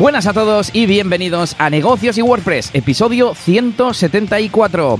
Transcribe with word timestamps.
Buenas 0.00 0.26
a 0.26 0.32
todos 0.32 0.74
y 0.74 0.86
bienvenidos 0.86 1.54
a 1.58 1.68
Negocios 1.68 2.16
y 2.16 2.22
WordPress, 2.22 2.70
episodio 2.72 3.34
174. 3.34 4.98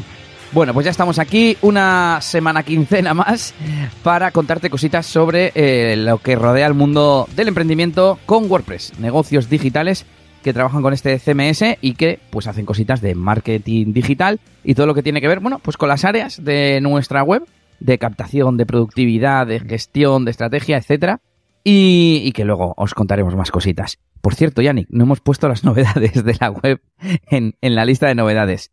Bueno, 0.53 0.74
pues 0.74 0.85
ya 0.85 0.90
estamos 0.90 1.19
aquí 1.19 1.56
una 1.62 2.19
semana 2.21 2.62
quincena 2.65 3.15
más 3.15 3.54
para 4.03 4.31
contarte 4.31 4.69
cositas 4.69 5.06
sobre 5.06 5.53
eh, 5.54 5.97
lo 5.97 6.19
que 6.19 6.37
rodea 6.37 6.67
el 6.67 6.74
mundo 6.74 7.26
del 7.35 7.49
emprendimiento 7.49 8.19
con 8.26 8.51
WordPress, 8.51 8.99
negocios 8.99 9.49
digitales 9.49 10.04
que 10.42 10.53
trabajan 10.53 10.83
con 10.83 10.92
este 10.92 11.19
CMS 11.19 11.78
y 11.80 11.94
que 11.94 12.21
pues 12.28 12.46
hacen 12.46 12.67
cositas 12.67 13.01
de 13.01 13.14
marketing 13.14 13.94
digital 13.94 14.38
y 14.64 14.74
todo 14.74 14.87
lo 14.87 14.92
que 14.94 15.03
tiene 15.03 15.22
que 15.22 15.28
ver, 15.28 15.40
bueno, 15.40 15.60
pues 15.60 15.78
con 15.78 15.88
las 15.88 16.05
áreas 16.05 16.45
de 16.45 16.78
nuestra 16.82 17.23
web, 17.23 17.46
de 17.78 17.96
captación, 17.96 18.59
de 18.59 18.66
productividad, 18.66 19.46
de 19.46 19.60
gestión, 19.60 20.27
de 20.27 20.32
estrategia, 20.32 20.77
etcétera, 20.77 21.20
y, 21.64 22.20
y 22.23 22.32
que 22.32 22.45
luego 22.45 22.74
os 22.77 22.93
contaremos 22.93 23.35
más 23.35 23.51
cositas. 23.51 23.98
Por 24.20 24.34
cierto, 24.34 24.62
Yannick, 24.62 24.88
no 24.91 25.05
hemos 25.05 25.20
puesto 25.20 25.48
las 25.48 25.65
novedades 25.65 26.24
de 26.24 26.37
la 26.41 26.51
web 26.51 26.80
en, 27.30 27.56
en 27.61 27.74
la 27.74 27.84
lista 27.84 28.06
de 28.06 28.15
novedades. 28.15 28.73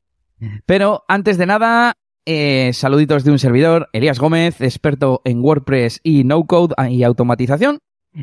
Pero 0.66 1.04
antes 1.08 1.38
de 1.38 1.46
nada, 1.46 1.96
eh, 2.26 2.74
saluditos 2.74 3.24
de 3.24 3.32
un 3.32 3.40
servidor, 3.40 3.88
Elías 3.94 4.20
Gómez, 4.20 4.60
experto 4.60 5.22
en 5.24 5.42
WordPress 5.42 6.02
y 6.04 6.26
no-code 6.26 6.76
y 6.90 7.04
automatización. 7.04 7.80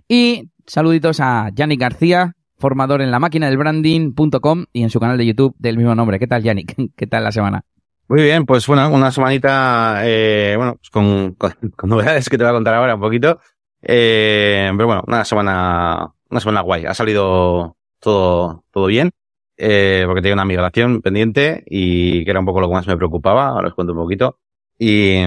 Y 0.08 0.50
saluditos 0.66 1.20
a 1.20 1.50
Yannick 1.54 1.80
García, 1.80 2.34
formador 2.58 3.00
en 3.00 3.10
la 3.10 3.18
máquina 3.18 3.48
del 3.48 3.56
branding.com 3.56 4.66
y 4.72 4.82
en 4.82 4.90
su 4.90 5.00
canal 5.00 5.16
de 5.16 5.26
YouTube 5.26 5.54
del 5.58 5.78
mismo 5.78 5.94
nombre. 5.94 6.18
¿Qué 6.18 6.26
tal, 6.26 6.42
Yannick? 6.42 6.74
¿Qué 6.96 7.06
tal 7.06 7.24
la 7.24 7.32
semana? 7.32 7.64
Muy 8.06 8.22
bien, 8.22 8.44
pues 8.44 8.66
bueno, 8.66 8.90
una 8.90 9.10
semanita, 9.10 10.02
eh, 10.04 10.54
bueno, 10.58 10.74
pues 10.74 10.90
con, 10.90 11.34
con, 11.34 11.54
novedades 11.88 12.28
que 12.28 12.36
te 12.36 12.44
voy 12.44 12.50
a 12.50 12.54
contar 12.54 12.74
ahora 12.74 12.96
un 12.96 13.00
poquito. 13.00 13.40
Eh, 13.80 14.70
pero 14.76 14.86
bueno, 14.86 15.02
una 15.06 15.24
semana, 15.24 16.12
una 16.34 16.40
semana 16.40 16.62
guay. 16.62 16.84
Ha 16.84 16.94
salido 16.94 17.76
todo, 18.00 18.64
todo 18.72 18.86
bien 18.86 19.12
eh, 19.56 20.02
porque 20.06 20.20
tenía 20.20 20.34
una 20.34 20.44
migración 20.44 21.00
pendiente 21.00 21.62
y 21.66 22.24
que 22.24 22.30
era 22.30 22.40
un 22.40 22.46
poco 22.46 22.60
lo 22.60 22.68
que 22.68 22.74
más 22.74 22.86
me 22.88 22.96
preocupaba, 22.96 23.48
ahora 23.48 23.68
os 23.68 23.74
cuento 23.74 23.92
un 23.92 24.00
poquito. 24.00 24.38
Y, 24.76 25.22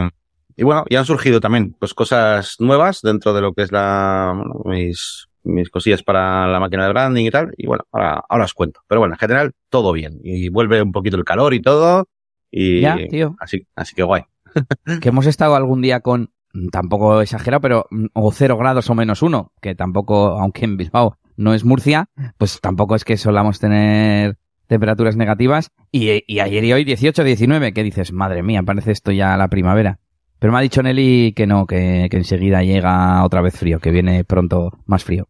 y 0.57 0.63
bueno, 0.63 0.83
ya 0.89 0.99
han 0.99 1.05
surgido 1.05 1.39
también 1.39 1.75
pues 1.79 1.93
cosas 1.93 2.57
nuevas 2.59 3.01
dentro 3.01 3.33
de 3.33 3.41
lo 3.41 3.53
que 3.53 3.63
es 3.63 3.71
la, 3.71 4.33
bueno, 4.35 4.61
mis, 4.65 5.29
mis 5.43 5.69
cosillas 5.69 6.03
para 6.03 6.45
la 6.47 6.59
máquina 6.59 6.83
de 6.83 6.89
branding 6.89 7.25
y 7.25 7.31
tal. 7.31 7.53
Y 7.55 7.67
bueno, 7.67 7.85
ahora, 7.91 8.21
ahora 8.27 8.45
os 8.45 8.53
cuento. 8.53 8.81
Pero 8.87 8.99
bueno, 8.99 9.15
en 9.15 9.19
general, 9.19 9.53
todo 9.69 9.93
bien. 9.93 10.19
Y 10.23 10.49
vuelve 10.49 10.81
un 10.81 10.91
poquito 10.91 11.15
el 11.15 11.23
calor 11.23 11.53
y 11.53 11.61
todo. 11.61 12.09
Y 12.51 12.81
ya, 12.81 12.97
tío. 13.09 13.35
Así, 13.39 13.65
así 13.75 13.95
que 13.95 14.03
guay. 14.03 14.23
que 15.01 15.09
hemos 15.09 15.25
estado 15.25 15.55
algún 15.55 15.81
día 15.81 16.01
con, 16.01 16.31
tampoco 16.71 17.21
exagero, 17.21 17.61
pero 17.61 17.87
o 18.13 18.31
cero 18.31 18.57
grados 18.57 18.89
o 18.89 18.95
menos 18.95 19.21
uno, 19.21 19.51
que 19.61 19.75
tampoco, 19.75 20.39
aunque 20.39 20.65
en 20.65 20.77
Bilbao 20.77 21.17
no 21.35 21.53
es 21.53 21.63
Murcia, 21.63 22.09
pues 22.37 22.59
tampoco 22.61 22.95
es 22.95 23.05
que 23.05 23.17
solamos 23.17 23.59
tener 23.59 24.37
temperaturas 24.67 25.15
negativas. 25.15 25.71
Y, 25.91 26.23
y 26.27 26.39
ayer 26.39 26.63
y 26.63 26.73
hoy 26.73 26.83
18, 26.83 27.23
19, 27.23 27.73
que 27.73 27.83
dices, 27.83 28.11
madre 28.11 28.43
mía, 28.43 28.63
parece 28.63 28.91
esto 28.91 29.11
ya 29.11 29.37
la 29.37 29.47
primavera. 29.47 29.99
Pero 30.39 30.53
me 30.53 30.59
ha 30.59 30.61
dicho 30.61 30.83
Nelly 30.83 31.33
que 31.35 31.47
no, 31.47 31.65
que, 31.65 32.07
que 32.11 32.17
enseguida 32.17 32.63
llega 32.63 33.23
otra 33.23 33.41
vez 33.41 33.57
frío, 33.57 33.79
que 33.79 33.91
viene 33.91 34.23
pronto 34.23 34.71
más 34.85 35.03
frío. 35.03 35.27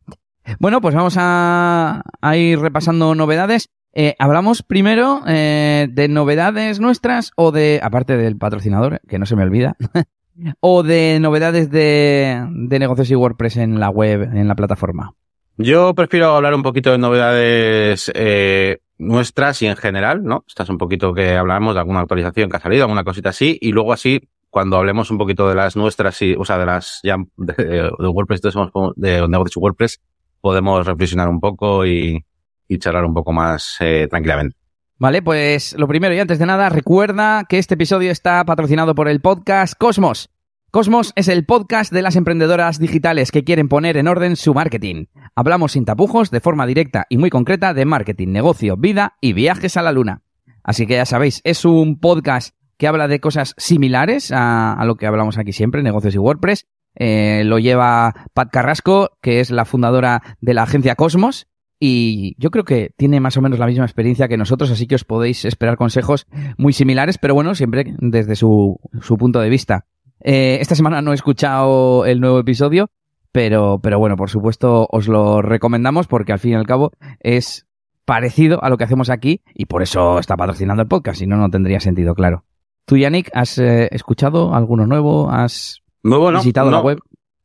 Bueno, 0.60 0.82
pues 0.82 0.96
vamos 0.96 1.16
a, 1.18 2.04
a 2.22 2.38
ir 2.38 2.60
repasando 2.60 3.16
novedades. 3.16 3.70
Eh, 3.94 4.16
hablamos 4.20 4.64
primero 4.64 5.24
eh, 5.28 5.88
de 5.90 6.08
novedades 6.08 6.80
nuestras 6.80 7.32
o 7.36 7.52
de, 7.52 7.80
aparte 7.82 8.18
del 8.18 8.38
patrocinador, 8.38 9.02
que 9.08 9.18
no 9.18 9.26
se 9.26 9.36
me 9.36 9.44
olvida, 9.44 9.76
o 10.60 10.84
de 10.84 11.20
novedades 11.20 11.72
de, 11.72 12.46
de 12.50 12.80
negocios 12.80 13.10
y 13.12 13.16
WordPress 13.16 13.58
en 13.58 13.80
la 13.80 13.90
web, 13.90 14.24
en 14.24 14.48
la 14.48 14.56
plataforma. 14.56 15.14
Yo 15.58 15.96
prefiero 15.96 16.36
hablar 16.36 16.54
un 16.54 16.62
poquito 16.62 16.92
de 16.92 17.00
novedades 17.00 18.12
eh, 18.14 18.78
nuestras 19.00 19.62
y 19.64 19.68
en 19.68 19.76
general, 19.76 20.24
¿no? 20.24 20.44
Estás 20.48 20.70
un 20.70 20.78
poquito 20.78 21.14
que 21.14 21.36
hablamos 21.36 21.74
de 21.74 21.80
alguna 21.80 22.02
actualización 22.02 22.50
que 22.50 22.58
ha 22.58 22.60
salido, 22.60 22.84
alguna 22.84 23.04
cosita 23.04 23.30
así, 23.30 23.58
y 23.60 23.72
luego 23.72 23.92
así, 23.92 24.30
cuando 24.50 24.78
hablemos 24.78 25.10
un 25.10 25.18
poquito 25.18 25.50
de 25.50 25.56
las 25.56 25.76
nuestras 25.76 26.22
y, 26.22 26.36
o 26.36 26.46
sea, 26.46 26.60
de 26.60 26.66
las 26.68 27.00
ya 27.04 27.18
de, 27.38 27.54
de 27.98 28.08
WordPress, 28.08 28.42
de, 28.42 28.52
de 28.96 29.28
negocios 29.28 29.58
WordPress, 29.58 30.00
podemos 30.42 30.86
reflexionar 30.86 31.28
un 31.28 31.40
poco 31.40 31.86
y, 31.86 32.24
y 32.68 32.78
charlar 32.78 33.06
un 33.06 33.14
poco 33.16 33.34
más 33.34 33.78
eh, 33.80 34.08
tranquilamente. 34.10 34.56
Vale, 35.00 35.22
pues 35.22 35.76
lo 35.78 35.88
primero 35.88 36.16
y 36.16 36.20
antes 36.20 36.40
de 36.40 36.48
nada, 36.48 36.70
recuerda 36.70 37.46
que 37.48 37.60
este 37.60 37.76
episodio 37.76 38.10
está 38.10 38.44
patrocinado 38.46 38.96
por 38.96 39.08
el 39.08 39.22
podcast 39.22 39.76
Cosmos. 39.78 40.32
Cosmos 40.72 41.14
es 41.16 41.28
el 41.28 41.46
podcast 41.46 41.94
de 41.94 42.02
las 42.02 42.16
emprendedoras 42.16 42.80
digitales 42.80 43.30
que 43.30 43.44
quieren 43.44 43.70
poner 43.70 43.96
en 43.98 44.08
orden 44.08 44.36
su 44.36 44.56
marketing. 44.56 45.06
Hablamos 45.36 45.74
sin 45.74 45.86
tapujos, 45.86 46.32
de 46.32 46.40
forma 46.40 46.66
directa 46.66 47.06
y 47.10 47.18
muy 47.20 47.30
concreta 47.30 47.76
de 47.76 47.86
marketing, 47.86 48.30
negocio, 48.30 48.76
vida 48.76 49.18
y 49.22 49.34
viajes 49.34 49.78
a 49.78 49.84
la 49.84 49.92
luna. 49.92 50.24
Así 50.64 50.88
que 50.88 50.96
ya 50.96 51.06
sabéis, 51.06 51.42
es 51.44 51.64
un 51.64 52.00
podcast 52.00 52.56
que 52.78 52.88
habla 52.88 53.08
de 53.08 53.20
cosas 53.20 53.54
similares 53.58 54.32
a, 54.32 54.74
a 54.74 54.84
lo 54.86 54.96
que 54.96 55.06
hablamos 55.06 55.38
aquí 55.38 55.54
siempre, 55.54 55.84
negocios 55.84 56.16
y 56.16 56.18
WordPress. 56.18 56.66
Eh, 56.96 57.44
lo 57.46 57.60
lleva 57.60 58.26
Pat 58.34 58.50
Carrasco, 58.52 59.12
que 59.22 59.42
es 59.42 59.52
la 59.52 59.66
fundadora 59.66 60.24
de 60.42 60.56
la 60.56 60.64
agencia 60.64 60.96
Cosmos, 60.96 61.48
y 61.80 62.36
yo 62.40 62.50
creo 62.50 62.64
que 62.64 62.92
tiene 62.98 63.20
más 63.20 63.38
o 63.38 63.42
menos 63.42 63.60
la 63.60 63.68
misma 63.68 63.86
experiencia 63.86 64.28
que 64.28 64.38
nosotros, 64.38 64.72
así 64.72 64.88
que 64.88 64.96
os 64.96 65.04
podéis 65.04 65.46
esperar 65.46 65.78
consejos 65.78 66.28
muy 66.58 66.74
similares, 66.74 67.18
pero 67.18 67.34
bueno, 67.34 67.54
siempre 67.56 67.96
desde 68.00 68.36
su, 68.36 68.80
su 69.02 69.18
punto 69.18 69.40
de 69.40 69.50
vista. 69.50 69.86
Eh, 70.20 70.58
esta 70.60 70.76
semana 70.76 71.02
no 71.02 71.12
he 71.12 71.16
escuchado 71.16 72.06
el 72.06 72.20
nuevo 72.20 72.40
episodio, 72.40 72.90
pero, 73.32 73.80
pero 73.82 74.00
bueno, 74.00 74.16
por 74.16 74.30
supuesto 74.30 74.88
os 74.92 75.08
lo 75.08 75.42
recomendamos 75.42 76.08
porque 76.08 76.34
al 76.34 76.40
fin 76.40 76.54
y 76.54 76.56
al 76.56 76.66
cabo 76.66 76.92
es 77.20 77.68
parecido 78.06 78.64
a 78.64 78.70
lo 78.70 78.78
que 78.78 78.86
hacemos 78.86 79.10
aquí 79.10 79.42
y 79.54 79.66
por 79.66 79.84
eso 79.84 80.18
está 80.18 80.36
patrocinando 80.36 80.82
el 80.82 80.88
podcast, 80.88 81.20
si 81.20 81.28
no, 81.28 81.38
no 81.38 81.50
tendría 81.50 81.80
sentido, 81.80 82.16
claro. 82.16 82.46
¿Tú, 82.86 82.96
Yannick, 82.96 83.30
has 83.34 83.58
eh, 83.58 83.90
escuchado 83.92 84.56
alguno 84.56 84.88
nuevo? 84.88 85.30
¿Has 85.30 85.84
visitado 86.04 86.72
no. 86.72 86.78
la 86.78 86.84
web? 86.84 87.00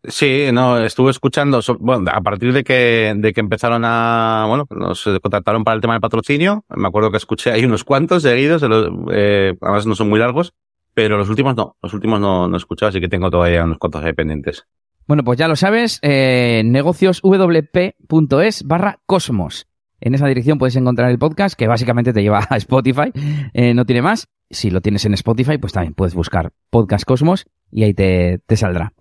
Sí, 0.04 0.46
no, 0.52 0.78
estuve 0.78 1.12
escuchando, 1.12 1.60
bueno, 1.78 2.10
a 2.12 2.20
partir 2.22 2.52
de 2.52 2.64
que, 2.64 3.14
de 3.16 3.32
que 3.32 3.40
empezaron 3.40 3.84
a, 3.84 4.46
bueno, 4.48 4.66
nos 4.70 5.04
contactaron 5.22 5.62
para 5.62 5.76
el 5.76 5.80
tema 5.80 5.94
del 5.94 6.00
patrocinio, 6.00 6.64
me 6.68 6.88
acuerdo 6.88 7.12
que 7.12 7.18
escuché 7.18 7.52
ahí 7.52 7.64
unos 7.64 7.84
cuantos 7.84 8.24
seguidos, 8.24 8.64
eh, 9.12 9.54
además 9.60 9.86
no 9.86 9.94
son 9.94 10.08
muy 10.08 10.18
largos, 10.18 10.54
pero 10.92 11.16
los 11.18 11.28
últimos 11.28 11.54
no, 11.54 11.76
los 11.80 11.94
últimos 11.94 12.20
no, 12.20 12.48
no 12.48 12.56
he 12.56 12.58
escuchado, 12.58 12.90
así 12.90 13.00
que 13.00 13.08
tengo 13.08 13.30
todavía 13.30 13.62
unos 13.64 13.78
cuantos 13.78 14.04
ahí 14.04 14.12
pendientes. 14.12 14.66
Bueno, 15.06 15.22
pues 15.22 15.38
ya 15.38 15.46
lo 15.46 15.54
sabes, 15.54 16.00
eh, 16.02 16.62
negocioswp.es 16.64 18.62
barra 18.64 18.98
cosmos. 19.06 19.68
En 20.00 20.14
esa 20.14 20.26
dirección 20.26 20.58
puedes 20.58 20.74
encontrar 20.74 21.12
el 21.12 21.18
podcast 21.20 21.56
que 21.56 21.68
básicamente 21.68 22.12
te 22.12 22.22
lleva 22.22 22.44
a 22.50 22.56
Spotify, 22.56 23.12
eh, 23.52 23.72
no 23.72 23.86
tiene 23.86 24.02
más. 24.02 24.26
Si 24.50 24.70
lo 24.70 24.80
tienes 24.80 25.04
en 25.04 25.14
Spotify, 25.14 25.58
pues 25.58 25.72
también 25.72 25.94
puedes 25.94 26.14
buscar 26.14 26.52
Podcast 26.70 27.04
Cosmos 27.04 27.46
y 27.70 27.84
ahí 27.84 27.94
te, 27.94 28.40
te 28.46 28.56
saldrá. 28.56 28.92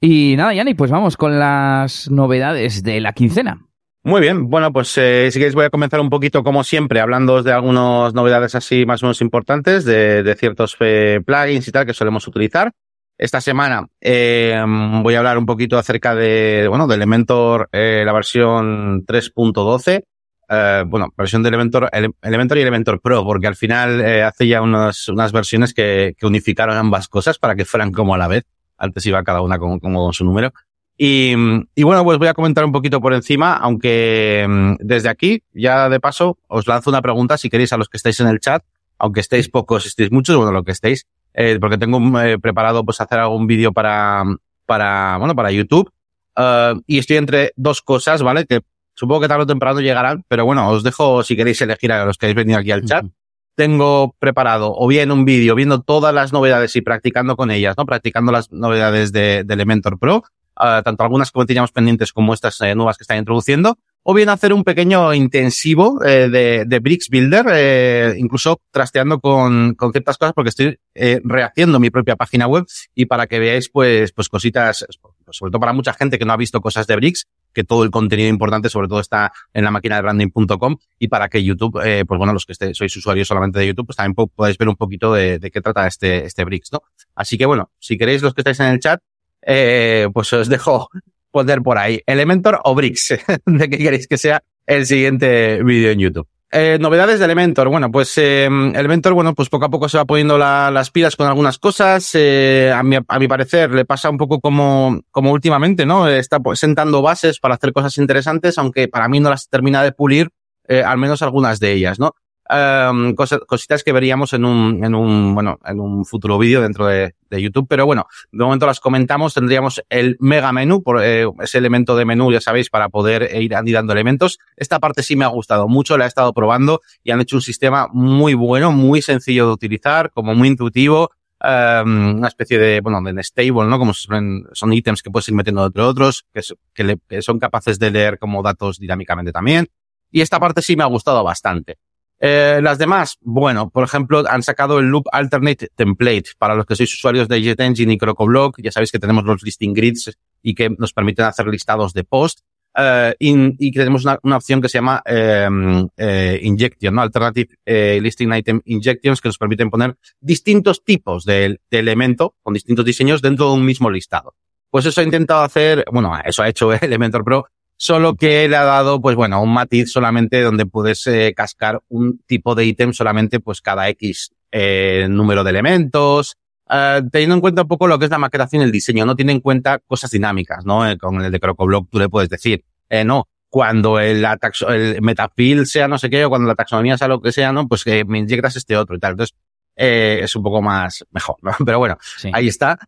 Y 0.00 0.36
nada, 0.36 0.54
Yanni, 0.54 0.74
pues 0.74 0.90
vamos 0.90 1.16
con 1.16 1.38
las 1.38 2.10
novedades 2.10 2.82
de 2.82 3.00
la 3.00 3.12
quincena. 3.12 3.64
Muy 4.04 4.20
bien, 4.20 4.48
bueno, 4.48 4.72
pues 4.72 4.96
eh, 4.96 5.28
si 5.30 5.38
queréis 5.38 5.54
voy 5.54 5.64
a 5.64 5.70
comenzar 5.70 6.00
un 6.00 6.08
poquito 6.08 6.44
como 6.44 6.62
siempre, 6.64 7.00
hablando 7.00 7.42
de 7.42 7.52
algunas 7.52 8.14
novedades 8.14 8.54
así 8.54 8.86
más 8.86 9.02
o 9.02 9.06
menos 9.06 9.20
importantes, 9.20 9.84
de, 9.84 10.22
de 10.22 10.34
ciertos 10.36 10.76
eh, 10.80 11.20
plugins 11.26 11.66
y 11.66 11.72
tal 11.72 11.84
que 11.84 11.94
solemos 11.94 12.26
utilizar. 12.26 12.72
Esta 13.18 13.40
semana 13.40 13.88
eh, 14.00 14.64
voy 15.02 15.14
a 15.16 15.18
hablar 15.18 15.38
un 15.38 15.46
poquito 15.46 15.76
acerca 15.76 16.14
de, 16.14 16.66
bueno, 16.68 16.86
de 16.86 16.94
Elementor, 16.94 17.68
eh, 17.72 18.04
la 18.06 18.12
versión 18.12 19.04
3.12. 19.04 20.04
Eh, 20.48 20.84
bueno, 20.86 21.12
versión 21.16 21.42
de 21.42 21.48
Elementor, 21.48 21.90
Ele 21.92 22.10
Elementor 22.22 22.58
y 22.58 22.60
Elementor 22.60 23.00
Pro, 23.00 23.24
porque 23.24 23.48
al 23.48 23.56
final 23.56 24.00
hace 24.22 24.46
ya 24.46 24.62
unas, 24.62 25.08
unas 25.08 25.32
versiones 25.32 25.74
que, 25.74 26.14
que 26.16 26.26
unificaron 26.26 26.76
ambas 26.76 27.08
cosas 27.08 27.38
para 27.38 27.56
que 27.56 27.64
fueran 27.64 27.90
como 27.90 28.14
a 28.14 28.18
la 28.18 28.28
vez. 28.28 28.44
Antes 28.78 29.04
iba 29.06 29.22
cada 29.24 29.42
una 29.42 29.58
con, 29.58 29.80
como 29.80 30.04
con 30.04 30.12
su 30.12 30.24
número. 30.24 30.52
Y, 30.96 31.34
y, 31.74 31.82
bueno, 31.84 32.02
pues 32.02 32.18
voy 32.18 32.28
a 32.28 32.34
comentar 32.34 32.64
un 32.64 32.72
poquito 32.72 33.00
por 33.00 33.12
encima, 33.12 33.54
aunque 33.56 34.76
desde 34.80 35.08
aquí, 35.08 35.42
ya 35.52 35.88
de 35.88 36.00
paso, 36.00 36.38
os 36.48 36.66
lanzo 36.66 36.90
una 36.90 37.02
pregunta 37.02 37.38
si 37.38 37.48
queréis 37.50 37.72
a 37.72 37.76
los 37.76 37.88
que 37.88 37.98
estáis 37.98 38.18
en 38.18 38.26
el 38.26 38.40
chat, 38.40 38.64
aunque 38.98 39.20
estéis 39.20 39.48
pocos, 39.48 39.86
estéis 39.86 40.10
muchos, 40.10 40.36
bueno, 40.36 40.50
lo 40.50 40.64
que 40.64 40.72
estéis, 40.72 41.06
eh, 41.34 41.58
porque 41.60 41.78
tengo 41.78 42.00
eh, 42.20 42.38
preparado 42.40 42.84
pues 42.84 43.00
hacer 43.00 43.20
algún 43.20 43.46
vídeo 43.46 43.72
para, 43.72 44.24
para, 44.66 45.18
bueno, 45.18 45.36
para 45.36 45.52
YouTube. 45.52 45.90
Uh, 46.36 46.80
y 46.86 46.98
estoy 46.98 47.16
entre 47.16 47.52
dos 47.56 47.82
cosas, 47.82 48.22
¿vale? 48.22 48.46
Que 48.46 48.60
supongo 48.94 49.22
que 49.22 49.28
tarde 49.28 49.42
o 49.42 49.46
temprano 49.46 49.80
llegarán, 49.80 50.24
pero 50.28 50.44
bueno, 50.44 50.68
os 50.68 50.82
dejo 50.82 51.22
si 51.24 51.36
queréis 51.36 51.60
elegir 51.62 51.90
a 51.92 52.04
los 52.04 52.16
que 52.16 52.26
habéis 52.26 52.36
venido 52.36 52.58
aquí 52.58 52.70
al 52.70 52.84
chat. 52.84 53.04
Uh 53.04 53.08
-huh. 53.08 53.12
Tengo 53.58 54.14
preparado 54.20 54.72
o 54.72 54.86
bien 54.86 55.10
un 55.10 55.24
vídeo 55.24 55.56
viendo 55.56 55.80
todas 55.80 56.14
las 56.14 56.32
novedades 56.32 56.76
y 56.76 56.80
practicando 56.80 57.34
con 57.34 57.50
ellas, 57.50 57.74
¿no? 57.76 57.86
Practicando 57.86 58.30
las 58.30 58.52
novedades 58.52 59.10
de, 59.10 59.44
Elementor 59.48 59.98
Pro, 59.98 60.22
uh, 60.60 60.82
tanto 60.84 61.02
algunas 61.02 61.32
que 61.32 61.44
teníamos 61.44 61.72
pendientes 61.72 62.12
como 62.12 62.34
estas 62.34 62.60
eh, 62.60 62.76
nuevas 62.76 62.96
que 62.96 63.02
están 63.02 63.18
introduciendo, 63.18 63.76
o 64.10 64.14
bien 64.14 64.30
hacer 64.30 64.54
un 64.54 64.64
pequeño 64.64 65.12
intensivo 65.12 66.02
eh, 66.02 66.30
de, 66.30 66.64
de 66.66 66.78
Bricks 66.78 67.10
Builder, 67.10 67.44
eh, 67.52 68.14
incluso 68.16 68.62
trasteando 68.70 69.20
con, 69.20 69.74
con, 69.74 69.92
ciertas 69.92 70.16
cosas 70.16 70.32
porque 70.32 70.48
estoy 70.48 70.78
eh, 70.94 71.20
rehaciendo 71.24 71.78
mi 71.78 71.90
propia 71.90 72.16
página 72.16 72.46
web 72.46 72.64
y 72.94 73.04
para 73.04 73.26
que 73.26 73.38
veáis 73.38 73.68
pues, 73.68 74.12
pues 74.12 74.30
cositas, 74.30 74.86
sobre 75.30 75.50
todo 75.50 75.60
para 75.60 75.74
mucha 75.74 75.92
gente 75.92 76.18
que 76.18 76.24
no 76.24 76.32
ha 76.32 76.38
visto 76.38 76.62
cosas 76.62 76.86
de 76.86 76.96
Bricks, 76.96 77.26
que 77.52 77.64
todo 77.64 77.84
el 77.84 77.90
contenido 77.90 78.28
importante 78.28 78.68
sobre 78.68 78.88
todo 78.88 79.00
está 79.00 79.32
en 79.52 79.64
la 79.64 79.70
máquina 79.70 79.96
de 79.96 80.02
branding.com 80.02 80.76
y 80.98 81.08
para 81.08 81.28
que 81.28 81.42
YouTube, 81.42 81.80
eh, 81.84 82.04
pues 82.06 82.18
bueno, 82.18 82.32
los 82.32 82.46
que 82.46 82.54
sois 82.54 82.96
usuarios 82.96 83.28
solamente 83.28 83.58
de 83.58 83.66
YouTube, 83.66 83.86
pues 83.86 83.96
también 83.96 84.14
podéis 84.14 84.58
ver 84.58 84.68
un 84.68 84.76
poquito 84.76 85.12
de, 85.12 85.40
qué 85.52 85.60
trata 85.60 85.86
este, 85.86 86.24
este 86.24 86.44
Bricks, 86.44 86.72
¿no? 86.72 86.82
Así 87.14 87.38
que 87.38 87.46
bueno, 87.46 87.70
si 87.78 87.98
queréis 87.98 88.22
los 88.22 88.34
que 88.34 88.42
estáis 88.42 88.60
en 88.60 88.66
el 88.66 88.80
chat, 88.80 89.00
eh, 89.42 90.08
pues 90.12 90.32
os 90.32 90.48
dejo 90.48 90.88
poner 91.30 91.62
por 91.62 91.78
ahí 91.78 92.00
Elementor 92.06 92.60
o 92.64 92.74
Bricks, 92.74 93.14
de 93.46 93.70
qué 93.70 93.78
queréis 93.78 94.06
que 94.06 94.18
sea 94.18 94.42
el 94.66 94.86
siguiente 94.86 95.62
vídeo 95.62 95.90
en 95.90 95.98
YouTube. 95.98 96.28
Eh, 96.50 96.78
novedades 96.80 97.18
de 97.18 97.26
Elementor. 97.26 97.68
Bueno, 97.68 97.90
pues 97.90 98.16
eh, 98.16 98.46
Elementor, 98.46 99.12
bueno, 99.12 99.34
pues 99.34 99.50
poco 99.50 99.66
a 99.66 99.68
poco 99.68 99.88
se 99.88 99.98
va 99.98 100.06
poniendo 100.06 100.38
las 100.38 100.90
pilas 100.90 101.14
con 101.14 101.26
algunas 101.26 101.58
cosas. 101.58 102.10
Eh, 102.14 102.72
a, 102.74 102.82
mi, 102.82 102.96
a 103.06 103.18
mi 103.18 103.28
parecer 103.28 103.70
le 103.72 103.84
pasa 103.84 104.08
un 104.08 104.16
poco 104.16 104.40
como, 104.40 105.00
como 105.10 105.32
últimamente, 105.32 105.84
¿no? 105.84 106.08
Está 106.08 106.38
sentando 106.54 107.02
bases 107.02 107.38
para 107.38 107.56
hacer 107.56 107.72
cosas 107.72 107.98
interesantes, 107.98 108.56
aunque 108.56 108.88
para 108.88 109.08
mí 109.08 109.20
no 109.20 109.28
las 109.28 109.48
termina 109.48 109.82
de 109.82 109.92
pulir, 109.92 110.30
eh, 110.66 110.82
al 110.82 110.96
menos 110.96 111.20
algunas 111.20 111.60
de 111.60 111.72
ellas, 111.72 111.98
¿no? 111.98 112.14
Um, 112.50 113.14
cositas 113.14 113.84
que 113.84 113.92
veríamos 113.92 114.32
en 114.32 114.44
un, 114.44 114.84
en 114.84 114.94
un, 114.94 115.34
bueno, 115.34 115.58
en 115.64 115.80
un 115.80 116.04
futuro 116.04 116.38
vídeo 116.38 116.60
dentro 116.62 116.86
de, 116.86 117.14
YouTube. 117.30 117.66
Pero 117.68 117.84
bueno, 117.84 118.06
de 118.32 118.42
momento 118.42 118.66
las 118.66 118.80
comentamos. 118.80 119.34
Tendríamos 119.34 119.82
el 119.90 120.16
mega 120.18 120.50
menú, 120.50 120.82
por, 120.82 121.02
eh, 121.04 121.26
ese 121.42 121.58
elemento 121.58 121.94
de 121.94 122.06
menú, 122.06 122.32
ya 122.32 122.40
sabéis, 122.40 122.70
para 122.70 122.88
poder 122.88 123.30
ir 123.40 123.54
anidando 123.54 123.92
elementos. 123.92 124.38
Esta 124.56 124.78
parte 124.78 125.02
sí 125.02 125.14
me 125.14 125.26
ha 125.26 125.28
gustado 125.28 125.68
mucho, 125.68 125.98
la 125.98 126.06
he 126.06 126.08
estado 126.08 126.32
probando 126.32 126.80
y 127.04 127.10
han 127.10 127.20
hecho 127.20 127.36
un 127.36 127.42
sistema 127.42 127.88
muy 127.92 128.32
bueno, 128.32 128.72
muy 128.72 129.02
sencillo 129.02 129.46
de 129.46 129.52
utilizar, 129.52 130.10
como 130.10 130.34
muy 130.34 130.48
intuitivo. 130.48 131.10
Um, 131.40 132.16
una 132.16 132.28
especie 132.28 132.58
de, 132.58 132.80
bueno, 132.80 133.00
de 133.00 133.22
stable, 133.22 133.66
¿no? 133.66 133.78
Como 133.78 133.92
son, 133.94 134.48
son 134.52 134.72
ítems 134.72 135.02
que 135.02 135.10
puedes 135.10 135.28
ir 135.28 135.34
metiendo 135.34 135.64
entre 135.64 135.82
otros, 135.82 136.26
que 136.32 137.22
son 137.22 137.38
capaces 137.38 137.78
de 137.78 137.90
leer 137.90 138.18
como 138.18 138.42
datos 138.42 138.78
dinámicamente 138.78 139.32
también. 139.32 139.68
Y 140.10 140.22
esta 140.22 140.40
parte 140.40 140.62
sí 140.62 140.76
me 140.76 140.82
ha 140.82 140.86
gustado 140.86 141.22
bastante. 141.22 141.78
Eh, 142.20 142.60
las 142.62 142.78
demás, 142.78 143.16
bueno, 143.20 143.70
por 143.70 143.84
ejemplo, 143.84 144.24
han 144.28 144.42
sacado 144.42 144.80
el 144.80 144.86
Loop 144.86 145.06
Alternate 145.12 145.68
Template 145.74 146.30
para 146.36 146.54
los 146.54 146.66
que 146.66 146.74
sois 146.74 146.92
usuarios 146.92 147.28
de 147.28 147.40
JetEngine 147.40 147.92
y 147.92 147.98
CrocoBlock. 147.98 148.60
Ya 148.60 148.72
sabéis 148.72 148.90
que 148.90 148.98
tenemos 148.98 149.24
los 149.24 149.42
listing 149.42 149.72
grids 149.72 150.18
y 150.42 150.54
que 150.54 150.70
nos 150.70 150.92
permiten 150.92 151.26
hacer 151.26 151.46
listados 151.46 151.92
de 151.92 152.04
post. 152.04 152.40
Uh, 152.76 153.10
y, 153.18 153.72
tenemos 153.72 154.04
una, 154.04 154.36
opción 154.36 154.60
que 154.60 154.68
se 154.68 154.78
llama 154.78 155.02
eh, 155.04 155.48
eh, 155.96 156.38
Injection, 156.42 156.94
¿no? 156.94 157.02
Alternative 157.02 157.48
eh, 157.66 157.98
Listing 158.00 158.32
Item 158.32 158.60
Injections, 158.66 159.20
que 159.20 159.28
nos 159.28 159.38
permiten 159.38 159.68
poner 159.68 159.96
distintos 160.20 160.84
tipos 160.84 161.24
de, 161.24 161.58
de 161.70 161.78
elemento 161.78 162.36
con 162.42 162.54
distintos 162.54 162.84
diseños 162.84 163.20
dentro 163.20 163.48
de 163.48 163.54
un 163.54 163.64
mismo 163.64 163.90
listado. 163.90 164.34
Pues 164.70 164.86
eso 164.86 165.00
ha 165.00 165.04
intentado 165.04 165.42
hacer, 165.42 165.84
bueno, 165.90 166.12
eso 166.24 166.42
ha 166.42 166.48
hecho 166.48 166.72
Elementor 166.80 167.24
Pro 167.24 167.46
solo 167.78 168.14
que 168.16 168.46
le 168.48 168.56
ha 168.56 168.64
dado, 168.64 169.00
pues 169.00 169.16
bueno, 169.16 169.40
un 169.40 169.54
matiz 169.54 169.90
solamente 169.90 170.42
donde 170.42 170.66
puedes 170.66 171.06
eh, 171.06 171.32
cascar 171.34 171.80
un 171.88 172.18
tipo 172.26 172.54
de 172.54 172.66
ítem 172.66 172.92
solamente 172.92 173.40
pues 173.40 173.62
cada 173.62 173.88
X 173.88 174.32
eh, 174.52 175.06
número 175.08 175.44
de 175.44 175.50
elementos, 175.50 176.36
eh, 176.68 177.02
teniendo 177.10 177.36
en 177.36 177.40
cuenta 177.40 177.62
un 177.62 177.68
poco 177.68 177.86
lo 177.86 177.98
que 177.98 178.04
es 178.04 178.10
la 178.10 178.18
maquetación 178.18 178.62
y 178.62 178.64
el 178.66 178.72
diseño, 178.72 179.06
no 179.06 179.16
tiene 179.16 179.32
en 179.32 179.40
cuenta 179.40 179.78
cosas 179.78 180.10
dinámicas, 180.10 180.66
¿no? 180.66 180.88
Eh, 180.88 180.98
con 180.98 181.24
el 181.24 181.32
de 181.32 181.40
CrocoBlock 181.40 181.88
tú 181.90 181.98
le 181.98 182.08
puedes 182.08 182.28
decir, 182.28 182.64
eh, 182.90 183.04
no, 183.04 183.28
cuando 183.48 183.98
el, 184.00 184.26
el 184.68 185.02
metafill 185.02 185.66
sea 185.66 185.88
no 185.88 185.98
sé 185.98 186.10
qué, 186.10 186.24
o 186.24 186.28
cuando 186.28 186.48
la 186.48 186.54
taxonomía 186.54 186.98
sea 186.98 187.08
lo 187.08 187.22
que 187.22 187.32
sea, 187.32 187.52
¿no? 187.52 187.68
Pues 187.68 187.84
que 187.84 188.04
me 188.04 188.18
inyectas 188.18 188.56
este 188.56 188.76
otro 188.76 188.96
y 188.96 188.98
tal. 188.98 189.12
Entonces, 189.12 189.36
eh, 189.76 190.20
es 190.22 190.34
un 190.36 190.42
poco 190.42 190.60
más 190.60 191.04
mejor, 191.12 191.36
¿no? 191.42 191.52
Pero 191.64 191.78
bueno, 191.78 191.96
sí. 192.00 192.30
ahí 192.32 192.48
está. 192.48 192.78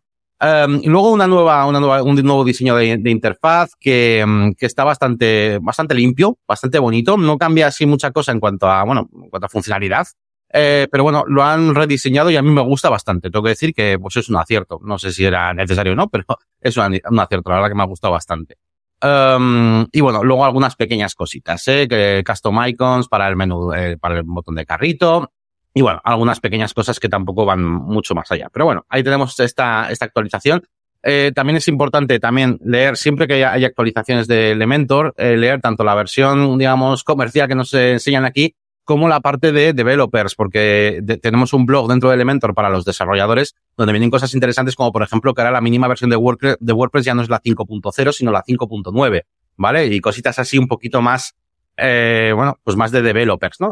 Y 0.41 0.87
luego 0.87 1.11
una 1.11 1.27
nueva, 1.27 1.67
una 1.67 1.79
nueva, 1.79 2.01
un 2.01 2.15
nuevo 2.15 2.43
diseño 2.43 2.75
de, 2.75 2.99
interfaz 3.05 3.75
que, 3.79 4.23
um, 4.25 4.53
que, 4.55 4.65
está 4.65 4.83
bastante, 4.83 5.59
bastante 5.61 5.93
limpio, 5.93 6.39
bastante 6.47 6.79
bonito. 6.79 7.15
No 7.15 7.37
cambia 7.37 7.67
así 7.67 7.85
mucha 7.85 8.09
cosa 8.11 8.31
en 8.31 8.39
cuanto 8.39 8.67
a, 8.67 8.83
bueno, 8.83 9.07
en 9.13 9.29
cuanto 9.29 9.45
a 9.45 9.49
funcionalidad. 9.49 10.07
Eh, 10.53 10.87
pero 10.91 11.03
bueno, 11.03 11.23
lo 11.27 11.43
han 11.43 11.73
rediseñado 11.75 12.29
y 12.29 12.35
a 12.35 12.41
mí 12.41 12.49
me 12.49 12.61
gusta 12.61 12.89
bastante. 12.89 13.29
Tengo 13.29 13.43
que 13.43 13.49
decir 13.49 13.73
que 13.73 13.97
pues 13.99 14.17
es 14.17 14.29
un 14.29 14.37
acierto. 14.37 14.79
No 14.83 14.97
sé 14.97 15.11
si 15.11 15.23
era 15.23 15.53
necesario 15.53 15.93
o 15.93 15.95
no, 15.95 16.09
pero 16.11 16.25
es 16.59 16.75
un, 16.75 16.83
acierto. 17.19 17.49
La 17.49 17.57
verdad 17.57 17.69
que 17.69 17.75
me 17.75 17.83
ha 17.83 17.87
gustado 17.87 18.13
bastante. 18.13 18.57
Um, 19.03 19.85
y 19.91 20.01
bueno, 20.01 20.23
luego 20.23 20.45
algunas 20.45 20.75
pequeñas 20.75 21.15
cositas, 21.15 21.67
¿eh? 21.67 21.87
Que 21.87 22.23
custom 22.25 22.63
icons 22.67 23.07
para 23.07 23.27
el 23.27 23.35
menú, 23.35 23.73
eh, 23.73 23.97
para 23.99 24.17
el 24.17 24.23
botón 24.23 24.55
de 24.55 24.65
carrito. 24.65 25.31
Y 25.73 25.81
bueno, 25.81 26.01
algunas 26.03 26.39
pequeñas 26.39 26.73
cosas 26.73 26.99
que 26.99 27.07
tampoco 27.07 27.45
van 27.45 27.63
mucho 27.63 28.13
más 28.13 28.31
allá. 28.31 28.49
Pero 28.51 28.65
bueno, 28.65 28.85
ahí 28.89 29.03
tenemos 29.03 29.39
esta, 29.39 29.89
esta 29.89 30.05
actualización. 30.05 30.63
Eh, 31.03 31.31
también 31.33 31.57
es 31.57 31.67
importante 31.67 32.19
también 32.19 32.59
leer, 32.63 32.95
siempre 32.95 33.27
que 33.27 33.45
haya, 33.45 33.67
actualizaciones 33.67 34.27
de 34.27 34.51
Elementor, 34.51 35.13
eh, 35.17 35.35
leer 35.35 35.61
tanto 35.61 35.83
la 35.83 35.95
versión, 35.95 36.57
digamos, 36.57 37.03
comercial 37.03 37.47
que 37.47 37.55
nos 37.55 37.73
enseñan 37.73 38.25
aquí, 38.25 38.55
como 38.83 39.07
la 39.07 39.19
parte 39.19 39.51
de 39.51 39.73
developers, 39.73 40.35
porque 40.35 41.01
tenemos 41.21 41.53
un 41.53 41.65
blog 41.65 41.87
dentro 41.87 42.09
de 42.09 42.15
Elementor 42.15 42.53
para 42.53 42.69
los 42.69 42.85
desarrolladores, 42.85 43.55
donde 43.77 43.93
vienen 43.93 44.09
cosas 44.09 44.33
interesantes 44.33 44.75
como, 44.75 44.91
por 44.91 45.01
ejemplo, 45.01 45.33
que 45.33 45.41
ahora 45.41 45.51
la 45.51 45.61
mínima 45.61 45.87
versión 45.87 46.09
de 46.09 46.17
WordPress, 46.17 46.57
de 46.59 46.73
WordPress 46.73 47.05
ya 47.05 47.13
no 47.13 47.21
es 47.21 47.29
la 47.29 47.41
5.0, 47.41 48.11
sino 48.11 48.31
la 48.31 48.43
5.9, 48.43 49.23
¿vale? 49.55 49.85
Y 49.87 50.01
cositas 50.01 50.37
así 50.39 50.57
un 50.57 50.67
poquito 50.67 51.01
más, 51.01 51.35
eh, 51.77 52.33
bueno, 52.35 52.59
pues 52.63 52.75
más 52.75 52.91
de 52.91 53.01
developers, 53.01 53.59
¿no? 53.61 53.69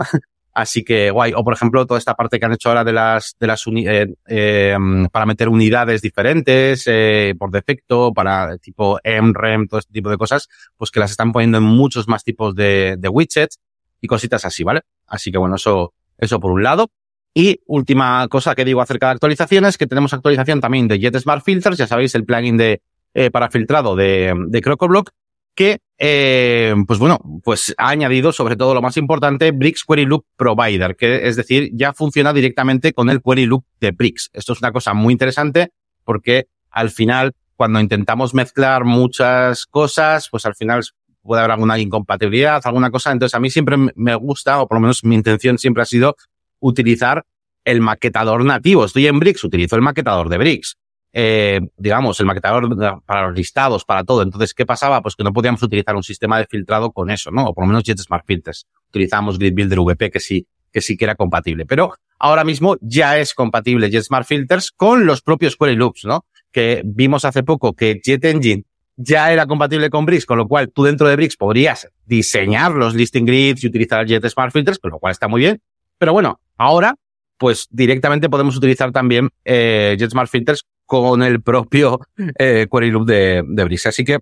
Así 0.60 0.84
que 0.84 1.10
guay. 1.10 1.32
O 1.34 1.42
por 1.42 1.54
ejemplo, 1.54 1.86
toda 1.86 1.98
esta 1.98 2.16
parte 2.16 2.38
que 2.38 2.46
han 2.46 2.52
hecho 2.52 2.68
ahora 2.68 2.84
de 2.84 2.92
las, 2.92 3.38
de 3.40 3.48
las, 3.48 3.64
eh, 3.66 4.14
eh, 4.28 4.78
para 5.10 5.26
meter 5.26 5.48
unidades 5.48 6.02
diferentes, 6.02 6.84
eh, 6.86 7.34
por 7.40 7.50
defecto, 7.50 8.12
para 8.14 8.58
tipo 8.58 9.00
MREM, 9.02 9.70
todo 9.70 9.80
este 9.80 9.94
tipo 9.94 10.10
de 10.10 10.18
cosas, 10.18 10.50
pues 10.76 10.92
que 10.92 11.00
las 11.00 11.12
están 11.12 11.32
poniendo 11.32 11.60
en 11.60 11.64
muchos 11.64 12.10
más 12.10 12.26
tipos 12.26 12.56
de, 12.56 12.98
de 13.00 13.08
widgets 13.08 13.58
y 14.02 14.08
cositas 14.08 14.44
así, 14.44 14.66
¿vale? 14.66 14.82
Así 15.08 15.32
que 15.32 15.38
bueno, 15.38 15.56
eso, 15.56 15.94
eso 16.18 16.42
por 16.42 16.52
un 16.52 16.62
lado. 16.62 16.92
Y 17.34 17.62
última 17.66 18.28
cosa 18.28 18.54
que 18.54 18.66
digo 18.66 18.82
acerca 18.82 19.06
de 19.06 19.14
actualizaciones, 19.14 19.78
que 19.78 19.88
tenemos 19.88 20.14
actualización 20.14 20.60
también 20.60 20.90
de 20.90 21.00
Jet 21.00 21.18
Smart 21.20 21.46
Filters, 21.46 21.78
ya 21.78 21.88
sabéis, 21.88 22.16
el 22.16 22.26
plugin 22.26 22.58
de, 22.58 22.82
eh, 23.14 23.32
para 23.32 23.50
filtrado 23.50 23.96
de, 23.96 24.34
de 24.48 24.62
CrocoBlock, 24.62 25.12
que, 25.56 25.80
eh, 25.98 26.74
pues 26.88 27.00
bueno, 27.00 27.20
pues 27.44 27.74
ha 27.78 27.90
añadido 27.90 28.32
sobre 28.32 28.56
todo 28.56 28.74
lo 28.74 28.82
más 28.82 28.98
importante, 28.98 29.52
Bricks 29.52 29.84
Query 29.86 30.06
Loop 30.06 30.26
Provider, 30.38 30.96
que 30.96 31.28
es 31.28 31.36
decir, 31.36 31.70
ya 31.74 31.94
funciona 31.94 32.34
directamente 32.34 32.94
con 32.94 33.10
el 33.10 33.22
Query 33.22 33.46
Loop 33.46 33.66
de 33.80 33.92
Bricks. 33.92 34.30
Esto 34.34 34.54
es 34.54 34.60
una 34.62 34.72
cosa 34.72 34.94
muy 34.94 35.12
interesante 35.12 35.72
porque 36.04 36.48
al 36.72 36.90
final, 36.90 37.34
cuando 37.56 37.80
intentamos 37.80 38.34
mezclar 38.34 38.86
muchas 38.86 39.66
cosas, 39.66 40.30
pues 40.32 40.46
al 40.46 40.56
final 40.56 40.82
puede 41.22 41.42
haber 41.42 41.52
alguna 41.52 41.78
incompatibilidad, 41.78 42.62
alguna 42.64 42.90
cosa. 42.90 43.12
Entonces 43.12 43.36
a 43.36 43.40
mí 43.40 43.50
siempre 43.50 43.78
me 43.96 44.16
gusta, 44.16 44.62
o 44.62 44.68
por 44.68 44.78
lo 44.78 44.82
menos 44.82 45.04
mi 45.04 45.16
intención 45.16 45.58
siempre 45.58 45.84
ha 45.84 45.86
sido 45.86 46.16
utilizar 46.60 47.26
el 47.66 47.82
maquetador 47.82 48.46
nativo. 48.46 48.86
Estoy 48.86 49.08
en 49.08 49.20
Bricks, 49.20 49.44
utilizo 49.44 49.76
el 49.76 49.82
maquetador 49.82 50.30
de 50.30 50.38
Bricks 50.38 50.79
eh, 51.12 51.62
digamos, 51.78 52.20
el 52.20 52.26
maquetador 52.26 53.02
para 53.06 53.28
los 53.28 53.36
listados, 53.36 53.84
para 53.84 54.04
todo. 54.04 54.22
Entonces, 54.22 54.54
¿qué 54.54 54.66
pasaba? 54.66 55.02
Pues 55.02 55.16
que 55.16 55.24
no 55.24 55.34
podíamos 55.34 55.62
utilizar 55.64 55.96
un 55.96 56.04
sistema 56.04 56.38
de 56.38 56.46
filtrado 56.46 56.92
con 56.92 57.10
eso, 57.10 57.32
¿no? 57.32 57.46
O 57.46 57.54
por 57.54 57.64
lo 57.64 57.70
menos 57.70 57.84
JetSmart 57.84 58.26
Filters. 58.26 58.68
Utilizamos 58.90 59.40
Grid 59.40 59.54
Builder 59.54 59.80
VP 59.80 60.12
que 60.12 60.20
sí, 60.20 60.48
que 60.72 60.82
sí 60.82 60.98
que 60.98 61.06
era 61.06 61.16
compatible. 61.16 61.66
Pero 61.66 61.94
ahora 62.20 62.44
mismo 62.44 62.78
ya 62.82 63.18
es 63.18 63.34
compatible 63.34 63.90
JetSmart 63.90 64.28
Filters 64.28 64.72
con 64.72 65.06
los 65.06 65.22
propios 65.22 65.56
Query 65.56 65.76
Loops, 65.76 66.06
¿no? 66.06 66.26
Que 66.52 66.82
vimos 66.86 67.26
hace 67.26 67.44
poco 67.44 67.74
que 67.74 68.00
JetEngine 68.04 68.64
ya 69.02 69.32
era 69.32 69.48
compatible 69.48 69.90
con 69.90 70.06
Bricks, 70.06 70.26
con 70.26 70.38
lo 70.38 70.48
cual 70.48 70.72
tú 70.72 70.84
dentro 70.84 71.08
de 71.08 71.16
Bricks 71.16 71.38
podrías 71.38 71.88
diseñar 72.06 72.74
los 72.74 72.94
listing 72.94 73.26
grids 73.26 73.64
y 73.64 73.68
utilizar 73.68 74.06
JetSmart 74.06 74.52
Filters, 74.52 74.78
con 74.78 74.92
lo 74.92 75.00
cual 75.00 75.12
está 75.12 75.30
muy 75.30 75.40
bien. 75.40 75.62
Pero 75.98 76.12
bueno, 76.12 76.42
ahora, 76.58 76.96
pues 77.38 77.68
directamente 77.72 78.30
podemos 78.30 78.58
utilizar 78.58 78.92
también 78.92 79.30
eh, 79.46 79.96
JetSmart 79.98 80.30
Filters 80.30 80.66
con 80.90 81.22
el 81.22 81.44
propio 81.44 82.02
eh, 82.18 82.66
Query 82.70 82.90
Loop 82.90 83.06
de, 83.06 83.44
de. 83.48 83.80
Así 83.86 84.04
que 84.04 84.18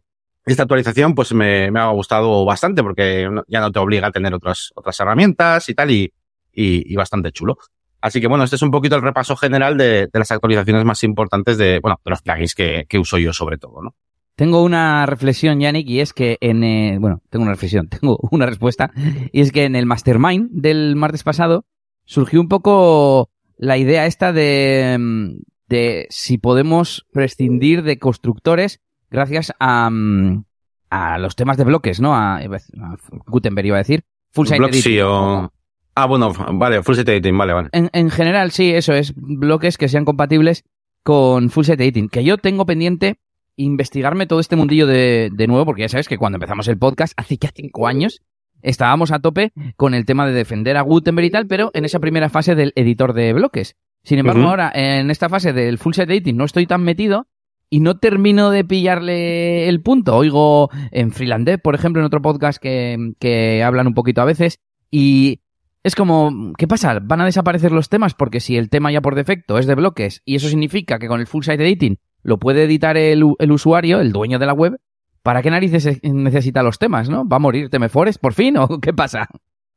esta 0.46 0.64
actualización 0.64 1.16
pues 1.16 1.34
me, 1.34 1.72
me, 1.72 1.80
ha 1.80 1.88
gustado 1.92 2.44
bastante 2.44 2.84
porque 2.84 3.26
ya 3.48 3.62
no 3.62 3.72
te 3.72 3.80
obliga 3.80 4.08
a 4.08 4.12
tener 4.12 4.34
otras, 4.34 4.74
otras 4.76 5.00
herramientas 5.00 5.70
y 5.70 5.74
tal 5.74 5.92
y, 5.92 6.12
y, 6.52 6.92
y, 6.92 6.96
bastante 6.98 7.32
chulo. 7.32 7.58
Así 8.02 8.20
que 8.20 8.28
bueno, 8.28 8.44
este 8.44 8.58
es 8.58 8.62
un 8.62 8.70
poquito 8.70 8.98
el 8.98 9.02
repaso 9.02 9.38
general 9.38 9.78
de, 9.78 10.10
de 10.12 10.20
las 10.20 10.30
actualizaciones 10.30 10.84
más 10.84 11.02
importantes 11.06 11.58
de, 11.58 11.80
bueno, 11.80 12.02
de 12.04 12.12
los 12.12 12.22
plugins 12.22 12.54
que, 12.54 12.86
que 12.90 13.00
uso 13.00 13.18
yo 13.18 13.32
sobre 13.32 13.58
todo, 13.58 13.82
¿no? 13.82 13.96
Tengo 14.36 14.62
una 14.62 15.06
reflexión, 15.06 15.62
Yannick, 15.62 15.88
y 15.88 16.02
es 16.02 16.12
que 16.12 16.38
en, 16.42 16.66
eh, 16.66 16.98
bueno, 17.00 17.22
tengo 17.30 17.44
una 17.44 17.54
reflexión, 17.54 17.88
tengo 18.02 18.20
una 18.30 18.46
respuesta, 18.46 18.92
y 19.32 19.40
es 19.40 19.54
que 19.54 19.64
en 19.64 19.78
el 19.78 19.86
Mastermind 19.86 20.50
del 20.52 20.98
martes 20.98 21.24
pasado 21.24 21.66
surgió 22.04 22.42
un 22.42 22.50
poco 22.50 23.30
la 23.58 23.78
idea 23.78 24.06
esta 24.06 24.34
de, 24.34 24.98
mm, 25.00 25.38
de 25.68 26.08
si 26.10 26.38
podemos 26.38 27.06
prescindir 27.12 27.84
de 27.84 28.00
constructores 28.00 28.82
gracias 29.10 29.54
a, 29.60 29.90
mm, 29.90 30.44
a 30.90 31.18
los 31.18 31.36
temas 31.36 31.58
de 31.58 31.64
bloques, 31.64 32.00
¿no? 32.00 32.16
A, 32.16 32.38
a 32.38 32.98
Gutenberg 33.26 33.68
iba 33.68 33.78
a 33.78 33.80
decir. 33.80 34.04
Full 34.32 34.48
site 34.48 34.66
editing. 34.66 35.02
O... 35.04 35.52
Ah, 35.96 36.06
bueno, 36.06 36.34
vale, 36.54 36.84
full 36.84 36.96
site 36.96 37.14
editing, 37.14 37.38
vale, 37.38 37.54
vale. 37.54 37.70
En, 37.72 37.90
en, 37.94 38.10
general, 38.10 38.52
sí, 38.52 38.72
eso 38.72 38.94
es, 38.94 39.14
bloques 39.16 39.78
que 39.78 39.88
sean 39.88 40.06
compatibles 40.06 40.64
con 41.04 41.50
full 41.50 41.66
site 41.66 41.84
editing. 41.84 42.10
Que 42.10 42.24
yo 42.24 42.38
tengo 42.38 42.66
pendiente 42.66 43.20
investigarme 43.56 44.28
todo 44.28 44.40
este 44.40 44.56
mundillo 44.56 44.86
de, 44.88 45.30
de 45.34 45.48
nuevo, 45.48 45.66
porque 45.66 45.82
ya 45.82 45.90
sabes 45.90 46.08
que 46.08 46.18
cuando 46.18 46.36
empezamos 46.36 46.68
el 46.68 46.78
podcast, 46.78 47.14
hace 47.18 47.38
ya 47.38 47.52
cinco 47.54 47.88
años, 47.88 48.22
estábamos 48.62 49.12
a 49.12 49.20
tope 49.20 49.52
con 49.76 49.94
el 49.94 50.06
tema 50.06 50.28
de 50.28 50.34
defender 50.34 50.78
a 50.78 50.82
Gutenberg 50.82 51.26
y 51.26 51.32
tal, 51.32 51.48
pero 51.48 51.72
en 51.74 51.86
esa 51.86 52.00
primera 52.00 52.30
fase 52.30 52.56
del 52.56 52.74
editor 52.76 53.14
de 53.14 53.34
bloques. 53.34 53.76
Sin 54.08 54.20
embargo, 54.20 54.44
ahora 54.44 54.72
en 54.74 55.12
esta 55.12 55.28
fase 55.28 55.52
del 55.52 55.78
full 55.78 55.92
site 55.94 56.14
editing 56.14 56.38
no 56.38 56.46
estoy 56.46 56.66
tan 56.66 56.82
metido 56.82 57.28
y 57.70 57.82
no 57.82 58.00
termino 58.00 58.52
de 58.52 58.64
pillarle 58.64 59.68
el 59.68 59.82
punto. 59.82 60.16
Oigo 60.16 60.70
en 60.92 61.12
Freelandev, 61.12 61.62
por 61.62 61.76
ejemplo, 61.76 62.02
en 62.02 62.06
otro 62.06 62.22
podcast 62.22 62.58
que, 62.58 63.12
que 63.20 63.62
hablan 63.64 63.86
un 63.86 63.94
poquito 63.94 64.22
a 64.22 64.26
veces 64.26 64.62
y 64.90 65.42
es 65.84 65.94
como, 65.94 66.54
¿qué 66.58 66.70
pasa? 66.70 67.00
¿Van 67.04 67.20
a 67.20 67.26
desaparecer 67.26 67.74
los 67.74 67.90
temas? 67.90 68.14
Porque 68.14 68.40
si 68.40 68.56
el 68.56 68.70
tema 68.70 68.94
ya 68.94 69.02
por 69.02 69.14
defecto 69.14 69.58
es 69.58 69.68
de 69.68 69.76
bloques 69.76 70.22
y 70.24 70.36
eso 70.36 70.48
significa 70.48 71.00
que 71.00 71.10
con 71.10 71.20
el 71.20 71.28
full 71.28 71.44
site 71.44 71.62
editing 71.62 72.00
lo 72.24 72.40
puede 72.40 72.64
editar 72.64 72.96
el, 72.96 73.26
el 73.40 73.52
usuario, 73.52 74.00
el 74.00 74.14
dueño 74.14 74.40
de 74.40 74.46
la 74.46 74.54
web, 74.54 74.80
¿para 75.22 75.42
qué 75.42 75.52
narices 75.52 76.00
necesita 76.02 76.64
los 76.64 76.80
temas, 76.80 77.10
no? 77.10 77.28
¿Va 77.28 77.36
a 77.36 77.40
morir 77.40 77.70
Temeforest 77.70 78.22
por 78.22 78.34
fin 78.34 78.56
o 78.56 78.70
qué 78.82 78.94
pasa? 78.94 79.28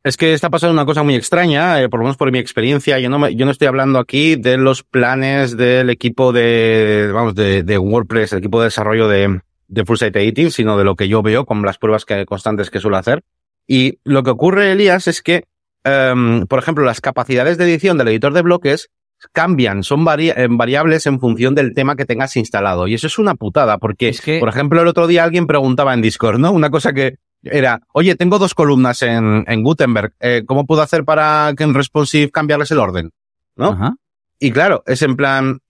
Es 0.02 0.16
que 0.16 0.32
está 0.32 0.48
pasando 0.48 0.72
una 0.72 0.86
cosa 0.86 1.02
muy 1.02 1.14
extraña, 1.14 1.82
eh, 1.82 1.88
por 1.90 2.00
lo 2.00 2.04
menos 2.04 2.16
por 2.16 2.32
mi 2.32 2.38
experiencia. 2.38 2.98
Yo 2.98 3.10
no, 3.10 3.18
me- 3.18 3.34
yo 3.34 3.44
no 3.44 3.52
estoy 3.52 3.68
hablando 3.68 3.98
aquí 3.98 4.36
de 4.36 4.56
los 4.56 4.82
planes 4.82 5.56
del 5.58 5.90
equipo 5.90 6.32
de, 6.32 7.10
vamos, 7.12 7.34
de, 7.34 7.62
de 7.62 7.76
WordPress, 7.78 8.32
el 8.32 8.38
equipo 8.38 8.60
de 8.60 8.64
desarrollo 8.66 9.08
de, 9.08 9.40
de 9.68 9.84
Full 9.84 9.98
Site 9.98 10.18
Editing, 10.22 10.50
sino 10.50 10.78
de 10.78 10.84
lo 10.84 10.96
que 10.96 11.06
yo 11.08 11.22
veo 11.22 11.44
con 11.44 11.60
las 11.62 11.76
pruebas 11.76 12.06
que, 12.06 12.24
constantes 12.24 12.70
que 12.70 12.80
suelo 12.80 12.96
hacer. 12.96 13.22
Y 13.66 13.98
lo 14.04 14.22
que 14.22 14.30
ocurre, 14.30 14.72
Elías, 14.72 15.06
es 15.06 15.20
que, 15.20 15.44
em, 15.84 16.46
por 16.46 16.58
ejemplo, 16.60 16.82
las 16.84 17.02
capacidades 17.02 17.58
de 17.58 17.64
edición 17.64 17.98
del 17.98 18.08
editor 18.08 18.32
de 18.32 18.40
bloques 18.42 18.88
cambian, 19.32 19.82
son 19.82 20.06
vari- 20.06 20.32
variables 20.56 21.06
en 21.06 21.20
función 21.20 21.54
del 21.54 21.74
tema 21.74 21.94
que 21.94 22.06
tengas 22.06 22.34
instalado. 22.38 22.88
Y 22.88 22.94
eso 22.94 23.06
es 23.06 23.18
una 23.18 23.34
putada, 23.34 23.76
porque, 23.76 24.08
Es 24.08 24.22
que- 24.22 24.40
por 24.40 24.48
ejemplo, 24.48 24.80
el 24.80 24.88
otro 24.88 25.06
día 25.06 25.24
alguien 25.24 25.46
preguntaba 25.46 25.92
en 25.92 26.00
Discord, 26.00 26.38
¿no? 26.38 26.52
Una 26.52 26.70
cosa 26.70 26.94
que 26.94 27.16
era, 27.42 27.80
oye, 27.92 28.14
tengo 28.16 28.38
dos 28.38 28.54
columnas 28.54 29.02
en, 29.02 29.44
en 29.46 29.62
Gutenberg, 29.62 30.14
eh, 30.20 30.42
¿cómo 30.46 30.66
puedo 30.66 30.82
hacer 30.82 31.04
para 31.04 31.52
que 31.56 31.64
en 31.64 31.74
responsive 31.74 32.30
cambiarles 32.30 32.70
el 32.70 32.78
orden? 32.78 33.10
¿No? 33.56 33.70
Ajá. 33.70 33.94
Y 34.38 34.52
claro, 34.52 34.82
es 34.86 35.02
en 35.02 35.16
plan, 35.16 35.60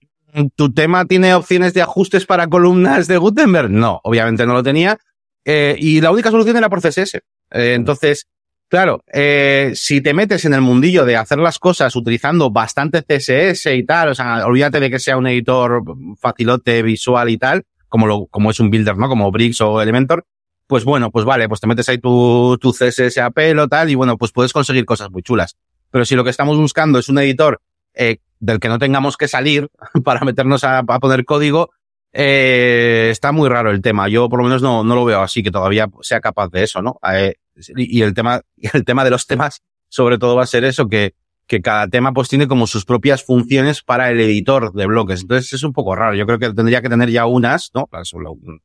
¿tu 0.55 0.73
tema 0.73 1.05
tiene 1.05 1.35
opciones 1.35 1.73
de 1.73 1.81
ajustes 1.81 2.25
para 2.25 2.47
columnas 2.47 3.07
de 3.07 3.17
Gutenberg? 3.17 3.69
No, 3.69 3.99
obviamente 4.03 4.45
no 4.45 4.53
lo 4.53 4.63
tenía. 4.63 4.97
Eh, 5.43 5.75
y 5.77 6.01
la 6.01 6.11
única 6.11 6.31
solución 6.31 6.55
era 6.55 6.69
por 6.69 6.81
CSS. 6.81 7.15
Eh, 7.15 7.73
entonces, 7.73 8.27
claro, 8.69 9.03
eh, 9.11 9.73
si 9.75 9.99
te 9.99 10.13
metes 10.13 10.45
en 10.45 10.53
el 10.53 10.61
mundillo 10.61 11.05
de 11.05 11.17
hacer 11.17 11.39
las 11.39 11.59
cosas 11.59 11.95
utilizando 11.95 12.49
bastante 12.49 13.03
CSS 13.03 13.75
y 13.75 13.83
tal, 13.83 14.09
o 14.09 14.15
sea, 14.15 14.45
olvídate 14.45 14.79
de 14.79 14.89
que 14.89 14.99
sea 14.99 15.17
un 15.17 15.27
editor 15.27 15.83
facilote 16.17 16.81
visual 16.81 17.29
y 17.29 17.37
tal, 17.37 17.63
como 17.89 18.07
lo, 18.07 18.27
como 18.27 18.51
es 18.51 18.59
un 18.61 18.69
builder, 18.69 18.97
¿no? 18.97 19.09
Como 19.09 19.31
Bricks 19.31 19.59
o 19.59 19.81
Elementor, 19.81 20.25
pues 20.71 20.85
bueno, 20.85 21.11
pues 21.11 21.25
vale, 21.25 21.49
pues 21.49 21.59
te 21.59 21.67
metes 21.67 21.89
ahí 21.89 21.97
tu, 21.97 22.57
tu 22.57 22.71
CSS 22.71 23.17
a 23.17 23.29
pelo, 23.31 23.67
tal, 23.67 23.89
y 23.89 23.95
bueno, 23.95 24.17
pues 24.17 24.31
puedes 24.31 24.53
conseguir 24.53 24.85
cosas 24.85 25.11
muy 25.11 25.21
chulas. 25.21 25.57
Pero 25.89 26.05
si 26.05 26.15
lo 26.15 26.23
que 26.23 26.29
estamos 26.29 26.57
buscando 26.57 26.97
es 26.97 27.09
un 27.09 27.19
editor 27.19 27.59
eh, 27.93 28.19
del 28.39 28.61
que 28.61 28.69
no 28.69 28.79
tengamos 28.79 29.17
que 29.17 29.27
salir 29.27 29.67
para 30.05 30.21
meternos 30.21 30.63
a, 30.63 30.77
a 30.77 30.99
poner 31.01 31.25
código, 31.25 31.71
eh, 32.13 33.09
está 33.11 33.33
muy 33.33 33.49
raro 33.49 33.69
el 33.69 33.81
tema. 33.81 34.07
Yo 34.07 34.29
por 34.29 34.39
lo 34.39 34.45
menos 34.45 34.61
no, 34.61 34.85
no 34.85 34.95
lo 34.95 35.03
veo 35.03 35.21
así, 35.21 35.43
que 35.43 35.51
todavía 35.51 35.89
sea 36.03 36.21
capaz 36.21 36.47
de 36.47 36.63
eso, 36.63 36.81
¿no? 36.81 37.01
Eh, 37.11 37.35
y, 37.75 38.01
el 38.01 38.13
tema, 38.13 38.39
y 38.55 38.69
el 38.71 38.85
tema 38.85 39.03
de 39.03 39.09
los 39.09 39.27
temas, 39.27 39.61
sobre 39.89 40.17
todo 40.17 40.37
va 40.37 40.43
a 40.43 40.47
ser 40.47 40.63
eso, 40.63 40.87
que, 40.87 41.15
que 41.51 41.61
cada 41.61 41.85
tema 41.89 42.13
pues 42.13 42.29
tiene 42.29 42.47
como 42.47 42.65
sus 42.65 42.85
propias 42.85 43.25
funciones 43.25 43.81
para 43.81 44.09
el 44.09 44.21
editor 44.21 44.71
de 44.71 44.85
bloques. 44.85 45.23
Entonces 45.23 45.51
es 45.51 45.63
un 45.63 45.73
poco 45.73 45.93
raro. 45.97 46.15
Yo 46.15 46.25
creo 46.25 46.39
que 46.39 46.53
tendría 46.53 46.81
que 46.81 46.87
tener 46.87 47.09
ya 47.09 47.25
unas, 47.25 47.71
¿no? 47.75 47.89
Las 47.91 48.13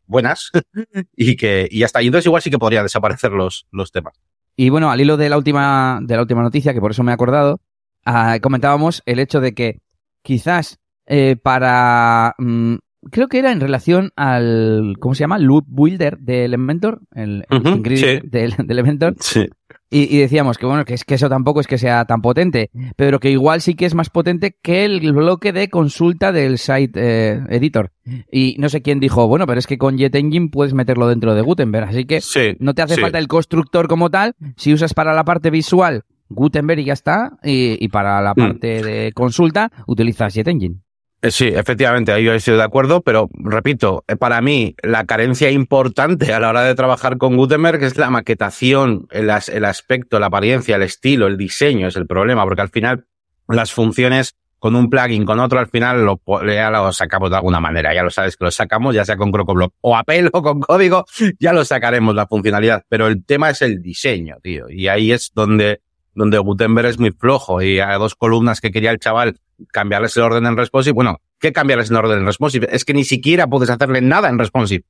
buenas, 0.07 0.52
y 1.16 1.35
que, 1.35 1.66
y 1.69 1.81
ya 1.81 1.87
está. 1.87 2.00
Y 2.00 2.07
entonces 2.07 2.26
igual 2.26 2.43
sí 2.43 2.50
que 2.50 2.61
podría 2.61 2.85
desaparecer 2.85 3.33
los, 3.33 3.66
los 3.73 3.90
temas. 3.90 4.14
Y 4.55 4.69
bueno, 4.69 4.88
al 4.88 5.00
hilo 5.00 5.16
de 5.16 5.28
la 5.28 5.37
última, 5.37 5.99
de 6.00 6.14
la 6.14 6.21
última 6.21 6.43
noticia, 6.43 6.73
que 6.75 6.81
por 6.81 6.93
eso 6.93 7.02
me 7.02 7.11
he 7.11 7.14
acordado, 7.14 7.61
ah, 8.05 8.38
comentábamos 8.40 9.02
el 9.05 9.19
hecho 9.19 9.40
de 9.40 9.52
que 9.52 9.81
quizás 10.23 10.78
eh, 11.07 11.35
para... 11.35 12.37
mm, 12.38 12.76
creo 13.11 13.26
que 13.26 13.40
era 13.40 13.50
en 13.50 13.59
relación 13.59 14.12
al... 14.14 14.95
¿Cómo 15.00 15.16
se 15.16 15.25
llama? 15.25 15.40
Loop 15.40 15.64
Builder 15.66 16.19
de 16.19 16.45
Elementor. 16.45 17.00
El, 17.16 17.45
el 17.50 17.59
Ujú, 17.59 17.69
ingredient 17.78 18.23
sí. 18.23 18.28
de, 18.31 18.55
de 18.57 18.73
Elementor. 18.73 19.16
Sí. 19.19 19.49
Y, 19.88 20.14
y 20.16 20.19
decíamos 20.19 20.59
que 20.59 20.66
bueno, 20.66 20.85
que 20.85 20.95
es 20.95 21.05
que 21.05 21.14
eso 21.14 21.28
tampoco 21.28 21.61
es 21.61 21.69
que 21.69 21.78
sea 21.78 22.05
tan 22.07 22.21
potente, 22.21 22.71
pero 22.97 23.21
que 23.21 23.31
igual 23.31 23.61
sí 23.61 23.75
que 23.75 23.87
es 23.87 23.95
más 23.95 24.11
potente 24.11 24.57
que 24.61 24.85
el 24.85 25.12
bloque 25.12 25.52
de 25.52 25.69
consulta 25.69 26.33
del 26.33 26.59
site 26.59 26.93
eh, 26.97 27.40
editor. 27.50 27.93
Y 28.33 28.57
no 28.59 28.69
sé 28.69 28.83
quién 28.83 28.99
dijo, 28.99 29.28
bueno, 29.28 29.47
pero 29.47 29.59
es 29.61 29.66
que 29.69 29.78
con 29.78 29.97
JetEngine 29.97 30.49
puedes 30.50 30.75
meterlo 30.75 31.07
dentro 31.09 31.35
de 31.37 31.43
Gutenberg, 31.43 31.88
así 31.88 32.05
que 32.05 32.21
Sí. 32.21 32.57
no 32.59 32.75
te 32.75 32.83
hace 32.83 32.97
sí. 32.97 33.00
falta 33.00 33.19
el 33.19 33.28
constructor 33.28 33.87
como 33.87 34.11
tal. 34.11 34.35
Si 34.57 34.73
usas 34.73 34.93
para 34.93 35.14
la 35.14 35.25
parte 35.25 35.50
visual 35.50 36.02
Gutenberg 36.28 36.81
y 36.81 36.85
ya 36.87 36.93
está, 36.93 37.38
y, 37.45 37.76
y 37.85 37.87
para 37.88 38.21
la 38.21 38.33
Mm. 38.33 38.35
parte 38.35 38.83
de 38.83 39.12
consulta 39.12 39.71
utilizas 39.87 40.35
JetEngine. 40.35 40.81
Eh, 41.23 41.30
Sí, 41.30 41.46
efectivamente, 41.49 42.12
ahí 42.12 42.25
yo 42.25 42.35
estoy 42.35 42.56
de 42.56 42.62
acuerdo, 42.62 43.00
pero 43.00 43.28
repito, 43.32 44.04
eh, 44.06 44.16
para 44.16 44.40
mí 44.40 44.75
la 44.82 45.04
carencia 45.06 45.50
importante 45.50 46.32
a 46.32 46.40
la 46.40 46.50
hora 46.50 46.62
de 46.62 46.75
trabajar 46.75 47.16
con 47.18 47.37
Gutenberg 47.37 47.82
es 47.82 47.96
la 47.96 48.11
maquetación, 48.11 49.06
el, 49.11 49.30
as- 49.30 49.49
el 49.49 49.64
aspecto, 49.64 50.20
la 50.20 50.26
apariencia, 50.26 50.76
el 50.76 50.82
estilo, 50.82 51.26
el 51.26 51.37
diseño 51.37 51.88
es 51.88 51.96
el 51.96 52.06
problema, 52.06 52.44
porque 52.44 52.62
al 52.62 52.68
final 52.68 53.06
las 53.49 53.73
funciones 53.73 54.37
con 54.58 54.75
un 54.75 54.88
plugin, 54.90 55.25
con 55.25 55.38
otro, 55.38 55.58
al 55.58 55.68
final 55.68 56.04
lo, 56.04 56.20
ya 56.46 56.70
lo 56.70 56.92
sacamos 56.92 57.30
de 57.30 57.37
alguna 57.37 57.61
manera, 57.61 57.94
ya 57.94 58.02
lo 58.02 58.11
sabes 58.11 58.37
que 58.37 58.44
lo 58.44 58.50
sacamos, 58.50 58.94
ya 58.94 59.04
sea 59.04 59.16
con 59.16 59.30
CrocoBlock 59.30 59.75
o 59.80 59.96
a 59.96 60.02
pelo 60.04 60.30
o 60.32 60.42
con 60.42 60.61
código, 60.61 61.04
ya 61.38 61.52
lo 61.52 61.64
sacaremos 61.64 62.14
la 62.14 62.26
funcionalidad, 62.26 62.85
pero 62.88 63.06
el 63.06 63.25
tema 63.25 63.50
es 63.50 63.62
el 63.62 63.82
diseño, 63.82 64.37
tío, 64.42 64.68
y 64.68 64.88
ahí 64.88 65.12
es 65.12 65.30
donde, 65.35 65.80
donde 66.14 66.38
Gutenberg 66.38 66.88
es 66.88 66.99
muy 66.99 67.11
flojo 67.12 67.62
y 67.62 67.80
a 67.80 67.92
dos 67.94 68.14
columnas 68.14 68.61
que 68.61 68.70
quería 68.70 68.90
el 68.90 68.99
chaval 68.99 69.37
cambiarles 69.73 70.17
el 70.17 70.23
orden 70.23 70.47
en 70.47 70.57
responsive. 70.57 70.93
Bueno, 70.93 71.21
¿qué 71.39 71.53
cambiarles 71.53 71.91
el 71.91 71.97
orden 71.97 72.19
en 72.19 72.27
responsive? 72.27 72.69
Es 72.71 72.85
que 72.85 72.95
ni 72.95 73.05
siquiera 73.05 73.47
puedes 73.47 73.71
hacerle 73.71 74.01
nada 74.01 74.29
en 74.29 74.39
responsive 74.39 74.85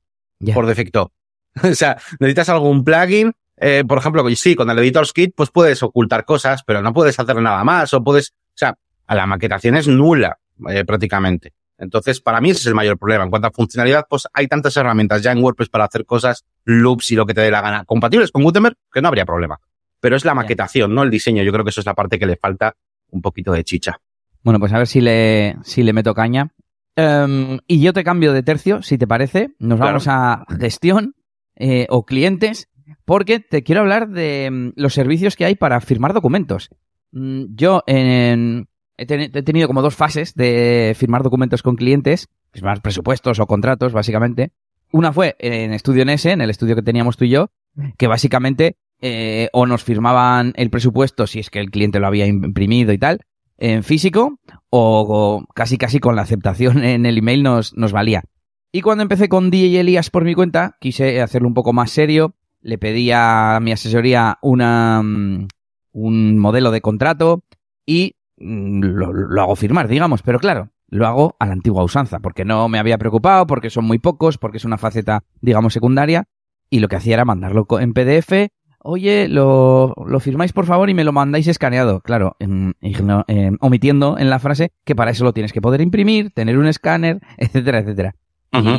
por 0.53 0.65
defecto. 0.65 1.11
o 1.63 1.73
sea, 1.73 1.97
necesitas 2.19 2.49
algún 2.49 2.83
plugin. 2.83 3.33
eh, 3.57 3.83
por 3.87 3.97
ejemplo, 3.97 4.23
sí, 4.35 4.55
con 4.55 4.69
el 4.69 4.79
Editor's 4.79 5.13
Kit, 5.13 5.33
pues 5.35 5.49
puedes 5.49 5.81
ocultar 5.83 6.25
cosas, 6.25 6.63
pero 6.63 6.81
no 6.81 6.93
puedes 6.93 7.19
hacer 7.19 7.35
nada 7.41 7.63
más. 7.63 7.93
O 7.93 8.03
puedes, 8.03 8.31
o 8.31 8.53
sea, 8.55 8.77
a 9.07 9.15
la 9.15 9.25
maquetación 9.25 9.75
es 9.75 9.87
nula, 9.87 10.37
eh, 10.69 10.85
prácticamente. 10.85 11.53
Entonces, 11.79 12.21
para 12.21 12.41
mí 12.41 12.49
ese 12.49 12.61
es 12.61 12.65
el 12.67 12.75
mayor 12.75 12.97
problema. 12.97 13.23
En 13.23 13.29
cuanto 13.29 13.47
a 13.47 13.51
funcionalidad, 13.51 14.05
pues 14.09 14.27
hay 14.33 14.47
tantas 14.47 14.75
herramientas 14.77 15.21
ya 15.21 15.31
en 15.31 15.43
WordPress 15.43 15.69
para 15.69 15.85
hacer 15.85 16.05
cosas, 16.05 16.43
loops 16.65 17.11
y 17.11 17.15
lo 17.15 17.25
que 17.25 17.33
te 17.33 17.41
dé 17.41 17.51
la 17.51 17.61
gana, 17.61 17.85
compatibles 17.85 18.31
con 18.31 18.43
Gutenberg, 18.43 18.75
que 18.91 19.01
no 19.01 19.07
habría 19.07 19.25
problema. 19.25 19.59
Pero 19.99 20.15
es 20.15 20.25
la 20.25 20.33
maquetación, 20.33 20.93
no 20.93 21.03
el 21.03 21.11
diseño. 21.11 21.43
Yo 21.43 21.51
creo 21.51 21.63
que 21.63 21.69
eso 21.69 21.81
es 21.81 21.85
la 21.85 21.93
parte 21.93 22.17
que 22.19 22.25
le 22.25 22.35
falta 22.35 22.75
un 23.09 23.21
poquito 23.21 23.51
de 23.51 23.63
chicha. 23.63 23.99
Bueno, 24.47 24.61
pues 24.61 24.71
a 24.71 24.77
ver 24.77 24.87
si 24.87 25.01
le, 25.01 25.57
si 25.63 25.83
le 25.83 25.91
meto 25.91 26.13
caña. 26.13 26.53
Em, 26.95 27.59
y 27.67 27.81
yo 27.81 27.91
te 27.91 28.05
cambio 28.05 28.31
de 28.31 28.43
tercio, 28.43 28.81
si 28.81 28.97
te 28.97 29.05
parece. 29.05 29.49
Nos 29.59 29.75
Claro. 29.77 29.89
vamos 29.99 30.07
a 30.07 30.45
gestión 30.57 31.15
eh, 31.57 31.85
o 31.89 32.05
clientes, 32.05 32.69
porque 33.03 33.41
te 33.41 33.61
quiero 33.63 33.81
hablar 33.81 34.07
de 34.07 34.49
mm, 34.49 34.69
los 34.77 34.93
servicios 34.93 35.35
que 35.35 35.43
hay 35.43 35.55
para 35.55 35.81
firmar 35.81 36.13
documentos. 36.13 36.69
Mm, 37.11 37.55
yo 37.55 37.83
en- 37.87 38.69
he, 38.95 39.05
teni- 39.05 39.29
he 39.35 39.43
tenido 39.43 39.67
como 39.67 39.81
dos 39.81 39.95
fases 39.97 40.33
de 40.33 40.93
firmar 40.97 41.23
documentos 41.23 41.61
con 41.61 41.75
clientes, 41.75 42.29
firmar 42.53 42.81
presupuestos 42.81 43.39
o 43.41 43.47
contratos, 43.47 43.91
básicamente. 43.91 44.53
Una 44.93 45.11
fue 45.11 45.35
en 45.39 45.73
Estudio 45.73 46.03
NS, 46.05 46.27
en 46.31 46.39
el 46.39 46.49
estudio 46.49 46.73
que 46.77 46.83
teníamos 46.83 47.17
tú 47.17 47.25
y 47.25 47.31
yo, 47.31 47.49
que 47.97 48.07
básicamente 48.07 48.77
eh, 49.01 49.49
o 49.51 49.65
nos 49.65 49.83
firmaban 49.83 50.53
el 50.55 50.69
presupuesto 50.69 51.27
si 51.27 51.39
es 51.39 51.49
que 51.49 51.59
el 51.59 51.69
cliente 51.69 51.99
lo 51.99 52.07
había 52.07 52.25
imprimido 52.27 52.93
y 52.93 52.97
tal, 52.97 53.19
en 53.57 53.83
físico, 53.83 54.39
o, 54.69 55.45
casi 55.55 55.77
casi 55.77 55.99
con 55.99 56.15
la 56.15 56.21
aceptación 56.21 56.83
en 56.83 57.05
el 57.05 57.17
email 57.17 57.43
nos, 57.43 57.75
nos 57.75 57.91
valía. 57.91 58.23
Y 58.71 58.81
cuando 58.81 59.01
empecé 59.01 59.29
con 59.29 59.49
DJ 59.49 59.79
Elías 59.79 60.09
por 60.09 60.23
mi 60.23 60.35
cuenta, 60.35 60.77
quise 60.79 61.21
hacerlo 61.21 61.47
un 61.47 61.53
poco 61.53 61.73
más 61.73 61.91
serio, 61.91 62.35
le 62.61 62.77
pedí 62.77 63.11
a 63.13 63.59
mi 63.61 63.71
asesoría 63.71 64.37
una, 64.41 65.01
mm, 65.03 65.47
un 65.93 66.37
modelo 66.37 66.71
de 66.71 66.81
contrato 66.81 67.43
y 67.85 68.15
mm, 68.37 68.81
lo, 68.83 69.13
lo 69.13 69.41
hago 69.41 69.55
firmar, 69.55 69.87
digamos, 69.87 70.21
pero 70.21 70.39
claro, 70.39 70.71
lo 70.89 71.07
hago 71.07 71.35
a 71.39 71.45
la 71.45 71.53
antigua 71.53 71.83
usanza, 71.83 72.19
porque 72.19 72.45
no 72.45 72.69
me 72.69 72.79
había 72.79 72.97
preocupado, 72.97 73.47
porque 73.47 73.69
son 73.69 73.85
muy 73.85 73.99
pocos, 73.99 74.37
porque 74.37 74.57
es 74.57 74.65
una 74.65 74.77
faceta, 74.77 75.23
digamos, 75.41 75.73
secundaria, 75.73 76.25
y 76.69 76.79
lo 76.79 76.87
que 76.87 76.97
hacía 76.97 77.15
era 77.15 77.25
mandarlo 77.25 77.67
en 77.79 77.93
PDF, 77.93 78.51
oye, 78.87 79.27
lo, 79.27 79.93
lo 80.05 80.19
firmáis 80.19 80.53
por 80.53 80.65
favor 80.65 80.89
y 80.89 80.93
me 80.93 81.03
lo 81.03 81.11
mandáis 81.11 81.47
escaneado. 81.47 81.99
Claro, 82.01 82.35
em, 82.39 82.73
igno- 82.81 83.23
em, 83.27 83.57
omitiendo 83.59 84.17
en 84.17 84.29
la 84.29 84.39
frase 84.39 84.71
que 84.85 84.95
para 84.95 85.11
eso 85.11 85.23
lo 85.23 85.33
tienes 85.33 85.53
que 85.53 85.61
poder 85.61 85.81
imprimir, 85.81 86.31
tener 86.31 86.57
un 86.57 86.67
escáner, 86.67 87.19
etcétera, 87.37 87.79
etcétera. 87.79 88.15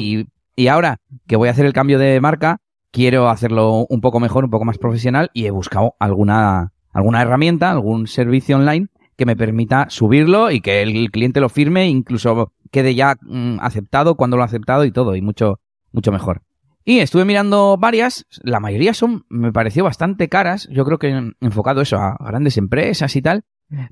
y, 0.00 0.26
y 0.56 0.68
ahora 0.68 0.98
que 1.26 1.36
voy 1.36 1.48
a 1.48 1.52
hacer 1.52 1.66
el 1.66 1.72
cambio 1.72 1.98
de 1.98 2.20
marca, 2.20 2.58
quiero 2.90 3.28
hacerlo 3.28 3.86
un 3.88 4.00
poco 4.00 4.18
mejor, 4.18 4.44
un 4.44 4.50
poco 4.50 4.64
más 4.64 4.78
profesional 4.78 5.30
y 5.34 5.44
he 5.46 5.50
buscado 5.50 5.94
alguna, 6.00 6.72
alguna 6.92 7.22
herramienta, 7.22 7.70
algún 7.70 8.06
servicio 8.06 8.56
online 8.56 8.88
que 9.16 9.26
me 9.26 9.36
permita 9.36 9.86
subirlo 9.90 10.50
y 10.50 10.60
que 10.60 10.80
el 10.82 11.10
cliente 11.10 11.40
lo 11.40 11.48
firme, 11.48 11.88
incluso 11.88 12.52
quede 12.70 12.94
ya 12.94 13.16
mm, 13.20 13.58
aceptado 13.60 14.14
cuando 14.16 14.36
lo 14.36 14.42
ha 14.42 14.46
aceptado 14.46 14.84
y 14.84 14.90
todo, 14.90 15.16
y 15.16 15.22
mucho, 15.22 15.60
mucho 15.92 16.12
mejor. 16.12 16.42
Y 16.88 17.00
estuve 17.00 17.26
mirando 17.26 17.76
varias, 17.76 18.24
la 18.42 18.60
mayoría 18.60 18.94
son, 18.94 19.26
me 19.28 19.52
pareció 19.52 19.84
bastante 19.84 20.30
caras, 20.30 20.66
yo 20.70 20.86
creo 20.86 20.98
que 20.98 21.34
enfocado 21.38 21.82
eso 21.82 21.98
a 21.98 22.16
grandes 22.18 22.56
empresas 22.56 23.14
y 23.14 23.20
tal, 23.20 23.44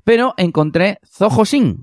pero 0.03 0.33
encontré 0.35 0.97
Zoho 1.05 1.45
Sync. 1.45 1.81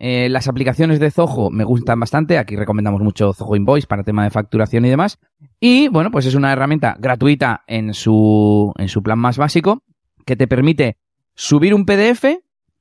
Eh, 0.00 0.28
las 0.28 0.48
aplicaciones 0.48 0.98
de 0.98 1.12
Zoho 1.12 1.50
me 1.50 1.62
gustan 1.62 2.00
bastante, 2.00 2.36
aquí 2.36 2.56
recomendamos 2.56 3.00
mucho 3.00 3.32
Zoho 3.32 3.54
Invoice 3.54 3.86
para 3.86 4.02
tema 4.02 4.24
de 4.24 4.30
facturación 4.30 4.84
y 4.84 4.90
demás. 4.90 5.20
Y 5.60 5.86
bueno, 5.86 6.10
pues 6.10 6.26
es 6.26 6.34
una 6.34 6.52
herramienta 6.52 6.96
gratuita 6.98 7.62
en 7.68 7.94
su, 7.94 8.72
en 8.76 8.88
su 8.88 9.04
plan 9.04 9.20
más 9.20 9.38
básico, 9.38 9.84
que 10.24 10.34
te 10.34 10.48
permite 10.48 10.96
subir 11.36 11.74
un 11.74 11.86
PDF 11.86 12.24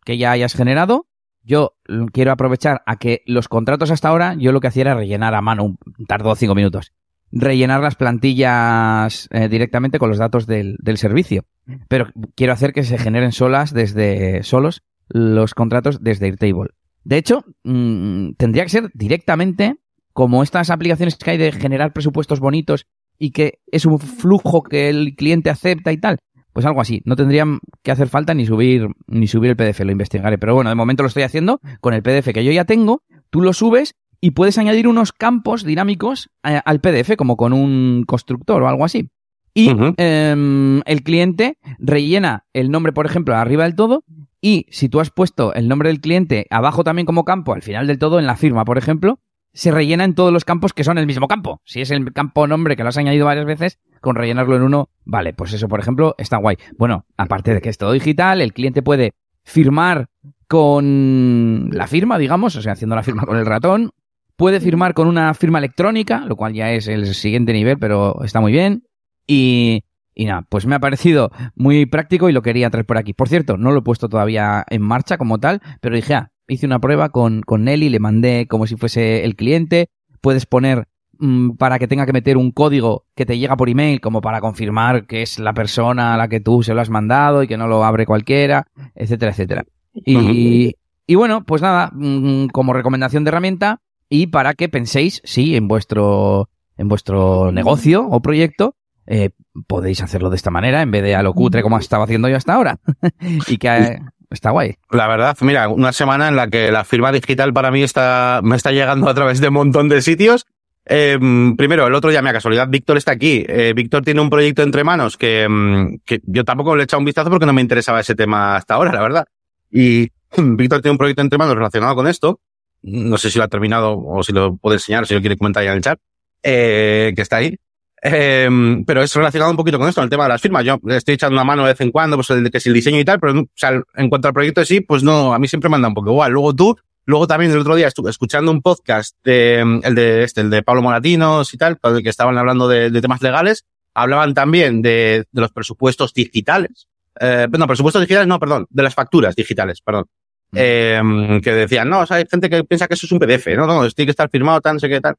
que 0.04 0.18
ya 0.18 0.32
hayas 0.32 0.56
generado. 0.56 1.06
Yo 1.44 1.76
quiero 2.12 2.32
aprovechar 2.32 2.82
a 2.88 2.96
que 2.96 3.22
los 3.28 3.48
contratos 3.48 3.92
hasta 3.92 4.10
ahora, 4.10 4.34
yo 4.34 4.52
lo 4.52 4.60
que 4.60 4.70
hacía 4.70 4.82
era 4.82 4.96
rellenar 4.96 5.36
a 5.36 5.42
mano, 5.42 5.78
tardó 6.08 6.34
cinco 6.34 6.56
minutos 6.56 6.92
rellenar 7.32 7.82
las 7.82 7.96
plantillas 7.96 9.28
eh, 9.32 9.50
directamente 9.50 10.00
con 10.00 10.10
los 10.10 10.18
datos 10.18 10.48
del, 10.48 10.78
servicio. 10.96 11.46
Pero 11.88 12.08
quiero 12.36 12.54
hacer 12.54 12.74
que 12.74 12.84
se 12.84 12.98
generen 12.98 13.32
solas 13.32 13.74
desde 13.74 14.44
solos 14.44 14.84
los 15.10 15.54
contratos 15.54 16.02
desde 16.02 16.28
Airtable. 16.28 16.72
De 17.04 17.18
hecho, 17.18 17.44
mm, 17.64 18.32
tendría 18.38 18.64
que 18.64 18.70
ser 18.70 18.90
directamente 18.94 19.76
como 20.14 20.44
estas 20.44 20.70
aplicaciones 20.70 21.16
que 21.18 21.32
hay 21.32 21.38
de 21.38 21.52
generar 21.52 21.94
presupuestos 21.94 22.40
bonitos 22.40 22.88
y 23.18 23.32
que 23.32 23.60
es 23.68 23.86
un 23.86 24.00
flujo 24.00 24.64
que 24.64 24.90
el 24.90 25.16
cliente 25.16 25.50
acepta 25.50 25.92
y 25.92 25.98
tal. 25.98 26.20
Pues 26.54 26.66
algo 26.66 26.80
así. 26.80 27.02
No 27.04 27.18
tendrían 27.18 27.60
que 27.84 27.92
hacer 27.92 28.08
falta 28.08 28.34
ni 28.34 28.46
subir, 28.46 28.88
ni 29.08 29.28
subir 29.28 29.52
el 29.52 29.58
PDF, 29.58 29.82
lo 29.82 29.92
investigaré. 29.92 30.38
Pero 30.38 30.56
bueno, 30.56 30.70
de 30.70 30.76
momento 30.76 31.04
lo 31.04 31.08
estoy 31.08 31.24
haciendo 31.24 31.60
con 31.82 31.94
el 31.94 32.02
PDF 32.02 32.32
que 32.34 32.46
yo 32.46 32.52
ya 32.54 32.64
tengo. 32.64 33.04
Tú 33.30 33.42
lo 33.42 33.52
subes 33.52 33.96
y 34.26 34.32
puedes 34.32 34.58
añadir 34.58 34.88
unos 34.88 35.12
campos 35.12 35.64
dinámicos 35.64 36.32
eh, 36.44 36.60
al 36.66 36.82
PDF, 36.82 37.16
como 37.16 37.38
con 37.38 37.54
un 37.54 38.06
constructor 38.08 38.64
o 38.64 38.68
algo 38.68 38.84
así. 38.84 39.12
Y 39.54 39.70
em, 39.98 40.82
el 40.88 41.04
cliente 41.04 41.60
rellena 41.78 42.48
el 42.52 42.72
nombre, 42.72 42.92
por 42.92 43.06
ejemplo, 43.06 43.36
arriba 43.36 43.66
del 43.66 43.76
todo. 43.76 44.04
Y 44.42 44.66
si 44.72 44.90
tú 44.90 45.00
has 45.00 45.12
puesto 45.12 45.54
el 45.54 45.68
nombre 45.68 45.90
del 45.90 46.02
cliente 46.02 46.48
abajo 46.50 46.84
también 46.84 47.06
como 47.06 47.24
campo, 47.24 47.54
al 47.54 47.62
final 47.62 47.86
del 47.86 48.00
todo, 48.00 48.18
en 48.18 48.26
la 48.26 48.36
firma, 48.36 48.66
por 48.66 48.80
ejemplo, 48.80 49.20
se 49.54 49.70
rellena 49.70 50.06
en 50.06 50.16
todos 50.16 50.34
los 50.34 50.44
campos 50.44 50.74
que 50.74 50.84
son 50.84 50.98
el 50.98 51.06
mismo 51.06 51.28
campo. 51.28 51.62
Si 51.64 51.82
es 51.82 51.92
el 51.92 52.12
campo 52.12 52.48
nombre 52.48 52.76
que 52.76 52.82
lo 52.82 52.90
has 52.90 52.98
añadido 52.98 53.28
varias 53.28 53.46
veces, 53.46 53.78
con 54.02 54.16
rellenarlo 54.16 54.56
en 54.56 54.64
uno, 54.64 54.90
vale, 55.04 55.34
pues 55.34 55.54
eso, 55.54 55.68
por 55.68 55.80
ejemplo, 55.80 56.16
está 56.18 56.38
guay. 56.38 56.58
Bueno, 56.80 57.06
aparte 57.16 57.54
de 57.54 57.62
que 57.62 57.70
es 57.70 57.78
todo 57.78 57.92
digital, 57.92 58.42
el 58.42 58.54
cliente 58.54 58.82
puede 58.82 59.14
firmar 59.44 60.10
con 60.48 61.70
la 61.72 61.86
firma, 61.86 62.18
digamos, 62.18 62.56
o 62.56 62.64
sea, 62.64 62.74
haciendo 62.74 62.96
la 62.96 63.04
firma 63.04 63.28
con 63.28 63.38
el 63.38 63.46
ratón, 63.46 63.92
Puede 64.36 64.60
firmar 64.60 64.94
con 64.94 65.08
una 65.08 65.34
firma 65.34 65.60
electrónica, 65.60 66.26
lo 66.26 66.36
cual 66.36 66.54
ya 66.54 66.72
es 66.72 66.88
el 66.88 67.14
siguiente 67.14 67.54
nivel, 67.54 67.78
pero 67.78 68.22
está 68.24 68.42
muy 68.42 68.52
bien. 68.52 68.84
Y, 69.28 69.84
y 70.14 70.26
nada, 70.26 70.46
pues 70.50 70.66
me 70.66 70.76
ha 70.76 70.80
parecido 70.80 71.32
muy 71.56 71.86
práctico 71.86 72.30
y 72.30 72.34
lo 72.34 72.42
quería 72.42 72.70
traer 72.70 72.86
por 72.86 72.98
aquí. 72.98 73.14
Por 73.14 73.30
cierto, 73.30 73.58
no 73.58 73.72
lo 73.72 73.80
he 73.80 73.84
puesto 73.84 74.10
todavía 74.10 74.66
en 74.70 74.82
marcha 74.82 75.18
como 75.18 75.40
tal, 75.40 75.62
pero 75.82 75.96
dije, 75.96 76.16
ah, 76.16 76.32
hice 76.48 76.66
una 76.66 76.80
prueba 76.80 77.10
con, 77.10 77.42
con 77.42 77.64
Nelly, 77.64 77.90
le 77.90 78.00
mandé 78.00 78.48
como 78.48 78.68
si 78.68 78.76
fuese 78.76 79.24
el 79.24 79.36
cliente. 79.36 79.90
Puedes 80.22 80.46
poner 80.46 80.88
mm, 81.20 81.52
para 81.52 81.80
que 81.80 81.88
tenga 81.88 82.06
que 82.06 82.14
meter 82.14 82.38
un 82.38 82.52
código 82.52 83.06
que 83.16 83.26
te 83.26 83.38
llega 83.38 83.58
por 83.58 83.70
email, 83.70 84.02
como 84.02 84.22
para 84.22 84.42
confirmar 84.42 85.06
que 85.08 85.22
es 85.22 85.40
la 85.40 85.54
persona 85.54 86.14
a 86.14 86.18
la 86.18 86.28
que 86.28 86.40
tú 86.40 86.64
se 86.64 86.74
lo 86.74 86.82
has 86.82 86.90
mandado 86.90 87.44
y 87.44 87.48
que 87.48 87.58
no 87.58 87.68
lo 87.68 87.84
abre 87.84 88.06
cualquiera, 88.06 88.68
etcétera, 88.96 89.32
etcétera. 89.32 89.66
Y, 89.94 90.76
y 91.08 91.16
bueno, 91.16 91.44
pues 91.46 91.62
nada, 91.62 91.92
mm, 91.94 92.48
como 92.48 92.74
recomendación 92.74 93.24
de 93.24 93.30
herramienta, 93.30 93.82
y 94.16 94.28
para 94.28 94.54
que 94.54 94.70
penséis 94.70 95.22
si 95.26 95.58
en 95.58 95.68
vuestro, 95.68 96.50
en 96.78 96.88
vuestro 96.88 97.52
negocio 97.52 98.08
o 98.08 98.22
proyecto 98.22 98.76
eh, 99.08 99.32
podéis 99.68 100.02
hacerlo 100.02 100.30
de 100.30 100.38
esta 100.38 100.52
manera 100.52 100.82
en 100.82 100.90
vez 100.90 101.04
de 101.04 101.16
a 101.16 101.22
lo 101.22 101.34
cutre 101.34 101.62
como 101.62 101.78
estaba 101.78 102.06
haciendo 102.06 102.30
yo 102.30 102.38
hasta 102.38 102.54
ahora. 102.54 102.80
y 103.48 103.58
que 103.58 103.68
eh, 103.68 104.00
está 104.30 104.52
guay. 104.52 104.76
La 104.90 105.08
verdad, 105.08 105.36
mira, 105.42 105.68
una 105.68 105.92
semana 105.92 106.30
en 106.30 106.38
la 106.38 106.48
que 106.48 106.72
la 106.72 106.86
firma 106.86 107.12
digital 107.12 107.52
para 107.52 107.72
mí 107.72 107.84
está, 107.84 108.40
me 108.42 108.56
está 108.56 108.72
llegando 108.72 109.10
a 109.10 109.14
través 109.14 109.42
de 109.42 109.50
un 109.50 109.56
montón 109.56 109.90
de 109.90 110.02
sitios. 110.02 110.46
Eh, 110.86 111.20
primero, 111.58 111.86
el 111.86 111.94
otro 111.94 112.10
día, 112.10 112.22
mi 112.22 112.32
casualidad, 112.32 112.70
Víctor 112.70 112.96
está 112.96 113.12
aquí. 113.12 113.44
Eh, 113.50 113.74
Víctor 113.76 114.02
tiene 114.06 114.22
un 114.22 114.30
proyecto 114.30 114.64
entre 114.64 114.86
manos 114.86 115.18
que, 115.18 115.46
mm, 115.50 115.98
que 116.06 116.22
yo 116.24 116.46
tampoco 116.46 116.74
le 116.78 116.84
he 116.84 116.86
echado 116.86 117.00
un 117.00 117.06
vistazo 117.06 117.30
porque 117.30 117.46
no 117.46 117.52
me 117.52 117.62
interesaba 117.62 118.00
ese 118.00 118.16
tema 118.16 118.56
hasta 118.56 118.76
ahora, 118.76 118.94
la 118.94 119.02
verdad. 119.02 119.26
Y 119.70 120.10
Víctor 120.38 120.82
tiene 120.82 120.94
un 120.94 121.00
proyecto 121.00 121.22
entre 121.22 121.38
manos 121.38 121.56
relacionado 121.56 121.96
con 121.96 122.08
esto 122.08 122.40
no 122.86 123.18
sé 123.18 123.32
si 123.32 123.38
lo 123.40 123.46
ha 123.46 123.48
terminado 123.48 123.98
o 123.98 124.24
si 124.24 124.32
lo 124.32 124.58
puede 124.58 124.76
enseñar, 124.78 125.08
si 125.08 125.14
lo 125.16 125.20
quiere 125.20 125.38
comentar 125.38 125.64
ya 125.64 125.72
en 125.72 125.78
el 125.78 125.84
chat, 125.84 126.00
eh, 126.44 127.14
que 127.16 127.22
está 127.22 127.38
ahí. 127.38 127.58
Eh, 128.02 128.48
pero 128.86 129.02
es 129.02 129.16
relacionado 129.16 129.50
un 129.50 129.58
poquito 129.58 129.80
con 129.80 129.90
esto, 129.90 130.04
el 130.04 130.10
tema 130.10 130.24
de 130.24 130.30
las 130.30 130.42
firmas. 130.42 130.64
Yo 130.64 130.80
estoy 130.90 131.16
echando 131.16 131.34
una 131.34 131.44
mano 131.44 131.64
de 131.64 131.70
vez 131.70 131.82
en 131.82 131.92
cuando, 131.92 132.18
pues 132.18 132.30
el, 132.30 132.52
que 132.52 132.60
es 132.60 132.68
el 132.68 132.74
diseño 132.74 133.00
y 133.00 133.06
tal, 133.06 133.20
pero 133.20 133.34
en 133.34 134.10
cuanto 134.10 134.28
al 134.28 134.34
proyecto 134.34 134.64
sí, 134.64 134.82
pues 134.82 135.02
no, 135.02 135.34
a 135.34 135.40
mí 135.40 135.48
siempre 135.48 135.70
me 135.70 135.78
anda 135.78 135.88
un 135.88 135.96
poco 135.96 136.12
igual. 136.12 136.32
Luego 136.32 136.56
tú, 136.56 136.78
luego 137.06 137.26
también 137.26 137.52
el 137.52 137.58
otro 137.58 137.76
día 137.76 137.88
estuve 137.88 138.12
escuchando 138.12 138.52
un 138.52 138.62
podcast 138.62 139.16
de, 139.24 139.62
el 139.84 139.96
de 139.96 140.24
este, 140.24 140.42
el 140.42 140.52
de 140.52 140.62
Pablo 140.62 140.84
Moratinos 140.84 141.52
y 141.54 141.58
tal, 141.58 141.80
que 141.80 142.10
estaban 142.10 142.38
hablando 142.38 142.68
de, 142.68 142.92
de 142.92 143.02
temas 143.02 143.24
legales, 143.24 143.66
hablaban 143.96 144.36
también 144.36 144.84
de, 144.84 145.26
de 145.32 145.42
los 145.42 145.52
presupuestos 145.52 146.14
digitales. 146.14 146.88
Eh, 147.20 147.48
no, 147.50 147.66
presupuestos 147.66 148.02
digitales, 148.02 148.28
no, 148.28 148.40
perdón, 148.40 148.68
de 148.70 148.84
las 148.84 148.94
facturas 148.94 149.36
digitales, 149.36 149.82
perdón. 149.82 150.06
Eh, 150.54 151.02
que 151.44 151.52
decían, 151.52 151.90
no, 151.90 152.02
o 152.02 152.06
sea, 152.06 152.18
hay 152.18 152.26
gente 152.30 152.50
que 152.50 152.64
piensa 152.64 152.88
que 152.88 152.94
eso 152.94 153.06
es 153.06 153.12
un 153.12 153.20
PDF, 153.20 153.48
no, 153.56 153.68
no, 153.68 153.90
tiene 153.90 154.08
que 154.08 154.12
estar 154.12 154.30
firmado, 154.30 154.62
tal, 154.62 154.76
no 154.76 154.80
sé 154.80 154.90
qué, 154.90 155.02
tal. 155.02 155.16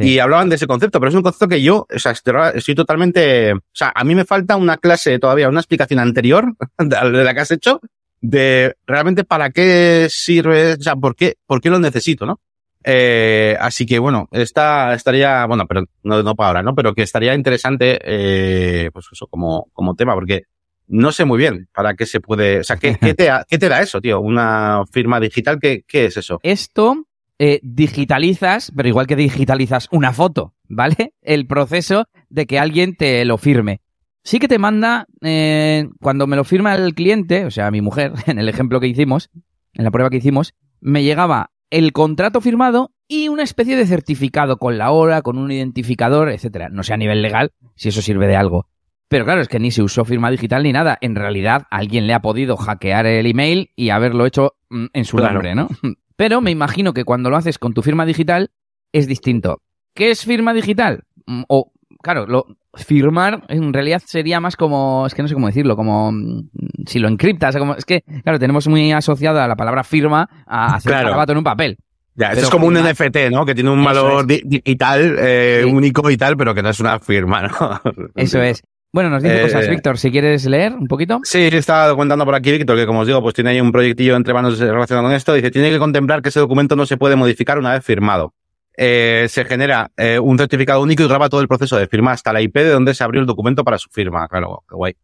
Y 0.00 0.18
hablaban 0.20 0.48
de 0.48 0.56
ese 0.56 0.66
concepto, 0.66 1.00
pero 1.00 1.10
es 1.10 1.16
un 1.16 1.22
concepto 1.22 1.48
que 1.48 1.60
yo, 1.60 1.86
o 1.92 1.98
sea, 1.98 2.12
estoy 2.12 2.74
totalmente, 2.74 3.52
o 3.52 3.60
sea, 3.72 3.92
a 3.94 4.04
mí 4.04 4.14
me 4.14 4.24
falta 4.24 4.56
una 4.56 4.76
clase 4.76 5.18
todavía, 5.18 5.48
una 5.48 5.60
explicación 5.60 5.98
anterior 5.98 6.54
de 6.78 7.24
la 7.24 7.34
que 7.34 7.40
has 7.40 7.50
hecho, 7.50 7.80
de 8.20 8.76
realmente 8.86 9.24
para 9.24 9.50
qué 9.50 10.06
sirve, 10.10 10.74
o 10.74 10.82
sea, 10.82 10.96
por 10.96 11.16
qué, 11.16 11.36
por 11.46 11.60
qué 11.60 11.70
lo 11.70 11.78
necesito, 11.78 12.26
¿no? 12.26 12.40
Eh, 12.84 13.56
así 13.60 13.86
que 13.86 13.98
bueno, 13.98 14.28
esta 14.30 14.94
estaría, 14.94 15.44
bueno, 15.46 15.66
pero 15.66 15.84
no, 16.04 16.22
no 16.22 16.34
para 16.34 16.48
ahora, 16.48 16.62
¿no? 16.62 16.74
Pero 16.74 16.94
que 16.94 17.02
estaría 17.02 17.34
interesante, 17.34 17.98
eh, 18.02 18.90
pues 18.92 19.06
eso, 19.12 19.26
como, 19.26 19.68
como 19.72 19.94
tema, 19.94 20.14
porque 20.14 20.44
no 20.88 21.12
sé 21.12 21.24
muy 21.24 21.38
bien 21.38 21.68
para 21.74 21.94
qué 21.94 22.06
se 22.06 22.20
puede, 22.20 22.60
o 22.60 22.64
sea, 22.64 22.76
¿qué, 22.76 22.94
te, 22.94 23.30
qué 23.48 23.58
te 23.58 23.68
da 23.68 23.80
eso, 23.80 24.00
tío? 24.00 24.20
Una 24.20 24.82
firma 24.90 25.20
digital, 25.20 25.58
¿qué, 25.60 25.84
qué 25.86 26.06
es 26.06 26.16
eso? 26.16 26.40
Esto 26.42 27.06
eh, 27.38 27.60
digitalizas, 27.62 28.72
pero 28.74 28.88
igual 28.88 29.06
que 29.06 29.14
digitalizas 29.14 29.88
una 29.92 30.12
foto, 30.12 30.54
¿vale? 30.68 31.14
El 31.22 31.46
proceso 31.46 32.06
de 32.28 32.46
que 32.46 32.58
alguien 32.58 32.96
te 32.96 33.24
lo 33.24 33.38
firme. 33.38 33.80
Sí 34.24 34.40
que 34.40 34.48
te 34.48 34.58
manda, 34.58 35.06
eh, 35.22 35.88
cuando 36.00 36.26
me 36.26 36.34
lo 36.34 36.42
firma 36.42 36.74
el 36.74 36.94
cliente, 36.94 37.44
o 37.44 37.50
sea, 37.52 37.70
mi 37.70 37.80
mujer, 37.80 38.12
en 38.26 38.40
el 38.40 38.48
ejemplo 38.48 38.80
que 38.80 38.88
hicimos, 38.88 39.30
en 39.74 39.84
la 39.84 39.92
prueba 39.92 40.10
que 40.10 40.16
hicimos, 40.16 40.54
me 40.80 41.04
llegaba 41.04 41.52
el 41.70 41.92
contrato 41.92 42.40
firmado 42.40 42.92
y 43.06 43.28
una 43.28 43.44
especie 43.44 43.76
de 43.76 43.86
certificado 43.86 44.56
con 44.56 44.76
la 44.76 44.90
hora, 44.90 45.22
con 45.22 45.38
un 45.38 45.52
identificador, 45.52 46.30
etcétera. 46.30 46.70
No 46.70 46.82
sé 46.82 46.94
a 46.94 46.96
nivel 46.96 47.22
legal 47.22 47.52
si 47.76 47.90
eso 47.90 48.02
sirve 48.02 48.26
de 48.26 48.36
algo. 48.36 48.66
Pero 49.08 49.24
claro, 49.24 49.40
es 49.40 49.48
que 49.48 49.58
ni 49.58 49.70
se 49.70 49.82
usó 49.82 50.04
firma 50.04 50.30
digital 50.30 50.62
ni 50.62 50.72
nada. 50.72 50.98
En 51.00 51.14
realidad, 51.14 51.66
alguien 51.70 52.06
le 52.06 52.14
ha 52.14 52.20
podido 52.20 52.56
hackear 52.56 53.06
el 53.06 53.26
email 53.26 53.70
y 53.74 53.90
haberlo 53.90 54.26
hecho 54.26 54.54
mm, 54.70 54.86
en 54.92 55.04
su 55.04 55.16
nombre, 55.16 55.54
¿no? 55.54 55.68
Pero 56.16 56.40
me 56.40 56.50
imagino 56.50 56.92
que 56.92 57.04
cuando 57.04 57.30
lo 57.30 57.36
haces 57.36 57.58
con 57.58 57.72
tu 57.72 57.82
firma 57.82 58.04
digital 58.04 58.50
es 58.92 59.06
distinto. 59.06 59.62
¿Qué 59.94 60.10
es 60.10 60.24
firma 60.24 60.52
digital? 60.52 61.04
Mm, 61.26 61.42
o, 61.48 61.72
claro, 62.02 62.26
lo, 62.26 62.46
firmar 62.74 63.44
en 63.48 63.72
realidad 63.72 64.02
sería 64.04 64.40
más 64.40 64.56
como, 64.56 65.06
es 65.06 65.14
que 65.14 65.22
no 65.22 65.28
sé 65.28 65.34
cómo 65.34 65.46
decirlo, 65.46 65.76
como 65.76 66.12
mm, 66.12 66.50
si 66.86 66.98
lo 66.98 67.08
encriptas, 67.08 67.56
como, 67.56 67.74
es 67.74 67.84
que, 67.84 68.02
claro, 68.22 68.38
tenemos 68.38 68.68
muy 68.68 68.92
asociada 68.92 69.48
la 69.48 69.56
palabra 69.56 69.84
firma 69.84 70.28
a 70.46 70.76
hacer 70.76 71.06
un 71.06 71.30
en 71.30 71.36
un 71.38 71.44
papel. 71.44 71.78
Ya, 72.14 72.32
es 72.32 72.50
como 72.50 72.66
un 72.66 72.74
NFT, 72.74 73.30
¿no? 73.30 73.46
Que 73.46 73.54
tiene 73.54 73.70
un 73.70 73.84
valor 73.84 74.26
digital, 74.26 75.14
eh, 75.20 75.64
único 75.64 76.10
y 76.10 76.16
tal, 76.16 76.36
pero 76.36 76.52
que 76.52 76.62
no 76.62 76.70
es 76.70 76.80
una 76.80 76.98
firma, 76.98 77.42
¿no? 77.42 77.80
Eso 78.16 78.42
es. 78.42 78.64
Bueno, 78.90 79.10
nos 79.10 79.22
dice 79.22 79.42
cosas, 79.42 79.66
eh, 79.66 79.70
Víctor, 79.70 79.98
si 79.98 80.10
quieres 80.10 80.46
leer 80.46 80.72
un 80.72 80.86
poquito. 80.86 81.20
Sí, 81.22 81.48
estaba 81.52 81.94
contando 81.94 82.24
por 82.24 82.34
aquí, 82.34 82.50
Víctor, 82.52 82.76
que 82.76 82.86
como 82.86 83.00
os 83.00 83.06
digo, 83.06 83.20
pues 83.20 83.34
tiene 83.34 83.50
ahí 83.50 83.60
un 83.60 83.70
proyectillo 83.70 84.16
entre 84.16 84.32
manos 84.32 84.58
relacionado 84.58 85.06
con 85.06 85.14
esto. 85.14 85.34
Dice, 85.34 85.50
tiene 85.50 85.70
que 85.70 85.78
contemplar 85.78 86.22
que 86.22 86.30
ese 86.30 86.40
documento 86.40 86.74
no 86.74 86.86
se 86.86 86.96
puede 86.96 87.14
modificar 87.14 87.58
una 87.58 87.72
vez 87.72 87.84
firmado. 87.84 88.34
Eh, 88.76 89.26
se 89.28 89.44
genera 89.44 89.90
eh, 89.96 90.18
un 90.18 90.38
certificado 90.38 90.80
único 90.80 91.02
y 91.02 91.08
graba 91.08 91.28
todo 91.28 91.40
el 91.40 91.48
proceso 91.48 91.76
de 91.76 91.86
firma 91.86 92.12
hasta 92.12 92.32
la 92.32 92.40
IP 92.40 92.54
de 92.54 92.70
donde 92.70 92.94
se 92.94 93.04
abrió 93.04 93.20
el 93.20 93.26
documento 93.26 93.62
para 93.62 93.76
su 93.76 93.90
firma. 93.90 94.26
Claro, 94.28 94.64
qué 94.68 94.74
guay. 94.74 94.96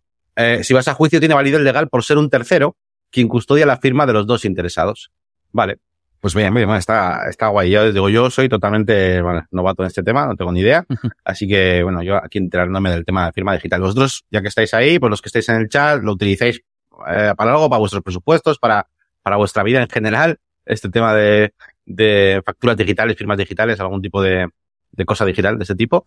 si 0.62 0.72
vas 0.72 0.88
a 0.88 0.94
juicio, 0.94 1.20
tiene 1.20 1.34
validez 1.34 1.60
legal 1.60 1.88
por 1.88 2.04
ser 2.04 2.16
un 2.16 2.30
tercero 2.30 2.76
quien 3.10 3.28
custodia 3.28 3.66
la 3.66 3.76
firma 3.76 4.06
de 4.06 4.12
los 4.14 4.26
dos 4.26 4.44
interesados. 4.44 5.12
Vale. 5.52 5.78
Pues 6.24 6.34
bien, 6.34 6.54
bien, 6.54 6.70
está, 6.70 7.28
está 7.28 7.48
guay. 7.48 7.70
Yo 7.70 7.92
digo, 7.92 8.08
yo 8.08 8.30
soy 8.30 8.48
totalmente 8.48 9.20
bueno, 9.20 9.46
novato 9.50 9.82
en 9.82 9.88
este 9.88 10.02
tema, 10.02 10.26
no 10.26 10.34
tengo 10.34 10.52
ni 10.52 10.60
idea. 10.60 10.82
Así 11.22 11.46
que, 11.46 11.82
bueno, 11.82 12.02
yo 12.02 12.16
aquí 12.16 12.38
enterándome 12.38 12.88
del 12.88 13.04
tema 13.04 13.26
de 13.26 13.32
firma 13.32 13.52
digital. 13.52 13.82
Vosotros, 13.82 14.24
ya 14.30 14.40
que 14.40 14.48
estáis 14.48 14.72
ahí, 14.72 14.98
pues 14.98 15.10
los 15.10 15.20
que 15.20 15.28
estáis 15.28 15.50
en 15.50 15.56
el 15.56 15.68
chat, 15.68 16.02
lo 16.02 16.12
utilicéis 16.12 16.62
eh, 17.06 17.34
para 17.36 17.52
algo, 17.52 17.68
para 17.68 17.78
vuestros 17.78 18.02
presupuestos, 18.02 18.58
para, 18.58 18.88
para 19.20 19.36
vuestra 19.36 19.62
vida 19.64 19.82
en 19.82 19.88
general. 19.90 20.38
Este 20.64 20.88
tema 20.88 21.12
de, 21.12 21.52
de 21.84 22.40
facturas 22.42 22.78
digitales, 22.78 23.18
firmas 23.18 23.36
digitales, 23.36 23.78
algún 23.80 24.00
tipo 24.00 24.22
de, 24.22 24.48
de 24.92 25.04
cosa 25.04 25.26
digital 25.26 25.58
de 25.58 25.64
ese 25.64 25.74
tipo, 25.74 26.04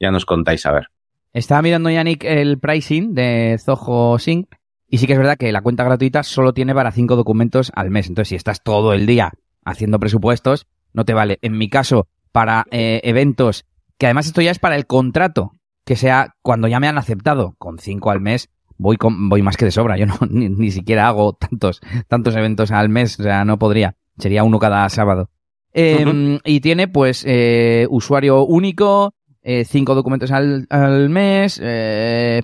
ya 0.00 0.10
nos 0.10 0.24
contáis 0.24 0.66
a 0.66 0.72
ver. 0.72 0.88
Estaba 1.32 1.62
mirando 1.62 1.88
Yannick 1.88 2.24
el 2.24 2.58
pricing 2.58 3.14
de 3.14 3.60
Zoho 3.64 4.18
Sync 4.18 4.56
y 4.88 4.98
sí 4.98 5.06
que 5.06 5.12
es 5.12 5.18
verdad 5.20 5.38
que 5.38 5.52
la 5.52 5.62
cuenta 5.62 5.84
gratuita 5.84 6.24
solo 6.24 6.52
tiene 6.52 6.74
para 6.74 6.90
cinco 6.90 7.14
documentos 7.14 7.70
al 7.76 7.90
mes. 7.90 8.08
Entonces, 8.08 8.30
si 8.30 8.34
estás 8.34 8.60
todo 8.64 8.92
el 8.92 9.06
día 9.06 9.32
haciendo 9.64 9.98
presupuestos, 9.98 10.66
no 10.92 11.04
te 11.04 11.14
vale. 11.14 11.38
En 11.42 11.56
mi 11.58 11.68
caso, 11.68 12.08
para 12.32 12.66
eh, 12.70 13.00
eventos, 13.04 13.64
que 13.98 14.06
además 14.06 14.26
esto 14.26 14.42
ya 14.42 14.50
es 14.50 14.58
para 14.58 14.76
el 14.76 14.86
contrato, 14.86 15.52
que 15.84 15.96
sea 15.96 16.34
cuando 16.42 16.68
ya 16.68 16.80
me 16.80 16.88
han 16.88 16.98
aceptado, 16.98 17.54
con 17.58 17.78
cinco 17.78 18.10
al 18.10 18.20
mes, 18.20 18.50
voy, 18.82 18.96
con, 18.96 19.28
voy 19.28 19.42
más 19.42 19.56
que 19.56 19.64
de 19.64 19.70
sobra. 19.70 19.96
Yo 19.96 20.06
no, 20.06 20.18
ni, 20.30 20.70
siquiera 20.70 21.08
hago 21.08 21.32
tantos, 21.34 21.80
tantos 22.08 22.36
eventos 22.36 22.70
al 22.70 22.88
mes, 22.88 23.18
o 23.18 23.22
sea, 23.22 23.44
no 23.44 23.58
podría. 23.58 23.96
Sería 24.18 24.44
uno 24.44 24.58
cada 24.58 24.88
sábado. 24.88 25.30
Eh, 25.72 26.38
Y 26.44 26.60
tiene, 26.60 26.88
pues, 26.88 27.24
eh, 27.26 27.86
usuario 27.88 28.44
único, 28.44 29.14
eh, 29.42 29.64
cinco 29.64 29.94
documentos 29.94 30.30
al, 30.30 30.66
al 30.68 31.08
mes, 31.08 31.58
eh, 31.62 32.42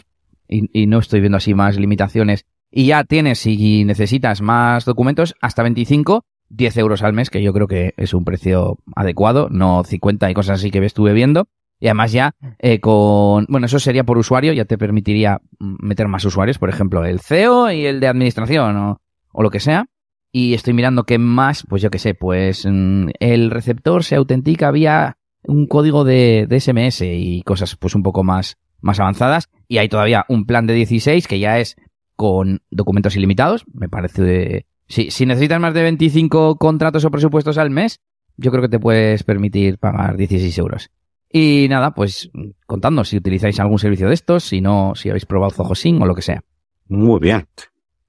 y, 0.49 0.83
y, 0.83 0.87
no 0.87 0.99
estoy 0.99 1.21
viendo 1.21 1.37
así 1.37 1.53
más 1.53 1.77
limitaciones. 1.77 2.47
Y 2.71 2.87
ya 2.87 3.05
tienes, 3.05 3.41
si 3.41 3.85
necesitas 3.85 4.41
más 4.41 4.87
documentos, 4.87 5.35
hasta 5.41 5.63
25, 5.63 6.25
10 6.51 6.77
euros 6.79 7.03
al 7.03 7.13
mes, 7.13 7.31
que 7.31 7.43
yo 7.43 7.53
creo 7.53 7.67
que 7.67 7.95
es 7.97 8.15
un 8.15 8.25
precio 8.25 8.79
adecuado, 8.97 9.49
no 9.51 9.85
50 9.85 10.31
y 10.31 10.35
cosas 10.35 10.61
así 10.61 10.71
que 10.71 10.85
estuve 10.85 11.13
viendo. 11.13 11.49
Y 11.81 11.87
además 11.87 12.11
ya 12.13 12.35
eh, 12.59 12.81
con... 12.81 13.47
Bueno, 13.49 13.67
eso 13.67 13.79
sería 13.79 14.05
por 14.05 14.19
usuario, 14.19 14.53
ya 14.53 14.65
te 14.65 14.79
permitiría 14.79 15.41
meter 15.61 16.09
más 16.09 16.25
usuarios, 16.25 16.59
por 16.59 16.71
ejemplo, 16.71 17.05
el 17.05 17.21
CEO 17.21 17.71
y 17.71 17.87
el 17.87 18.01
de 18.01 18.09
administración 18.09 18.77
o, 18.77 19.01
o 19.33 19.43
lo 19.43 19.51
que 19.51 19.61
sea. 19.61 19.87
Y 20.33 20.55
estoy 20.55 20.75
mirando 20.75 21.05
qué 21.05 21.19
más, 21.19 21.65
pues 21.69 21.81
yo 21.81 21.91
qué 21.91 21.99
sé, 21.99 22.15
pues 22.15 22.67
mm, 22.69 23.11
el 23.21 23.51
receptor 23.51 24.05
se 24.05 24.17
autentica 24.17 24.71
vía 24.71 25.17
un 25.43 25.67
código 25.67 26.05
de, 26.05 26.47
de, 26.49 26.61
SMS 26.61 27.03
y 27.03 27.43
cosas 27.43 27.77
pues 27.77 27.95
un 27.95 28.03
poco 28.03 28.25
más, 28.25 28.59
más 28.81 29.01
avanzadas. 29.01 29.49
Y 29.69 29.79
hay 29.79 29.89
todavía 29.89 30.27
un 30.29 30.47
plan 30.47 30.67
de 30.67 30.75
16 30.75 31.27
que 31.29 31.39
ya 31.39 31.59
es 31.59 31.77
con 32.17 32.63
documentos 32.71 33.17
ilimitados. 33.17 33.65
Me 33.73 33.89
parece. 33.89 34.67
Si, 34.89 35.11
si 35.11 35.27
necesitas 35.27 35.61
más 35.61 35.75
de 35.75 35.83
25 35.83 36.57
contratos 36.57 37.05
o 37.05 37.11
presupuestos 37.11 37.59
al 37.59 37.71
mes, 37.71 38.01
yo 38.37 38.51
creo 38.51 38.63
que 38.63 38.69
te 38.69 38.79
puedes 38.79 39.23
permitir 39.23 39.79
pagar 39.79 40.17
16 40.17 40.57
euros. 40.59 40.91
Y 41.31 41.67
nada, 41.69 41.93
pues 41.93 42.31
contadnos 42.67 43.11
si 43.11 43.19
utilizáis 43.19 43.61
algún 43.61 43.79
servicio 43.79 44.09
de 44.09 44.15
estos, 44.15 44.45
si 44.45 44.61
no, 44.61 44.95
si 44.95 45.11
habéis 45.11 45.27
probado 45.27 45.51
Zoho 45.51 45.75
o 46.01 46.07
lo 46.07 46.15
que 46.15 46.23
sea. 46.23 46.43
Muy 46.89 47.21
bien. 47.21 47.47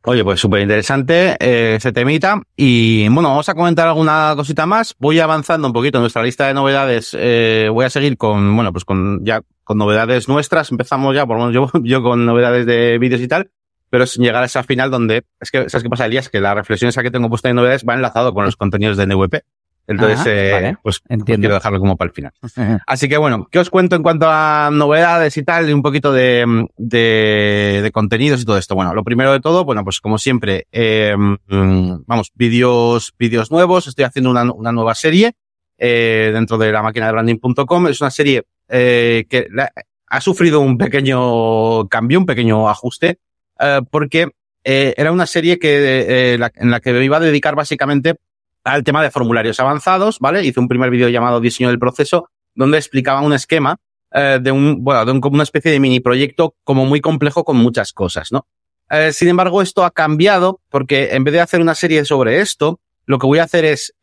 Oye, 0.06 0.24
pues 0.24 0.40
súper 0.40 0.62
interesante 0.62 1.36
eh, 1.40 1.76
ese 1.76 1.92
temita. 1.92 2.42
Y 2.56 3.10
bueno, 3.10 3.30
vamos 3.30 3.50
a 3.50 3.54
comentar 3.54 3.88
alguna 3.88 4.34
cosita 4.38 4.66
más. 4.66 4.96
Voy 4.98 5.20
avanzando 5.20 5.68
un 5.68 5.74
poquito 5.74 5.98
en 5.98 6.04
nuestra 6.04 6.24
lista 6.24 6.48
de 6.48 6.54
novedades. 6.54 7.16
Eh, 7.20 7.68
voy 7.72 7.86
a 7.86 7.90
seguir 7.90 8.16
con, 8.16 8.56
bueno, 8.56 8.72
pues 8.72 8.86
con 8.86 9.26
ya 9.26 9.42
con 9.66 9.78
novedades 9.78 10.30
nuestras. 10.30 10.72
Empezamos 10.72 11.14
ya, 11.14 11.26
por 11.26 11.38
lo 11.38 11.48
menos 11.48 11.74
yo, 11.74 11.80
yo 11.84 12.02
con 12.02 12.26
novedades 12.26 12.66
de 12.66 12.98
vídeos 12.98 13.20
y 13.20 13.28
tal. 13.28 13.52
Pero 13.90 14.06
sin 14.06 14.24
llegar 14.24 14.44
a 14.44 14.46
esa 14.46 14.64
final 14.64 14.92
donde, 14.92 15.24
es 15.40 15.52
que, 15.52 15.70
¿sabes 15.70 15.84
qué 15.84 15.90
pasa, 15.90 16.06
Elías? 16.06 16.30
Que 16.30 16.40
la 16.40 16.54
reflexión 16.54 16.90
esa 16.90 17.02
que 17.04 17.12
tengo 17.12 17.30
puesta 17.30 17.50
en 17.50 17.56
novedades 17.56 17.84
va 17.88 17.96
enlazado 17.96 18.34
con 18.34 18.46
los 18.46 18.56
contenidos 18.56 18.98
de 18.98 19.08
NVP. 19.08 19.42
Entonces, 19.88 20.20
Ajá, 20.20 20.30
eh, 20.32 20.52
vale. 20.52 20.78
pues, 20.84 21.00
pues 21.00 21.20
Entiendo. 21.20 21.42
quiero 21.42 21.56
dejarlo 21.56 21.80
como 21.80 21.98
para 21.98 22.10
el 22.10 22.14
final. 22.14 22.32
Así 22.86 23.10
que 23.10 23.18
bueno, 23.18 23.48
¿qué 23.50 23.58
os 23.58 23.72
cuento 23.72 23.96
en 23.96 24.04
cuanto 24.04 24.28
a 24.30 24.70
novedades 24.72 25.36
y 25.38 25.44
tal? 25.44 25.68
Y 25.68 25.74
un 25.74 25.82
poquito 25.82 26.14
de, 26.14 26.68
de, 26.78 27.80
de 27.82 27.92
contenidos 27.92 28.42
y 28.42 28.46
todo 28.46 28.60
esto. 28.60 28.76
Bueno, 28.76 28.94
lo 28.94 29.04
primero 29.04 29.32
de 29.32 29.40
todo, 29.40 29.66
bueno, 29.66 29.84
pues 29.84 30.00
como 30.00 30.20
siempre, 30.20 30.68
eh, 30.72 31.16
vamos, 31.48 32.32
vídeos, 32.36 33.14
vídeos 33.18 33.50
nuevos. 33.52 33.88
Estoy 33.88 34.06
haciendo 34.06 34.30
una, 34.30 34.44
una 34.52 34.72
nueva 34.72 34.94
serie, 34.94 35.34
eh, 35.80 36.30
dentro 36.34 36.60
de 36.60 36.72
la 36.72 36.84
máquina 36.84 37.08
de 37.08 37.12
branding.com. 37.14 37.88
Es 37.88 38.00
una 38.02 38.12
serie, 38.12 38.44
eh, 38.68 39.26
que 39.28 39.48
la- 39.52 39.72
ha 40.12 40.22
sufrido 40.22 40.60
un 40.60 40.78
pequeño 40.78 41.88
cambio, 41.88 42.20
un 42.20 42.26
pequeño 42.26 42.68
ajuste, 42.70 43.20
eh, 43.60 43.82
porque, 43.90 44.32
eh, 44.64 44.94
era 44.98 45.12
una 45.12 45.26
serie 45.26 45.60
que, 45.60 46.34
eh, 46.34 46.40
en 46.56 46.72
la 46.72 46.80
que 46.80 46.94
me 46.94 47.04
iba 47.04 47.18
a 47.18 47.22
dedicar 47.22 47.56
básicamente 47.56 48.16
al 48.64 48.84
tema 48.84 49.02
de 49.04 49.12
formularios 49.12 49.60
avanzados, 49.60 50.20
¿vale? 50.20 50.44
Hice 50.44 50.60
un 50.60 50.68
primer 50.68 50.90
vídeo 50.90 51.10
llamado 51.10 51.40
Diseño 51.40 51.70
del 51.70 51.80
proceso, 51.80 52.30
donde 52.56 52.78
explicaba 52.78 53.22
un 53.22 53.34
esquema 53.34 53.78
de 54.12 54.52
un, 54.52 54.84
bueno, 54.84 55.06
de 55.06 55.12
una 55.12 55.44
especie 55.44 55.72
de 55.72 55.80
mini 55.80 56.00
proyecto 56.00 56.56
como 56.64 56.84
muy 56.84 57.00
complejo 57.00 57.44
con 57.44 57.58
muchas 57.58 57.94
cosas, 57.94 58.32
¿no? 58.32 58.48
Sin 59.12 59.28
embargo, 59.28 59.62
esto 59.62 59.86
ha 59.86 59.92
cambiado 59.92 60.62
porque 60.70 61.10
en 61.12 61.24
vez 61.24 61.36
de 61.36 61.42
hacer 61.42 61.62
una 61.62 61.76
serie 61.76 62.04
sobre 62.06 62.42
esto, 62.42 62.80
lo 63.06 63.20
que 63.20 63.28
voy 63.28 63.38
a 63.38 63.44
hacer 63.44 63.66
es, 63.66 63.94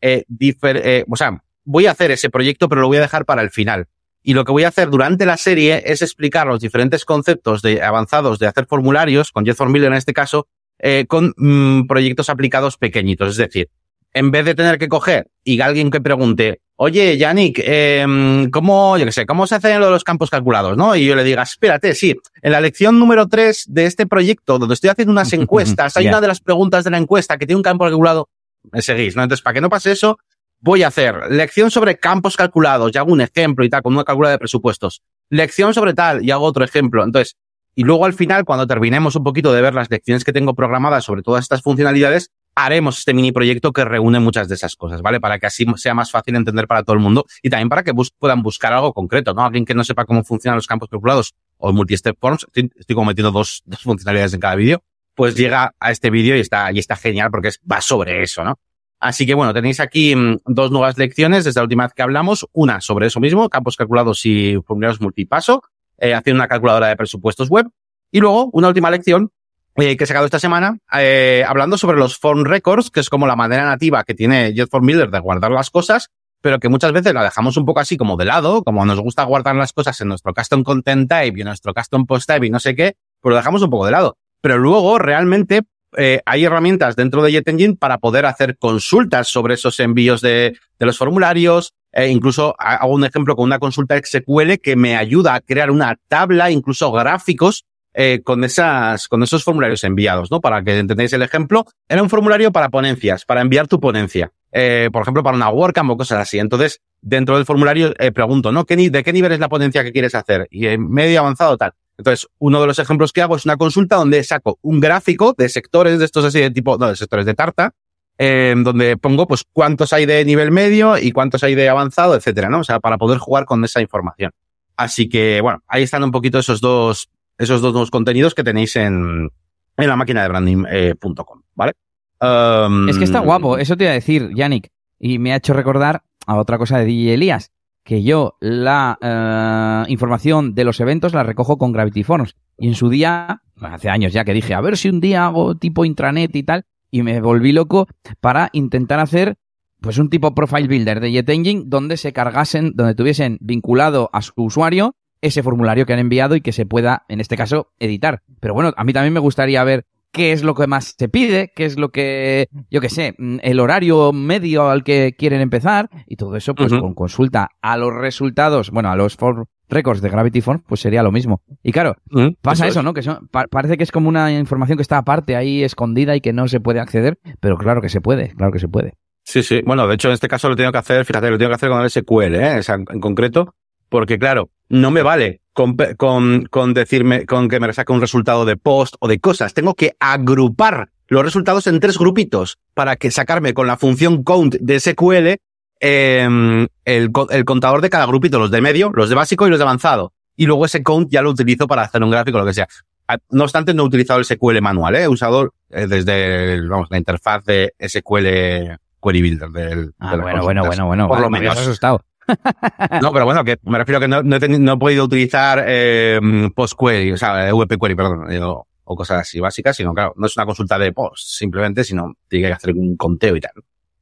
o 1.10 1.16
sea, 1.16 1.42
voy 1.64 1.86
a 1.86 1.90
hacer 1.90 2.12
ese 2.12 2.30
proyecto, 2.30 2.68
pero 2.68 2.82
lo 2.82 2.86
voy 2.86 2.98
a 2.98 3.00
dejar 3.00 3.24
para 3.24 3.42
el 3.42 3.50
final. 3.50 3.88
Y 4.28 4.34
lo 4.34 4.44
que 4.44 4.50
voy 4.50 4.64
a 4.64 4.68
hacer 4.68 4.90
durante 4.90 5.24
la 5.24 5.36
serie 5.36 5.84
es 5.86 6.02
explicar 6.02 6.48
los 6.48 6.58
diferentes 6.58 7.04
conceptos 7.04 7.62
de 7.62 7.80
avanzados 7.80 8.40
de 8.40 8.48
hacer 8.48 8.66
formularios, 8.66 9.30
con 9.30 9.46
Jeff 9.46 9.60
Miller 9.60 9.92
en 9.92 9.98
este 9.98 10.12
caso, 10.12 10.48
eh, 10.80 11.04
con 11.06 11.32
mm, 11.36 11.86
proyectos 11.86 12.28
aplicados 12.28 12.76
pequeñitos. 12.76 13.30
Es 13.30 13.36
decir, 13.36 13.70
en 14.12 14.32
vez 14.32 14.44
de 14.44 14.56
tener 14.56 14.78
que 14.78 14.88
coger 14.88 15.28
y 15.44 15.60
alguien 15.60 15.92
que 15.92 16.00
pregunte, 16.00 16.60
oye, 16.74 17.16
Yannick, 17.16 17.60
eh, 17.62 18.48
¿cómo, 18.50 18.98
yo 18.98 19.04
qué 19.04 19.12
sé, 19.12 19.26
cómo 19.26 19.46
se 19.46 19.54
hacen 19.54 19.78
lo 19.78 19.86
de 19.86 19.92
los 19.92 20.02
campos 20.02 20.28
calculados, 20.28 20.76
no? 20.76 20.96
Y 20.96 21.06
yo 21.06 21.14
le 21.14 21.22
diga, 21.22 21.44
espérate, 21.44 21.94
sí, 21.94 22.16
en 22.42 22.50
la 22.50 22.60
lección 22.60 22.98
número 22.98 23.28
3 23.28 23.66
de 23.68 23.86
este 23.86 24.08
proyecto, 24.08 24.58
donde 24.58 24.74
estoy 24.74 24.90
haciendo 24.90 25.12
unas 25.12 25.32
encuestas, 25.34 25.96
hay 25.96 26.08
una 26.08 26.20
de 26.20 26.26
las 26.26 26.40
preguntas 26.40 26.82
de 26.82 26.90
la 26.90 26.98
encuesta 26.98 27.38
que 27.38 27.46
tiene 27.46 27.58
un 27.58 27.62
campo 27.62 27.84
calculado, 27.84 28.28
me 28.72 28.82
seguís, 28.82 29.14
¿no? 29.14 29.22
Entonces, 29.22 29.44
para 29.44 29.54
que 29.54 29.60
no 29.60 29.70
pase 29.70 29.92
eso, 29.92 30.18
voy 30.66 30.82
a 30.82 30.88
hacer 30.88 31.30
lección 31.30 31.70
sobre 31.70 31.96
campos 31.96 32.36
calculados 32.36 32.90
y 32.92 32.98
hago 32.98 33.12
un 33.12 33.20
ejemplo 33.20 33.64
y 33.64 33.70
tal, 33.70 33.82
con 33.82 33.94
una 33.94 34.02
calculadora 34.02 34.32
de 34.32 34.38
presupuestos. 34.40 35.00
Lección 35.30 35.72
sobre 35.72 35.94
tal 35.94 36.24
y 36.24 36.32
hago 36.32 36.44
otro 36.44 36.64
ejemplo. 36.64 37.04
Entonces, 37.04 37.36
y 37.76 37.84
luego 37.84 38.04
al 38.04 38.14
final, 38.14 38.44
cuando 38.44 38.66
terminemos 38.66 39.14
un 39.14 39.22
poquito 39.22 39.52
de 39.52 39.62
ver 39.62 39.74
las 39.74 39.88
lecciones 39.88 40.24
que 40.24 40.32
tengo 40.32 40.54
programadas 40.54 41.04
sobre 41.04 41.22
todas 41.22 41.44
estas 41.44 41.62
funcionalidades, 41.62 42.32
haremos 42.56 42.98
este 42.98 43.14
mini 43.14 43.30
proyecto 43.30 43.72
que 43.72 43.84
reúne 43.84 44.18
muchas 44.18 44.48
de 44.48 44.56
esas 44.56 44.74
cosas, 44.74 45.02
¿vale? 45.02 45.20
Para 45.20 45.38
que 45.38 45.46
así 45.46 45.64
sea 45.76 45.94
más 45.94 46.10
fácil 46.10 46.34
entender 46.34 46.66
para 46.66 46.82
todo 46.82 46.94
el 46.94 47.00
mundo 47.00 47.26
y 47.44 47.50
también 47.50 47.68
para 47.68 47.84
que 47.84 47.94
puedan 48.18 48.42
buscar 48.42 48.72
algo 48.72 48.92
concreto, 48.92 49.34
¿no? 49.34 49.44
Alguien 49.44 49.64
que 49.64 49.74
no 49.74 49.84
sepa 49.84 50.04
cómo 50.04 50.24
funcionan 50.24 50.56
los 50.56 50.66
campos 50.66 50.88
calculados 50.88 51.34
o 51.58 51.72
multi-step 51.72 52.16
forms, 52.18 52.44
estoy, 52.44 52.72
estoy 52.76 52.94
como 52.96 53.06
metiendo 53.06 53.30
dos, 53.30 53.62
dos 53.66 53.82
funcionalidades 53.82 54.34
en 54.34 54.40
cada 54.40 54.56
vídeo, 54.56 54.82
pues 55.14 55.36
llega 55.36 55.74
a 55.78 55.92
este 55.92 56.10
vídeo 56.10 56.36
y 56.36 56.40
está, 56.40 56.72
y 56.72 56.80
está 56.80 56.96
genial 56.96 57.30
porque 57.30 57.48
es, 57.48 57.60
va 57.70 57.80
sobre 57.80 58.20
eso, 58.24 58.42
¿no? 58.42 58.58
Así 58.98 59.26
que 59.26 59.34
bueno, 59.34 59.52
tenéis 59.52 59.80
aquí 59.80 60.16
mm, 60.16 60.38
dos 60.46 60.70
nuevas 60.70 60.96
lecciones 60.98 61.44
desde 61.44 61.60
la 61.60 61.64
última 61.64 61.84
vez 61.84 61.94
que 61.94 62.02
hablamos. 62.02 62.46
Una 62.52 62.80
sobre 62.80 63.06
eso 63.06 63.20
mismo, 63.20 63.48
campos 63.48 63.76
calculados 63.76 64.24
y 64.24 64.56
formularios 64.66 65.00
multipaso, 65.00 65.62
eh, 65.98 66.14
haciendo 66.14 66.40
una 66.40 66.48
calculadora 66.48 66.88
de 66.88 66.96
presupuestos 66.96 67.48
web. 67.48 67.66
Y 68.10 68.20
luego 68.20 68.50
una 68.52 68.68
última 68.68 68.90
lección 68.90 69.30
eh, 69.76 69.96
que 69.96 70.04
he 70.04 70.06
sacado 70.06 70.24
esta 70.24 70.38
semana, 70.38 70.78
eh, 70.98 71.44
hablando 71.46 71.76
sobre 71.76 71.98
los 71.98 72.16
form 72.16 72.44
records, 72.44 72.90
que 72.90 73.00
es 73.00 73.10
como 73.10 73.26
la 73.26 73.36
manera 73.36 73.66
nativa 73.66 74.04
que 74.04 74.14
tiene 74.14 74.54
JetForm 74.54 74.86
Builder 74.86 75.10
de 75.10 75.18
guardar 75.18 75.50
las 75.50 75.68
cosas, 75.68 76.10
pero 76.40 76.58
que 76.58 76.70
muchas 76.70 76.92
veces 76.92 77.12
la 77.12 77.22
dejamos 77.22 77.58
un 77.58 77.66
poco 77.66 77.80
así 77.80 77.98
como 77.98 78.16
de 78.16 78.24
lado, 78.24 78.62
como 78.62 78.86
nos 78.86 79.00
gusta 79.00 79.24
guardar 79.24 79.54
las 79.56 79.74
cosas 79.74 80.00
en 80.00 80.08
nuestro 80.08 80.32
custom 80.32 80.62
content 80.62 81.10
type 81.10 81.38
y 81.38 81.42
en 81.42 81.48
nuestro 81.48 81.74
custom 81.74 82.06
post 82.06 82.26
type 82.26 82.46
y 82.46 82.50
no 82.50 82.58
sé 82.58 82.74
qué, 82.74 82.96
pues 83.20 83.32
lo 83.32 83.36
dejamos 83.36 83.60
un 83.62 83.68
poco 83.68 83.84
de 83.84 83.92
lado. 83.92 84.16
Pero 84.40 84.56
luego 84.56 84.98
realmente 84.98 85.62
eh, 85.96 86.20
hay 86.26 86.44
herramientas 86.44 86.96
dentro 86.96 87.22
de 87.22 87.32
JetEngine 87.32 87.76
para 87.76 87.98
poder 87.98 88.26
hacer 88.26 88.56
consultas 88.58 89.28
sobre 89.28 89.54
esos 89.54 89.78
envíos 89.80 90.20
de, 90.20 90.56
los 90.78 90.98
formularios. 90.98 91.72
Eh, 91.92 92.08
incluso 92.08 92.54
ha- 92.58 92.76
hago 92.76 92.92
un 92.94 93.04
ejemplo 93.04 93.34
con 93.36 93.44
una 93.44 93.58
consulta 93.58 93.96
SQL 93.96 94.58
que 94.62 94.76
me 94.76 94.96
ayuda 94.96 95.34
a 95.34 95.40
crear 95.40 95.70
una 95.70 95.96
tabla, 96.08 96.50
incluso 96.50 96.92
gráficos, 96.92 97.64
eh, 97.94 98.20
con 98.24 98.44
esos 98.44 99.42
formularios 99.42 99.82
enviados, 99.84 100.30
¿no? 100.30 100.40
Para 100.42 100.62
que 100.62 100.78
entendáis 100.78 101.12
el 101.14 101.22
ejemplo. 101.22 101.64
Era 101.88 102.02
un 102.02 102.10
formulario 102.10 102.52
para 102.52 102.68
ponencias, 102.68 103.24
para 103.24 103.40
enviar 103.40 103.66
tu 103.68 103.80
ponencia. 103.80 104.30
Eh, 104.52 104.90
por 104.92 105.02
ejemplo, 105.02 105.22
para 105.22 105.36
una 105.36 105.48
WordCamp 105.50 105.90
o 105.90 105.96
cosas 105.96 106.18
así. 106.20 106.38
Entonces, 106.38 106.80
dentro 107.00 107.36
del 107.36 107.46
formulario 107.46 107.94
pregunto, 108.14 108.52
¿no? 108.52 108.64
¿Qué 108.66 108.76
ni- 108.76 108.90
¿De 108.90 109.02
qué 109.02 109.12
nivel 109.14 109.32
es 109.32 109.38
la 109.40 109.48
ponencia 109.48 109.82
que 109.82 109.92
quieres 109.92 110.14
hacer? 110.14 110.46
Y 110.50 110.76
medio 110.78 111.20
avanzado 111.20 111.56
tal. 111.56 111.72
Entonces, 111.98 112.28
uno 112.38 112.60
de 112.60 112.66
los 112.66 112.78
ejemplos 112.78 113.12
que 113.12 113.22
hago 113.22 113.36
es 113.36 113.44
una 113.44 113.56
consulta 113.56 113.96
donde 113.96 114.22
saco 114.22 114.58
un 114.62 114.80
gráfico 114.80 115.34
de 115.36 115.48
sectores 115.48 115.98
de 115.98 116.04
estos 116.04 116.24
así 116.24 116.40
de 116.40 116.50
tipo, 116.50 116.76
no, 116.76 116.88
de 116.88 116.96
sectores 116.96 117.24
de 117.24 117.34
tarta, 117.34 117.72
eh, 118.18 118.54
donde 118.56 118.96
pongo 118.96 119.26
pues 119.26 119.44
cuántos 119.52 119.92
hay 119.92 120.06
de 120.06 120.24
nivel 120.24 120.50
medio 120.50 120.98
y 120.98 121.12
cuántos 121.12 121.42
hay 121.42 121.54
de 121.54 121.68
avanzado, 121.68 122.14
etcétera, 122.14 122.48
¿no? 122.48 122.60
O 122.60 122.64
sea, 122.64 122.80
para 122.80 122.98
poder 122.98 123.18
jugar 123.18 123.44
con 123.44 123.64
esa 123.64 123.80
información. 123.80 124.30
Así 124.76 125.08
que, 125.08 125.40
bueno, 125.40 125.62
ahí 125.68 125.82
están 125.82 126.04
un 126.04 126.10
poquito 126.10 126.38
esos 126.38 126.60
dos, 126.60 127.08
esos 127.38 127.60
dos 127.60 127.72
nuevos 127.72 127.90
contenidos 127.90 128.34
que 128.34 128.44
tenéis 128.44 128.76
en, 128.76 129.30
en 129.76 129.88
la 129.88 129.96
máquina 129.96 130.22
de 130.22 130.28
branding.com, 130.28 131.42
¿vale? 131.54 131.72
Um, 132.20 132.88
Es 132.88 132.98
que 132.98 133.04
está 133.04 133.20
guapo, 133.20 133.58
eso 133.58 133.76
te 133.76 133.84
iba 133.84 133.90
a 133.90 133.94
decir, 133.94 134.30
Yannick. 134.34 134.68
Y 134.98 135.18
me 135.18 135.32
ha 135.32 135.36
hecho 135.36 135.52
recordar 135.52 136.02
a 136.26 136.36
otra 136.36 136.58
cosa 136.58 136.78
de 136.78 136.86
DJ 136.86 137.14
Elías, 137.14 137.52
que 137.86 138.02
yo 138.02 138.36
la 138.40 138.98
eh, 139.00 139.90
información 139.90 140.56
de 140.56 140.64
los 140.64 140.80
eventos 140.80 141.14
la 141.14 141.22
recojo 141.22 141.56
con 141.56 141.70
Gravity 141.70 142.02
Forms. 142.02 142.34
Y 142.58 142.66
en 142.66 142.74
su 142.74 142.90
día, 142.90 143.42
hace 143.60 143.88
años 143.88 144.12
ya 144.12 144.24
que 144.24 144.34
dije, 144.34 144.54
a 144.54 144.60
ver 144.60 144.76
si 144.76 144.88
un 144.88 145.00
día 145.00 145.24
hago 145.24 145.56
tipo 145.56 145.84
intranet 145.84 146.34
y 146.34 146.42
tal, 146.42 146.64
y 146.90 147.04
me 147.04 147.20
volví 147.20 147.52
loco 147.52 147.86
para 148.20 148.50
intentar 148.52 148.98
hacer 148.98 149.36
pues 149.80 149.98
un 149.98 150.10
tipo 150.10 150.34
profile 150.34 150.66
builder 150.66 150.98
de 150.98 151.12
JetEngine 151.12 151.62
donde 151.66 151.96
se 151.96 152.12
cargasen, 152.12 152.72
donde 152.74 152.96
tuviesen 152.96 153.38
vinculado 153.40 154.10
a 154.12 154.20
su 154.20 154.32
usuario 154.36 154.96
ese 155.20 155.44
formulario 155.44 155.86
que 155.86 155.92
han 155.92 156.00
enviado 156.00 156.34
y 156.34 156.40
que 156.40 156.52
se 156.52 156.66
pueda, 156.66 157.04
en 157.08 157.20
este 157.20 157.36
caso, 157.36 157.72
editar. 157.78 158.22
Pero 158.40 158.52
bueno, 158.52 158.72
a 158.76 158.82
mí 158.82 158.92
también 158.92 159.14
me 159.14 159.20
gustaría 159.20 159.62
ver 159.62 159.86
qué 160.16 160.32
es 160.32 160.42
lo 160.42 160.54
que 160.54 160.66
más 160.66 160.94
se 160.98 161.10
pide, 161.10 161.52
qué 161.54 161.66
es 161.66 161.78
lo 161.78 161.90
que, 161.90 162.48
yo 162.70 162.80
qué 162.80 162.88
sé, 162.88 163.14
mm, 163.18 163.36
el 163.42 163.60
horario 163.60 164.14
medio 164.14 164.70
al 164.70 164.82
que 164.82 165.14
quieren 165.16 165.42
empezar 165.42 165.90
y 166.06 166.16
todo 166.16 166.36
eso, 166.36 166.54
pues 166.54 166.72
con 166.72 166.94
consulta 166.94 167.50
a 167.60 167.76
los 167.76 167.92
resultados, 167.92 168.70
bueno, 168.70 168.88
a 168.88 168.96
los 168.96 169.14
for 169.14 169.46
records 169.68 170.00
de 170.00 170.08
Gravity 170.08 170.40
Forms, 170.40 170.64
pues 170.66 170.80
sería 170.80 171.02
lo 171.02 171.12
mismo. 171.12 171.42
Y 171.62 171.70
claro, 171.70 171.96
pasa 172.40 172.66
eso, 172.66 172.82
¿no? 172.82 172.94
Que 172.94 173.02
parece 173.50 173.76
que 173.76 173.82
es 173.82 173.92
como 173.92 174.08
una 174.08 174.32
información 174.32 174.78
que 174.78 174.82
está 174.82 174.96
aparte 174.96 175.36
ahí 175.36 175.62
escondida 175.62 176.16
y 176.16 176.22
que 176.22 176.32
no 176.32 176.48
se 176.48 176.60
puede 176.60 176.80
acceder, 176.80 177.18
pero 177.40 177.58
claro 177.58 177.82
que 177.82 177.90
se 177.90 178.00
puede, 178.00 178.30
claro 178.30 178.52
que 178.52 178.58
se 178.58 178.68
puede. 178.68 178.94
Sí, 179.22 179.42
sí. 179.42 179.60
Bueno, 179.66 179.86
de 179.86 179.96
hecho, 179.96 180.08
en 180.08 180.14
este 180.14 180.28
caso 180.28 180.48
lo 180.48 180.56
tengo 180.56 180.72
que 180.72 180.78
hacer, 180.78 181.04
fíjate, 181.04 181.30
lo 181.30 181.36
tengo 181.36 181.50
que 181.50 181.56
hacer 181.56 181.68
con 181.68 181.82
el 181.82 181.90
SQL, 181.90 182.36
¿eh? 182.36 182.60
en 182.90 183.00
concreto, 183.00 183.54
porque 183.88 184.18
claro, 184.18 184.50
no 184.68 184.90
me 184.90 185.02
vale 185.02 185.40
con, 185.52 185.76
con, 185.96 186.46
con 186.46 186.74
decirme, 186.74 187.26
con 187.26 187.48
que 187.48 187.60
me 187.60 187.72
saque 187.72 187.92
un 187.92 188.00
resultado 188.00 188.44
de 188.44 188.56
post 188.56 188.94
o 189.00 189.08
de 189.08 189.18
cosas. 189.18 189.54
Tengo 189.54 189.74
que 189.74 189.96
agrupar 190.00 190.90
los 191.08 191.22
resultados 191.22 191.66
en 191.66 191.80
tres 191.80 191.98
grupitos 191.98 192.58
para 192.74 192.96
que 192.96 193.10
sacarme 193.10 193.54
con 193.54 193.66
la 193.66 193.76
función 193.76 194.22
count 194.22 194.56
de 194.56 194.80
SQL 194.80 195.36
eh, 195.80 196.66
el, 196.84 197.10
el 197.30 197.44
contador 197.44 197.80
de 197.80 197.90
cada 197.90 198.06
grupito, 198.06 198.38
los 198.38 198.50
de 198.50 198.60
medio, 198.60 198.90
los 198.94 199.08
de 199.08 199.14
básico 199.14 199.46
y 199.46 199.50
los 199.50 199.58
de 199.58 199.64
avanzado. 199.64 200.12
Y 200.36 200.46
luego 200.46 200.66
ese 200.66 200.82
count 200.82 201.10
ya 201.10 201.22
lo 201.22 201.30
utilizo 201.30 201.66
para 201.66 201.82
hacer 201.82 202.02
un 202.02 202.10
gráfico 202.10 202.38
o 202.38 202.40
lo 202.40 202.46
que 202.46 202.54
sea. 202.54 202.68
Ah, 203.08 203.18
no 203.30 203.44
obstante, 203.44 203.72
no 203.72 203.84
he 203.84 203.86
utilizado 203.86 204.18
el 204.18 204.24
SQL 204.24 204.60
manual, 204.60 204.96
¿eh? 204.96 205.04
he 205.04 205.08
usado 205.08 205.54
eh, 205.70 205.86
desde 205.86 206.60
vamos, 206.66 206.88
la 206.90 206.98
interfaz 206.98 207.44
de 207.44 207.72
SQL 207.80 208.76
Query 209.00 209.22
Builder. 209.22 209.50
Del, 209.50 209.94
ah, 210.00 210.16
bueno, 210.16 210.42
bueno, 210.42 210.66
bueno, 210.66 210.86
bueno, 210.86 211.08
Por 211.08 211.20
lo 211.20 211.30
menos. 211.30 211.56
asustado. 211.56 212.02
no, 213.02 213.12
pero 213.12 213.24
bueno, 213.24 213.44
que 213.44 213.58
me 213.64 213.78
refiero 213.78 213.98
a 213.98 214.00
que 214.00 214.08
no, 214.08 214.22
no, 214.22 214.36
he, 214.36 214.48
no 214.48 214.72
he, 214.72 214.76
podido 214.76 215.04
utilizar 215.04 215.64
eh, 215.66 216.20
PostQuery, 216.54 217.12
o 217.12 217.16
sea, 217.16 217.52
VP 217.52 217.78
Query, 217.78 217.94
perdón, 217.94 218.32
eh, 218.32 218.40
o, 218.40 218.66
o, 218.84 218.96
cosas 218.96 219.20
así 219.20 219.40
básicas, 219.40 219.76
sino 219.76 219.94
claro, 219.94 220.14
no 220.16 220.26
es 220.26 220.36
una 220.36 220.46
consulta 220.46 220.78
de 220.78 220.92
post, 220.92 221.24
simplemente, 221.26 221.84
sino 221.84 222.14
tiene 222.28 222.48
que 222.48 222.54
hacer 222.54 222.74
un 222.74 222.96
conteo 222.96 223.36
y 223.36 223.40
tal. 223.40 223.52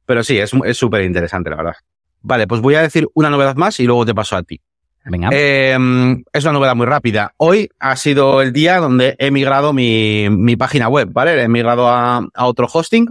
Pero 0.05 0.23
sí, 0.23 0.37
es 0.37 0.51
súper 0.77 1.03
interesante, 1.03 1.49
la 1.49 1.55
verdad. 1.55 1.75
Vale, 2.21 2.47
pues 2.47 2.61
voy 2.61 2.75
a 2.75 2.81
decir 2.81 3.07
una 3.13 3.29
novedad 3.29 3.55
más 3.55 3.79
y 3.79 3.85
luego 3.85 4.05
te 4.05 4.15
paso 4.15 4.35
a 4.35 4.43
ti. 4.43 4.59
Venga. 5.05 5.29
Eh, 5.31 5.77
es 6.33 6.43
una 6.43 6.53
novedad 6.53 6.75
muy 6.75 6.87
rápida. 6.87 7.33
Hoy 7.37 7.69
ha 7.79 7.95
sido 7.95 8.41
el 8.41 8.51
día 8.51 8.79
donde 8.79 9.15
he 9.19 9.29
migrado 9.29 9.73
mi, 9.73 10.27
mi 10.31 10.55
página 10.55 10.89
web, 10.89 11.09
¿vale? 11.11 11.39
He 11.39 11.47
migrado 11.47 11.87
a, 11.87 12.27
a 12.33 12.45
otro 12.45 12.67
hosting 12.71 13.07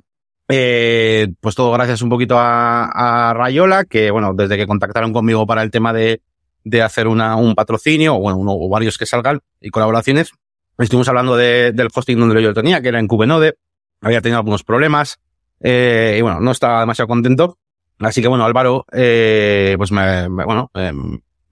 eh, 0.48 1.28
pues 1.40 1.54
todo 1.54 1.72
gracias 1.72 2.02
un 2.02 2.10
poquito 2.10 2.38
a, 2.38 2.84
a, 3.30 3.34
Rayola, 3.34 3.84
que 3.84 4.10
bueno, 4.10 4.34
desde 4.34 4.56
que 4.56 4.66
contactaron 4.66 5.12
conmigo 5.12 5.46
para 5.46 5.62
el 5.62 5.70
tema 5.70 5.92
de, 5.92 6.20
de 6.64 6.82
hacer 6.82 7.06
una, 7.06 7.36
un 7.36 7.54
patrocinio, 7.54 8.16
o 8.16 8.20
bueno, 8.20 8.38
uno, 8.38 8.52
o 8.52 8.68
varios 8.68 8.98
que 8.98 9.06
salgan 9.06 9.40
y 9.60 9.70
colaboraciones, 9.70 10.32
estuvimos 10.78 11.08
hablando 11.08 11.36
de, 11.36 11.72
del 11.72 11.88
hosting 11.94 12.18
donde 12.18 12.42
yo 12.42 12.48
lo 12.48 12.54
tenía, 12.54 12.82
que 12.82 12.88
era 12.88 12.98
en 12.98 13.08
Cubenode, 13.08 13.56
había 14.00 14.20
tenido 14.20 14.38
algunos 14.38 14.64
problemas, 14.64 15.18
eh, 15.60 16.16
y 16.18 16.22
bueno, 16.22 16.40
no 16.40 16.50
estaba 16.50 16.80
demasiado 16.80 17.08
contento. 17.08 17.58
Así 18.00 18.20
que 18.20 18.28
bueno, 18.28 18.44
Álvaro, 18.44 18.84
eh, 18.92 19.74
pues 19.78 19.92
me, 19.92 20.28
bueno, 20.28 20.70
eh, 20.74 20.92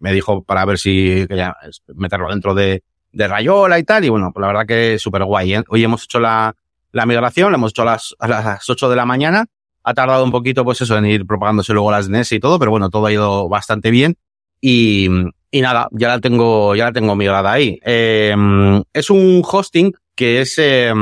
me 0.01 0.13
dijo 0.13 0.43
para 0.43 0.65
ver 0.65 0.79
si 0.79 1.25
quería 1.29 1.57
meterlo 1.95 2.29
dentro 2.29 2.55
de, 2.55 2.83
de 3.13 3.29
Rayola 3.29 3.79
y 3.79 3.85
tal, 3.85 4.05
y 4.05 4.09
bueno, 4.09 4.33
pues 4.35 4.41
la 4.41 4.49
verdad 4.49 4.67
que 4.67 4.99
súper 4.99 5.25
guay. 5.25 5.55
¿eh? 5.55 5.65
Hoy 5.69 5.85
hemos 5.85 6.05
hecho 6.05 6.19
la, 6.19 6.55
la 6.93 7.07
migración, 7.07 7.51
la 7.51 7.57
hemos 7.57 7.73
hecho 7.73 7.83
a 7.83 7.87
las, 7.87 8.15
a 8.19 8.29
las 8.29 8.71
8 8.71 8.89
de 8.89 8.97
la 8.97 9.07
mañana. 9.07 9.47
Ha 9.83 9.95
tardado 9.95 10.23
un 10.23 10.31
poquito, 10.31 10.65
pues 10.65 10.81
eso, 10.81 10.97
en 10.97 11.07
ir 11.07 11.27
propagándose 11.27 11.73
luego 11.73 11.91
las 11.91 12.09
DNS 12.09 12.33
y 12.33 12.41
todo, 12.41 12.59
pero 12.59 12.71
bueno, 12.71 12.89
todo 12.89 13.07
ha 13.07 13.13
ido 13.13 13.49
bastante 13.49 13.91
bien. 13.91 14.17
Y, 14.61 15.09
y 15.51 15.61
nada, 15.61 15.89
ya 15.91 16.09
la 16.09 16.21
tengo, 16.21 16.77
ya 16.77 16.85
la 16.85 16.93
tengo 16.93 17.17
migrada 17.17 17.53
ahí. 17.53 17.81
Eh, 17.85 18.35
es 18.93 19.11
un 19.11 19.43
hosting 19.45 19.93
que 20.15 20.41
es, 20.43 20.57
eh, 20.59 20.93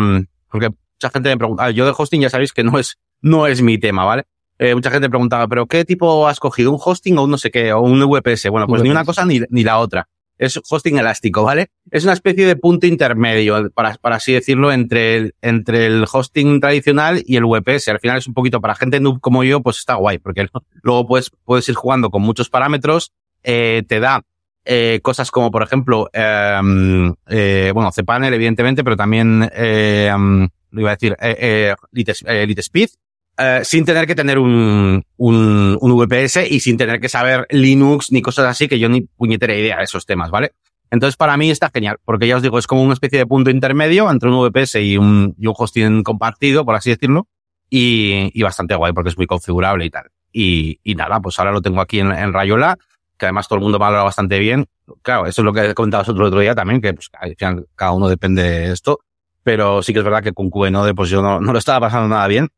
porque 0.51 0.71
mucha 0.71 1.11
gente 1.13 1.29
me 1.29 1.37
pregunta, 1.37 1.71
yo 1.71 1.85
de 1.85 1.93
hosting 1.97 2.23
ya 2.23 2.31
sabéis 2.31 2.53
que 2.53 2.65
no 2.65 2.79
es, 2.79 2.97
no 3.21 3.47
es 3.47 3.61
mi 3.61 3.77
tema, 3.77 4.05
¿vale? 4.05 4.25
Eh, 4.59 4.75
mucha 4.75 4.91
gente 4.91 5.11
preguntaba, 5.11 5.47
pero 5.49 5.67
¿qué 5.67 5.85
tipo 5.85 6.27
has 6.27 6.39
cogido? 6.39 6.71
¿Un 6.71 6.79
hosting 6.83 7.19
o 7.19 7.25
un 7.25 7.31
no 7.31 7.39
sé 7.39 7.51
qué? 7.51 7.73
¿O 7.73 7.81
un 7.81 8.01
VPS? 8.01 8.49
Bueno, 8.51 8.67
pues 8.67 8.83
ni 8.83 8.91
una 8.91 9.05
cosa 9.05 9.25
ni, 9.25 9.41
ni 9.51 9.65
la 9.65 9.79
otra 9.79 10.09
es 10.41 10.59
hosting 10.69 10.99
elástico, 10.99 11.45
¿vale? 11.45 11.69
Es 11.91 12.05
una 12.05 12.15
especie 12.15 12.47
de 12.47 12.57
punto 12.57 12.87
intermedio, 12.87 13.71
para, 13.75 13.95
para 13.97 14.17
así 14.17 14.33
decirlo, 14.33 14.73
entre 14.73 15.17
el, 15.17 15.35
entre 15.43 15.87
el 15.87 16.07
hosting 16.11 16.61
tradicional 16.61 17.23
y 17.27 17.37
el 17.37 17.45
VPS. 17.45 17.89
Al 17.89 18.01
final 18.01 18.19
es 18.19 18.27
un 18.27 18.35
poquito 18.35 18.61
para 18.61 18.75
gente 18.75 19.01
noob 19.01 19.21
como 19.21 19.45
yo, 19.45 19.61
pues 19.61 19.79
está 19.79 19.95
guay, 19.95 20.19
porque 20.19 20.49
luego 20.83 21.07
puedes, 21.07 21.31
puedes 21.45 21.69
ir 21.69 21.75
jugando 21.75 22.11
con 22.11 22.23
muchos 22.23 22.49
parámetros, 22.49 23.13
eh, 23.43 23.83
te 23.87 24.01
da 24.01 24.25
eh, 24.65 25.01
cosas 25.03 25.31
como, 25.31 25.51
por 25.51 25.63
ejemplo, 25.63 26.09
eh, 26.13 26.61
eh, 27.29 27.71
bueno, 27.75 27.91
cPanel, 27.93 28.33
evidentemente, 28.33 28.83
pero 28.83 28.97
también, 28.97 29.51
eh, 29.55 30.11
lo 30.71 30.81
iba 30.81 30.91
a 30.91 30.97
decir, 30.97 31.17
eh, 31.21 31.37
eh, 31.39 31.75
Lite, 31.93 32.61
Speed, 32.63 32.89
eh, 33.43 33.61
sin 33.65 33.87
tener 33.87 34.07
que 34.07 34.15
tener 34.15 34.39
un, 34.39 35.03
un, 35.17 35.79
un, 35.81 35.97
VPS 35.97 36.47
y 36.51 36.61
sin 36.61 36.77
tener 36.77 37.01
que 37.01 37.09
saber 37.09 37.47
Linux 37.49 38.13
ni 38.13 38.21
cosas 38.21 38.45
así, 38.45 38.69
que 38.69 38.79
yo 38.79 38.91
ni 38.91 39.01
puñetera 39.01 39.55
idea 39.55 39.79
de 39.79 39.85
esos 39.85 40.05
temas, 40.05 40.31
¿vale? 40.31 40.53
Entonces, 40.91 41.17
para 41.17 41.39
mí 41.39 41.51
está 41.51 41.71
genial, 41.73 41.97
porque 42.05 42.27
ya 42.27 42.37
os 42.37 42.43
digo, 42.43 42.59
es 42.59 42.67
como 42.67 42.83
una 42.83 42.93
especie 42.93 43.19
de 43.19 43.27
punto 43.27 43.49
intermedio 43.49 44.11
entre 44.11 44.29
un 44.29 44.47
VPS 44.47 44.75
y 44.77 44.99
un, 44.99 45.35
y 45.39 45.47
un 45.47 45.55
hosting 45.57 46.03
compartido, 46.03 46.67
por 46.67 46.75
así 46.75 46.91
decirlo, 46.91 47.29
y, 47.71 48.31
y 48.39 48.43
bastante 48.43 48.75
guay, 48.75 48.93
porque 48.93 49.09
es 49.09 49.17
muy 49.17 49.27
configurable 49.27 49.87
y 49.87 49.91
tal. 49.91 50.11
Y, 50.31 50.79
y 50.85 50.95
nada, 50.95 51.19
pues 51.21 51.39
ahora 51.39 51.53
lo 51.53 51.63
tengo 51.63 51.81
aquí 51.81 52.01
en, 52.01 52.13
en 52.13 52.35
Rayola, 52.35 52.77
que 53.17 53.25
además 53.25 53.49
todo 53.49 53.57
el 53.57 53.63
mundo 53.63 53.79
me 53.79 53.87
ha 53.87 53.89
hablado 53.89 54.05
bastante 54.05 54.39
bien. 54.39 54.67
Claro, 55.01 55.27
eso 55.27 55.41
es 55.41 55.45
lo 55.47 55.55
que 55.55 55.71
he 55.71 55.73
comentado 55.73 56.03
otro, 56.13 56.27
otro 56.27 56.41
día 56.41 56.55
también, 56.55 56.83
que 56.83 56.93
pues, 56.93 57.09
al 57.19 57.35
final 57.37 57.67
cada 57.75 57.93
uno 57.93 58.07
depende 58.07 58.43
de 58.43 58.73
esto, 58.73 58.99
pero 59.43 59.83
sí 59.83 59.95
que 59.95 60.01
es 60.01 60.05
verdad 60.05 60.23
que 60.23 60.35
con 60.35 60.51
QNode 60.51 60.95
pues 60.95 61.09
yo 61.09 61.23
no, 61.23 61.41
no 61.41 61.53
lo 61.55 61.59
estaba 61.59 61.87
pasando 61.87 62.09
nada 62.09 62.27
bien 62.27 62.51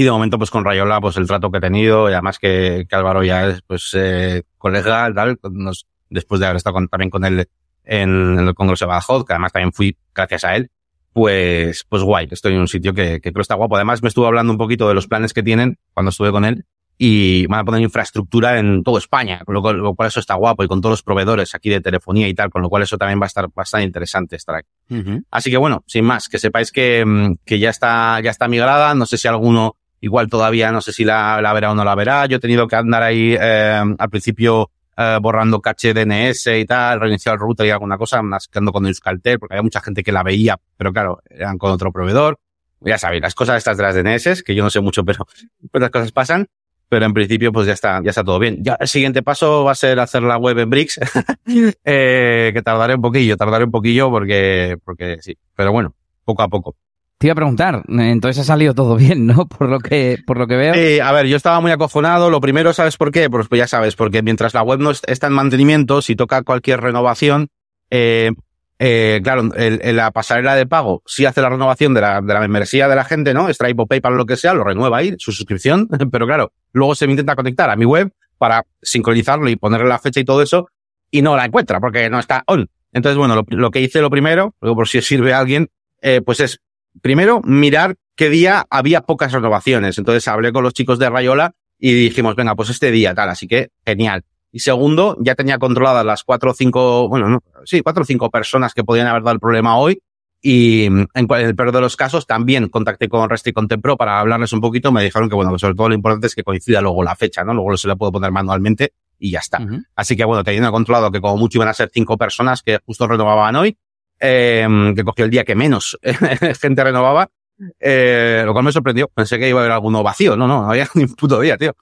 y 0.00 0.02
de 0.02 0.10
momento, 0.10 0.38
pues 0.38 0.50
con 0.50 0.64
Rayola, 0.64 0.98
pues 0.98 1.18
el 1.18 1.26
trato 1.26 1.50
que 1.50 1.58
he 1.58 1.60
tenido, 1.60 2.08
y 2.08 2.14
además 2.14 2.38
que, 2.38 2.86
que 2.88 2.96
Álvaro 2.96 3.22
ya 3.22 3.48
es, 3.48 3.60
pues, 3.60 3.90
eh, 3.92 4.44
colega, 4.56 5.12
tal, 5.12 5.38
nos, 5.50 5.86
después 6.08 6.40
de 6.40 6.46
haber 6.46 6.56
estado 6.56 6.72
con, 6.72 6.88
también 6.88 7.10
con 7.10 7.22
él 7.26 7.46
en, 7.84 8.38
en 8.38 8.48
el 8.48 8.54
Congreso 8.54 8.86
de 8.86 8.88
Badajoz, 8.88 9.26
que 9.26 9.34
además 9.34 9.52
también 9.52 9.74
fui 9.74 9.98
gracias 10.14 10.44
a 10.44 10.56
él, 10.56 10.70
pues, 11.12 11.84
pues 11.86 12.02
guay, 12.02 12.28
estoy 12.30 12.54
en 12.54 12.60
un 12.60 12.68
sitio 12.68 12.94
que, 12.94 13.20
que 13.20 13.30
creo 13.30 13.42
está 13.42 13.56
guapo. 13.56 13.76
Además, 13.76 14.02
me 14.02 14.08
estuvo 14.08 14.26
hablando 14.26 14.50
un 14.50 14.58
poquito 14.58 14.88
de 14.88 14.94
los 14.94 15.06
planes 15.06 15.34
que 15.34 15.42
tienen 15.42 15.76
cuando 15.92 16.08
estuve 16.08 16.30
con 16.30 16.46
él 16.46 16.64
y 16.96 17.46
van 17.46 17.60
a 17.60 17.64
poner 17.64 17.82
infraestructura 17.82 18.58
en 18.58 18.82
toda 18.82 19.00
España, 19.00 19.42
con 19.44 19.54
lo 19.54 19.60
cual, 19.60 19.76
lo 19.76 19.94
cual, 19.94 20.08
eso 20.08 20.20
está 20.20 20.34
guapo 20.34 20.64
y 20.64 20.66
con 20.66 20.80
todos 20.80 20.94
los 20.94 21.02
proveedores 21.02 21.54
aquí 21.54 21.68
de 21.68 21.82
telefonía 21.82 22.26
y 22.26 22.32
tal, 22.32 22.48
con 22.48 22.62
lo 22.62 22.70
cual 22.70 22.84
eso 22.84 22.96
también 22.96 23.20
va 23.20 23.24
a 23.24 23.26
estar 23.26 23.48
bastante 23.54 23.84
interesante 23.84 24.36
estar 24.36 24.54
aquí. 24.54 24.68
Uh 24.88 24.94
-huh. 24.94 25.24
Así 25.30 25.50
que 25.50 25.58
bueno, 25.58 25.84
sin 25.86 26.06
más, 26.06 26.26
que 26.28 26.38
sepáis 26.38 26.72
que, 26.72 27.36
que 27.44 27.58
ya 27.58 27.68
está, 27.68 28.18
ya 28.22 28.30
está 28.30 28.48
migrada, 28.48 28.94
no 28.94 29.04
sé 29.04 29.18
si 29.18 29.28
alguno 29.28 29.76
Igual 30.00 30.28
todavía 30.28 30.72
no 30.72 30.80
sé 30.80 30.92
si 30.92 31.04
la, 31.04 31.40
la, 31.42 31.52
verá 31.52 31.72
o 31.72 31.74
no 31.74 31.84
la 31.84 31.94
verá. 31.94 32.26
Yo 32.26 32.38
he 32.38 32.40
tenido 32.40 32.66
que 32.66 32.76
andar 32.76 33.02
ahí 33.02 33.36
eh, 33.38 33.82
al 33.98 34.10
principio 34.10 34.70
eh, 34.96 35.18
borrando 35.20 35.60
caché 35.60 35.94
DNS 35.94 36.46
y 36.58 36.64
tal, 36.66 37.00
reiniciar 37.00 37.34
el 37.34 37.40
router 37.40 37.66
y 37.66 37.70
alguna 37.70 37.96
cosa, 37.96 38.20
más 38.20 38.48
quedando 38.48 38.70
con 38.70 38.86
Euskaltel, 38.86 39.38
porque 39.38 39.54
había 39.54 39.62
mucha 39.62 39.80
gente 39.80 40.02
que 40.02 40.12
la 40.12 40.22
veía, 40.22 40.58
pero 40.76 40.92
claro, 40.92 41.22
eran 41.30 41.56
con 41.56 41.70
otro 41.70 41.90
proveedor. 41.90 42.38
Ya 42.80 42.98
sabéis, 42.98 43.22
las 43.22 43.34
cosas 43.34 43.56
estas 43.56 43.78
de 43.78 43.82
las 43.82 43.94
DNS, 43.94 44.42
que 44.42 44.54
yo 44.54 44.62
no 44.62 44.68
sé 44.68 44.80
mucho, 44.80 45.02
pero 45.06 45.26
pues 45.70 45.80
las 45.80 45.90
cosas 45.90 46.12
pasan. 46.12 46.48
Pero 46.90 47.06
en 47.06 47.14
principio, 47.14 47.52
pues 47.52 47.68
ya 47.68 47.72
está, 47.72 48.02
ya 48.02 48.10
está 48.10 48.24
todo 48.24 48.40
bien. 48.40 48.64
Ya 48.64 48.76
el 48.80 48.88
siguiente 48.88 49.22
paso 49.22 49.62
va 49.62 49.72
a 49.72 49.74
ser 49.76 50.00
hacer 50.00 50.22
la 50.22 50.36
web 50.36 50.58
en 50.58 50.68
Bricks, 50.68 50.98
eh, 51.84 52.50
que 52.52 52.62
tardaré 52.62 52.96
un 52.96 53.00
poquillo, 53.00 53.36
tardaré 53.36 53.64
un 53.64 53.70
poquillo 53.70 54.10
porque, 54.10 54.76
porque 54.84 55.18
sí. 55.20 55.38
Pero 55.54 55.70
bueno, 55.70 55.94
poco 56.24 56.42
a 56.42 56.48
poco. 56.48 56.74
Te 57.20 57.26
iba 57.26 57.32
a 57.32 57.36
preguntar, 57.36 57.82
entonces 57.86 58.40
ha 58.40 58.44
salido 58.44 58.72
todo 58.72 58.96
bien, 58.96 59.26
¿no? 59.26 59.46
Por 59.58 59.68
lo 59.68 59.78
que, 59.78 60.16
por 60.26 60.38
lo 60.38 60.46
que 60.46 60.56
veo. 60.56 61.04
A 61.04 61.12
ver, 61.12 61.26
yo 61.26 61.36
estaba 61.36 61.60
muy 61.60 61.70
acojonado. 61.70 62.30
Lo 62.30 62.40
primero, 62.40 62.72
¿sabes 62.72 62.96
por 62.96 63.12
qué? 63.12 63.28
Pues, 63.28 63.46
pues 63.46 63.58
ya 63.58 63.66
sabes, 63.66 63.94
porque 63.94 64.22
mientras 64.22 64.54
la 64.54 64.62
web 64.62 64.80
no 64.80 64.90
está 64.90 65.26
en 65.26 65.34
mantenimiento, 65.34 66.00
si 66.00 66.16
toca 66.16 66.42
cualquier 66.42 66.80
renovación, 66.80 67.50
eh, 67.90 68.30
eh, 68.78 69.20
claro, 69.22 69.50
la 69.54 70.10
pasarela 70.12 70.54
de 70.54 70.64
pago 70.64 71.02
sí 71.04 71.26
hace 71.26 71.42
la 71.42 71.50
renovación 71.50 71.92
de 71.92 72.00
la, 72.00 72.22
de 72.22 72.32
la 72.32 72.40
membresía 72.40 72.88
de 72.88 72.96
la 72.96 73.04
gente, 73.04 73.34
¿no? 73.34 73.52
Stripe 73.52 73.82
o 73.82 73.86
PayPal 73.86 74.14
o 74.14 74.16
lo 74.16 74.24
que 74.24 74.38
sea, 74.38 74.54
lo 74.54 74.64
renueva 74.64 74.96
ahí, 74.96 75.14
su 75.18 75.30
suscripción, 75.30 75.88
pero 76.10 76.26
claro, 76.26 76.52
luego 76.72 76.94
se 76.94 77.06
me 77.06 77.12
intenta 77.12 77.36
conectar 77.36 77.68
a 77.68 77.76
mi 77.76 77.84
web 77.84 78.14
para 78.38 78.64
sincronizarlo 78.80 79.50
y 79.50 79.56
ponerle 79.56 79.88
la 79.88 79.98
fecha 79.98 80.20
y 80.20 80.24
todo 80.24 80.40
eso, 80.40 80.68
y 81.10 81.20
no 81.20 81.36
la 81.36 81.44
encuentra 81.44 81.80
porque 81.80 82.08
no 82.08 82.18
está 82.18 82.44
on. 82.46 82.70
Entonces, 82.94 83.18
bueno, 83.18 83.34
lo, 83.34 83.44
lo 83.46 83.70
que 83.70 83.82
hice 83.82 84.00
lo 84.00 84.08
primero, 84.08 84.54
luego 84.62 84.76
por 84.76 84.88
si 84.88 85.02
sirve 85.02 85.34
a 85.34 85.40
alguien, 85.40 85.68
eh, 86.00 86.22
pues 86.24 86.40
es 86.40 86.62
primero, 87.02 87.40
mirar 87.42 87.96
qué 88.16 88.28
día 88.28 88.66
había 88.70 89.02
pocas 89.02 89.32
renovaciones. 89.32 89.98
Entonces 89.98 90.26
hablé 90.28 90.52
con 90.52 90.62
los 90.62 90.74
chicos 90.74 90.98
de 90.98 91.08
Rayola 91.08 91.52
y 91.78 91.92
dijimos, 91.92 92.36
venga, 92.36 92.54
pues 92.54 92.70
este 92.70 92.90
día 92.90 93.14
tal, 93.14 93.30
así 93.30 93.48
que 93.48 93.70
genial. 93.84 94.24
Y 94.52 94.60
segundo, 94.60 95.16
ya 95.20 95.34
tenía 95.34 95.58
controladas 95.58 96.04
las 96.04 96.24
cuatro 96.24 96.50
o 96.50 96.54
cinco, 96.54 97.08
bueno, 97.08 97.28
no, 97.28 97.42
sí, 97.64 97.80
cuatro 97.82 98.02
o 98.02 98.06
cinco 98.06 98.30
personas 98.30 98.74
que 98.74 98.84
podían 98.84 99.06
haber 99.06 99.22
dado 99.22 99.34
el 99.34 99.40
problema 99.40 99.78
hoy. 99.78 100.02
Y 100.42 100.86
en, 100.86 101.08
el 101.14 101.54
peor 101.54 101.70
de 101.72 101.80
los 101.80 101.96
casos 101.96 102.26
también 102.26 102.68
contacté 102.68 103.08
con 103.08 103.28
Resti 103.28 103.50
y 103.50 103.52
con 103.52 103.68
Tempro 103.68 103.96
para 103.96 104.20
hablarles 104.20 104.52
un 104.52 104.60
poquito. 104.60 104.90
Me 104.90 105.04
dijeron 105.04 105.28
que, 105.28 105.34
bueno, 105.34 105.52
que 105.52 105.58
sobre 105.58 105.74
todo 105.74 105.90
lo 105.90 105.94
importante 105.94 106.26
es 106.26 106.34
que 106.34 106.42
coincida 106.42 106.80
luego 106.80 107.02
la 107.02 107.14
fecha, 107.14 107.44
¿no? 107.44 107.52
Luego 107.52 107.76
se 107.76 107.88
la 107.88 107.96
puedo 107.96 108.10
poner 108.10 108.32
manualmente 108.32 108.94
y 109.18 109.30
ya 109.30 109.40
está. 109.40 109.60
Así 109.94 110.16
que, 110.16 110.24
bueno, 110.24 110.42
teniendo 110.42 110.72
controlado 110.72 111.12
que 111.12 111.20
como 111.20 111.36
mucho 111.36 111.58
iban 111.58 111.68
a 111.68 111.74
ser 111.74 111.90
cinco 111.92 112.16
personas 112.16 112.62
que 112.62 112.78
justo 112.84 113.06
renovaban 113.06 113.54
hoy, 113.54 113.76
eh, 114.20 114.92
que 114.94 115.04
cogió 115.04 115.24
el 115.24 115.30
día 115.30 115.44
que 115.44 115.54
menos 115.54 115.98
gente 116.60 116.84
renovaba, 116.84 117.30
eh, 117.78 118.42
lo 118.44 118.52
cual 118.52 118.64
me 118.64 118.72
sorprendió. 118.72 119.08
Pensé 119.08 119.38
que 119.38 119.48
iba 119.48 119.60
a 119.60 119.62
haber 119.62 119.72
alguno 119.72 120.02
vacío. 120.02 120.36
No, 120.36 120.46
no, 120.46 120.62
no 120.62 120.70
había 120.70 120.88
ni 120.94 121.04
un 121.04 121.14
puto 121.14 121.40
día, 121.40 121.56
tío. 121.56 121.74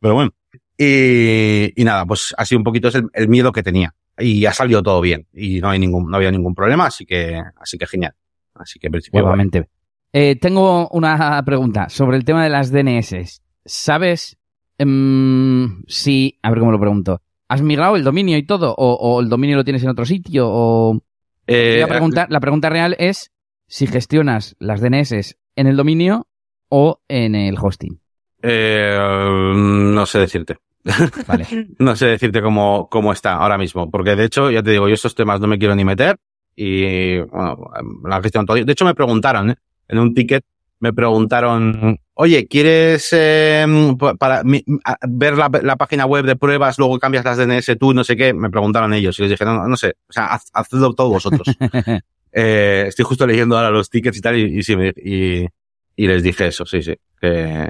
Pero 0.00 0.14
bueno. 0.14 0.30
Y, 0.78 1.72
y 1.76 1.84
nada, 1.84 2.06
pues 2.06 2.34
así 2.38 2.56
un 2.56 2.64
poquito 2.64 2.88
es 2.88 2.94
el, 2.94 3.08
el 3.12 3.28
miedo 3.28 3.52
que 3.52 3.62
tenía 3.62 3.94
y 4.20 4.46
ha 4.46 4.52
salido 4.52 4.82
todo 4.82 5.00
bien 5.00 5.26
y 5.32 5.60
no 5.60 5.70
hay 5.70 5.78
ningún, 5.78 6.10
no 6.10 6.16
había 6.16 6.30
ningún 6.30 6.54
problema, 6.54 6.86
así 6.86 7.04
que, 7.04 7.40
así 7.60 7.78
que 7.78 7.86
genial. 7.86 8.14
Así 8.54 8.78
que 8.78 8.90
principio. 8.90 9.34
Eh, 10.12 10.36
tengo 10.36 10.88
una 10.88 11.42
pregunta 11.44 11.88
sobre 11.88 12.16
el 12.16 12.24
tema 12.24 12.42
de 12.42 12.50
las 12.50 12.70
DNS. 12.70 13.42
¿Sabes 13.64 14.38
um, 14.78 15.82
si, 15.86 16.38
a 16.42 16.50
ver 16.50 16.58
cómo 16.58 16.72
lo 16.72 16.80
pregunto, 16.80 17.22
has 17.48 17.62
migrado 17.62 17.96
el 17.96 18.04
dominio 18.04 18.36
y 18.36 18.44
todo 18.44 18.74
o, 18.76 19.20
el 19.20 19.28
dominio 19.28 19.56
lo 19.56 19.64
tienes 19.64 19.82
en 19.82 19.90
otro 19.90 20.04
sitio 20.04 20.46
o 20.48 21.00
eh, 21.50 21.80
la 21.80 21.86
pregunta, 21.88 22.26
la 22.30 22.40
pregunta 22.40 22.70
real 22.70 22.96
es 22.98 23.32
si 23.66 23.86
gestionas 23.86 24.56
las 24.58 24.80
DNS 24.80 25.36
en 25.56 25.66
el 25.66 25.76
dominio 25.76 26.26
o 26.68 27.00
en 27.08 27.34
el 27.34 27.56
hosting. 27.60 28.00
Eh, 28.42 28.96
no 29.54 30.06
sé 30.06 30.20
decirte. 30.20 30.56
Vale. 31.26 31.46
no 31.78 31.96
sé 31.96 32.06
decirte 32.06 32.40
cómo, 32.40 32.88
cómo 32.90 33.12
está 33.12 33.34
ahora 33.34 33.58
mismo, 33.58 33.90
porque 33.90 34.16
de 34.16 34.24
hecho, 34.24 34.50
ya 34.50 34.62
te 34.62 34.70
digo, 34.70 34.88
yo 34.88 34.94
estos 34.94 35.14
temas 35.14 35.40
no 35.40 35.46
me 35.46 35.58
quiero 35.58 35.74
ni 35.74 35.84
meter 35.84 36.16
y, 36.56 37.18
bueno, 37.18 37.70
la 38.04 38.22
gestión 38.22 38.46
todo. 38.46 38.56
De 38.56 38.72
hecho, 38.72 38.84
me 38.84 38.94
preguntaron, 38.94 39.50
¿eh? 39.50 39.56
en 39.88 39.98
un 39.98 40.14
ticket, 40.14 40.44
me 40.78 40.92
preguntaron, 40.92 41.98
oye, 42.20 42.46
¿quieres 42.46 43.08
eh, 43.12 43.66
para 44.18 44.42
ver 45.08 45.36
la, 45.36 45.76
página 45.76 46.04
web 46.04 46.26
de 46.26 46.36
pruebas, 46.36 46.78
luego 46.78 46.98
cambias 46.98 47.24
las 47.24 47.38
DNS 47.38 47.78
tú, 47.78 47.94
no 47.94 48.04
sé 48.04 48.16
qué? 48.16 48.34
Me 48.34 48.50
preguntaron 48.50 48.92
ellos 48.92 49.18
y 49.18 49.22
les 49.22 49.30
dije, 49.30 49.44
no, 49.44 49.66
no 49.66 49.76
sé, 49.76 49.96
o 50.08 50.12
sea, 50.12 50.26
haz, 50.26 50.50
hacedlo 50.52 50.92
todos 50.92 51.10
vosotros. 51.10 51.46
eh, 52.32 52.84
estoy 52.88 53.04
justo 53.04 53.26
leyendo 53.26 53.56
ahora 53.56 53.70
los 53.70 53.88
tickets 53.88 54.18
y 54.18 54.20
tal 54.20 54.36
y, 54.36 54.60
y, 54.60 55.46
y 55.96 56.06
les 56.06 56.22
dije 56.22 56.48
eso, 56.48 56.66
sí, 56.66 56.82
sí, 56.82 56.94
que, 57.18 57.68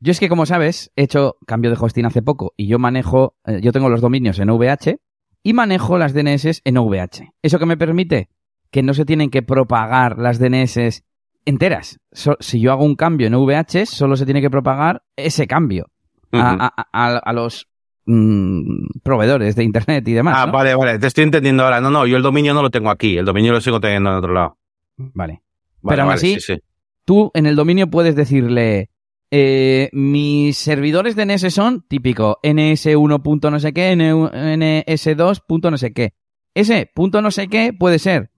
yo 0.00 0.10
es 0.10 0.18
que, 0.18 0.28
como 0.28 0.46
sabes, 0.46 0.90
he 0.96 1.04
hecho 1.04 1.36
cambio 1.46 1.70
de 1.70 1.76
hosting 1.78 2.06
hace 2.06 2.22
poco 2.22 2.54
y 2.56 2.66
yo 2.66 2.80
manejo, 2.80 3.36
eh, 3.46 3.60
yo 3.62 3.70
tengo 3.70 3.88
los 3.88 4.00
dominios 4.00 4.38
en 4.40 4.50
VH 4.50 4.98
y 5.44 5.52
manejo 5.52 5.98
las 5.98 6.14
DNS 6.14 6.62
en 6.64 6.78
VH. 6.78 7.34
¿Eso 7.40 7.58
que 7.58 7.66
me 7.66 7.76
permite? 7.76 8.28
Que 8.72 8.82
no 8.82 8.94
se 8.94 9.04
tienen 9.04 9.30
que 9.30 9.42
propagar 9.42 10.18
las 10.18 10.40
DNS 10.40 11.04
enteras. 11.44 12.00
si 12.40 12.60
yo 12.60 12.72
hago 12.72 12.84
un 12.84 12.96
cambio 12.96 13.26
en 13.26 13.34
VH, 13.34 13.86
solo 13.86 14.16
se 14.16 14.24
tiene 14.24 14.40
que 14.40 14.50
propagar 14.50 15.02
ese 15.16 15.46
cambio 15.46 15.90
a, 16.32 17.32
los 17.34 17.68
mm, 18.06 19.00
proveedores 19.02 19.56
de 19.56 19.64
Internet 19.64 20.06
y 20.08 20.12
demás. 20.12 20.36
Ah, 20.38 20.46
vale, 20.46 20.74
vale, 20.74 20.98
te 20.98 21.06
estoy 21.06 21.24
entendiendo 21.24 21.64
ahora. 21.64 21.80
No, 21.80 21.90
no, 21.90 22.06
yo 22.06 22.16
el 22.16 22.22
dominio 22.22 22.54
no 22.54 22.62
lo 22.62 22.70
tengo 22.70 22.90
aquí, 22.90 23.16
el 23.16 23.24
dominio 23.24 23.52
lo 23.52 23.60
sigo 23.60 23.80
teniendo 23.80 24.10
en 24.10 24.16
otro 24.16 24.32
lado. 24.32 24.58
Vale. 24.96 25.42
Pero 25.86 26.02
aún 26.02 26.12
así, 26.12 26.38
tú 27.04 27.30
en 27.34 27.46
el 27.46 27.56
dominio 27.56 27.88
puedes 27.88 28.14
decirle 28.14 28.90
eh, 29.30 29.88
mis 29.92 30.58
servidores 30.58 31.16
de 31.16 31.24
NS 31.24 31.52
son 31.52 31.86
típico 31.88 32.38
NS1. 32.42 33.50
no 33.50 33.58
sé 33.58 33.72
qué, 33.72 33.94
NS2. 33.94 35.70
no 35.70 35.78
sé 35.78 35.92
qué. 35.92 36.12
Ese 36.54 36.90
punto 36.94 37.22
no 37.22 37.30
sé 37.30 37.48
qué 37.48 37.72
puede 37.72 37.98
ser 37.98 38.31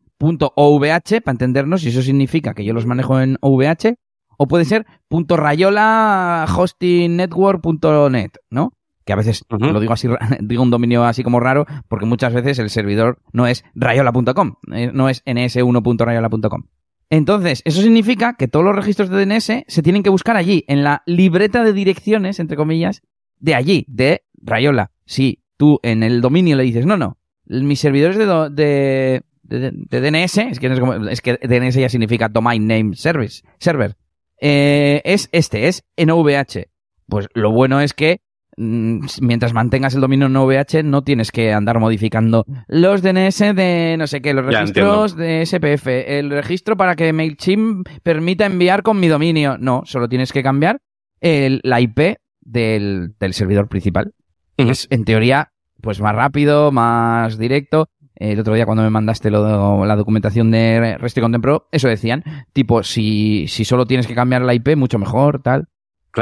OVH, 0.54 1.20
para 1.22 1.32
entendernos, 1.32 1.84
y 1.84 1.88
eso 1.88 2.02
significa 2.02 2.54
que 2.54 2.64
yo 2.64 2.72
los 2.72 2.86
manejo 2.86 3.20
en 3.20 3.36
OVH, 3.40 3.94
o 4.36 4.48
puede 4.48 4.64
ser 4.64 4.86
punto 5.08 5.36
rayola 5.36 6.46
hosting 6.54 7.16
network.net, 7.16 8.32
¿no? 8.50 8.72
Que 9.04 9.12
a 9.12 9.16
veces 9.16 9.44
lo 9.48 9.80
digo 9.80 9.92
así, 9.92 10.08
digo 10.40 10.62
un 10.62 10.70
dominio 10.70 11.04
así 11.04 11.22
como 11.22 11.40
raro, 11.40 11.66
porque 11.88 12.06
muchas 12.06 12.32
veces 12.32 12.58
el 12.58 12.70
servidor 12.70 13.20
no 13.32 13.46
es 13.46 13.64
rayola.com, 13.74 14.54
eh, 14.72 14.90
no 14.92 15.08
es 15.08 15.24
ns1.rayola.com. 15.24 16.64
Entonces, 17.10 17.62
eso 17.64 17.82
significa 17.82 18.34
que 18.34 18.48
todos 18.48 18.64
los 18.64 18.74
registros 18.74 19.10
de 19.10 19.24
DNS 19.24 19.64
se 19.66 19.82
tienen 19.82 20.02
que 20.02 20.10
buscar 20.10 20.36
allí, 20.36 20.64
en 20.68 20.82
la 20.82 21.02
libreta 21.06 21.62
de 21.62 21.72
direcciones, 21.72 22.40
entre 22.40 22.56
comillas, 22.56 23.02
de 23.38 23.54
allí, 23.54 23.84
de 23.88 24.22
Rayola. 24.42 24.90
Si 25.04 25.44
tú 25.56 25.80
en 25.82 26.02
el 26.02 26.20
dominio 26.20 26.56
le 26.56 26.64
dices, 26.64 26.86
no, 26.86 26.96
no, 26.96 27.18
mis 27.46 27.78
servidores 27.78 28.16
de, 28.16 28.26
de, 28.50 29.22
DNS, 29.44 30.38
es 30.38 30.58
que, 30.58 30.66
es, 31.10 31.20
que 31.20 31.38
DNS 31.42 31.74
ya 31.74 31.88
significa 31.88 32.28
Domain 32.28 32.66
Name 32.66 32.96
Service, 32.96 33.42
Server, 33.58 33.96
eh, 34.40 35.00
es 35.04 35.28
este, 35.32 35.68
es 35.68 35.84
NVH. 35.96 36.68
Pues 37.06 37.28
lo 37.34 37.52
bueno 37.52 37.80
es 37.80 37.92
que 37.92 38.20
Mm, 38.56 39.06
mientras 39.20 39.52
mantengas 39.52 39.94
el 39.94 40.00
dominio 40.00 40.26
en 40.26 40.36
OVH, 40.36 40.84
no 40.84 41.02
tienes 41.02 41.32
que 41.32 41.52
andar 41.52 41.80
modificando 41.80 42.44
los 42.68 43.02
DNS 43.02 43.54
de 43.54 43.96
no 43.98 44.06
sé 44.06 44.22
qué, 44.22 44.32
los 44.32 44.46
registros 44.46 45.16
de 45.16 45.44
SPF, 45.44 45.86
el 45.88 46.30
registro 46.30 46.76
para 46.76 46.94
que 46.94 47.12
MailChimp 47.12 47.88
permita 48.02 48.46
enviar 48.46 48.82
con 48.82 49.00
mi 49.00 49.08
dominio. 49.08 49.58
No, 49.58 49.82
solo 49.86 50.08
tienes 50.08 50.32
que 50.32 50.42
cambiar 50.42 50.80
el, 51.20 51.60
la 51.64 51.80
IP 51.80 52.16
del, 52.42 53.14
servidor 53.32 53.68
principal. 53.68 54.12
Es, 54.56 54.86
en 54.90 55.04
teoría, 55.04 55.52
pues 55.80 56.00
más 56.00 56.14
rápido, 56.14 56.70
más 56.70 57.38
directo. 57.38 57.88
El 58.16 58.38
otro 58.38 58.54
día 58.54 58.64
cuando 58.64 58.84
me 58.84 58.90
mandaste 58.90 59.30
la 59.30 59.96
documentación 59.96 60.50
de 60.50 60.98
Resti 60.98 61.20
Pro, 61.42 61.68
eso 61.72 61.88
decían, 61.88 62.22
tipo, 62.52 62.82
si, 62.82 63.46
si 63.48 63.64
solo 63.64 63.86
tienes 63.86 64.06
que 64.06 64.14
cambiar 64.14 64.42
la 64.42 64.54
IP, 64.54 64.76
mucho 64.76 64.98
mejor, 64.98 65.42
tal. 65.42 65.68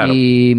Y, 0.09 0.55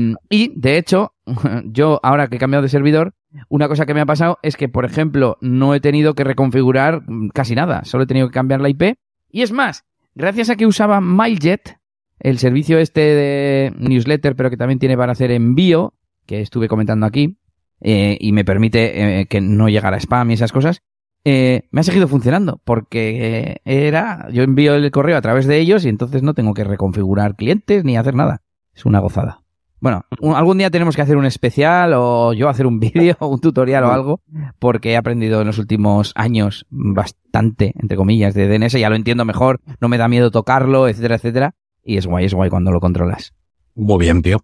de 0.56 0.78
hecho, 0.78 1.14
yo 1.66 2.00
ahora 2.04 2.28
que 2.28 2.36
he 2.36 2.40
cambiado 2.40 2.62
de 2.62 2.70
servidor, 2.70 3.16
una 3.50 3.68
cosa 3.68 3.86
que 3.86 3.94
me 3.94 4.02
ha 4.02 4.06
pasado 4.06 4.38
es 4.44 4.56
que, 4.58 4.70
por 4.70 4.86
ejemplo, 4.86 5.38
no 5.42 5.74
he 5.74 5.80
tenido 5.80 6.14
que 6.14 6.24
reconfigurar 6.24 7.04
casi 7.34 7.56
nada, 7.56 7.84
solo 7.84 8.04
he 8.04 8.08
tenido 8.08 8.28
que 8.28 8.34
cambiar 8.34 8.62
la 8.62 8.70
IP. 8.70 8.96
Y 9.32 9.42
es 9.42 9.52
más, 9.52 9.86
gracias 10.14 10.50
a 10.50 10.56
que 10.56 10.68
usaba 10.68 11.02
MailJet, 11.02 11.78
el 12.20 12.38
servicio 12.38 12.78
este 12.78 13.02
de 13.02 13.74
newsletter, 13.78 14.36
pero 14.36 14.50
que 14.50 14.58
también 14.58 14.80
tiene 14.80 14.98
para 14.98 15.14
hacer 15.14 15.32
envío, 15.32 15.94
que 16.26 16.42
estuve 16.42 16.68
comentando 16.68 17.06
aquí, 17.06 17.38
eh, 17.82 18.18
y 18.20 18.32
me 18.32 18.46
permite 18.46 19.22
eh, 19.22 19.26
que 19.26 19.42
no 19.42 19.68
llegara 19.68 19.98
spam 19.98 20.32
y 20.32 20.36
esas 20.36 20.52
cosas, 20.52 20.84
eh, 21.26 21.68
me 21.72 21.82
ha 21.82 21.84
seguido 21.84 22.08
funcionando, 22.08 22.62
porque 22.64 23.62
era, 23.66 24.28
yo 24.32 24.44
envío 24.44 24.76
el 24.76 24.92
correo 24.92 25.18
a 25.18 25.22
través 25.22 25.48
de 25.48 25.60
ellos 25.60 25.86
y 25.86 25.90
entonces 25.90 26.24
no 26.24 26.34
tengo 26.34 26.54
que 26.54 26.64
reconfigurar 26.64 27.36
clientes 27.36 27.84
ni 27.84 27.98
hacer 27.98 28.16
nada. 28.16 28.42
Es 28.76 28.86
una 28.86 29.00
gozada. 29.00 29.44
Bueno, 29.84 30.06
algún 30.34 30.60
día 30.60 30.70
tenemos 30.70 30.96
que 30.96 31.02
hacer 31.02 31.18
un 31.18 31.26
especial 31.26 31.92
o 31.94 32.32
yo 32.32 32.48
hacer 32.48 32.66
un 32.66 32.80
vídeo 32.80 33.18
o 33.20 33.28
un 33.28 33.42
tutorial 33.42 33.84
o 33.84 33.92
algo, 33.92 34.22
porque 34.58 34.92
he 34.92 34.96
aprendido 34.96 35.42
en 35.42 35.48
los 35.48 35.58
últimos 35.58 36.14
años 36.16 36.66
bastante, 36.70 37.74
entre 37.78 37.98
comillas, 37.98 38.34
de 38.34 38.48
DNS, 38.48 38.80
ya 38.80 38.90
lo 38.90 38.96
entiendo 38.96 39.26
mejor, 39.26 39.60
no 39.82 39.90
me 39.90 39.98
da 39.98 40.08
miedo 40.08 40.32
tocarlo, 40.32 40.88
etcétera, 40.88 41.16
etcétera, 41.16 41.56
y 41.84 41.98
es 41.98 42.08
guay, 42.08 42.24
es 42.24 42.34
guay 42.34 42.50
cuando 42.50 42.72
lo 42.72 42.80
controlas. 42.80 43.34
Muy 43.76 44.00
bien, 44.00 44.22
tío. 44.22 44.38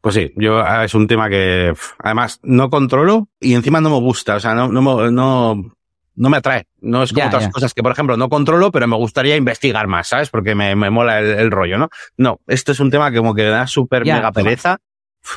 Pues 0.00 0.14
sí, 0.14 0.32
yo 0.34 0.60
ah, 0.60 0.86
es 0.86 0.94
un 0.94 1.06
tema 1.06 1.28
que 1.28 1.74
además 1.98 2.40
no 2.42 2.70
controlo 2.70 3.28
y 3.38 3.52
encima 3.52 3.82
no 3.82 3.90
me 3.90 4.00
gusta, 4.00 4.36
o 4.36 4.40
sea, 4.40 4.54
no, 4.54 4.68
no, 4.68 5.10
no, 5.10 5.75
no 6.16 6.30
me 6.30 6.38
atrae. 6.38 6.66
No 6.80 7.02
es 7.02 7.12
como 7.12 7.26
otras 7.26 7.48
cosas 7.50 7.74
que, 7.74 7.82
por 7.82 7.92
ejemplo, 7.92 8.16
no 8.16 8.28
controlo, 8.28 8.72
pero 8.72 8.86
me 8.86 8.96
gustaría 8.96 9.36
investigar 9.36 9.86
más, 9.86 10.08
¿sabes? 10.08 10.30
Porque 10.30 10.54
me, 10.54 10.74
me 10.74 10.90
mola 10.90 11.20
el, 11.20 11.50
rollo, 11.50 11.78
¿no? 11.78 11.90
No, 12.16 12.40
esto 12.46 12.72
es 12.72 12.80
un 12.80 12.90
tema 12.90 13.10
que 13.10 13.18
como 13.18 13.34
que 13.34 13.42
me 13.42 13.50
da 13.50 13.66
súper 13.66 14.04
mega 14.04 14.32
pereza. 14.32 14.78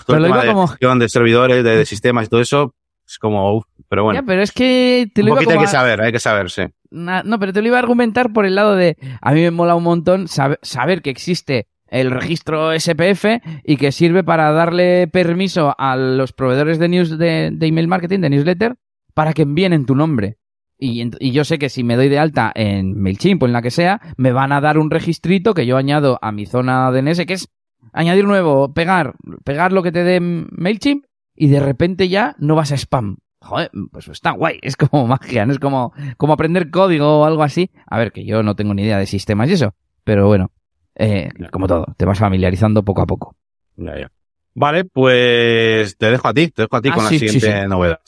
Todo 0.05 0.17
el 0.17 0.23
tema 0.23 0.43
de 0.43 0.53
como... 0.53 0.95
de 0.95 1.09
servidores, 1.09 1.63
de, 1.63 1.85
sistemas 1.85 2.27
y 2.27 2.29
todo 2.29 2.41
eso, 2.41 2.75
es 3.07 3.17
como, 3.17 3.65
pero 3.87 4.03
bueno. 4.03 4.19
Ya, 4.21 4.25
pero 4.25 4.41
es 4.41 4.51
que 4.51 5.09
te 5.13 5.23
lo 5.23 5.31
un 5.31 5.37
poquito 5.37 5.53
hay 5.53 5.59
que 5.59 5.67
saber, 5.67 6.01
hay 6.01 6.11
que 6.11 6.19
saberse. 6.19 6.73
No, 6.91 7.39
pero 7.39 7.53
te 7.53 7.61
lo 7.61 7.67
iba 7.67 7.77
a 7.77 7.81
argumentar 7.81 8.31
por 8.31 8.45
el 8.45 8.55
lado 8.55 8.75
de, 8.75 8.97
a 9.21 9.33
mí 9.33 9.41
me 9.41 9.51
mola 9.51 9.75
un 9.75 9.83
montón 9.83 10.27
saber 10.27 11.01
que 11.01 11.09
existe 11.09 11.67
el 11.87 12.11
registro 12.11 12.71
SPF 12.79 13.25
y 13.63 13.77
que 13.77 13.91
sirve 13.91 14.23
para 14.23 14.51
darle 14.51 15.07
permiso 15.07 15.73
a 15.77 15.95
los 15.95 16.33
proveedores 16.33 16.77
de 16.77 16.87
news 16.87 17.17
de, 17.17 17.49
de 17.51 17.67
email 17.67 17.87
marketing, 17.87 18.19
de 18.19 18.29
newsletter, 18.29 18.75
para 19.15 19.33
que 19.33 19.41
envíen 19.41 19.73
en 19.73 19.85
tu 19.85 19.95
nombre. 19.95 20.38
Y, 20.81 21.31
yo 21.31 21.43
sé 21.43 21.59
que 21.59 21.67
si 21.67 21.83
me 21.83 21.97
doy 21.97 22.07
de 22.07 22.19
alta 22.19 22.51
en 22.55 22.97
MailChimp 22.99 23.43
o 23.43 23.45
en 23.45 23.53
la 23.53 23.61
que 23.61 23.69
sea, 23.69 23.99
me 24.15 24.31
van 24.31 24.53
a 24.53 24.61
dar 24.61 24.77
un 24.77 24.89
registrito 24.89 25.53
que 25.53 25.65
yo 25.65 25.75
añado 25.75 26.17
a 26.21 26.31
mi 26.31 26.45
zona 26.45 26.89
DNS, 26.91 27.25
que 27.25 27.33
es 27.33 27.49
añadir 27.91 28.25
nuevo, 28.25 28.73
pegar, 28.73 29.15
pegar 29.43 29.73
lo 29.73 29.83
que 29.83 29.91
te 29.91 30.03
dé 30.03 30.19
MailChimp 30.21 31.05
y 31.35 31.49
de 31.49 31.59
repente 31.59 32.07
ya 32.07 32.35
no 32.39 32.55
vas 32.55 32.71
a 32.71 32.77
spam. 32.77 33.17
Joder, 33.41 33.71
pues 33.91 34.07
está 34.07 34.31
guay, 34.31 34.59
es 34.61 34.77
como 34.77 35.05
magia, 35.07 35.45
no 35.45 35.51
es 35.51 35.59
como, 35.59 35.93
como 36.17 36.33
aprender 36.33 36.71
código 36.71 37.19
o 37.19 37.25
algo 37.25 37.43
así. 37.43 37.71
A 37.85 37.97
ver, 37.97 38.13
que 38.13 38.25
yo 38.25 38.41
no 38.41 38.55
tengo 38.55 38.73
ni 38.73 38.83
idea 38.83 38.97
de 38.97 39.05
sistemas 39.05 39.49
y 39.49 39.53
eso, 39.53 39.75
pero 40.05 40.27
bueno, 40.27 40.51
eh, 40.95 41.29
como 41.51 41.67
todo, 41.67 41.93
te 41.97 42.05
vas 42.05 42.19
familiarizando 42.19 42.83
poco 42.83 43.01
a 43.01 43.05
poco. 43.05 43.35
Vale, 44.55 44.85
pues 44.85 45.97
te 45.97 46.09
dejo 46.09 46.27
a 46.27 46.33
ti, 46.33 46.49
te 46.49 46.63
dejo 46.63 46.75
a 46.75 46.81
ti 46.81 46.89
ah, 46.89 46.95
con 46.95 47.03
la 47.03 47.09
siguiente 47.09 47.67
novedad. 47.67 47.99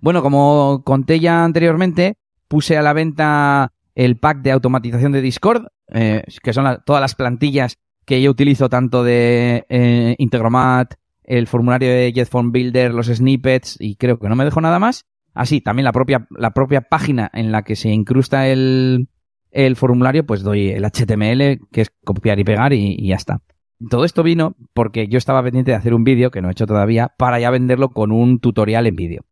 Bueno, 0.00 0.22
como 0.22 0.82
conté 0.84 1.20
ya 1.20 1.44
anteriormente, 1.44 2.16
puse 2.48 2.76
a 2.76 2.82
la 2.82 2.92
venta 2.92 3.72
el 3.94 4.16
pack 4.16 4.42
de 4.42 4.52
automatización 4.52 5.12
de 5.12 5.22
Discord, 5.22 5.66
eh, 5.88 6.22
que 6.42 6.52
son 6.52 6.78
todas 6.84 7.00
las 7.00 7.14
plantillas 7.14 7.78
que 8.04 8.20
yo 8.20 8.30
utilizo 8.30 8.68
tanto 8.68 9.04
de 9.04 9.64
eh, 9.68 10.14
Integromat, 10.18 10.94
el 11.24 11.46
formulario 11.46 11.90
de 11.90 12.12
JetForm 12.12 12.52
Builder, 12.52 12.92
los 12.92 13.06
snippets 13.06 13.76
y 13.80 13.96
creo 13.96 14.18
que 14.18 14.28
no 14.28 14.36
me 14.36 14.44
dejo 14.44 14.60
nada 14.60 14.78
más. 14.78 15.06
Así, 15.34 15.60
también 15.60 15.84
la 15.84 15.92
propia, 15.92 16.26
la 16.30 16.50
propia 16.50 16.82
página 16.82 17.30
en 17.32 17.52
la 17.52 17.62
que 17.62 17.76
se 17.76 17.90
incrusta 17.90 18.48
el, 18.48 19.08
el 19.50 19.76
formulario, 19.76 20.26
pues 20.26 20.42
doy 20.42 20.70
el 20.70 20.84
HTML, 20.84 21.60
que 21.70 21.82
es 21.82 21.92
copiar 22.04 22.38
y 22.38 22.44
pegar 22.44 22.72
y, 22.72 22.96
y 22.98 23.08
ya 23.08 23.16
está. 23.16 23.40
Todo 23.88 24.04
esto 24.04 24.22
vino 24.22 24.56
porque 24.74 25.08
yo 25.08 25.18
estaba 25.18 25.42
pendiente 25.42 25.70
de 25.70 25.76
hacer 25.76 25.94
un 25.94 26.04
vídeo, 26.04 26.30
que 26.30 26.42
no 26.42 26.48
he 26.48 26.52
hecho 26.52 26.66
todavía, 26.66 27.12
para 27.16 27.40
ya 27.40 27.50
venderlo 27.50 27.90
con 27.90 28.12
un 28.12 28.38
tutorial 28.38 28.86
en 28.86 28.96
vídeo. 28.96 29.22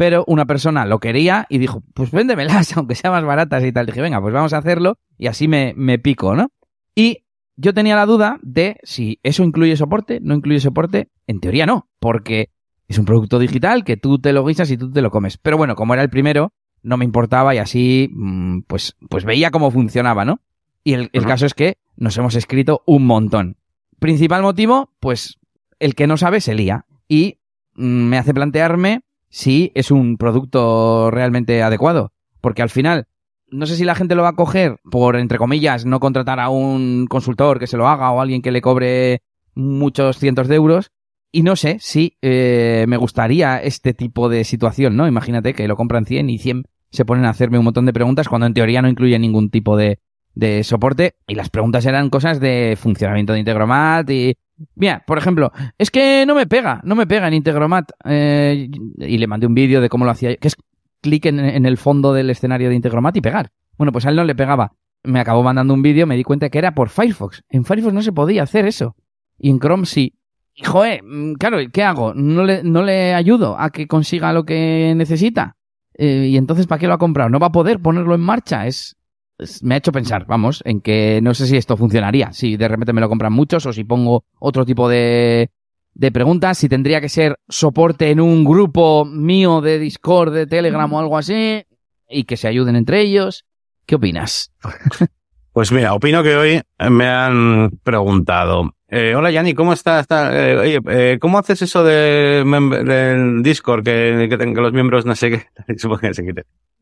Pero 0.00 0.24
una 0.26 0.46
persona 0.46 0.86
lo 0.86 0.98
quería 0.98 1.44
y 1.50 1.58
dijo, 1.58 1.82
pues 1.92 2.10
véndemelas, 2.10 2.74
aunque 2.78 2.94
sean 2.94 3.12
más 3.12 3.22
baratas 3.22 3.62
y 3.62 3.70
tal. 3.70 3.84
Dije, 3.84 4.00
venga, 4.00 4.18
pues 4.18 4.32
vamos 4.32 4.54
a 4.54 4.56
hacerlo 4.56 4.96
y 5.18 5.26
así 5.26 5.46
me, 5.46 5.74
me 5.76 5.98
pico, 5.98 6.34
¿no? 6.34 6.48
Y 6.94 7.26
yo 7.56 7.74
tenía 7.74 7.96
la 7.96 8.06
duda 8.06 8.38
de 8.40 8.78
si 8.82 9.20
eso 9.22 9.44
incluye 9.44 9.76
soporte, 9.76 10.18
no 10.22 10.34
incluye 10.34 10.58
soporte. 10.58 11.10
En 11.26 11.40
teoría 11.40 11.66
no, 11.66 11.90
porque 11.98 12.48
es 12.88 12.96
un 12.96 13.04
producto 13.04 13.38
digital 13.38 13.84
que 13.84 13.98
tú 13.98 14.18
te 14.18 14.32
lo 14.32 14.42
guisas 14.42 14.70
y 14.70 14.78
tú 14.78 14.90
te 14.90 15.02
lo 15.02 15.10
comes. 15.10 15.36
Pero 15.36 15.58
bueno, 15.58 15.74
como 15.74 15.92
era 15.92 16.02
el 16.02 16.08
primero, 16.08 16.54
no 16.82 16.96
me 16.96 17.04
importaba 17.04 17.54
y 17.54 17.58
así, 17.58 18.08
mm, 18.10 18.60
pues, 18.68 18.96
pues 19.10 19.26
veía 19.26 19.50
cómo 19.50 19.70
funcionaba, 19.70 20.24
¿no? 20.24 20.40
Y 20.82 20.94
el, 20.94 21.10
el 21.12 21.26
caso 21.26 21.44
es 21.44 21.52
que 21.52 21.76
nos 21.96 22.16
hemos 22.16 22.36
escrito 22.36 22.82
un 22.86 23.04
montón. 23.04 23.58
Principal 23.98 24.40
motivo, 24.40 24.94
pues 24.98 25.38
el 25.78 25.94
que 25.94 26.06
no 26.06 26.16
sabe 26.16 26.40
se 26.40 26.54
lía. 26.54 26.86
Y 27.06 27.40
mm, 27.74 27.84
me 27.84 28.16
hace 28.16 28.32
plantearme 28.32 29.02
si 29.30 29.72
es 29.74 29.90
un 29.90 30.16
producto 30.16 31.10
realmente 31.10 31.62
adecuado. 31.62 32.12
Porque 32.40 32.62
al 32.62 32.70
final, 32.70 33.06
no 33.50 33.66
sé 33.66 33.76
si 33.76 33.84
la 33.84 33.94
gente 33.94 34.14
lo 34.14 34.22
va 34.22 34.30
a 34.30 34.36
coger 34.36 34.78
por, 34.90 35.16
entre 35.16 35.38
comillas, 35.38 35.86
no 35.86 36.00
contratar 36.00 36.40
a 36.40 36.50
un 36.50 37.06
consultor 37.08 37.58
que 37.58 37.66
se 37.66 37.76
lo 37.76 37.88
haga 37.88 38.10
o 38.10 38.20
alguien 38.20 38.42
que 38.42 38.52
le 38.52 38.60
cobre 38.60 39.22
muchos 39.54 40.18
cientos 40.18 40.48
de 40.48 40.56
euros. 40.56 40.90
Y 41.32 41.42
no 41.42 41.54
sé 41.54 41.78
si 41.80 42.16
eh, 42.22 42.84
me 42.88 42.96
gustaría 42.96 43.62
este 43.62 43.94
tipo 43.94 44.28
de 44.28 44.44
situación, 44.44 44.96
¿no? 44.96 45.06
Imagínate 45.06 45.54
que 45.54 45.68
lo 45.68 45.76
compran 45.76 46.04
100 46.04 46.28
y 46.28 46.38
100 46.38 46.64
se 46.90 47.04
ponen 47.04 47.24
a 47.24 47.30
hacerme 47.30 47.58
un 47.58 47.64
montón 47.64 47.86
de 47.86 47.92
preguntas 47.92 48.28
cuando 48.28 48.48
en 48.48 48.54
teoría 48.54 48.82
no 48.82 48.88
incluye 48.88 49.16
ningún 49.16 49.48
tipo 49.48 49.76
de, 49.76 50.00
de 50.34 50.64
soporte. 50.64 51.14
Y 51.26 51.34
las 51.34 51.50
preguntas 51.50 51.84
eran 51.86 52.10
cosas 52.10 52.40
de 52.40 52.76
funcionamiento 52.80 53.32
de 53.32 53.40
Integromat 53.40 54.08
y... 54.10 54.36
Mira, 54.74 55.02
por 55.06 55.16
ejemplo, 55.16 55.52
es 55.78 55.90
que 55.90 56.24
no 56.26 56.34
me 56.34 56.46
pega, 56.46 56.82
no 56.84 56.94
me 56.94 57.06
pega 57.06 57.28
en 57.28 57.34
Integromat. 57.34 57.92
Eh, 58.04 58.68
y 58.98 59.18
le 59.18 59.26
mandé 59.26 59.46
un 59.46 59.54
vídeo 59.54 59.80
de 59.80 59.88
cómo 59.88 60.04
lo 60.04 60.10
hacía, 60.10 60.36
que 60.36 60.48
es 60.48 60.56
clic 61.00 61.26
en, 61.26 61.64
el 61.64 61.78
fondo 61.78 62.12
del 62.12 62.28
escenario 62.28 62.68
de 62.68 62.74
Integromat 62.74 63.16
y 63.16 63.20
pegar. 63.22 63.50
Bueno, 63.78 63.92
pues 63.92 64.04
a 64.04 64.10
él 64.10 64.16
no 64.16 64.24
le 64.24 64.34
pegaba. 64.34 64.72
Me 65.02 65.20
acabó 65.20 65.42
mandando 65.42 65.72
un 65.72 65.80
vídeo, 65.80 66.06
me 66.06 66.16
di 66.16 66.24
cuenta 66.24 66.50
que 66.50 66.58
era 66.58 66.74
por 66.74 66.90
Firefox. 66.90 67.42
En 67.48 67.64
Firefox 67.64 67.94
no 67.94 68.02
se 68.02 68.12
podía 68.12 68.42
hacer 68.42 68.66
eso. 68.66 68.96
Y 69.38 69.48
en 69.48 69.58
Chrome 69.58 69.86
sí. 69.86 70.14
Y 70.54 70.64
joder, 70.64 71.02
mm, 71.02 71.34
claro, 71.34 71.58
¿qué 71.72 71.82
hago? 71.82 72.12
¿No 72.14 72.44
le, 72.44 72.62
no 72.62 72.82
le 72.82 73.14
ayudo 73.14 73.58
a 73.58 73.70
que 73.70 73.86
consiga 73.86 74.32
lo 74.34 74.44
que 74.44 74.92
necesita? 74.94 75.56
Eh, 75.94 76.28
y 76.30 76.36
entonces, 76.36 76.66
¿para 76.66 76.78
qué 76.78 76.86
lo 76.86 76.94
ha 76.94 76.98
comprado? 76.98 77.30
No 77.30 77.38
va 77.38 77.46
a 77.46 77.52
poder 77.52 77.80
ponerlo 77.80 78.14
en 78.14 78.20
marcha. 78.20 78.66
Es- 78.66 78.96
me 79.62 79.74
ha 79.74 79.78
hecho 79.78 79.92
pensar, 79.92 80.26
vamos, 80.26 80.62
en 80.64 80.80
que 80.80 81.20
no 81.22 81.34
sé 81.34 81.46
si 81.46 81.56
esto 81.56 81.76
funcionaría. 81.76 82.32
Si 82.32 82.56
de 82.56 82.68
repente 82.68 82.92
me 82.92 83.00
lo 83.00 83.08
compran 83.08 83.32
muchos 83.32 83.66
o 83.66 83.72
si 83.72 83.84
pongo 83.84 84.24
otro 84.38 84.64
tipo 84.64 84.88
de, 84.88 85.50
de 85.94 86.12
preguntas. 86.12 86.58
Si 86.58 86.68
tendría 86.68 87.00
que 87.00 87.08
ser 87.08 87.38
soporte 87.48 88.10
en 88.10 88.20
un 88.20 88.44
grupo 88.44 89.04
mío 89.04 89.60
de 89.60 89.78
Discord, 89.78 90.32
de 90.32 90.46
Telegram 90.46 90.92
o 90.92 90.98
algo 90.98 91.18
así. 91.18 91.64
Y 92.08 92.24
que 92.24 92.36
se 92.36 92.48
ayuden 92.48 92.76
entre 92.76 93.00
ellos. 93.00 93.44
¿Qué 93.86 93.96
opinas? 93.96 94.52
Pues 95.52 95.72
mira, 95.72 95.94
opino 95.94 96.22
que 96.22 96.36
hoy 96.36 96.60
me 96.90 97.06
han 97.08 97.70
preguntado. 97.82 98.72
eh, 98.86 99.14
hola 99.16 99.32
Yanni, 99.32 99.52
¿cómo 99.52 99.72
estás? 99.72 100.02
Está, 100.02 100.48
eh, 100.48 100.56
oye, 100.56 100.80
eh, 100.88 101.18
¿cómo 101.20 101.38
haces 101.38 101.60
eso 101.62 101.82
de 101.82 102.44
del 102.84 103.42
Discord 103.42 103.82
que, 103.82 104.28
que, 104.30 104.46
los 104.46 104.72
miembros 104.72 105.04
no 105.06 105.16
sé 105.16 105.30
qué? 105.30 105.46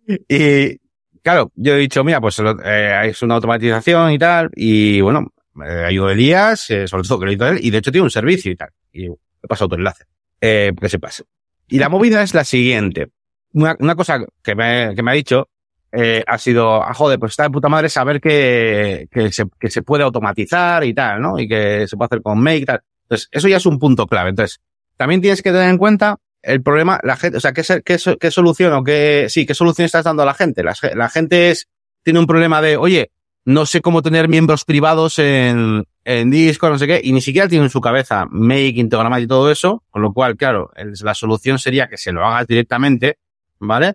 Y 0.29 0.79
claro, 1.23 1.53
yo 1.55 1.75
he 1.75 1.79
dicho, 1.79 2.05
mira, 2.05 2.21
pues 2.21 2.41
eh, 2.65 3.01
es 3.05 3.23
una 3.23 3.37
automatización 3.37 4.13
y 4.13 4.19
tal, 4.19 4.51
y 4.55 5.01
bueno, 5.01 5.33
eh, 5.65 5.85
ayudo 5.87 6.09
a 6.09 6.13
Elías, 6.13 6.71
eh, 6.71 6.87
sobre 6.87 7.07
todo 7.07 7.25
lo 7.25 7.33
hizo 7.33 7.47
él, 7.49 7.59
y 7.63 7.71
de 7.71 7.79
hecho 7.79 7.93
tiene 7.93 8.05
un 8.05 8.11
servicio 8.11 8.53
y 8.53 8.57
tal. 8.57 8.71
Y 8.93 9.07
he 9.07 9.49
pasado 9.49 9.69
tu 9.69 9.75
enlace. 9.77 10.05
Eh, 10.41 10.73
que 10.81 10.89
se 10.89 10.99
pase. 10.99 11.25
Y 11.69 11.79
la 11.79 11.89
movida 11.89 12.23
es 12.23 12.33
la 12.33 12.45
siguiente. 12.45 13.09
Una, 13.53 13.77
una 13.81 13.97
cosa 13.97 14.25
que 14.43 14.55
me, 14.55 14.95
que 14.95 15.03
me 15.03 15.11
ha 15.11 15.15
dicho 15.15 15.49
eh, 15.91 16.23
ha 16.27 16.39
sido, 16.39 16.83
ah, 16.83 16.95
joder, 16.95 17.19
pues 17.19 17.33
está 17.33 17.45
de 17.45 17.51
puta 17.51 17.69
madre 17.69 17.89
saber 17.89 18.21
que, 18.21 19.09
que, 19.11 19.33
se, 19.33 19.47
que 19.59 19.71
se 19.71 19.83
puede 19.83 20.05
automatizar 20.05 20.85
y 20.85 20.95
tal, 20.95 21.21
¿no? 21.21 21.39
Y 21.39 21.49
que 21.49 21.87
se 21.89 21.97
puede 21.97 22.07
hacer 22.07 22.23
con 22.23 22.39
Make 22.41 22.59
y 22.59 22.65
tal. 22.67 22.83
Entonces, 23.05 23.29
eso 23.33 23.49
ya 23.49 23.57
es 23.57 23.67
un 23.67 23.79
punto 23.79 24.07
clave. 24.07 24.31
Entonces, 24.31 24.61
también 24.97 25.21
tienes 25.21 25.43
que 25.43 25.51
tener 25.51 25.71
en 25.71 25.79
cuenta 25.79 26.19
el 26.49 26.63
problema, 26.63 26.99
la 27.03 27.17
gente, 27.17 27.37
o 27.39 27.41
sea, 27.41 27.53
qué, 27.53 27.63
qué, 27.85 27.99
qué 28.21 28.31
solución 28.31 28.73
o 28.73 28.83
qué, 28.85 29.27
sí, 29.29 29.47
qué 29.47 29.55
solución 29.55 29.87
estás 29.87 30.05
dando 30.05 30.23
a 30.23 30.27
la 30.27 30.35
gente. 30.35 30.63
La, 30.63 30.75
ge- 30.75 30.95
la 30.95 31.09
gente 31.09 31.51
es, 31.51 31.69
tiene 32.03 32.19
un 32.19 32.27
problema 32.27 32.61
de, 32.63 32.77
oye, 32.77 33.11
no 33.45 33.65
sé 33.67 33.81
cómo 33.81 34.03
tener 34.03 34.29
miembros 34.29 34.65
privados 34.65 35.19
en, 35.19 35.85
en 36.05 36.31
Discord, 36.31 36.73
no 36.73 36.79
sé 36.79 36.87
qué, 36.87 37.01
y 37.03 37.13
ni 37.13 37.21
siquiera 37.21 37.49
tiene 37.49 37.65
en 37.65 37.71
su 37.71 37.81
cabeza 37.81 38.27
Make, 38.31 38.75
Integromat 38.77 39.23
y 39.23 39.27
todo 39.27 39.51
eso, 39.51 39.83
con 39.91 40.03
lo 40.03 40.13
cual, 40.13 40.37
claro, 40.37 40.71
la 41.03 41.15
solución 41.15 41.59
sería 41.59 41.89
que 41.89 41.97
se 41.97 42.13
lo 42.13 42.25
hagas 42.27 42.47
directamente, 42.47 43.19
¿vale? 43.59 43.95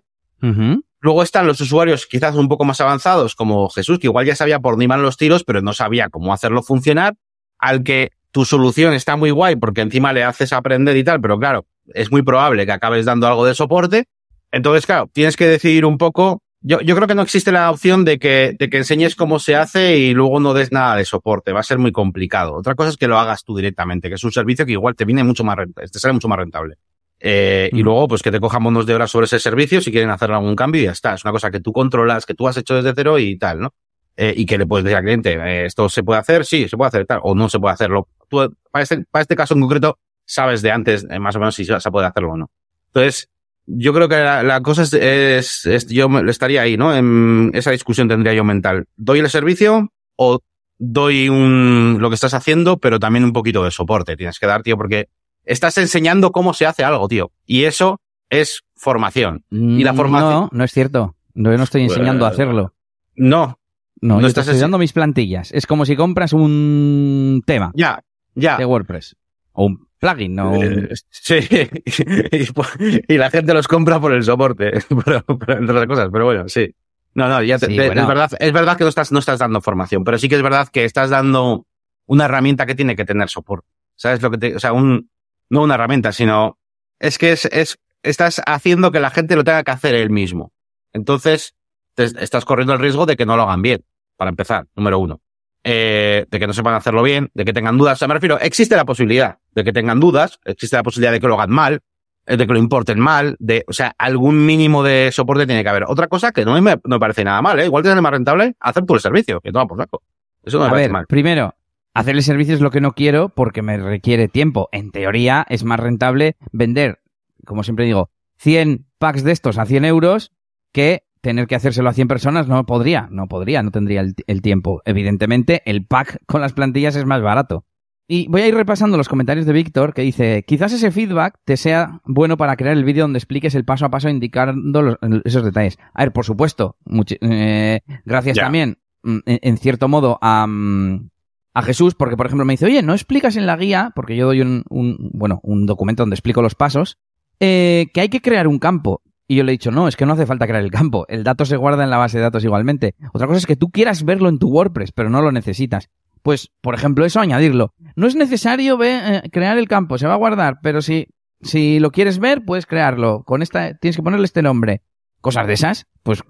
Luego 1.00 1.22
están 1.22 1.46
los 1.46 1.60
usuarios 1.60 2.06
quizás 2.06 2.34
un 2.34 2.48
poco 2.48 2.64
más 2.64 2.80
avanzados, 2.80 3.34
como 3.34 3.68
Jesús, 3.68 3.98
que 3.98 4.06
igual 4.06 4.26
ya 4.26 4.34
sabía 4.34 4.58
por 4.60 4.72
dónde 4.72 4.86
iban 4.86 5.02
los 5.02 5.16
tiros, 5.16 5.44
pero 5.44 5.60
no 5.60 5.72
sabía 5.72 6.08
cómo 6.08 6.32
hacerlo 6.32 6.62
funcionar, 6.62 7.14
al 7.58 7.82
que 7.84 8.10
tu 8.30 8.44
solución 8.44 8.92
está 8.94 9.14
muy 9.16 9.30
guay 9.30 9.54
porque 9.56 9.82
encima 9.82 10.12
le 10.12 10.24
haces 10.24 10.52
aprender 10.52 10.96
y 10.96 11.04
tal, 11.04 11.20
pero 11.20 11.38
claro, 11.38 11.66
es 11.92 12.10
muy 12.10 12.22
probable 12.22 12.66
que 12.66 12.72
acabes 12.72 13.04
dando 13.04 13.26
algo 13.26 13.44
de 13.44 13.54
soporte. 13.54 14.04
Entonces, 14.52 14.86
claro, 14.86 15.08
tienes 15.12 15.36
que 15.36 15.46
decidir 15.46 15.84
un 15.84 15.98
poco. 15.98 16.40
Yo, 16.60 16.80
yo 16.80 16.94
creo 16.96 17.06
que 17.06 17.14
no 17.14 17.22
existe 17.22 17.52
la 17.52 17.70
opción 17.70 18.04
de 18.06 18.18
que, 18.18 18.56
de 18.58 18.70
que 18.70 18.78
enseñes 18.78 19.16
cómo 19.16 19.38
se 19.38 19.54
hace 19.54 19.98
y 19.98 20.14
luego 20.14 20.40
no 20.40 20.54
des 20.54 20.72
nada 20.72 20.96
de 20.96 21.04
soporte. 21.04 21.52
Va 21.52 21.60
a 21.60 21.64
ser 21.64 21.78
muy 21.78 21.92
complicado. 21.92 22.54
Otra 22.54 22.74
cosa 22.74 22.88
es 22.90 22.96
que 22.96 23.06
lo 23.08 23.18
hagas 23.18 23.44
tú 23.44 23.54
directamente, 23.56 24.08
que 24.08 24.14
es 24.14 24.24
un 24.24 24.32
servicio 24.32 24.64
que 24.64 24.72
igual 24.72 24.94
te 24.94 25.04
viene 25.04 25.24
mucho 25.24 25.44
más 25.44 25.56
rentable, 25.56 25.90
te 25.90 25.98
sale 25.98 26.14
mucho 26.14 26.28
más 26.28 26.38
rentable. 26.38 26.76
Eh, 27.20 27.68
Y 27.72 27.82
Mm. 27.82 27.84
luego, 27.84 28.08
pues 28.08 28.22
que 28.22 28.30
te 28.30 28.40
cojan 28.40 28.62
bonos 28.64 28.86
de 28.86 28.94
horas 28.94 29.10
sobre 29.10 29.26
ese 29.26 29.38
servicio 29.38 29.80
si 29.80 29.90
quieren 29.90 30.10
hacer 30.10 30.30
algún 30.32 30.56
cambio 30.56 30.80
y 30.80 30.84
ya 30.84 30.92
está. 30.92 31.14
Es 31.14 31.24
una 31.24 31.32
cosa 31.32 31.50
que 31.50 31.60
tú 31.60 31.72
controlas, 31.72 32.24
que 32.24 32.34
tú 32.34 32.48
has 32.48 32.56
hecho 32.56 32.74
desde 32.76 32.92
cero 32.94 33.18
y 33.18 33.36
tal, 33.36 33.60
¿no? 33.60 33.74
Eh, 34.16 34.32
y 34.36 34.46
que 34.46 34.56
le 34.58 34.64
puedes 34.66 34.84
decir 34.84 34.96
al 34.96 35.02
cliente, 35.02 35.32
eh, 35.34 35.66
esto 35.66 35.88
se 35.88 36.02
puede 36.02 36.20
hacer, 36.20 36.44
sí, 36.46 36.68
se 36.68 36.76
puede 36.76 36.88
hacer 36.88 37.04
tal, 37.04 37.20
o 37.24 37.34
no 37.34 37.48
se 37.48 37.58
puede 37.58 37.74
hacerlo. 37.74 38.08
Tú, 38.28 38.54
para 38.70 38.82
este, 38.82 39.04
para 39.10 39.22
este 39.22 39.34
caso 39.36 39.54
en 39.54 39.60
concreto, 39.60 39.98
sabes 40.24 40.62
de 40.62 40.70
antes 40.72 41.06
eh, 41.10 41.18
más 41.18 41.36
o 41.36 41.38
menos 41.38 41.54
si 41.54 41.64
se 41.64 41.90
puede 41.90 42.06
hacerlo 42.06 42.32
o 42.32 42.36
no. 42.36 42.50
Entonces, 42.88 43.28
yo 43.66 43.92
creo 43.94 44.08
que 44.08 44.16
la, 44.16 44.42
la 44.42 44.60
cosa 44.60 44.82
es, 44.82 44.92
es, 44.92 45.66
es- 45.66 45.88
yo 45.88 46.08
me- 46.08 46.28
estaría 46.30 46.62
ahí, 46.62 46.76
¿no? 46.76 46.94
En 46.94 47.50
esa 47.54 47.70
discusión 47.70 48.08
tendría 48.08 48.34
yo 48.34 48.44
mental. 48.44 48.86
¿Doy 48.96 49.20
el 49.20 49.30
servicio 49.30 49.90
o 50.16 50.40
doy 50.78 51.28
un, 51.28 51.96
lo 52.00 52.08
que 52.10 52.14
estás 52.14 52.34
haciendo, 52.34 52.78
pero 52.78 52.98
también 52.98 53.24
un 53.24 53.32
poquito 53.32 53.64
de 53.64 53.70
soporte 53.70 54.16
tienes 54.16 54.38
que 54.38 54.46
dar, 54.46 54.62
tío, 54.62 54.76
porque 54.76 55.08
estás 55.44 55.78
enseñando 55.78 56.30
cómo 56.32 56.52
se 56.54 56.66
hace 56.66 56.84
algo, 56.84 57.06
tío. 57.08 57.30
Y 57.46 57.64
eso 57.64 58.00
es 58.28 58.62
formación. 58.76 59.44
Y 59.50 59.84
la 59.84 59.92
Mm, 59.92 59.96
formación- 59.96 60.30
No, 60.32 60.48
no 60.52 60.64
es 60.64 60.72
cierto. 60.72 61.16
No, 61.34 61.50
yo 61.50 61.56
no 61.58 61.64
estoy 61.64 61.82
enseñando 61.82 62.26
a 62.26 62.28
hacerlo. 62.28 62.74
No, 63.16 63.58
No, 64.00 64.16
no 64.16 64.20
yo 64.20 64.26
te 64.26 64.28
estás 64.28 64.48
estoy 64.48 64.60
dando 64.60 64.78
mis 64.78 64.92
plantillas. 64.92 65.50
Es 65.52 65.66
como 65.66 65.84
si 65.86 65.96
compras 65.96 66.32
un 66.32 67.42
tema 67.46 67.72
ya, 67.74 68.02
ya. 68.34 68.56
de 68.58 68.64
WordPress. 68.64 69.16
O 69.52 69.66
un 69.66 69.83
plugin, 70.12 70.38
o 70.38 70.50
un- 70.50 70.84
Eh, 70.90 70.94
sí, 71.10 71.38
y, 72.32 72.52
por- 72.52 72.66
y 73.08 73.16
la 73.16 73.30
gente 73.30 73.54
los 73.54 73.66
compra 73.68 74.00
por 74.00 74.12
el 74.12 74.22
soporte, 74.22 74.72
pero, 75.04 75.22
pero 75.24 75.58
entre 75.58 75.72
otras 75.74 75.86
cosas, 75.86 76.08
pero 76.12 76.24
bueno, 76.26 76.48
sí. 76.48 76.74
No, 77.14 77.28
no, 77.28 77.42
ya 77.42 77.58
te- 77.58 77.66
Sí, 77.66 77.76
te- 77.76 77.86
bueno. 77.86 78.02
es 78.02 78.08
verdad, 78.08 78.30
es 78.38 78.52
verdad 78.52 78.76
que 78.76 78.84
no 78.84 78.88
estás, 78.90 79.12
no 79.12 79.18
estás 79.20 79.38
dando 79.38 79.60
formación, 79.60 80.04
pero 80.04 80.18
sí 80.18 80.28
que 80.28 80.34
es 80.34 80.42
verdad 80.42 80.68
que 80.68 80.84
estás 80.84 81.10
dando 81.10 81.66
una 82.06 82.24
herramienta 82.26 82.66
que 82.66 82.74
tiene 82.74 82.96
que 82.96 83.04
tener 83.04 83.28
soporte. 83.28 83.68
¿Sabes 83.96 84.20
lo 84.20 84.30
que 84.30 84.38
te, 84.38 84.56
o 84.56 84.60
sea, 84.60 84.72
un, 84.72 85.08
no 85.48 85.62
una 85.62 85.74
herramienta, 85.74 86.12
sino, 86.12 86.58
es 86.98 87.16
que 87.18 87.32
es, 87.32 87.44
es, 87.46 87.78
estás 88.02 88.42
haciendo 88.46 88.90
que 88.90 88.98
la 89.00 89.10
gente 89.10 89.36
lo 89.36 89.44
tenga 89.44 89.62
que 89.62 89.70
hacer 89.70 89.94
él 89.94 90.10
mismo. 90.10 90.52
Entonces, 90.92 91.54
te- 91.94 92.04
estás 92.04 92.44
corriendo 92.44 92.72
el 92.74 92.80
riesgo 92.80 93.06
de 93.06 93.16
que 93.16 93.24
no 93.26 93.36
lo 93.36 93.44
hagan 93.44 93.62
bien, 93.62 93.84
para 94.16 94.28
empezar, 94.30 94.66
número 94.74 94.98
uno. 94.98 95.20
Eh, 95.66 96.26
de 96.30 96.38
que 96.38 96.46
no 96.46 96.52
sepan 96.52 96.74
hacerlo 96.74 97.02
bien, 97.02 97.30
de 97.32 97.44
que 97.46 97.54
tengan 97.54 97.78
dudas. 97.78 97.94
O 97.94 97.98
sea, 98.00 98.08
me 98.08 98.12
refiero, 98.14 98.38
existe 98.38 98.76
la 98.76 98.84
posibilidad 98.84 99.38
de 99.54 99.64
que 99.64 99.72
tengan 99.72 99.98
dudas, 99.98 100.38
existe 100.44 100.76
la 100.76 100.82
posibilidad 100.82 101.10
de 101.12 101.20
que 101.20 101.26
lo 101.26 101.34
hagan 101.40 101.50
mal, 101.50 101.80
eh, 102.26 102.36
de 102.36 102.46
que 102.46 102.52
lo 102.52 102.58
importen 102.58 103.00
mal, 103.00 103.36
de, 103.38 103.64
o 103.66 103.72
sea, 103.72 103.94
algún 103.96 104.44
mínimo 104.44 104.82
de 104.82 105.10
soporte 105.10 105.46
tiene 105.46 105.62
que 105.62 105.68
haber. 105.70 105.84
Otra 105.88 106.06
cosa 106.08 106.32
que 106.32 106.44
no 106.44 106.52
me, 106.60 106.72
no 106.74 106.80
me 106.84 106.98
parece 107.00 107.24
nada 107.24 107.40
mal, 107.40 107.58
¿eh? 107.60 107.64
Igual 107.64 107.82
te 107.82 107.88
sale 107.88 108.02
más 108.02 108.12
rentable 108.12 108.54
hacer 108.60 108.84
tú 108.84 108.94
el 108.94 109.00
servicio, 109.00 109.40
que 109.40 109.52
toma 109.52 109.66
por 109.66 109.78
saco. 109.78 110.02
Eso 110.42 110.58
no 110.58 110.64
me 110.64 110.68
A 110.68 110.70
parece 110.72 110.88
ver, 110.88 110.92
mal. 110.92 111.06
primero, 111.06 111.54
hacer 111.94 112.14
el 112.14 112.22
servicio 112.22 112.54
es 112.54 112.60
lo 112.60 112.70
que 112.70 112.82
no 112.82 112.92
quiero 112.92 113.30
porque 113.30 113.62
me 113.62 113.78
requiere 113.78 114.28
tiempo. 114.28 114.68
En 114.70 114.90
teoría 114.90 115.46
es 115.48 115.64
más 115.64 115.80
rentable 115.80 116.36
vender, 116.52 117.00
como 117.46 117.62
siempre 117.62 117.86
digo, 117.86 118.10
100 118.36 118.84
packs 118.98 119.24
de 119.24 119.32
estos 119.32 119.56
a 119.56 119.64
100 119.64 119.86
euros 119.86 120.30
que 120.72 121.03
tener 121.24 121.48
que 121.48 121.56
hacérselo 121.56 121.88
a 121.88 121.92
100 121.92 122.06
personas 122.06 122.46
no 122.46 122.64
podría, 122.66 123.08
no 123.10 123.26
podría, 123.26 123.64
no 123.64 123.72
tendría 123.72 124.00
el, 124.02 124.14
el 124.28 124.40
tiempo. 124.42 124.80
Evidentemente, 124.84 125.62
el 125.66 125.84
pack 125.84 126.18
con 126.26 126.40
las 126.40 126.52
plantillas 126.52 126.94
es 126.94 127.04
más 127.04 127.20
barato. 127.20 127.64
Y 128.06 128.28
voy 128.28 128.42
a 128.42 128.46
ir 128.46 128.54
repasando 128.54 128.98
los 128.98 129.08
comentarios 129.08 129.46
de 129.46 129.54
Víctor 129.54 129.94
que 129.94 130.02
dice, 130.02 130.44
quizás 130.46 130.72
ese 130.74 130.90
feedback 130.92 131.38
te 131.46 131.56
sea 131.56 132.00
bueno 132.04 132.36
para 132.36 132.54
crear 132.54 132.76
el 132.76 132.84
vídeo 132.84 133.04
donde 133.04 133.16
expliques 133.18 133.54
el 133.54 133.64
paso 133.64 133.86
a 133.86 133.90
paso 133.90 134.10
indicando 134.10 134.82
los- 134.82 134.98
esos 135.24 135.42
detalles. 135.42 135.78
A 135.94 136.02
ver, 136.04 136.12
por 136.12 136.24
supuesto, 136.26 136.76
eh, 137.22 137.80
gracias 138.04 138.36
también, 138.44 138.76
mm, 139.02 139.18
en, 139.24 139.38
en 139.42 139.56
cierto 139.56 139.88
modo, 139.88 140.18
a, 140.20 140.46
mm, 140.46 141.08
a 141.54 141.62
Jesús, 141.62 141.94
porque 141.94 142.16
por 142.18 142.26
ejemplo 142.26 142.44
me 142.44 142.52
dice, 142.52 142.66
oye, 142.66 142.82
¿no 142.82 142.92
explicas 142.92 143.36
en 143.36 143.46
la 143.46 143.56
guía, 143.56 143.90
porque 143.96 144.16
yo 144.16 144.26
doy 144.26 144.42
un, 144.42 144.64
un- 144.68 145.10
bueno, 145.14 145.40
un 145.42 145.64
documento 145.64 146.02
donde 146.02 146.14
explico 146.14 146.42
los 146.42 146.54
pasos, 146.54 146.98
eh, 147.40 147.86
que 147.94 148.02
hay 148.02 148.10
que 148.10 148.20
crear 148.20 148.46
un 148.48 148.58
campo? 148.58 149.00
Y 149.26 149.36
yo 149.36 149.44
le 149.44 149.52
he 149.52 149.54
dicho, 149.54 149.70
no, 149.70 149.88
es 149.88 149.96
que 149.96 150.04
no 150.04 150.12
hace 150.12 150.26
falta 150.26 150.46
crear 150.46 150.62
el 150.62 150.70
campo. 150.70 151.06
El 151.08 151.24
dato 151.24 151.44
se 151.46 151.56
guarda 151.56 151.84
en 151.84 151.90
la 151.90 151.96
base 151.96 152.18
de 152.18 152.24
datos 152.24 152.44
igualmente. 152.44 152.94
Otra 153.12 153.26
cosa 153.26 153.38
es 153.38 153.46
que 153.46 153.56
tú 153.56 153.70
quieras 153.70 154.04
verlo 154.04 154.28
en 154.28 154.38
tu 154.38 154.48
WordPress, 154.48 154.92
pero 154.92 155.08
no 155.08 155.22
lo 155.22 155.32
necesitas. 155.32 155.88
Pues, 156.22 156.50
por 156.60 156.74
ejemplo, 156.74 157.04
eso 157.04 157.20
añadirlo. 157.20 157.74
No 157.96 158.06
es 158.06 158.16
necesario 158.16 158.82
eh, 158.82 159.22
crear 159.32 159.58
el 159.58 159.68
campo, 159.68 159.98
se 159.98 160.06
va 160.06 160.14
a 160.14 160.18
guardar, 160.18 160.58
pero 160.62 160.82
si, 160.82 161.08
si 161.42 161.80
lo 161.80 161.90
quieres 161.90 162.18
ver, 162.18 162.44
puedes 162.44 162.66
crearlo. 162.66 163.24
Con 163.24 163.42
esta, 163.42 163.74
tienes 163.74 163.96
que 163.96 164.02
ponerle 164.02 164.26
este 164.26 164.42
nombre. 164.42 164.82
Cosas 165.20 165.46
de 165.46 165.54
esas, 165.54 165.86
pues, 166.02 166.22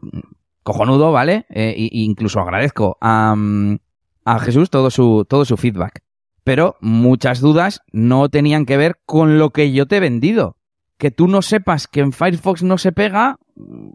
cojonudo, 0.63 1.11
¿vale? 1.11 1.47
Eh, 1.49 1.75
y 1.77 2.05
incluso 2.05 2.41
agradezco 2.41 2.97
a, 3.01 3.35
mm, 3.37 3.79
a 4.25 4.39
Jesús 4.39 4.71
todo 4.71 4.91
su, 4.91 5.27
todo 5.29 5.45
su 5.45 5.57
feedback. 5.57 6.03
Pero 6.45 6.77
muchas 6.81 7.41
dudas 7.41 7.83
no 7.93 8.29
tenían 8.29 8.67
que 8.67 8.77
ver 8.77 9.01
con 9.07 9.39
lo 9.39 9.51
que 9.51 9.73
yo 9.73 9.87
te 9.87 9.97
he 9.97 10.01
vendido. 10.01 10.57
Que 10.99 11.11
tú 11.11 11.29
no 11.29 11.43
sepas 11.43 11.87
que 11.87 12.01
en 12.01 12.13
Firefox 12.13 12.63
no 12.63 12.79
se 12.79 12.93
pega, 12.93 13.37
mm, 13.57 13.91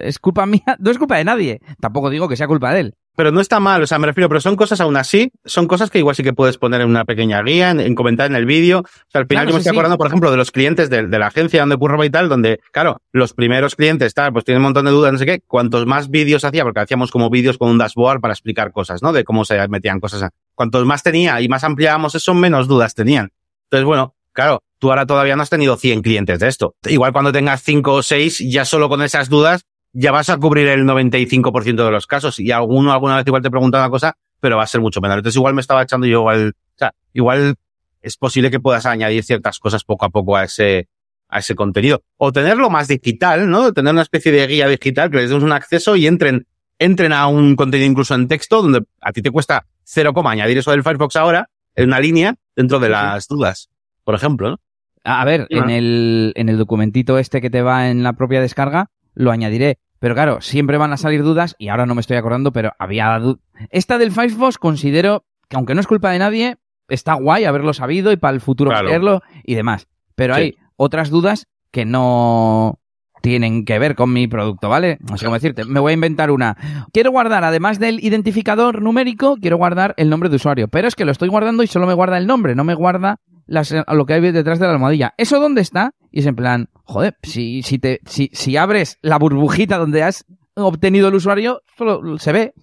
es 0.00 0.18
culpa 0.18 0.46
mía, 0.46 0.62
no 0.78 0.90
es 0.90 0.98
culpa 0.98 1.16
de 1.16 1.24
nadie. 1.24 1.60
Tampoco 1.80 2.10
digo 2.10 2.28
que 2.28 2.36
sea 2.36 2.46
culpa 2.46 2.72
de 2.72 2.80
él. 2.80 2.94
Pero 3.16 3.30
no 3.30 3.40
está 3.40 3.60
mal, 3.60 3.80
o 3.80 3.86
sea, 3.86 4.00
me 4.00 4.08
refiero, 4.08 4.28
pero 4.28 4.40
son 4.40 4.56
cosas 4.56 4.80
aún 4.80 4.96
así, 4.96 5.30
son 5.44 5.68
cosas 5.68 5.88
que 5.88 6.00
igual 6.00 6.16
sí 6.16 6.24
que 6.24 6.32
puedes 6.32 6.58
poner 6.58 6.80
en 6.80 6.88
una 6.88 7.04
pequeña 7.04 7.40
guía, 7.42 7.70
en, 7.70 7.78
en 7.78 7.94
comentar 7.94 8.28
en 8.28 8.34
el 8.34 8.44
vídeo. 8.44 8.80
O 8.80 8.84
sea, 9.06 9.20
al 9.20 9.28
final 9.28 9.44
Claro, 9.44 9.50
yo 9.50 9.54
me 9.54 9.60
sí, 9.60 9.60
estoy 9.60 9.70
sí. 9.70 9.76
acordando, 9.76 9.98
por 9.98 10.08
ejemplo, 10.08 10.32
de 10.32 10.36
los 10.36 10.50
clientes 10.50 10.90
de, 10.90 11.06
de 11.06 11.18
la 11.20 11.28
agencia 11.28 11.60
donde 11.60 11.76
curraba 11.76 12.04
y 12.04 12.10
tal, 12.10 12.28
donde, 12.28 12.58
claro, 12.72 13.00
los 13.12 13.32
primeros 13.32 13.76
clientes, 13.76 14.14
tal, 14.14 14.32
pues 14.32 14.44
tienen 14.44 14.62
un 14.62 14.64
montón 14.64 14.86
de 14.86 14.90
dudas, 14.90 15.12
no 15.12 15.18
sé 15.18 15.26
qué, 15.26 15.40
cuantos 15.46 15.86
más 15.86 16.10
vídeos 16.10 16.44
hacía, 16.44 16.64
porque 16.64 16.80
hacíamos 16.80 17.12
como 17.12 17.30
vídeos 17.30 17.56
con 17.56 17.70
un 17.70 17.78
dashboard 17.78 18.20
para 18.20 18.34
explicar 18.34 18.72
cosas, 18.72 19.00
¿no? 19.00 19.12
De 19.12 19.22
cómo 19.22 19.44
se 19.44 19.68
metían 19.68 20.00
cosas. 20.00 20.28
Cuantos 20.56 20.84
más 20.84 21.04
tenía 21.04 21.40
y 21.40 21.48
más 21.48 21.62
ampliábamos 21.62 22.16
eso, 22.16 22.34
menos 22.34 22.66
dudas 22.66 22.96
tenían. 22.96 23.30
Entonces, 23.70 23.86
bueno, 23.86 24.16
claro, 24.32 24.64
tú 24.84 24.90
ahora 24.90 25.06
todavía 25.06 25.34
no 25.34 25.42
has 25.42 25.48
tenido 25.48 25.78
100 25.78 26.02
clientes 26.02 26.38
de 26.40 26.46
esto. 26.46 26.74
Igual 26.86 27.14
cuando 27.14 27.32
tengas 27.32 27.62
5 27.62 27.90
o 27.90 28.02
6, 28.02 28.44
ya 28.50 28.66
solo 28.66 28.90
con 28.90 29.00
esas 29.00 29.30
dudas 29.30 29.64
ya 29.94 30.12
vas 30.12 30.28
a 30.28 30.36
cubrir 30.36 30.68
el 30.68 30.84
95% 30.84 31.86
de 31.86 31.90
los 31.90 32.06
casos 32.06 32.38
y 32.38 32.52
alguno 32.52 32.92
alguna 32.92 33.16
vez 33.16 33.26
igual 33.26 33.40
te 33.40 33.50
pregunta 33.50 33.78
una 33.78 33.88
cosa, 33.88 34.18
pero 34.40 34.58
va 34.58 34.64
a 34.64 34.66
ser 34.66 34.82
mucho 34.82 35.00
menor. 35.00 35.20
Entonces 35.20 35.36
igual 35.36 35.54
me 35.54 35.62
estaba 35.62 35.82
echando 35.82 36.06
yo 36.06 36.18
igual, 36.18 36.48
o 36.50 36.78
sea, 36.78 36.92
igual 37.14 37.54
es 38.02 38.18
posible 38.18 38.50
que 38.50 38.60
puedas 38.60 38.84
añadir 38.84 39.24
ciertas 39.24 39.58
cosas 39.58 39.84
poco 39.84 40.04
a 40.04 40.10
poco 40.10 40.36
a 40.36 40.44
ese, 40.44 40.90
a 41.30 41.38
ese 41.38 41.54
contenido. 41.54 42.02
O 42.18 42.30
tenerlo 42.30 42.68
más 42.68 42.86
digital, 42.86 43.48
¿no? 43.48 43.72
Tener 43.72 43.90
una 43.90 44.02
especie 44.02 44.32
de 44.32 44.46
guía 44.46 44.68
digital 44.68 45.10
que 45.10 45.16
les 45.16 45.30
demos 45.30 45.44
un 45.44 45.52
acceso 45.52 45.96
y 45.96 46.06
entren, 46.06 46.46
entren 46.78 47.14
a 47.14 47.26
un 47.26 47.56
contenido 47.56 47.90
incluso 47.90 48.14
en 48.14 48.28
texto 48.28 48.60
donde 48.60 48.82
a 49.00 49.12
ti 49.12 49.22
te 49.22 49.30
cuesta 49.30 49.64
cero 49.82 50.12
coma 50.12 50.32
añadir 50.32 50.58
eso 50.58 50.72
del 50.72 50.82
Firefox 50.82 51.16
ahora 51.16 51.48
en 51.74 51.86
una 51.86 52.00
línea 52.00 52.34
dentro 52.54 52.80
de 52.80 52.90
las 52.90 53.28
dudas, 53.28 53.70
por 54.04 54.14
ejemplo, 54.14 54.50
¿no? 54.50 54.60
A 55.04 55.24
ver, 55.24 55.46
en 55.50 55.70
el, 55.70 56.32
en 56.34 56.48
el 56.48 56.56
documentito 56.58 57.18
este 57.18 57.40
que 57.40 57.50
te 57.50 57.62
va 57.62 57.88
en 57.90 58.02
la 58.02 58.14
propia 58.14 58.40
descarga, 58.40 58.90
lo 59.14 59.30
añadiré. 59.30 59.78
Pero 60.00 60.14
claro, 60.14 60.40
siempre 60.40 60.76
van 60.78 60.92
a 60.92 60.96
salir 60.96 61.22
dudas 61.22 61.54
y 61.58 61.68
ahora 61.68 61.86
no 61.86 61.94
me 61.94 62.00
estoy 62.00 62.16
acordando, 62.16 62.52
pero 62.52 62.72
había 62.78 63.18
du- 63.18 63.38
Esta 63.70 63.98
del 63.98 64.12
Firefox 64.12 64.58
considero 64.58 65.24
que 65.48 65.56
aunque 65.56 65.74
no 65.74 65.80
es 65.80 65.86
culpa 65.86 66.10
de 66.10 66.18
nadie, 66.18 66.56
está 66.88 67.14
guay 67.14 67.44
haberlo 67.44 67.72
sabido 67.74 68.12
y 68.12 68.16
para 68.16 68.34
el 68.34 68.40
futuro 68.40 68.70
Claro. 68.70 69.22
y 69.44 69.54
demás. 69.54 69.86
Pero 70.14 70.34
Sí. 70.34 70.40
hay 70.40 70.56
otras 70.76 71.10
dudas 71.10 71.46
que 71.70 71.84
no 71.84 72.78
tienen 73.22 73.64
que 73.64 73.78
ver 73.78 73.94
con 73.94 74.12
mi 74.12 74.26
producto, 74.28 74.68
¿vale? 74.68 74.98
No 75.08 75.16
sé 75.16 75.24
cómo 75.24 75.34
decirte. 75.36 75.64
Me 75.64 75.80
voy 75.80 75.92
a 75.92 75.94
inventar 75.94 76.30
una. 76.30 76.56
Quiero 76.92 77.10
guardar, 77.10 77.42
además 77.44 77.78
del 77.78 78.04
identificador 78.04 78.82
numérico, 78.82 79.36
quiero 79.40 79.56
guardar 79.56 79.94
el 79.96 80.10
nombre 80.10 80.28
de 80.28 80.36
usuario. 80.36 80.68
Pero 80.68 80.88
es 80.88 80.94
que 80.94 81.06
lo 81.06 81.12
estoy 81.12 81.28
guardando 81.30 81.62
y 81.62 81.66
solo 81.66 81.86
me 81.86 81.94
guarda 81.94 82.18
el 82.18 82.26
nombre, 82.26 82.54
no 82.54 82.64
me 82.64 82.74
guarda 82.74 83.20
las, 83.46 83.74
lo 83.92 84.06
que 84.06 84.14
hay 84.14 84.20
detrás 84.20 84.58
de 84.58 84.66
la 84.66 84.72
almohadilla. 84.72 85.14
¿Eso 85.16 85.40
dónde 85.40 85.60
está? 85.60 85.92
Y 86.10 86.20
es 86.20 86.26
en 86.26 86.36
plan, 86.36 86.68
joder, 86.84 87.16
si, 87.22 87.62
si, 87.62 87.78
te, 87.78 88.00
si, 88.06 88.30
si 88.32 88.56
abres 88.56 88.98
la 89.02 89.18
burbujita 89.18 89.78
donde 89.78 90.02
has 90.02 90.24
obtenido 90.54 91.08
el 91.08 91.14
usuario, 91.14 91.62
solo 91.76 92.18
se 92.18 92.32
ve. 92.32 92.54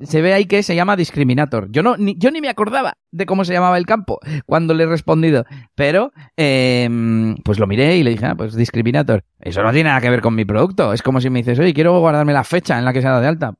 Se 0.00 0.20
ve 0.20 0.34
ahí 0.34 0.44
que 0.44 0.62
se 0.62 0.74
llama 0.74 0.94
discriminator. 0.94 1.70
Yo 1.70 1.82
no, 1.82 1.96
ni, 1.96 2.18
yo 2.18 2.30
ni 2.30 2.42
me 2.42 2.50
acordaba 2.50 2.98
de 3.12 3.24
cómo 3.24 3.46
se 3.46 3.54
llamaba 3.54 3.78
el 3.78 3.86
campo 3.86 4.18
cuando 4.44 4.74
le 4.74 4.84
he 4.84 4.86
respondido. 4.86 5.46
Pero, 5.74 6.12
eh, 6.36 6.86
pues 7.42 7.58
lo 7.58 7.66
miré 7.66 7.96
y 7.96 8.02
le 8.02 8.10
dije, 8.10 8.26
ah, 8.26 8.34
pues 8.34 8.54
discriminator. 8.54 9.24
Eso 9.40 9.62
no 9.62 9.72
tiene 9.72 9.88
nada 9.88 10.02
que 10.02 10.10
ver 10.10 10.20
con 10.20 10.34
mi 10.34 10.44
producto. 10.44 10.92
Es 10.92 11.02
como 11.02 11.20
si 11.20 11.30
me 11.30 11.38
dices, 11.38 11.58
oye, 11.58 11.72
quiero 11.72 11.98
guardarme 11.98 12.34
la 12.34 12.44
fecha 12.44 12.78
en 12.78 12.84
la 12.84 12.92
que 12.92 13.00
se 13.00 13.06
ha 13.06 13.10
dado 13.10 13.22
de 13.22 13.28
alta. 13.28 13.54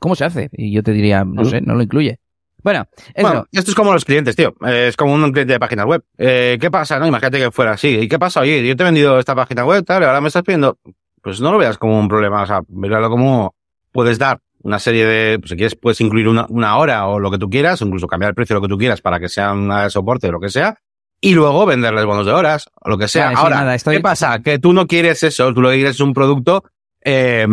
¿Cómo 0.00 0.14
se 0.14 0.24
hace? 0.24 0.48
Y 0.52 0.72
yo 0.72 0.82
te 0.82 0.92
diría, 0.92 1.24
no 1.24 1.44
sé, 1.44 1.60
no 1.60 1.74
lo 1.74 1.82
incluye. 1.82 2.20
Bueno, 2.66 2.84
eso. 3.14 3.22
Bueno, 3.28 3.46
esto 3.52 3.70
es 3.70 3.74
como 3.76 3.92
los 3.92 4.04
clientes, 4.04 4.34
tío. 4.34 4.52
Es 4.66 4.96
como 4.96 5.14
un 5.14 5.30
cliente 5.30 5.52
de 5.52 5.60
páginas 5.60 5.86
web. 5.86 6.02
Eh, 6.18 6.58
¿Qué 6.60 6.68
pasa, 6.68 6.98
no? 6.98 7.06
Imagínate 7.06 7.38
que 7.38 7.52
fuera 7.52 7.70
así. 7.74 7.90
¿Y 8.00 8.08
qué 8.08 8.18
pasa? 8.18 8.40
Oye, 8.40 8.66
yo 8.66 8.74
te 8.74 8.82
he 8.82 8.86
vendido 8.86 9.20
esta 9.20 9.36
página 9.36 9.64
web, 9.64 9.84
tal, 9.84 10.02
y 10.02 10.06
ahora 10.06 10.20
me 10.20 10.26
estás 10.26 10.42
pidiendo. 10.42 10.76
Pues 11.22 11.40
no 11.40 11.52
lo 11.52 11.58
veas 11.58 11.78
como 11.78 11.96
un 11.96 12.08
problema. 12.08 12.42
O 12.42 12.46
sea, 12.46 12.62
míralo 12.68 13.08
como 13.08 13.54
puedes 13.92 14.18
dar 14.18 14.40
una 14.64 14.80
serie 14.80 15.06
de, 15.06 15.38
pues 15.38 15.50
si 15.50 15.56
quieres, 15.56 15.76
puedes 15.76 16.00
incluir 16.00 16.26
una, 16.26 16.44
una 16.48 16.76
hora 16.76 17.06
o 17.06 17.20
lo 17.20 17.30
que 17.30 17.38
tú 17.38 17.48
quieras, 17.48 17.80
incluso 17.82 18.08
cambiar 18.08 18.30
el 18.30 18.34
precio 18.34 18.54
de 18.54 18.58
lo 18.60 18.66
que 18.66 18.72
tú 18.72 18.78
quieras 18.78 19.00
para 19.00 19.20
que 19.20 19.28
sea 19.28 19.52
una 19.52 19.84
de 19.84 19.90
soporte 19.90 20.28
o 20.28 20.32
lo 20.32 20.40
que 20.40 20.48
sea. 20.48 20.76
Y 21.20 21.34
luego 21.34 21.66
venderles 21.66 22.04
bonos 22.04 22.26
de 22.26 22.32
horas 22.32 22.68
o 22.80 22.90
lo 22.90 22.98
que 22.98 23.06
sea. 23.06 23.26
Vale, 23.26 23.36
sí, 23.36 23.42
ahora, 23.42 23.56
nada, 23.58 23.74
estoy- 23.76 23.96
¿qué 23.96 24.02
pasa? 24.02 24.40
Que 24.42 24.58
tú 24.58 24.72
no 24.72 24.88
quieres 24.88 25.22
eso, 25.22 25.54
tú 25.54 25.62
lo 25.62 25.68
que 25.70 25.76
quieres 25.76 25.94
es 25.94 26.00
un 26.00 26.12
producto 26.12 26.64
eh, 27.04 27.46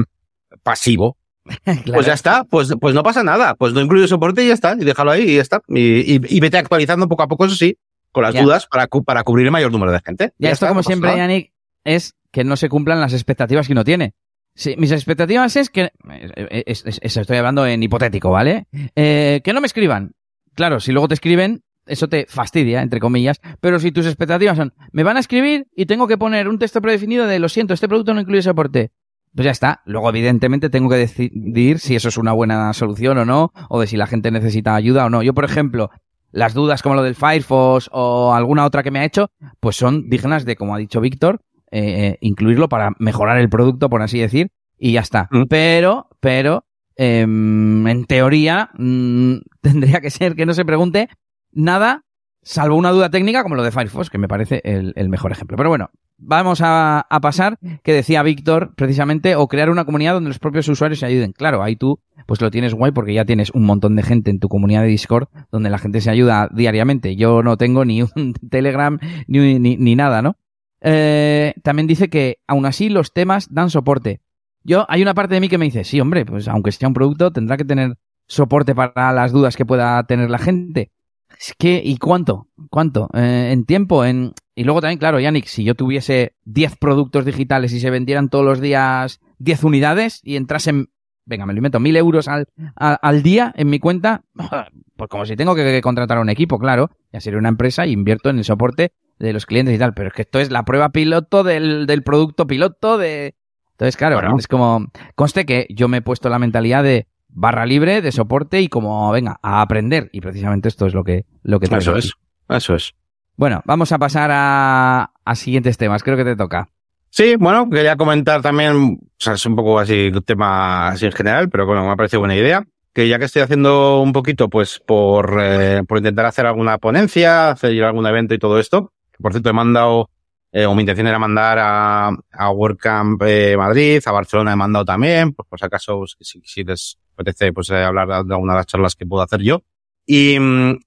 pasivo. 0.63 1.17
claro. 1.63 1.81
Pues 1.93 2.05
ya 2.05 2.13
está, 2.13 2.43
pues, 2.45 2.73
pues 2.79 2.93
no 2.95 3.03
pasa 3.03 3.23
nada. 3.23 3.55
Pues 3.55 3.73
no 3.73 3.81
incluye 3.81 4.07
soporte 4.07 4.43
y 4.43 4.47
ya 4.47 4.53
está, 4.53 4.75
y 4.79 4.83
déjalo 4.85 5.11
ahí 5.11 5.23
y 5.31 5.35
ya 5.35 5.41
está. 5.41 5.61
Y, 5.67 6.15
y, 6.15 6.21
y 6.27 6.39
vete 6.39 6.57
actualizando 6.57 7.07
poco 7.07 7.23
a 7.23 7.27
poco, 7.27 7.45
eso 7.45 7.55
sí, 7.55 7.77
con 8.11 8.23
las 8.23 8.33
Ya. 8.33 8.43
dudas 8.43 8.67
para, 8.67 8.87
para 8.87 9.23
cubrir 9.23 9.45
el 9.47 9.51
mayor 9.51 9.71
número 9.71 9.91
de 9.91 9.99
gente. 10.05 10.33
Ya, 10.37 10.49
esto, 10.51 10.65
está, 10.65 10.67
como 10.69 10.79
no 10.79 10.83
siempre, 10.83 11.09
nada. 11.11 11.19
Yannick, 11.27 11.51
es 11.83 12.15
que 12.31 12.43
no 12.43 12.55
se 12.55 12.69
cumplan 12.69 12.99
las 13.01 13.13
expectativas 13.13 13.67
que 13.67 13.73
uno 13.73 13.83
tiene. 13.83 14.13
Sí, 14.55 14.75
mis 14.77 14.91
expectativas 14.91 15.55
es 15.55 15.69
que. 15.69 15.91
eh, 16.09 16.63
es- 16.67 16.85
es- 16.85 16.99
es- 17.01 17.17
estoy 17.17 17.37
hablando 17.37 17.65
en 17.65 17.81
hipotético, 17.81 18.29
¿vale? 18.29 18.67
Eh, 18.95 19.41
que 19.43 19.51
no 19.53 19.61
me 19.61 19.67
escriban. 19.67 20.11
Claro, 20.53 20.79
si 20.79 20.91
luego 20.91 21.07
te 21.07 21.15
escriben, 21.15 21.63
eso 21.87 22.07
te 22.07 22.27
fastidia, 22.29 22.81
entre 22.83 22.99
comillas. 22.99 23.41
Pero 23.59 23.79
si 23.79 23.91
tus 23.91 24.05
expectativas 24.05 24.55
son, 24.57 24.73
me 24.91 25.01
van 25.03 25.17
a 25.17 25.19
escribir 25.19 25.65
y 25.75 25.87
tengo 25.87 26.07
que 26.07 26.17
poner 26.19 26.47
un 26.47 26.59
texto 26.59 26.81
predefinido 26.81 27.25
de, 27.25 27.39
lo 27.39 27.49
siento, 27.49 27.73
este 27.73 27.87
producto 27.87 28.13
no 28.13 28.21
incluye 28.21 28.43
soporte. 28.43 28.91
Pues 29.35 29.45
ya 29.45 29.51
está. 29.51 29.81
Luego, 29.85 30.09
evidentemente, 30.09 30.69
tengo 30.69 30.89
que 30.89 30.97
decidir 30.97 31.79
si 31.79 31.95
eso 31.95 32.09
es 32.09 32.17
una 32.17 32.33
buena 32.33 32.71
solución 32.73 33.17
o 33.17 33.25
no, 33.25 33.51
o 33.69 33.79
de 33.79 33.87
si 33.87 33.97
la 33.97 34.05
gente 34.05 34.29
necesita 34.29 34.75
ayuda 34.75 35.05
o 35.05 35.09
no. 35.09 35.23
Yo, 35.23 35.33
por 35.33 35.45
ejemplo, 35.45 35.89
las 36.31 36.53
dudas 36.53 36.81
como 36.81 36.95
lo 36.95 37.03
del 37.03 37.15
Firefox 37.15 37.89
o 37.91 38.33
alguna 38.33 38.65
otra 38.65 38.83
que 38.83 38.91
me 38.91 38.99
ha 38.99 39.05
hecho, 39.05 39.31
pues 39.59 39.75
son 39.75 40.09
dignas 40.09 40.45
de, 40.45 40.55
como 40.55 40.75
ha 40.75 40.77
dicho 40.77 41.01
Víctor, 41.01 41.41
eh, 41.71 42.07
eh, 42.07 42.17
incluirlo 42.21 42.69
para 42.69 42.91
mejorar 42.99 43.39
el 43.39 43.49
producto, 43.49 43.89
por 43.89 44.01
así 44.01 44.19
decir, 44.19 44.49
y 44.77 44.93
ya 44.93 45.01
está. 45.01 45.27
Mm. 45.31 45.43
Pero, 45.49 46.09
pero, 46.19 46.65
em, 46.95 47.87
en 47.87 48.05
teoría, 48.05 48.69
mm, 48.77 49.37
tendría 49.61 50.01
que 50.01 50.11
ser 50.11 50.35
que 50.35 50.45
no 50.45 50.53
se 50.53 50.65
pregunte 50.65 51.07
nada, 51.51 52.03
salvo 52.43 52.75
una 52.75 52.91
duda 52.91 53.09
técnica 53.09 53.41
como 53.41 53.55
lo 53.55 53.63
de 53.63 53.71
Firefox, 53.71 54.09
que 54.09 54.17
me 54.17 54.27
parece 54.27 54.61
el, 54.63 54.93
el 54.95 55.09
mejor 55.09 55.31
ejemplo. 55.31 55.57
Pero 55.57 55.69
bueno, 55.69 55.89
vamos 56.25 56.61
a, 56.61 57.01
a 57.01 57.19
pasar, 57.19 57.57
que 57.83 57.93
decía 57.93 58.23
Víctor, 58.23 58.73
precisamente, 58.75 59.35
o 59.35 59.47
crear 59.47 59.69
una 59.69 59.85
comunidad 59.85 60.13
donde 60.13 60.29
los 60.29 60.39
propios 60.39 60.67
usuarios 60.67 60.99
se 60.99 61.05
ayuden. 61.05 61.33
Claro, 61.33 61.63
ahí 61.63 61.75
tú, 61.75 61.99
pues 62.25 62.41
lo 62.41 62.51
tienes 62.51 62.73
guay 62.73 62.91
porque 62.91 63.13
ya 63.13 63.25
tienes 63.25 63.51
un 63.51 63.65
montón 63.65 63.95
de 63.95 64.03
gente 64.03 64.31
en 64.31 64.39
tu 64.39 64.49
comunidad 64.49 64.81
de 64.81 64.87
Discord 64.87 65.27
donde 65.51 65.69
la 65.69 65.77
gente 65.77 66.01
se 66.01 66.09
ayuda 66.09 66.49
diariamente. 66.53 67.15
Yo 67.15 67.43
no 67.43 67.57
tengo 67.57 67.85
ni 67.85 68.01
un 68.01 68.33
Telegram 68.49 68.99
ni, 69.27 69.59
ni, 69.59 69.77
ni 69.77 69.95
nada, 69.95 70.21
¿no? 70.21 70.37
Eh, 70.81 71.53
también 71.63 71.87
dice 71.87 72.09
que 72.09 72.39
aún 72.45 72.65
así 72.65 72.89
los 72.89 73.13
temas 73.13 73.47
dan 73.53 73.69
soporte. 73.69 74.21
Yo, 74.63 74.85
hay 74.89 75.01
una 75.01 75.13
parte 75.13 75.33
de 75.33 75.41
mí 75.41 75.49
que 75.49 75.57
me 75.57 75.65
dice, 75.65 75.83
sí, 75.83 75.99
hombre, 75.99 76.25
pues 76.25 76.47
aunque 76.47 76.71
sea 76.71 76.87
un 76.87 76.93
producto, 76.93 77.31
tendrá 77.31 77.57
que 77.57 77.65
tener 77.65 77.97
soporte 78.27 78.75
para 78.75 79.11
las 79.13 79.31
dudas 79.31 79.55
que 79.55 79.65
pueda 79.65 80.03
tener 80.03 80.29
la 80.29 80.39
gente. 80.39 80.91
Es 81.37 81.53
que, 81.57 81.81
¿y 81.83 81.97
cuánto? 81.97 82.47
¿Cuánto? 82.69 83.09
Eh, 83.13 83.49
en 83.51 83.65
tiempo, 83.65 84.05
en... 84.05 84.33
Y 84.55 84.63
luego 84.65 84.81
también, 84.81 84.99
claro, 84.99 85.19
Yannick, 85.19 85.45
si 85.45 85.63
yo 85.63 85.75
tuviese 85.75 86.35
10 86.45 86.77
productos 86.77 87.25
digitales 87.25 87.73
y 87.73 87.79
se 87.79 87.89
vendieran 87.89 88.29
todos 88.29 88.45
los 88.45 88.61
días 88.61 89.19
10 89.39 89.63
unidades 89.63 90.19
y 90.23 90.35
entrasen, 90.35 90.89
venga, 91.25 91.45
me 91.45 91.53
lo 91.53 91.57
invento, 91.57 91.79
1000 91.79 91.95
euros 91.97 92.27
al, 92.27 92.47
a- 92.75 92.93
al 92.93 93.23
día 93.23 93.51
en 93.57 93.69
mi 93.69 93.79
cuenta, 93.79 94.23
pues 94.95 95.09
como 95.09 95.25
si 95.25 95.35
tengo 95.35 95.55
que 95.55 95.81
contratar 95.81 96.17
a 96.19 96.21
un 96.21 96.29
equipo, 96.29 96.59
claro, 96.59 96.91
ya 97.11 97.19
sería 97.19 97.39
una 97.39 97.49
empresa 97.49 97.83
e 97.85 97.89
invierto 97.89 98.29
en 98.29 98.37
el 98.37 98.43
soporte 98.43 98.91
de 99.19 99.33
los 99.33 99.45
clientes 99.45 99.73
y 99.75 99.79
tal, 99.79 99.93
pero 99.93 100.09
es 100.09 100.13
que 100.13 100.21
esto 100.23 100.39
es 100.39 100.51
la 100.51 100.63
prueba 100.65 100.89
piloto 100.89 101.43
del, 101.43 101.85
del 101.87 102.03
producto 102.03 102.45
piloto 102.47 102.97
de... 102.97 103.35
Entonces, 103.71 103.97
claro, 103.97 104.17
Bueno. 104.17 104.37
es 104.37 104.47
como, 104.47 104.85
conste 105.15 105.45
que 105.47 105.65
yo 105.71 105.87
me 105.87 105.97
he 105.97 106.01
puesto 106.01 106.29
la 106.29 106.37
mentalidad 106.39 106.83
de 106.83 107.07
barra 107.27 107.65
libre, 107.65 108.01
de 108.03 108.11
soporte 108.11 108.61
y 108.61 108.67
como, 108.69 109.11
venga, 109.11 109.39
a 109.41 109.61
aprender. 109.61 110.09
Y 110.13 110.21
precisamente 110.21 110.67
esto 110.67 110.85
es 110.85 110.93
lo 110.93 111.03
que, 111.03 111.25
lo 111.41 111.59
que 111.59 111.65
Eso 111.65 111.95
es. 111.95 112.13
Eso 112.49 112.75
es. 112.75 112.93
Bueno, 113.35 113.61
vamos 113.65 113.91
a 113.91 113.97
pasar 113.99 114.29
a, 114.31 115.11
a 115.25 115.35
siguientes 115.35 115.77
temas. 115.77 116.03
Creo 116.03 116.17
que 116.17 116.23
te 116.23 116.35
toca. 116.35 116.69
Sí, 117.09 117.35
bueno, 117.35 117.69
quería 117.69 117.95
comentar 117.95 118.41
también, 118.41 118.75
o 119.01 119.07
sea, 119.19 119.33
es 119.33 119.45
un 119.45 119.55
poco 119.55 119.77
así 119.79 120.07
un 120.13 120.23
tema 120.23 120.89
así 120.89 121.05
en 121.05 121.11
general, 121.11 121.49
pero 121.49 121.65
bueno, 121.65 121.83
me 121.85 121.91
ha 121.91 121.95
parecido 121.95 122.21
buena 122.21 122.35
idea. 122.35 122.65
Que 122.93 123.07
ya 123.07 123.17
que 123.17 123.25
estoy 123.25 123.41
haciendo 123.41 124.01
un 124.01 124.13
poquito, 124.13 124.49
pues, 124.49 124.79
por, 124.79 125.39
eh, 125.41 125.81
por 125.87 125.97
intentar 125.97 126.25
hacer 126.27 126.45
alguna 126.45 126.77
ponencia, 126.77 127.49
hacer 127.49 127.83
algún 127.83 128.05
evento 128.05 128.35
y 128.35 128.39
todo 128.39 128.59
esto. 128.59 128.93
Por 129.19 129.31
cierto, 129.31 129.49
he 129.49 129.53
mandado, 129.53 130.11
eh, 130.51 130.65
o 130.67 130.75
mi 130.75 130.81
intención 130.83 131.07
era 131.07 131.17
mandar 131.17 131.57
a, 131.59 132.09
a 132.31 132.51
WordCamp 132.51 133.19
eh, 133.25 133.55
Madrid, 133.57 133.99
a 134.05 134.11
Barcelona 134.11 134.53
he 134.53 134.55
mandado 134.55 134.85
también, 134.85 135.33
pues 135.33 135.47
por 135.49 135.57
si 135.59 135.65
acaso, 135.65 136.03
si, 136.05 136.23
si- 136.23 136.41
si 136.45 136.63
les 136.63 136.99
apetece, 137.13 137.51
pues 137.51 137.69
eh, 137.71 137.83
hablar 137.83 138.07
de, 138.25 138.33
alguna 138.35 138.53
de 138.53 138.57
las 138.59 138.67
charlas 138.67 138.93
que 138.95 139.07
puedo 139.07 139.23
hacer 139.23 139.41
yo. 139.41 139.63
Y, 140.05 140.37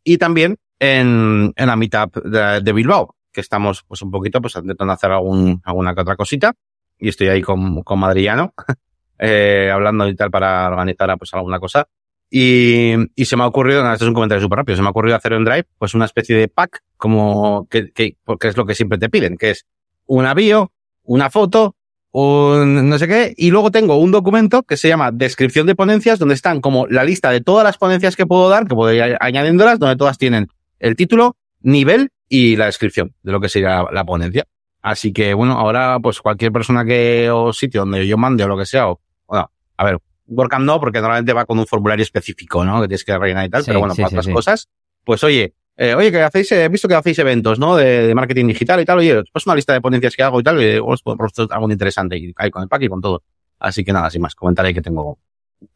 y 0.04 0.18
también 0.18 0.58
en, 0.78 1.52
en 1.56 1.66
la 1.66 1.76
Meetup 1.76 2.16
de, 2.24 2.60
de 2.60 2.72
Bilbao, 2.72 3.14
que 3.32 3.40
estamos 3.40 3.84
pues 3.86 4.02
un 4.02 4.10
poquito 4.10 4.40
pues 4.40 4.56
intentando 4.56 4.92
hacer 4.92 5.10
algún, 5.10 5.60
alguna 5.64 5.94
que 5.94 6.00
otra 6.00 6.16
cosita. 6.16 6.54
Y 6.98 7.08
estoy 7.08 7.28
ahí 7.28 7.42
con, 7.42 7.82
con 7.82 7.98
Madrillano, 7.98 8.54
eh, 9.18 9.70
hablando 9.72 10.08
y 10.08 10.14
tal 10.14 10.30
para 10.30 10.66
organizar 10.68 11.16
pues 11.18 11.32
alguna 11.34 11.60
cosa. 11.60 11.86
Y, 12.30 12.94
y 13.14 13.24
se 13.26 13.36
me 13.36 13.44
ha 13.44 13.46
ocurrido, 13.46 13.82
nada, 13.82 13.94
esto 13.94 14.04
es 14.04 14.08
un 14.08 14.14
comentario 14.14 14.42
súper 14.42 14.58
rápido, 14.58 14.76
se 14.76 14.82
me 14.82 14.88
ha 14.88 14.90
ocurrido 14.90 15.16
hacer 15.16 15.32
en 15.32 15.44
Drive 15.44 15.66
pues 15.78 15.94
una 15.94 16.06
especie 16.06 16.36
de 16.36 16.48
pack 16.48 16.82
como 16.96 17.68
que, 17.70 17.92
que, 17.92 18.16
porque 18.24 18.48
es 18.48 18.56
lo 18.56 18.66
que 18.66 18.74
siempre 18.74 18.98
te 18.98 19.08
piden, 19.08 19.36
que 19.36 19.50
es 19.50 19.64
una 20.06 20.34
bio, 20.34 20.72
una 21.04 21.30
foto, 21.30 21.76
un 22.10 22.88
no 22.88 22.98
sé 22.98 23.06
qué, 23.06 23.34
y 23.36 23.50
luego 23.50 23.70
tengo 23.70 23.96
un 23.98 24.10
documento 24.10 24.64
que 24.64 24.76
se 24.76 24.88
llama 24.88 25.12
descripción 25.12 25.66
de 25.66 25.76
ponencias, 25.76 26.18
donde 26.18 26.34
están 26.34 26.60
como 26.60 26.86
la 26.88 27.04
lista 27.04 27.30
de 27.30 27.42
todas 27.42 27.62
las 27.62 27.78
ponencias 27.78 28.16
que 28.16 28.26
puedo 28.26 28.48
dar, 28.48 28.66
que 28.66 28.74
puedo 28.74 28.92
ir 28.92 29.16
añadiéndolas, 29.20 29.78
donde 29.78 29.96
todas 29.96 30.18
tienen 30.18 30.48
el 30.78 30.96
título, 30.96 31.36
nivel 31.60 32.10
y 32.28 32.56
la 32.56 32.66
descripción 32.66 33.14
de 33.22 33.32
lo 33.32 33.40
que 33.40 33.48
sería 33.48 33.82
la, 33.84 33.88
la 33.92 34.04
ponencia. 34.04 34.44
Así 34.82 35.12
que 35.12 35.34
bueno, 35.34 35.54
ahora 35.54 35.98
pues 36.00 36.20
cualquier 36.20 36.52
persona 36.52 36.84
que 36.84 37.28
o 37.30 37.52
sitio 37.52 37.80
donde 37.82 38.06
yo 38.06 38.16
mande 38.16 38.44
o 38.44 38.48
lo 38.48 38.56
que 38.56 38.66
sea, 38.66 38.88
o, 38.88 39.00
bueno, 39.26 39.50
a 39.76 39.84
ver, 39.84 39.98
WordCamp 40.28 40.64
no, 40.64 40.78
porque 40.80 41.00
normalmente 41.00 41.32
va 41.32 41.44
con 41.44 41.58
un 41.58 41.66
formulario 41.66 42.02
específico, 42.02 42.64
¿no? 42.64 42.80
Que 42.82 42.88
tienes 42.88 43.04
que 43.04 43.16
rellenar 43.18 43.46
y 43.46 43.50
tal, 43.50 43.62
Sí, 43.62 43.68
pero 43.68 43.80
bueno, 43.80 43.94
sí, 43.94 44.02
para 44.02 44.10
sí, 44.10 44.16
otras 44.16 44.34
cosas, 44.34 44.68
pues 45.04 45.22
oye, 45.24 45.54
eh, 45.76 45.94
oye, 45.94 46.10
que 46.10 46.22
hacéis, 46.22 46.50
he 46.52 46.68
visto 46.68 46.88
que 46.88 46.94
hacéis 46.94 47.18
eventos, 47.18 47.58
¿no? 47.58 47.76
De, 47.76 48.06
de 48.06 48.14
marketing 48.14 48.46
digital 48.46 48.80
y 48.80 48.84
tal, 48.84 48.98
oye, 48.98 49.22
pues 49.32 49.46
una 49.46 49.54
lista 49.54 49.72
de 49.72 49.80
ponencias 49.80 50.14
que 50.16 50.22
hago 50.22 50.40
y 50.40 50.42
tal, 50.42 50.62
y 50.62 50.78
os 50.82 51.02
puedo 51.02 51.16
algo 51.50 51.70
interesante 51.70 52.16
y 52.16 52.32
ahí 52.36 52.50
con 52.50 52.62
el 52.62 52.68
pack 52.68 52.82
y 52.82 52.88
con 52.88 53.00
todo. 53.00 53.22
Así 53.58 53.84
que 53.84 53.92
nada, 53.92 54.08
sin 54.10 54.22
más, 54.22 54.34
comentaré 54.34 54.72
que 54.72 54.82
tengo, 54.82 55.18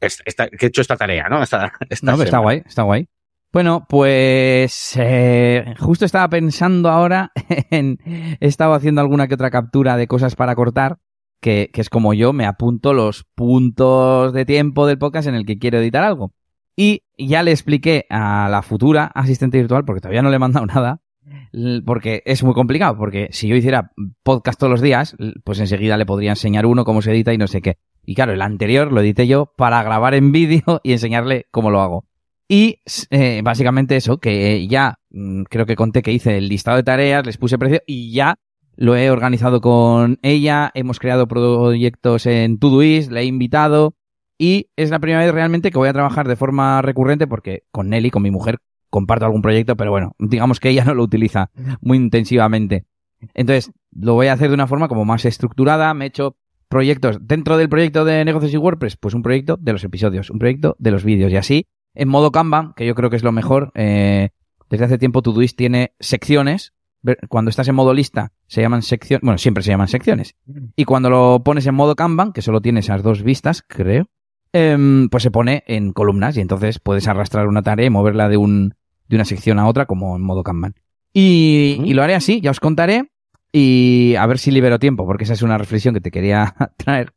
esta, 0.01 0.23
esta- 0.27 0.49
que 0.49 0.67
he 0.67 0.69
hecho 0.69 0.81
esta 0.83 0.97
tarea, 0.97 1.29
¿no? 1.29 1.43
Esta, 1.43 1.73
esta 1.91 2.07
No, 2.13 2.17
pero 2.17 2.25
está 2.25 2.39
guay, 2.39 2.63
está 2.67 2.83
guay. 2.83 3.07
Bueno, 3.53 3.85
pues 3.89 4.95
eh, 4.97 5.75
justo 5.81 6.05
estaba 6.05 6.29
pensando 6.29 6.89
ahora 6.89 7.33
en... 7.71 7.99
He 8.41 8.47
estado 8.47 8.75
haciendo 8.75 9.01
alguna 9.01 9.27
que 9.27 9.35
otra 9.35 9.51
captura 9.51 9.97
de 9.97 10.07
cosas 10.07 10.37
para 10.37 10.55
cortar, 10.55 10.99
que, 11.41 11.71
que 11.73 11.81
es 11.81 11.91
como 11.91 12.15
yo, 12.15 12.33
me 12.33 12.47
apunto 12.47 12.95
los 12.95 13.25
puntos 13.35 14.33
de 14.33 14.45
tiempo 14.45 14.87
del 14.87 14.99
podcast 14.99 15.27
en 15.27 15.35
el 15.35 15.47
que 15.47 15.59
quiero 15.59 15.79
editar 15.79 16.05
algo. 16.05 16.33
Y 16.77 17.03
ya 17.19 17.43
le 17.43 17.51
expliqué 17.51 18.07
a 18.09 18.49
la 18.49 18.63
futura 18.63 19.07
asistente 19.07 19.59
virtual, 19.59 19.85
porque 19.85 20.01
todavía 20.01 20.23
no 20.23 20.31
le 20.31 20.37
he 20.37 20.39
mandado 20.39 20.67
nada, 20.67 21.03
porque 21.85 22.23
es 22.27 22.45
muy 22.45 22.55
complicado, 22.55 22.97
porque 22.97 23.29
si 23.33 23.49
yo 23.49 23.57
hiciera 23.57 23.91
podcast 24.23 24.61
todos 24.61 24.71
los 24.71 24.81
días, 24.81 25.17
pues 25.43 25.59
enseguida 25.59 25.97
le 25.97 26.07
podría 26.07 26.31
enseñar 26.31 26.67
uno 26.67 26.85
cómo 26.85 27.03
se 27.03 27.11
edita 27.11 27.35
y 27.35 27.39
no 27.39 27.49
sé 27.49 27.63
qué. 27.63 27.79
Y 28.05 28.15
claro, 28.15 28.33
el 28.33 28.43
anterior 28.43 28.93
lo 28.93 29.01
edité 29.01 29.27
yo 29.27 29.53
para 29.57 29.83
grabar 29.83 30.15
en 30.15 30.33
vídeo 30.33 30.81
y 30.85 30.93
enseñarle 30.93 31.47
cómo 31.51 31.71
lo 31.71 31.81
hago. 31.81 32.10
Y 32.53 32.81
eh, 33.11 33.43
básicamente 33.45 33.95
eso, 33.95 34.19
que 34.19 34.67
ya 34.67 34.99
mm, 35.11 35.45
creo 35.45 35.67
que 35.67 35.77
conté 35.77 36.03
que 36.03 36.11
hice 36.11 36.37
el 36.37 36.49
listado 36.49 36.79
de 36.79 36.83
tareas, 36.83 37.25
les 37.25 37.37
puse 37.37 37.59
precio 37.59 37.81
y 37.87 38.13
ya 38.13 38.41
lo 38.75 38.97
he 38.97 39.13
organizado 39.13 39.61
con 39.61 40.19
ella, 40.23 40.73
hemos 40.75 40.99
creado 40.99 41.29
proyectos 41.29 42.27
en 42.27 42.59
Todoist, 42.59 43.13
le 43.13 43.21
he 43.21 43.25
invitado 43.25 43.95
y 44.37 44.67
es 44.75 44.91
la 44.91 44.99
primera 44.99 45.25
vez 45.25 45.33
realmente 45.33 45.71
que 45.71 45.79
voy 45.79 45.89
a 45.91 45.93
trabajar 45.93 46.27
de 46.27 46.35
forma 46.35 46.83
recurrente 46.83 47.29
porque 47.29 47.63
con 47.71 47.89
Nelly, 47.89 48.11
con 48.11 48.25
mi 48.25 48.33
mujer, 48.33 48.59
comparto 48.89 49.27
algún 49.27 49.43
proyecto, 49.43 49.77
pero 49.77 49.93
bueno, 49.93 50.17
digamos 50.19 50.59
que 50.59 50.71
ella 50.71 50.85
no 50.85 50.95
lo 50.95 51.05
utiliza 51.05 51.53
muy 51.81 51.99
intensivamente. 51.99 52.85
Entonces, 53.33 53.71
lo 53.93 54.15
voy 54.15 54.27
a 54.27 54.33
hacer 54.33 54.49
de 54.49 54.55
una 54.55 54.67
forma 54.67 54.89
como 54.89 55.05
más 55.05 55.25
estructurada, 55.25 55.95
me 55.95 56.07
he 56.07 56.09
hecho 56.09 56.37
proyectos 56.69 57.19
dentro 57.21 57.57
del 57.57 57.69
proyecto 57.69 58.05
de 58.05 58.25
negocios 58.25 58.53
y 58.53 58.57
WordPress, 58.57 58.97
pues 58.97 59.15
un 59.15 59.23
proyecto 59.23 59.57
de 59.57 59.73
los 59.73 59.85
episodios, 59.85 60.31
un 60.31 60.41
proyecto 60.41 60.75
de 60.81 60.91
los 60.91 61.05
vídeos 61.05 61.31
y 61.31 61.37
así 61.37 61.67
en 61.95 62.09
modo 62.09 62.31
Kanban, 62.33 62.73
que 62.75 62.87
yo 62.87 62.95
creo 62.95 63.11
que 63.11 63.17
es 63.17 63.23
lo 63.23 63.33
mejor. 63.33 63.73
eh, 63.75 64.31
desde 64.69 64.85
hace 64.85 64.99
tiempo 64.99 65.21
Todoist 65.23 65.57
tiene 65.57 65.95
secciones. 65.99 66.73
Cuando 67.29 67.49
estás 67.49 67.67
en 67.67 67.75
modo 67.75 67.93
lista, 67.95 68.33
se 68.47 68.61
llaman 68.61 68.83
secciones. 68.83 69.23
Bueno, 69.25 69.39
siempre 69.39 69.63
se 69.65 69.71
llaman 69.71 69.89
secciones. 69.89 70.37
Y 70.77 70.85
cuando 70.85 71.11
lo 71.11 71.43
pones 71.43 71.67
en 71.67 71.75
modo 71.75 71.97
Kanban, 71.97 72.33
que 72.33 72.43
solo 72.43 72.61
tiene 72.61 72.81
esas 72.81 73.03
dos 73.03 73.23
vistas, 73.23 73.65
creo, 73.67 74.07
em, 74.53 75.09
pues 75.09 75.23
se 75.23 75.31
pone 75.31 75.65
en 75.67 75.93
columnas 75.93 76.37
y 76.37 76.41
entonces 76.41 76.79
puedes 76.79 77.09
arrastrar 77.09 77.49
una 77.49 77.63
tarea 77.63 77.87
y 77.87 77.91
moverla 77.91 78.29
de, 78.29 78.37
un, 78.37 78.75
de 79.09 79.17
una 79.17 79.25
sección 79.25 79.59
a 79.59 79.67
otra 79.67 79.87
como 79.87 80.15
en 80.15 80.23
modo 80.23 80.45
Kanban. 80.45 80.75
Y, 81.13 81.77
Ujú. 81.79 81.87
y 81.89 81.95
lo 81.95 82.03
haré 82.03 82.15
así, 82.15 82.41
ya 82.41 82.51
os 82.53 82.61
contaré. 82.61 83.11
Y 83.53 84.15
a 84.17 84.27
ver 84.27 84.39
si 84.39 84.53
libero 84.53 84.79
tiempo, 84.79 85.07
porque 85.07 85.25
esa 85.25 85.33
es 85.33 85.43
una 85.43 85.59
reflexión 85.59 85.95
que 85.95 86.01
te 86.01 86.13
quería 86.13 86.55
traer 86.77 87.13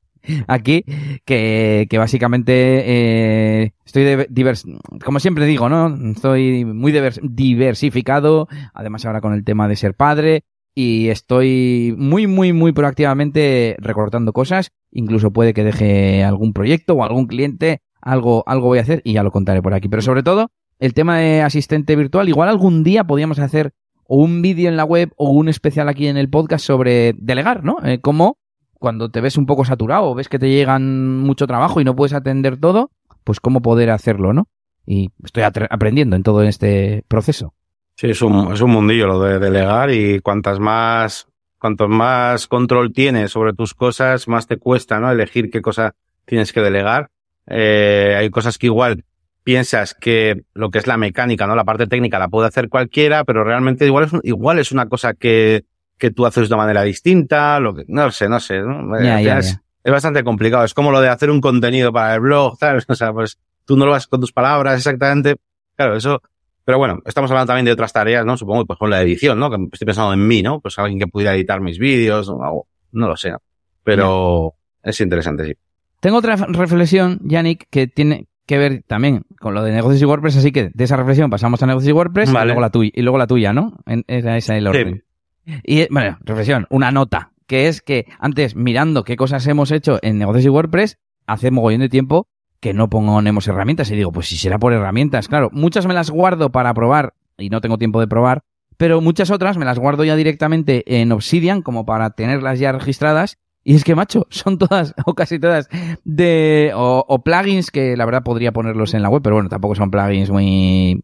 aquí, 0.47 0.85
que, 1.25 1.87
básicamente 1.97 2.53
eh, 2.53 3.73
estoy 3.85 4.25
divers, 4.29 4.65
como 5.03 5.19
siempre 5.19 5.45
digo, 5.45 5.69
¿no? 5.69 5.95
Estoy 6.11 6.65
muy 6.65 6.91
divers- 6.91 7.19
diversificado, 7.21 8.47
además 8.73 9.05
ahora 9.05 9.21
con 9.21 9.33
el 9.33 9.43
tema 9.43 9.67
de 9.67 9.75
ser 9.75 9.93
padre, 9.95 10.43
y 10.75 11.09
estoy 11.09 11.93
muy, 11.97 12.25
muy, 12.25 12.51
muy 12.51 12.71
proactivamente 12.71 13.75
recortando 13.79 14.33
cosas, 14.33 14.71
incluso 14.91 15.31
puede 15.31 15.53
que 15.53 15.63
deje 15.63 16.23
algún 16.23 16.53
proyecto 16.53 16.95
o 16.95 17.03
algún 17.03 17.27
cliente, 17.27 17.81
algo, 18.01 18.43
algo 18.47 18.67
voy 18.67 18.79
a 18.79 18.81
hacer 18.81 19.01
y 19.03 19.13
ya 19.13 19.23
lo 19.23 19.31
contaré 19.31 19.61
por 19.61 19.73
aquí. 19.73 19.87
Pero 19.87 20.01
sobre 20.01 20.23
todo, 20.23 20.51
el 20.79 20.93
tema 20.93 21.19
de 21.19 21.41
asistente 21.41 21.95
virtual, 21.95 22.27
igual 22.27 22.49
algún 22.49 22.83
día 22.83 23.03
podríamos 23.03 23.39
hacer 23.39 23.73
o 24.05 24.17
un 24.17 24.41
vídeo 24.41 24.67
en 24.67 24.75
la 24.75 24.83
web 24.83 25.13
o 25.15 25.29
un 25.29 25.47
especial 25.47 25.87
aquí 25.89 26.07
en 26.07 26.17
el 26.17 26.29
podcast 26.29 26.65
sobre 26.65 27.13
delegar, 27.17 27.63
¿no? 27.63 27.77
Eh, 27.85 27.99
cómo 28.01 28.37
cuando 28.83 29.07
te 29.07 29.21
ves 29.21 29.37
un 29.37 29.45
poco 29.45 29.63
saturado 29.63 30.13
ves 30.13 30.27
que 30.27 30.37
te 30.37 30.49
llegan 30.49 31.17
mucho 31.19 31.47
trabajo 31.47 31.79
y 31.79 31.85
no 31.85 31.95
puedes 31.95 32.11
atender 32.11 32.57
todo, 32.57 32.91
pues 33.23 33.39
cómo 33.39 33.61
poder 33.61 33.89
hacerlo, 33.89 34.33
¿no? 34.33 34.49
Y 34.85 35.09
estoy 35.23 35.43
aprendiendo 35.43 36.17
en 36.17 36.23
todo 36.23 36.43
este 36.43 37.05
proceso. 37.07 37.53
Sí, 37.95 38.09
es 38.09 38.21
un, 38.21 38.51
es 38.51 38.59
un 38.59 38.71
mundillo 38.71 39.07
lo 39.07 39.21
de 39.21 39.39
delegar 39.39 39.89
y 39.89 40.19
cuantas 40.19 40.59
más, 40.59 41.27
cuantos 41.59 41.87
más 41.87 42.47
control 42.47 42.91
tienes 42.91 43.31
sobre 43.31 43.53
tus 43.53 43.73
cosas, 43.73 44.27
más 44.27 44.47
te 44.47 44.57
cuesta, 44.57 44.99
¿no? 44.99 45.09
Elegir 45.09 45.49
qué 45.49 45.61
cosa 45.61 45.95
tienes 46.25 46.51
que 46.51 46.59
delegar. 46.59 47.09
Eh, 47.47 48.17
hay 48.19 48.29
cosas 48.31 48.57
que 48.57 48.65
igual 48.65 49.05
piensas 49.45 49.93
que 49.93 50.43
lo 50.53 50.71
que 50.71 50.79
es 50.79 50.87
la 50.87 50.97
mecánica, 50.97 51.47
¿no? 51.47 51.55
La 51.55 51.63
parte 51.63 51.87
técnica 51.87 52.19
la 52.19 52.27
puede 52.27 52.49
hacer 52.49 52.67
cualquiera, 52.67 53.23
pero 53.23 53.45
realmente 53.45 53.85
igual 53.85 54.03
es, 54.03 54.11
igual 54.23 54.59
es 54.59 54.73
una 54.73 54.89
cosa 54.89 55.13
que, 55.13 55.63
que 56.03 56.11
tú 56.11 56.25
haces 56.25 56.49
de 56.49 56.55
una 56.55 56.63
manera 56.63 56.81
distinta, 56.81 57.61
lo 57.61 57.73
que, 57.73 57.85
no 57.87 58.11
sé, 58.11 58.27
no 58.27 58.37
sé, 58.37 58.59
¿no? 58.59 58.93
Es, 58.97 59.57
bastante 59.85 60.21
complicado. 60.21 60.65
Es 60.65 60.73
como 60.73 60.91
lo 60.91 60.99
de 60.99 61.07
hacer 61.07 61.31
un 61.31 61.39
contenido 61.39 61.93
para 61.93 62.15
el 62.15 62.19
blog, 62.19 62.57
¿sabes? 62.59 62.83
O 62.89 62.93
sea, 62.93 63.13
pues 63.13 63.39
tú 63.63 63.77
no 63.77 63.85
lo 63.85 63.91
vas 63.91 64.05
con 64.07 64.19
tus 64.19 64.33
palabras 64.33 64.75
exactamente. 64.75 65.37
Claro, 65.77 65.95
eso, 65.95 66.21
pero 66.65 66.77
bueno, 66.77 66.99
estamos 67.05 67.31
hablando 67.31 67.47
también 67.47 67.63
de 67.63 67.71
otras 67.71 67.93
tareas, 67.93 68.25
¿no? 68.25 68.35
Supongo, 68.35 68.65
pues 68.65 68.77
con 68.77 68.89
la 68.89 69.01
edición, 69.01 69.39
¿no? 69.39 69.49
Que 69.49 69.55
estoy 69.71 69.85
pensando 69.85 70.11
en 70.11 70.27
mí, 70.27 70.41
¿no? 70.41 70.59
Pues 70.59 70.77
alguien 70.77 70.99
que 70.99 71.07
pudiera 71.07 71.33
editar 71.35 71.61
mis 71.61 71.79
vídeos 71.79 72.27
o 72.27 72.43
algo, 72.43 72.67
no 72.91 73.07
lo 73.07 73.15
sé, 73.15 73.31
¿no? 73.31 73.41
Pero 73.85 74.55
es 74.83 74.99
interesante, 74.99 75.45
sí. 75.45 75.53
Tengo 76.01 76.17
otra 76.17 76.35
reflexión, 76.35 77.21
Yannick, 77.23 77.67
que 77.69 77.87
tiene 77.87 78.27
que 78.45 78.57
ver 78.57 78.83
también 78.85 79.21
con 79.39 79.53
lo 79.53 79.63
de 79.63 79.71
negocios 79.71 80.01
y 80.01 80.05
WordPress, 80.05 80.35
así 80.35 80.51
que 80.51 80.69
de 80.73 80.83
esa 80.83 80.97
reflexión 80.97 81.29
pasamos 81.29 81.63
a 81.63 81.65
negocios 81.65 81.91
y 81.91 81.93
WordPress 81.93 82.29
y, 82.29 82.33
luego 82.33 82.59
la 82.59 82.71
tuya, 82.71 82.91
y 82.93 83.01
luego 83.03 83.17
la 83.17 83.27
tuya, 83.27 83.53
¿no? 83.53 83.77
En, 83.85 84.03
esa 84.07 84.35
esa 84.35 84.55
es 84.55 84.59
el 84.59 84.67
orden. 84.67 85.03
Y, 85.63 85.87
bueno, 85.91 86.17
reflexión, 86.21 86.67
una 86.69 86.91
nota, 86.91 87.31
que 87.47 87.67
es 87.67 87.81
que 87.81 88.05
antes, 88.19 88.55
mirando 88.55 89.03
qué 89.03 89.15
cosas 89.15 89.45
hemos 89.47 89.71
hecho 89.71 89.99
en 90.01 90.17
negocios 90.17 90.45
y 90.45 90.49
WordPress, 90.49 90.97
hace 91.27 91.51
mogollón 91.51 91.81
de 91.81 91.89
tiempo 91.89 92.27
que 92.59 92.73
no 92.73 92.89
ponemos 92.89 93.47
herramientas. 93.47 93.91
Y 93.91 93.95
digo, 93.95 94.11
pues 94.11 94.27
si 94.27 94.37
será 94.37 94.57
por 94.57 94.73
herramientas, 94.73 95.27
claro, 95.27 95.49
muchas 95.51 95.85
me 95.85 95.93
las 95.93 96.09
guardo 96.09 96.51
para 96.51 96.73
probar 96.73 97.13
y 97.37 97.49
no 97.49 97.61
tengo 97.61 97.77
tiempo 97.77 97.99
de 97.99 98.07
probar, 98.07 98.43
pero 98.77 99.01
muchas 99.01 99.31
otras 99.31 99.57
me 99.57 99.65
las 99.65 99.79
guardo 99.79 100.03
ya 100.03 100.15
directamente 100.15 101.01
en 101.01 101.11
Obsidian 101.11 101.61
como 101.61 101.85
para 101.85 102.11
tenerlas 102.11 102.59
ya 102.59 102.71
registradas. 102.71 103.37
Y 103.65 103.75
es 103.75 103.83
que, 103.83 103.95
macho, 103.95 104.27
son 104.29 104.57
todas 104.57 104.93
o 105.05 105.13
casi 105.13 105.39
todas 105.39 105.69
de 106.03 106.71
o, 106.75 107.05
o 107.07 107.23
plugins 107.23 107.71
que 107.71 107.95
la 107.95 108.05
verdad 108.05 108.23
podría 108.23 108.51
ponerlos 108.51 108.93
en 108.93 109.01
la 109.01 109.09
web, 109.09 109.21
pero 109.21 109.35
bueno, 109.35 109.49
tampoco 109.49 109.75
son 109.75 109.91
plugins 109.91 110.29
muy, 110.29 111.03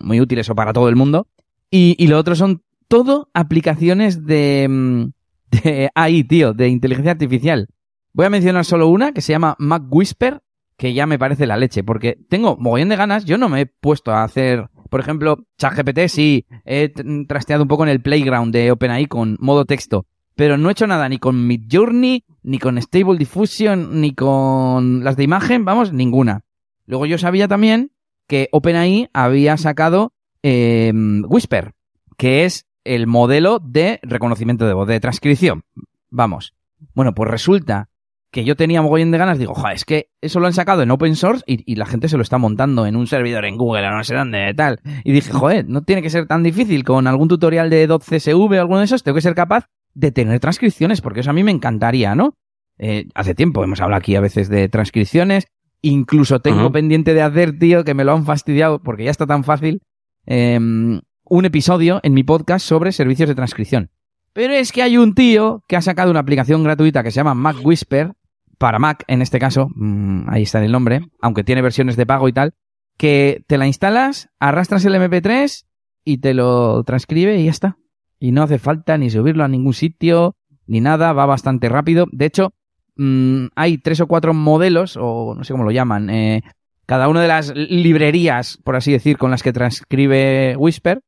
muy 0.00 0.20
útiles 0.20 0.48
o 0.50 0.54
para 0.54 0.72
todo 0.72 0.88
el 0.88 0.96
mundo. 0.96 1.28
Y, 1.70 1.94
y 1.98 2.08
lo 2.08 2.18
otro 2.18 2.34
son 2.34 2.62
todo 2.90 3.30
aplicaciones 3.34 4.26
de, 4.26 4.66
mm, 4.68 5.04
AI, 5.94 6.24
tío, 6.24 6.52
de 6.52 6.68
inteligencia 6.68 7.12
artificial. 7.12 7.68
Voy 8.12 8.26
a 8.26 8.30
mencionar 8.30 8.64
solo 8.64 8.88
una 8.88 9.12
que 9.12 9.20
se 9.20 9.32
llama 9.32 9.54
Mac 9.60 9.84
Whisper, 9.88 10.42
que 10.76 10.92
ya 10.92 11.06
me 11.06 11.18
parece 11.18 11.46
la 11.46 11.56
leche, 11.56 11.84
porque 11.84 12.18
tengo 12.28 12.56
mogollón 12.56 12.88
de 12.88 12.96
ganas, 12.96 13.24
yo 13.24 13.38
no 13.38 13.48
me 13.48 13.60
he 13.60 13.66
puesto 13.66 14.10
a 14.10 14.24
hacer, 14.24 14.70
por 14.88 14.98
ejemplo, 14.98 15.46
ChatGPT 15.56 16.08
sí, 16.08 16.46
he 16.64 16.92
trasteado 17.28 17.62
un 17.62 17.68
poco 17.68 17.84
en 17.84 17.90
el 17.90 18.02
playground 18.02 18.52
de 18.52 18.72
OpenAI 18.72 19.06
con 19.06 19.36
modo 19.38 19.66
texto, 19.66 20.06
pero 20.34 20.58
no 20.58 20.68
he 20.68 20.72
hecho 20.72 20.88
nada 20.88 21.08
ni 21.08 21.18
con 21.18 21.46
Midjourney, 21.46 22.24
ni 22.42 22.58
con 22.58 22.76
Stable 22.82 23.18
Diffusion, 23.18 24.00
ni 24.00 24.14
con 24.14 25.04
las 25.04 25.16
de 25.16 25.22
imagen, 25.22 25.64
vamos, 25.64 25.92
ninguna. 25.92 26.40
Luego 26.86 27.06
yo 27.06 27.18
sabía 27.18 27.46
también 27.46 27.92
que 28.26 28.48
OpenAI 28.50 29.10
había 29.12 29.56
sacado 29.58 30.12
eh, 30.42 30.92
Whisper, 31.28 31.74
que 32.16 32.46
es 32.46 32.66
el 32.84 33.06
modelo 33.06 33.58
de 33.58 34.00
reconocimiento 34.02 34.66
de 34.66 34.74
voz, 34.74 34.88
de 34.88 35.00
transcripción. 35.00 35.64
Vamos. 36.10 36.54
Bueno, 36.94 37.14
pues 37.14 37.30
resulta 37.30 37.90
que 38.30 38.44
yo 38.44 38.56
tenía 38.56 38.80
mogollón 38.80 39.10
de 39.10 39.18
ganas, 39.18 39.38
digo, 39.38 39.54
joder, 39.54 39.74
es 39.74 39.84
que 39.84 40.10
eso 40.20 40.38
lo 40.38 40.46
han 40.46 40.52
sacado 40.52 40.82
en 40.82 40.90
open 40.90 41.16
source 41.16 41.42
y, 41.46 41.74
la 41.74 41.86
gente 41.86 42.08
se 42.08 42.16
lo 42.16 42.22
está 42.22 42.38
montando 42.38 42.86
en 42.86 42.94
un 42.94 43.06
servidor 43.06 43.44
en 43.44 43.56
Google 43.56 43.86
o 43.86 43.90
no 43.90 44.04
sé 44.04 44.14
dónde, 44.14 44.54
tal. 44.54 44.80
Y 45.04 45.12
dije, 45.12 45.32
joder, 45.32 45.68
no 45.68 45.82
tiene 45.82 46.02
que 46.02 46.10
ser 46.10 46.26
tan 46.26 46.42
difícil 46.42 46.84
con 46.84 47.06
algún 47.06 47.28
tutorial 47.28 47.70
de 47.70 47.88
.csv 47.88 48.52
o 48.52 48.60
alguno 48.60 48.78
de 48.78 48.84
esos, 48.84 49.02
tengo 49.02 49.16
que 49.16 49.22
ser 49.22 49.34
capaz 49.34 49.66
de 49.94 50.12
tener 50.12 50.38
transcripciones, 50.38 51.00
porque 51.00 51.20
eso 51.20 51.30
a 51.30 51.32
mí 51.32 51.42
me 51.42 51.50
encantaría, 51.50 52.14
¿no? 52.14 52.34
Eh, 52.78 53.08
hace 53.14 53.34
tiempo 53.34 53.64
hemos 53.64 53.80
hablado 53.80 53.98
aquí 53.98 54.14
a 54.14 54.20
veces 54.20 54.48
de 54.48 54.68
transcripciones, 54.68 55.48
incluso 55.82 56.40
tengo 56.40 56.70
pendiente 56.70 57.14
de 57.14 57.22
hacer, 57.22 57.58
tío, 57.58 57.84
que 57.84 57.94
me 57.94 58.04
lo 58.04 58.12
han 58.12 58.24
fastidiado 58.24 58.80
porque 58.80 59.04
ya 59.04 59.10
está 59.10 59.26
tan 59.26 59.42
fácil, 59.42 59.82
em, 60.26 61.00
un 61.30 61.44
episodio 61.44 62.00
en 62.02 62.12
mi 62.12 62.24
podcast 62.24 62.66
sobre 62.66 62.90
servicios 62.90 63.28
de 63.28 63.36
transcripción. 63.36 63.90
Pero 64.32 64.52
es 64.52 64.72
que 64.72 64.82
hay 64.82 64.96
un 64.96 65.14
tío 65.14 65.62
que 65.68 65.76
ha 65.76 65.80
sacado 65.80 66.10
una 66.10 66.18
aplicación 66.18 66.64
gratuita 66.64 67.04
que 67.04 67.12
se 67.12 67.16
llama 67.16 67.34
Mac 67.34 67.56
Whisper, 67.62 68.14
para 68.58 68.80
Mac 68.80 69.04
en 69.06 69.22
este 69.22 69.38
caso, 69.38 69.68
mm, 69.72 70.28
ahí 70.28 70.42
está 70.42 70.62
el 70.62 70.72
nombre, 70.72 71.02
aunque 71.22 71.44
tiene 71.44 71.62
versiones 71.62 71.96
de 71.96 72.04
pago 72.04 72.28
y 72.28 72.32
tal, 72.32 72.54
que 72.98 73.44
te 73.46 73.58
la 73.58 73.68
instalas, 73.68 74.28
arrastras 74.40 74.84
el 74.84 74.96
MP3 74.96 75.66
y 76.04 76.18
te 76.18 76.34
lo 76.34 76.82
transcribe 76.82 77.38
y 77.38 77.44
ya 77.44 77.52
está. 77.52 77.78
Y 78.18 78.32
no 78.32 78.42
hace 78.42 78.58
falta 78.58 78.98
ni 78.98 79.08
subirlo 79.08 79.44
a 79.44 79.48
ningún 79.48 79.72
sitio, 79.72 80.34
ni 80.66 80.80
nada, 80.80 81.12
va 81.12 81.26
bastante 81.26 81.68
rápido. 81.68 82.06
De 82.10 82.26
hecho, 82.26 82.54
mm, 82.96 83.46
hay 83.54 83.78
tres 83.78 84.00
o 84.00 84.08
cuatro 84.08 84.34
modelos, 84.34 84.98
o 85.00 85.36
no 85.36 85.44
sé 85.44 85.52
cómo 85.52 85.64
lo 85.64 85.70
llaman, 85.70 86.10
eh, 86.10 86.42
cada 86.86 87.08
una 87.08 87.22
de 87.22 87.28
las 87.28 87.54
librerías, 87.54 88.58
por 88.64 88.74
así 88.74 88.90
decir, 88.90 89.16
con 89.16 89.30
las 89.30 89.44
que 89.44 89.52
transcribe 89.52 90.56
Whisper, 90.58 91.02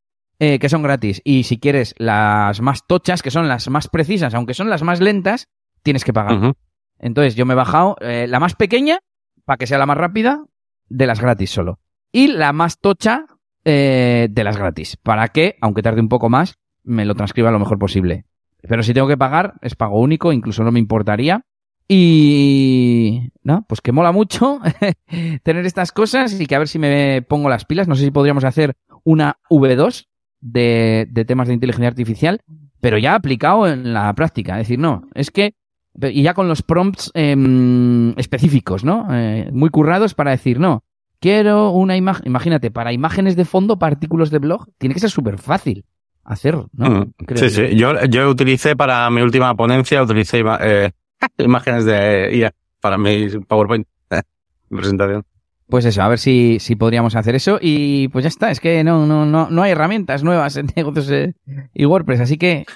eh, 0.44 0.58
que 0.58 0.68
son 0.68 0.82
gratis. 0.82 1.22
Y 1.22 1.44
si 1.44 1.60
quieres 1.60 1.94
las 1.98 2.60
más 2.60 2.84
tochas, 2.88 3.22
que 3.22 3.30
son 3.30 3.46
las 3.46 3.70
más 3.70 3.86
precisas, 3.86 4.34
aunque 4.34 4.54
son 4.54 4.68
las 4.70 4.82
más 4.82 5.00
lentas, 5.00 5.46
tienes 5.84 6.02
que 6.02 6.12
pagar. 6.12 6.56
Entonces 6.98 7.36
yo 7.36 7.46
me 7.46 7.52
he 7.52 7.56
bajado 7.56 7.94
eh, 8.00 8.26
la 8.28 8.40
más 8.40 8.56
pequeña, 8.56 8.98
para 9.44 9.56
que 9.56 9.68
sea 9.68 9.78
la 9.78 9.86
más 9.86 9.98
rápida, 9.98 10.44
de 10.88 11.06
las 11.06 11.20
gratis 11.20 11.50
solo. 11.50 11.78
Y 12.10 12.26
la 12.26 12.52
más 12.52 12.80
tocha 12.80 13.26
eh, 13.64 14.26
de 14.32 14.42
las 14.42 14.56
gratis, 14.56 14.96
para 14.96 15.28
que, 15.28 15.54
aunque 15.60 15.80
tarde 15.80 16.00
un 16.00 16.08
poco 16.08 16.28
más, 16.28 16.56
me 16.82 17.04
lo 17.04 17.14
transcriba 17.14 17.52
lo 17.52 17.60
mejor 17.60 17.78
posible. 17.78 18.24
Pero 18.62 18.82
si 18.82 18.92
tengo 18.92 19.06
que 19.06 19.16
pagar, 19.16 19.54
es 19.62 19.76
pago 19.76 20.00
único, 20.00 20.32
incluso 20.32 20.64
no 20.64 20.72
me 20.72 20.80
importaría. 20.80 21.46
Y... 21.86 23.30
No, 23.44 23.64
pues 23.68 23.80
que 23.80 23.92
mola 23.92 24.10
mucho 24.10 24.58
tener 25.44 25.66
estas 25.66 25.92
cosas 25.92 26.40
y 26.40 26.46
que 26.46 26.56
a 26.56 26.58
ver 26.58 26.66
si 26.66 26.80
me 26.80 27.22
pongo 27.22 27.48
las 27.48 27.64
pilas. 27.64 27.86
No 27.86 27.94
sé 27.94 28.02
si 28.02 28.10
podríamos 28.10 28.42
hacer 28.42 28.74
una 29.04 29.38
V2 29.48 30.08
de, 30.42 31.06
de 31.10 31.24
temas 31.24 31.48
de 31.48 31.54
inteligencia 31.54 31.88
artificial, 31.88 32.40
pero 32.80 32.98
ya 32.98 33.14
aplicado 33.14 33.66
en 33.66 33.94
la 33.94 34.12
práctica. 34.12 34.60
Es 34.60 34.66
decir, 34.66 34.78
no, 34.78 35.08
es 35.14 35.30
que 35.30 35.54
y 36.00 36.22
ya 36.22 36.34
con 36.34 36.48
los 36.48 36.62
prompts 36.62 37.10
em, 37.14 38.18
específicos, 38.18 38.84
¿no? 38.84 39.06
Eh, 39.10 39.50
muy 39.52 39.70
currados 39.70 40.14
para 40.14 40.30
decir, 40.30 40.58
no, 40.58 40.84
quiero 41.20 41.70
una 41.70 41.96
imagen, 41.96 42.26
imagínate, 42.26 42.70
para 42.70 42.92
imágenes 42.92 43.36
de 43.36 43.44
fondo, 43.44 43.78
para 43.78 43.94
artículos 43.94 44.30
de 44.30 44.38
blog, 44.38 44.68
tiene 44.78 44.94
que 44.94 45.00
ser 45.00 45.10
súper 45.10 45.38
fácil 45.38 45.84
hacer, 46.24 46.56
¿no? 46.72 46.90
Mm, 46.90 47.12
sí, 47.36 47.50
sí, 47.50 47.76
yo, 47.76 48.04
yo 48.06 48.30
utilicé 48.30 48.74
para 48.74 49.08
mi 49.10 49.20
última 49.20 49.54
ponencia, 49.54 50.02
utilicé 50.02 50.42
eh, 50.60 50.90
imágenes 51.38 51.84
de 51.84 52.30
IA 52.36 52.54
para 52.80 52.96
mi 52.96 53.28
PowerPoint, 53.46 53.86
presentación. 54.70 55.24
Pues 55.72 55.86
eso, 55.86 56.02
a 56.02 56.08
ver 56.08 56.18
si, 56.18 56.58
si 56.60 56.76
podríamos 56.76 57.16
hacer 57.16 57.34
eso. 57.34 57.58
Y 57.58 58.08
pues 58.08 58.24
ya 58.24 58.28
está, 58.28 58.50
es 58.50 58.60
que 58.60 58.84
no, 58.84 59.06
no, 59.06 59.24
no, 59.24 59.48
no 59.48 59.62
hay 59.62 59.72
herramientas 59.72 60.22
nuevas 60.22 60.58
en 60.58 60.66
negocios 60.76 61.10
eh, 61.10 61.32
y 61.72 61.86
WordPress, 61.86 62.20
así 62.20 62.36
que 62.36 62.66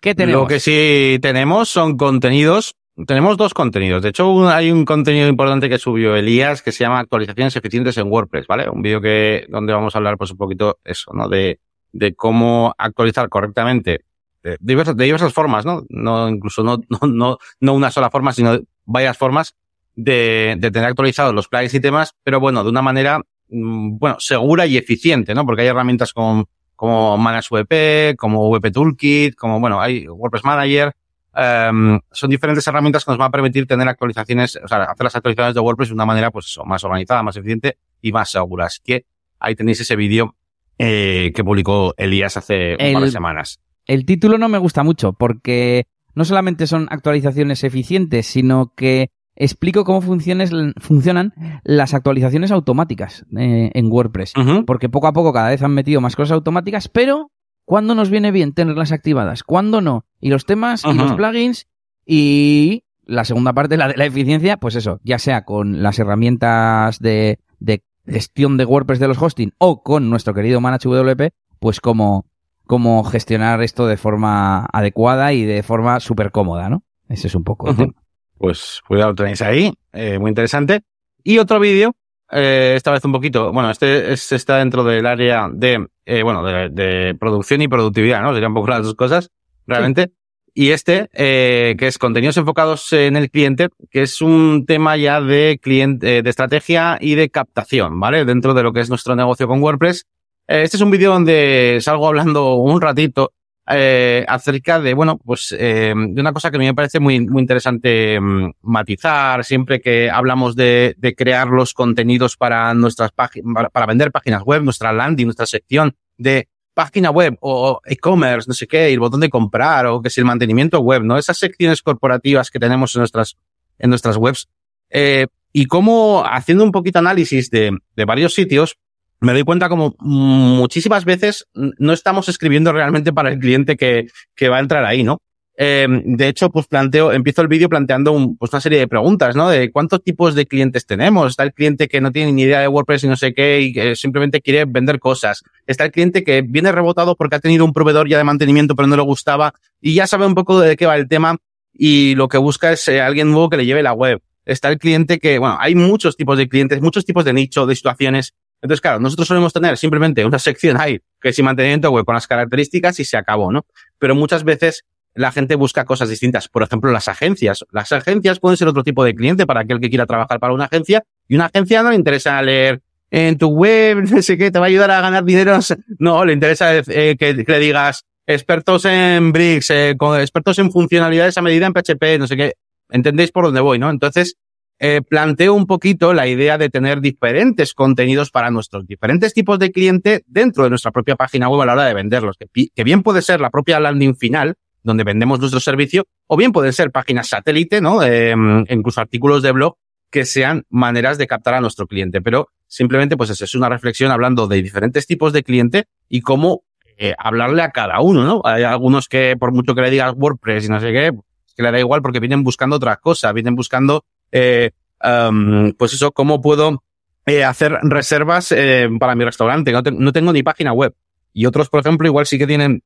¿Qué 0.00 0.14
tenemos? 0.14 0.40
Lo 0.40 0.48
que 0.48 0.58
sí 0.58 1.18
tenemos 1.20 1.68
son 1.68 1.98
contenidos. 1.98 2.74
Tenemos 3.06 3.36
dos 3.36 3.52
contenidos. 3.52 4.02
De 4.02 4.08
hecho, 4.08 4.48
hay 4.48 4.70
un 4.70 4.86
contenido 4.86 5.28
importante 5.28 5.68
que 5.68 5.76
subió 5.76 6.16
Elías 6.16 6.62
que 6.62 6.72
se 6.72 6.84
llama 6.84 7.00
actualizaciones 7.00 7.54
eficientes 7.56 7.98
en 7.98 8.10
WordPress, 8.10 8.46
¿vale? 8.46 8.70
Un 8.70 8.80
vídeo 8.80 9.02
que, 9.02 9.44
donde 9.50 9.74
vamos 9.74 9.94
a 9.94 9.98
hablar 9.98 10.16
pues 10.16 10.30
un 10.30 10.38
poquito 10.38 10.78
eso, 10.82 11.12
¿no? 11.12 11.28
De, 11.28 11.60
de 11.92 12.14
cómo 12.14 12.74
actualizar 12.78 13.28
correctamente 13.28 14.06
de 14.42 14.56
diversas, 14.60 14.96
de 14.96 15.04
diversas 15.04 15.34
formas, 15.34 15.66
¿no? 15.66 15.84
No, 15.90 16.26
incluso 16.26 16.62
no, 16.62 16.78
no, 16.88 17.06
no, 17.06 17.38
no 17.60 17.74
una 17.74 17.90
sola 17.90 18.08
forma, 18.08 18.32
sino 18.32 18.58
varias 18.86 19.18
formas 19.18 19.54
de, 19.96 20.54
de 20.58 20.70
tener 20.70 20.88
actualizados 20.88 21.34
los 21.34 21.48
plugins 21.48 21.74
y 21.74 21.80
temas, 21.80 22.14
pero 22.22 22.38
bueno, 22.38 22.62
de 22.62 22.70
una 22.70 22.82
manera, 22.82 23.18
mm, 23.48 23.98
bueno, 23.98 24.16
segura 24.20 24.66
y 24.66 24.76
eficiente, 24.76 25.34
¿no? 25.34 25.44
Porque 25.44 25.62
hay 25.62 25.68
herramientas 25.68 26.12
con, 26.12 26.46
como 26.76 27.16
ManageWP, 27.16 28.16
como 28.16 28.48
WP 28.50 28.72
Toolkit, 28.72 29.34
como, 29.34 29.58
bueno, 29.58 29.80
hay 29.80 30.06
WordPress 30.06 30.44
Manager. 30.44 30.94
Um, 31.34 31.98
son 32.12 32.30
diferentes 32.30 32.66
herramientas 32.66 33.04
que 33.04 33.10
nos 33.10 33.18
van 33.18 33.28
a 33.28 33.30
permitir 33.30 33.66
tener 33.66 33.86
actualizaciones, 33.88 34.56
o 34.56 34.68
sea, 34.68 34.84
hacer 34.84 35.04
las 35.04 35.16
actualizaciones 35.16 35.54
de 35.54 35.60
WordPress 35.60 35.88
de 35.88 35.94
una 35.94 36.06
manera, 36.06 36.30
pues 36.30 36.46
eso, 36.46 36.64
más 36.64 36.84
organizada, 36.84 37.22
más 37.22 37.36
eficiente 37.36 37.78
y 38.00 38.12
más 38.12 38.30
segura. 38.30 38.66
Así 38.66 38.80
que 38.84 39.04
ahí 39.38 39.54
tenéis 39.54 39.80
ese 39.80 39.96
vídeo 39.96 40.34
eh, 40.78 41.32
que 41.34 41.44
publicó 41.44 41.94
Elías 41.96 42.36
hace 42.36 42.76
un 42.78 42.92
par 42.94 43.02
de 43.02 43.10
semanas. 43.10 43.60
El 43.86 44.04
título 44.04 44.38
no 44.38 44.48
me 44.48 44.58
gusta 44.58 44.82
mucho 44.82 45.12
porque 45.12 45.86
no 46.14 46.24
solamente 46.24 46.66
son 46.66 46.88
actualizaciones 46.90 47.64
eficientes, 47.64 48.26
sino 48.26 48.72
que 48.74 49.10
explico 49.36 49.84
cómo 49.84 50.00
funcionan 50.00 51.32
las 51.62 51.94
actualizaciones 51.94 52.50
automáticas 52.50 53.24
eh, 53.36 53.70
en 53.74 53.92
WordPress. 53.92 54.32
Porque 54.66 54.88
poco 54.88 55.06
a 55.06 55.12
poco 55.12 55.32
cada 55.32 55.50
vez 55.50 55.62
han 55.62 55.72
metido 55.72 56.00
más 56.00 56.16
cosas 56.16 56.32
automáticas, 56.32 56.88
pero 56.88 57.30
¿cuándo 57.64 57.94
nos 57.94 58.10
viene 58.10 58.32
bien 58.32 58.52
tenerlas 58.52 58.92
activadas? 58.92 59.42
¿Cuándo 59.42 59.80
no? 59.80 60.04
Y 60.20 60.30
los 60.30 60.46
temas 60.46 60.84
y 60.84 60.94
los 60.94 61.12
plugins 61.12 61.68
y 62.04 62.84
la 63.04 63.24
segunda 63.24 63.52
parte, 63.52 63.76
la 63.76 63.88
de 63.88 63.96
la 63.96 64.06
eficiencia, 64.06 64.56
pues 64.56 64.74
eso, 64.74 65.00
ya 65.04 65.18
sea 65.18 65.44
con 65.44 65.82
las 65.82 65.98
herramientas 65.98 66.98
de, 66.98 67.38
de 67.60 67.84
gestión 68.06 68.56
de 68.56 68.64
WordPress 68.64 68.98
de 68.98 69.08
los 69.08 69.20
hosting 69.20 69.52
o 69.58 69.82
con 69.82 70.10
nuestro 70.10 70.34
querido 70.34 70.60
ManageWP, 70.60 71.32
pues 71.60 71.80
como, 71.80 72.26
como 72.64 73.04
gestionar 73.04 73.62
esto 73.62 73.86
de 73.86 73.96
forma 73.96 74.66
adecuada 74.72 75.32
y 75.32 75.44
de 75.44 75.62
forma 75.62 76.00
súper 76.00 76.32
cómoda, 76.32 76.68
¿no? 76.68 76.82
Ese 77.08 77.28
es 77.28 77.34
un 77.34 77.44
poco 77.44 77.68
el 77.70 77.76
tema. 77.76 77.92
Pues 78.38 78.80
cuidado, 78.86 79.10
lo 79.10 79.14
tenéis 79.14 79.42
ahí, 79.42 79.72
eh, 79.92 80.18
muy 80.18 80.30
interesante. 80.30 80.82
Y 81.22 81.38
otro 81.38 81.58
vídeo, 81.58 81.94
eh, 82.30 82.74
esta 82.76 82.92
vez 82.92 83.04
un 83.04 83.12
poquito, 83.12 83.52
bueno, 83.52 83.70
este 83.70 84.12
está 84.12 84.58
dentro 84.58 84.84
del 84.84 85.06
área 85.06 85.48
de, 85.52 85.86
eh, 86.04 86.22
bueno, 86.22 86.42
de, 86.44 87.16
producción 87.18 87.62
y 87.62 87.68
productividad, 87.68 88.22
¿no? 88.22 88.32
Serían 88.32 88.50
un 88.50 88.56
poco 88.56 88.68
las 88.68 88.82
dos 88.82 88.94
cosas, 88.94 89.30
realmente. 89.66 90.12
Y 90.54 90.70
este, 90.70 91.10
que 91.12 91.76
es 91.78 91.98
contenidos 91.98 92.38
enfocados 92.38 92.90
en 92.94 93.16
el 93.16 93.30
cliente, 93.30 93.68
que 93.90 94.02
es 94.02 94.22
un 94.22 94.64
tema 94.66 94.96
ya 94.96 95.20
de 95.20 95.58
cliente, 95.60 96.22
de 96.22 96.30
estrategia 96.30 96.96
y 96.98 97.14
de 97.14 97.28
captación, 97.28 98.00
¿vale? 98.00 98.24
Dentro 98.24 98.54
de 98.54 98.62
lo 98.62 98.72
que 98.72 98.80
es 98.80 98.88
nuestro 98.88 99.14
negocio 99.16 99.46
con 99.48 99.62
WordPress. 99.62 100.06
este 100.46 100.78
es 100.78 100.80
un 100.80 100.90
vídeo 100.90 101.12
donde 101.12 101.78
salgo 101.82 102.08
hablando 102.08 102.54
un 102.54 102.80
ratito 102.80 103.32
eh, 103.68 104.24
acerca 104.28 104.80
de, 104.80 104.94
bueno, 104.94 105.18
pues 105.18 105.54
eh, 105.58 105.92
de 105.96 106.20
una 106.20 106.32
cosa 106.32 106.50
que 106.50 106.56
a 106.56 106.60
mí 106.60 106.66
me 106.66 106.74
parece 106.74 107.00
muy, 107.00 107.20
muy 107.20 107.42
interesante 107.42 108.20
mm, 108.20 108.52
matizar 108.62 109.44
siempre 109.44 109.80
que 109.80 110.08
hablamos 110.08 110.54
de, 110.54 110.94
de 110.98 111.14
crear 111.14 111.48
los 111.48 111.74
contenidos 111.74 112.36
para 112.36 112.72
nuestras 112.74 113.10
páginas, 113.10 113.68
para, 113.72 113.86
vender 113.86 114.12
páginas 114.12 114.42
web, 114.42 114.62
nuestra 114.62 114.92
landing, 114.92 115.26
nuestra 115.26 115.46
sección 115.46 115.96
de 116.16 116.48
página 116.74 117.10
web 117.10 117.36
o 117.40 117.80
e-commerce, 117.84 118.46
no 118.46 118.54
sé 118.54 118.68
qué, 118.68 118.92
el 118.92 119.00
botón 119.00 119.20
de 119.20 119.30
comprar 119.30 119.86
o 119.86 120.00
que 120.00 120.08
es 120.08 120.18
el 120.18 120.26
mantenimiento 120.26 120.78
web, 120.80 121.02
¿no? 121.02 121.18
Esas 121.18 121.38
secciones 121.38 121.82
corporativas 121.82 122.50
que 122.50 122.60
tenemos 122.60 122.94
en 122.94 123.00
nuestras, 123.00 123.36
en 123.78 123.90
nuestras 123.90 124.16
webs. 124.16 124.48
Eh, 124.90 125.26
y 125.52 125.66
cómo 125.66 126.24
haciendo 126.24 126.62
un 126.62 126.70
poquito 126.70 126.98
análisis 126.98 127.50
de, 127.50 127.76
de 127.96 128.04
varios 128.04 128.34
sitios, 128.34 128.76
me 129.20 129.32
doy 129.32 129.44
cuenta 129.44 129.68
como 129.68 129.94
muchísimas 129.98 131.04
veces 131.04 131.46
no 131.54 131.92
estamos 131.92 132.28
escribiendo 132.28 132.72
realmente 132.72 133.12
para 133.12 133.30
el 133.30 133.38
cliente 133.38 133.76
que, 133.76 134.08
que 134.34 134.48
va 134.48 134.58
a 134.58 134.60
entrar 134.60 134.84
ahí, 134.84 135.02
¿no? 135.02 135.18
Eh, 135.58 135.86
de 135.88 136.28
hecho, 136.28 136.50
pues 136.50 136.66
planteo, 136.66 137.12
empiezo 137.12 137.40
el 137.40 137.48
vídeo 137.48 137.68
planteando 137.68 138.12
un, 138.12 138.36
pues 138.36 138.52
una 138.52 138.60
serie 138.60 138.78
de 138.78 138.88
preguntas, 138.88 139.34
¿no? 139.34 139.48
De 139.48 139.72
cuántos 139.72 140.02
tipos 140.02 140.34
de 140.34 140.46
clientes 140.46 140.84
tenemos. 140.84 141.30
Está 141.30 141.44
el 141.44 141.54
cliente 141.54 141.88
que 141.88 142.00
no 142.00 142.12
tiene 142.12 142.32
ni 142.32 142.42
idea 142.42 142.60
de 142.60 142.68
WordPress 142.68 143.04
y 143.04 143.08
no 143.08 143.16
sé 143.16 143.32
qué 143.32 143.62
y 143.62 143.72
que 143.72 143.96
simplemente 143.96 144.42
quiere 144.42 144.66
vender 144.66 144.98
cosas. 144.98 145.42
Está 145.66 145.84
el 145.84 145.92
cliente 145.92 146.24
que 146.24 146.42
viene 146.42 146.72
rebotado 146.72 147.16
porque 147.16 147.36
ha 147.36 147.40
tenido 147.40 147.64
un 147.64 147.72
proveedor 147.72 148.08
ya 148.08 148.18
de 148.18 148.24
mantenimiento 148.24 148.76
pero 148.76 148.86
no 148.86 148.96
le 148.96 149.02
gustaba 149.02 149.54
y 149.80 149.94
ya 149.94 150.06
sabe 150.06 150.26
un 150.26 150.34
poco 150.34 150.60
de 150.60 150.76
qué 150.76 150.84
va 150.84 150.96
el 150.96 151.08
tema 151.08 151.38
y 151.72 152.14
lo 152.16 152.28
que 152.28 152.38
busca 152.38 152.72
es 152.72 152.86
eh, 152.88 153.00
alguien 153.00 153.30
nuevo 153.30 153.48
que 153.48 153.56
le 153.56 153.66
lleve 153.66 153.82
la 153.82 153.92
web. 153.92 154.20
Está 154.44 154.68
el 154.68 154.78
cliente 154.78 155.18
que, 155.18 155.38
bueno, 155.38 155.56
hay 155.58 155.74
muchos 155.74 156.16
tipos 156.16 156.38
de 156.38 156.48
clientes, 156.48 156.80
muchos 156.80 157.04
tipos 157.04 157.24
de 157.24 157.32
nicho, 157.32 157.66
de 157.66 157.74
situaciones. 157.74 158.34
Entonces, 158.62 158.80
claro, 158.80 159.00
nosotros 159.00 159.28
solemos 159.28 159.52
tener 159.52 159.76
simplemente 159.76 160.24
una 160.24 160.38
sección 160.38 160.80
ahí, 160.80 161.00
que 161.20 161.28
es 161.28 161.42
mantenimiento 161.42 161.90
web 161.90 162.04
con 162.04 162.14
las 162.14 162.26
características 162.26 162.98
y 163.00 163.04
se 163.04 163.16
acabó, 163.16 163.52
¿no? 163.52 163.66
Pero 163.98 164.14
muchas 164.14 164.44
veces 164.44 164.84
la 165.14 165.32
gente 165.32 165.54
busca 165.54 165.84
cosas 165.84 166.08
distintas. 166.08 166.48
Por 166.48 166.62
ejemplo, 166.62 166.92
las 166.92 167.08
agencias. 167.08 167.64
Las 167.72 167.92
agencias 167.92 168.38
pueden 168.38 168.56
ser 168.56 168.68
otro 168.68 168.82
tipo 168.82 169.02
de 169.04 169.14
cliente 169.14 169.46
para 169.46 169.60
aquel 169.60 169.80
que 169.80 169.88
quiera 169.88 170.06
trabajar 170.06 170.38
para 170.38 170.52
una 170.52 170.64
agencia 170.64 171.04
y 171.26 171.34
una 171.34 171.46
agencia 171.46 171.82
no 171.82 171.90
le 171.90 171.96
interesa 171.96 172.40
leer 172.42 172.82
en 173.10 173.38
tu 173.38 173.48
web, 173.48 174.02
no 174.10 174.22
sé 174.22 174.36
qué, 174.36 174.50
te 174.50 174.58
va 174.58 174.66
a 174.66 174.68
ayudar 174.68 174.90
a 174.90 175.00
ganar 175.00 175.24
dinero. 175.24 175.58
No, 175.98 176.24
le 176.24 176.32
interesa 176.32 176.76
eh, 176.76 177.16
que, 177.18 177.32
le 177.32 177.58
digas 177.58 178.04
expertos 178.26 178.84
en 178.84 179.32
bricks, 179.32 179.70
eh, 179.70 179.96
expertos 180.20 180.58
en 180.58 180.70
funcionalidades 180.70 181.38
a 181.38 181.42
medida 181.42 181.66
en 181.66 181.72
PHP, 181.72 182.18
no 182.18 182.26
sé 182.26 182.36
qué. 182.36 182.54
¿Entendéis 182.90 183.32
por 183.32 183.44
dónde 183.44 183.60
voy, 183.60 183.78
no? 183.78 183.90
Entonces, 183.90 184.36
eh, 184.78 185.00
planteo 185.02 185.54
un 185.54 185.66
poquito 185.66 186.12
la 186.12 186.26
idea 186.26 186.58
de 186.58 186.68
tener 186.68 187.00
diferentes 187.00 187.74
contenidos 187.74 188.30
para 188.30 188.50
nuestros 188.50 188.86
diferentes 188.86 189.32
tipos 189.32 189.58
de 189.58 189.72
cliente 189.72 190.22
dentro 190.26 190.64
de 190.64 190.70
nuestra 190.70 190.90
propia 190.90 191.16
página 191.16 191.48
web 191.48 191.62
a 191.62 191.66
la 191.66 191.72
hora 191.72 191.84
de 191.86 191.94
venderlos, 191.94 192.36
que, 192.38 192.84
bien 192.84 193.02
puede 193.02 193.22
ser 193.22 193.40
la 193.40 193.50
propia 193.50 193.80
landing 193.80 194.16
final, 194.16 194.56
donde 194.82 195.04
vendemos 195.04 195.40
nuestro 195.40 195.60
servicio, 195.60 196.04
o 196.26 196.36
bien 196.36 196.52
pueden 196.52 196.72
ser 196.72 196.90
páginas 196.90 197.28
satélite, 197.28 197.80
¿no? 197.80 198.02
Eh, 198.02 198.34
incluso 198.68 199.00
artículos 199.00 199.42
de 199.42 199.52
blog 199.52 199.76
que 200.10 200.24
sean 200.24 200.64
maneras 200.70 201.18
de 201.18 201.26
captar 201.26 201.54
a 201.54 201.60
nuestro 201.60 201.86
cliente. 201.86 202.20
Pero 202.22 202.48
simplemente, 202.68 203.16
pues 203.16 203.30
es 203.40 203.54
una 203.54 203.68
reflexión 203.68 204.12
hablando 204.12 204.46
de 204.46 204.62
diferentes 204.62 205.06
tipos 205.06 205.32
de 205.32 205.42
cliente 205.42 205.88
y 206.08 206.20
cómo 206.20 206.62
eh, 206.98 207.14
hablarle 207.18 207.62
a 207.62 207.70
cada 207.70 208.00
uno, 208.00 208.24
¿no? 208.24 208.40
Hay 208.44 208.62
algunos 208.62 209.08
que, 209.08 209.36
por 209.38 209.52
mucho 209.52 209.74
que 209.74 209.82
le 209.82 209.90
digas 209.90 210.14
WordPress 210.16 210.64
y 210.64 210.68
no 210.68 210.80
sé 210.80 210.92
qué, 210.92 211.10
que 211.54 211.62
le 211.62 211.70
da 211.70 211.78
igual 211.78 212.00
porque 212.00 212.20
vienen 212.20 212.42
buscando 212.42 212.76
otras 212.76 212.98
cosas, 212.98 213.34
vienen 213.34 213.54
buscando, 213.54 214.04
eh, 214.36 215.72
pues 215.78 215.94
eso, 215.94 216.12
cómo 216.12 216.40
puedo 216.40 216.82
eh, 217.24 217.44
hacer 217.44 217.72
reservas 217.82 218.52
eh, 218.52 218.88
para 218.98 219.14
mi 219.14 219.24
restaurante. 219.24 219.72
No, 219.72 219.82
no 219.82 220.12
tengo 220.12 220.32
ni 220.32 220.42
página 220.42 220.72
web. 220.72 220.94
Y 221.32 221.46
otros, 221.46 221.68
por 221.68 221.80
ejemplo, 221.80 222.06
igual 222.06 222.26
sí 222.26 222.38
que 222.38 222.46
tienen 222.46 222.82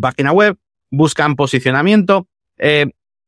página 0.00 0.32
web, 0.32 0.56
buscan 0.90 1.36
posicionamiento. 1.36 2.28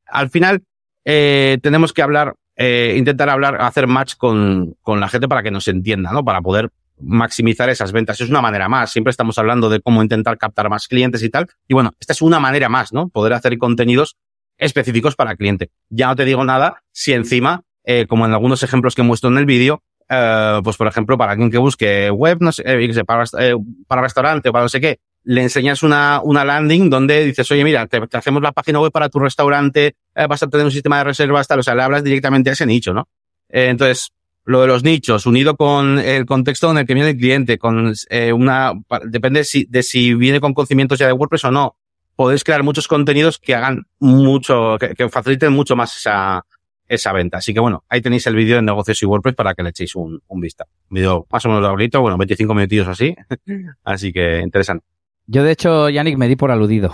Al 0.06 0.30
final, 0.30 0.62
tenemos 1.04 1.92
que 1.92 2.02
hablar 2.02 2.34
intentar 2.58 3.28
hablar, 3.28 3.60
hacer 3.60 3.86
match 3.86 4.16
con, 4.16 4.76
con 4.80 4.98
la 4.98 5.08
gente 5.08 5.28
para 5.28 5.42
que 5.42 5.50
nos 5.50 5.68
entienda, 5.68 6.10
¿no? 6.12 6.24
Para 6.24 6.40
poder 6.40 6.70
maximizar 6.98 7.68
esas 7.68 7.92
ventas. 7.92 8.20
Es 8.20 8.28
una 8.28 8.40
manera 8.40 8.68
más. 8.68 8.90
Siempre 8.90 9.10
estamos 9.10 9.38
hablando 9.38 9.68
de 9.68 9.80
cómo 9.80 10.02
intentar 10.02 10.38
captar 10.38 10.68
más 10.70 10.88
clientes 10.88 11.22
y 11.22 11.28
tal. 11.30 11.46
Y 11.68 11.74
bueno, 11.74 11.92
esta 12.00 12.12
es 12.12 12.22
una 12.22 12.40
manera 12.40 12.68
más, 12.68 12.92
¿no? 12.92 13.08
Poder 13.08 13.34
hacer 13.34 13.56
contenidos 13.58 14.16
específicos 14.58 15.16
para 15.16 15.32
el 15.32 15.36
cliente. 15.36 15.70
Ya 15.88 16.08
no 16.08 16.16
te 16.16 16.24
digo 16.24 16.44
nada 16.44 16.82
si 16.92 17.12
encima, 17.12 17.62
eh, 17.86 18.06
como 18.06 18.26
en 18.26 18.32
algunos 18.32 18.62
ejemplos 18.62 18.94
que 18.94 19.02
muestro 19.02 19.30
en 19.30 19.38
el 19.38 19.46
vídeo, 19.46 19.82
eh, 20.08 20.60
pues 20.62 20.76
por 20.76 20.86
ejemplo, 20.86 21.16
para 21.16 21.36
quien 21.36 21.50
que 21.50 21.58
busque 21.58 22.10
web, 22.10 22.38
no 22.40 22.52
sé, 22.52 22.62
eh, 22.66 23.04
para, 23.04 23.24
eh, 23.40 23.54
para 23.86 24.02
restaurante 24.02 24.50
o 24.50 24.52
para 24.52 24.64
no 24.64 24.68
sé 24.68 24.80
qué, 24.80 25.00
le 25.26 25.42
enseñas 25.42 25.82
una, 25.82 26.20
una 26.22 26.44
landing 26.44 26.88
donde 26.88 27.24
dices, 27.24 27.50
oye, 27.50 27.64
mira, 27.64 27.86
te, 27.88 28.00
hacemos 28.12 28.42
la 28.42 28.52
página 28.52 28.80
web 28.80 28.92
para 28.92 29.08
tu 29.08 29.18
restaurante, 29.18 29.96
eh, 30.14 30.26
vas 30.28 30.42
a 30.42 30.46
tener 30.46 30.64
un 30.64 30.70
sistema 30.70 30.98
de 30.98 31.04
reservas, 31.04 31.48
tal, 31.48 31.58
o 31.58 31.62
sea, 31.64 31.74
le 31.74 31.82
hablas 31.82 32.04
directamente 32.04 32.50
a 32.50 32.52
ese 32.52 32.64
nicho, 32.64 32.94
¿no? 32.94 33.08
Eh, 33.48 33.66
entonces, 33.68 34.12
lo 34.44 34.60
de 34.60 34.68
los 34.68 34.84
nichos, 34.84 35.26
unido 35.26 35.56
con 35.56 35.98
el 35.98 36.26
contexto 36.26 36.70
en 36.70 36.78
el 36.78 36.86
que 36.86 36.94
viene 36.94 37.10
el 37.10 37.16
cliente, 37.16 37.58
con 37.58 37.92
eh, 38.08 38.32
una, 38.32 38.72
depende 39.04 39.42
si, 39.42 39.64
de 39.64 39.82
si 39.82 40.14
viene 40.14 40.38
con 40.38 40.54
conocimientos 40.54 41.00
ya 41.00 41.08
de 41.08 41.12
WordPress 41.12 41.46
o 41.46 41.50
no, 41.50 41.76
podéis 42.14 42.44
crear 42.44 42.62
muchos 42.62 42.86
contenidos 42.86 43.40
que 43.40 43.56
hagan 43.56 43.82
mucho, 43.98 44.76
que, 44.78 44.94
que 44.94 45.08
faciliten 45.08 45.52
mucho 45.52 45.74
más 45.74 45.96
esa, 45.96 46.44
esa 46.88 47.12
venta. 47.12 47.38
Así 47.38 47.52
que 47.52 47.60
bueno, 47.60 47.84
ahí 47.88 48.00
tenéis 48.00 48.26
el 48.26 48.34
vídeo 48.34 48.56
de 48.56 48.62
negocios 48.62 49.02
y 49.02 49.06
WordPress 49.06 49.34
para 49.34 49.54
que 49.54 49.62
le 49.62 49.70
echéis 49.70 49.94
un, 49.96 50.20
un 50.26 50.40
vista. 50.40 50.66
Un 50.90 50.94
vídeo 50.94 51.26
más 51.30 51.44
o 51.44 51.48
menos 51.48 51.62
larguito, 51.62 52.00
bueno, 52.00 52.16
25 52.18 52.54
minutillos 52.54 52.88
así. 52.88 53.14
así 53.84 54.12
que 54.12 54.40
interesante. 54.40 54.84
Yo, 55.28 55.42
de 55.42 55.50
hecho, 55.50 55.88
Yannick, 55.88 56.18
me 56.18 56.28
di 56.28 56.36
por 56.36 56.52
aludido. 56.52 56.92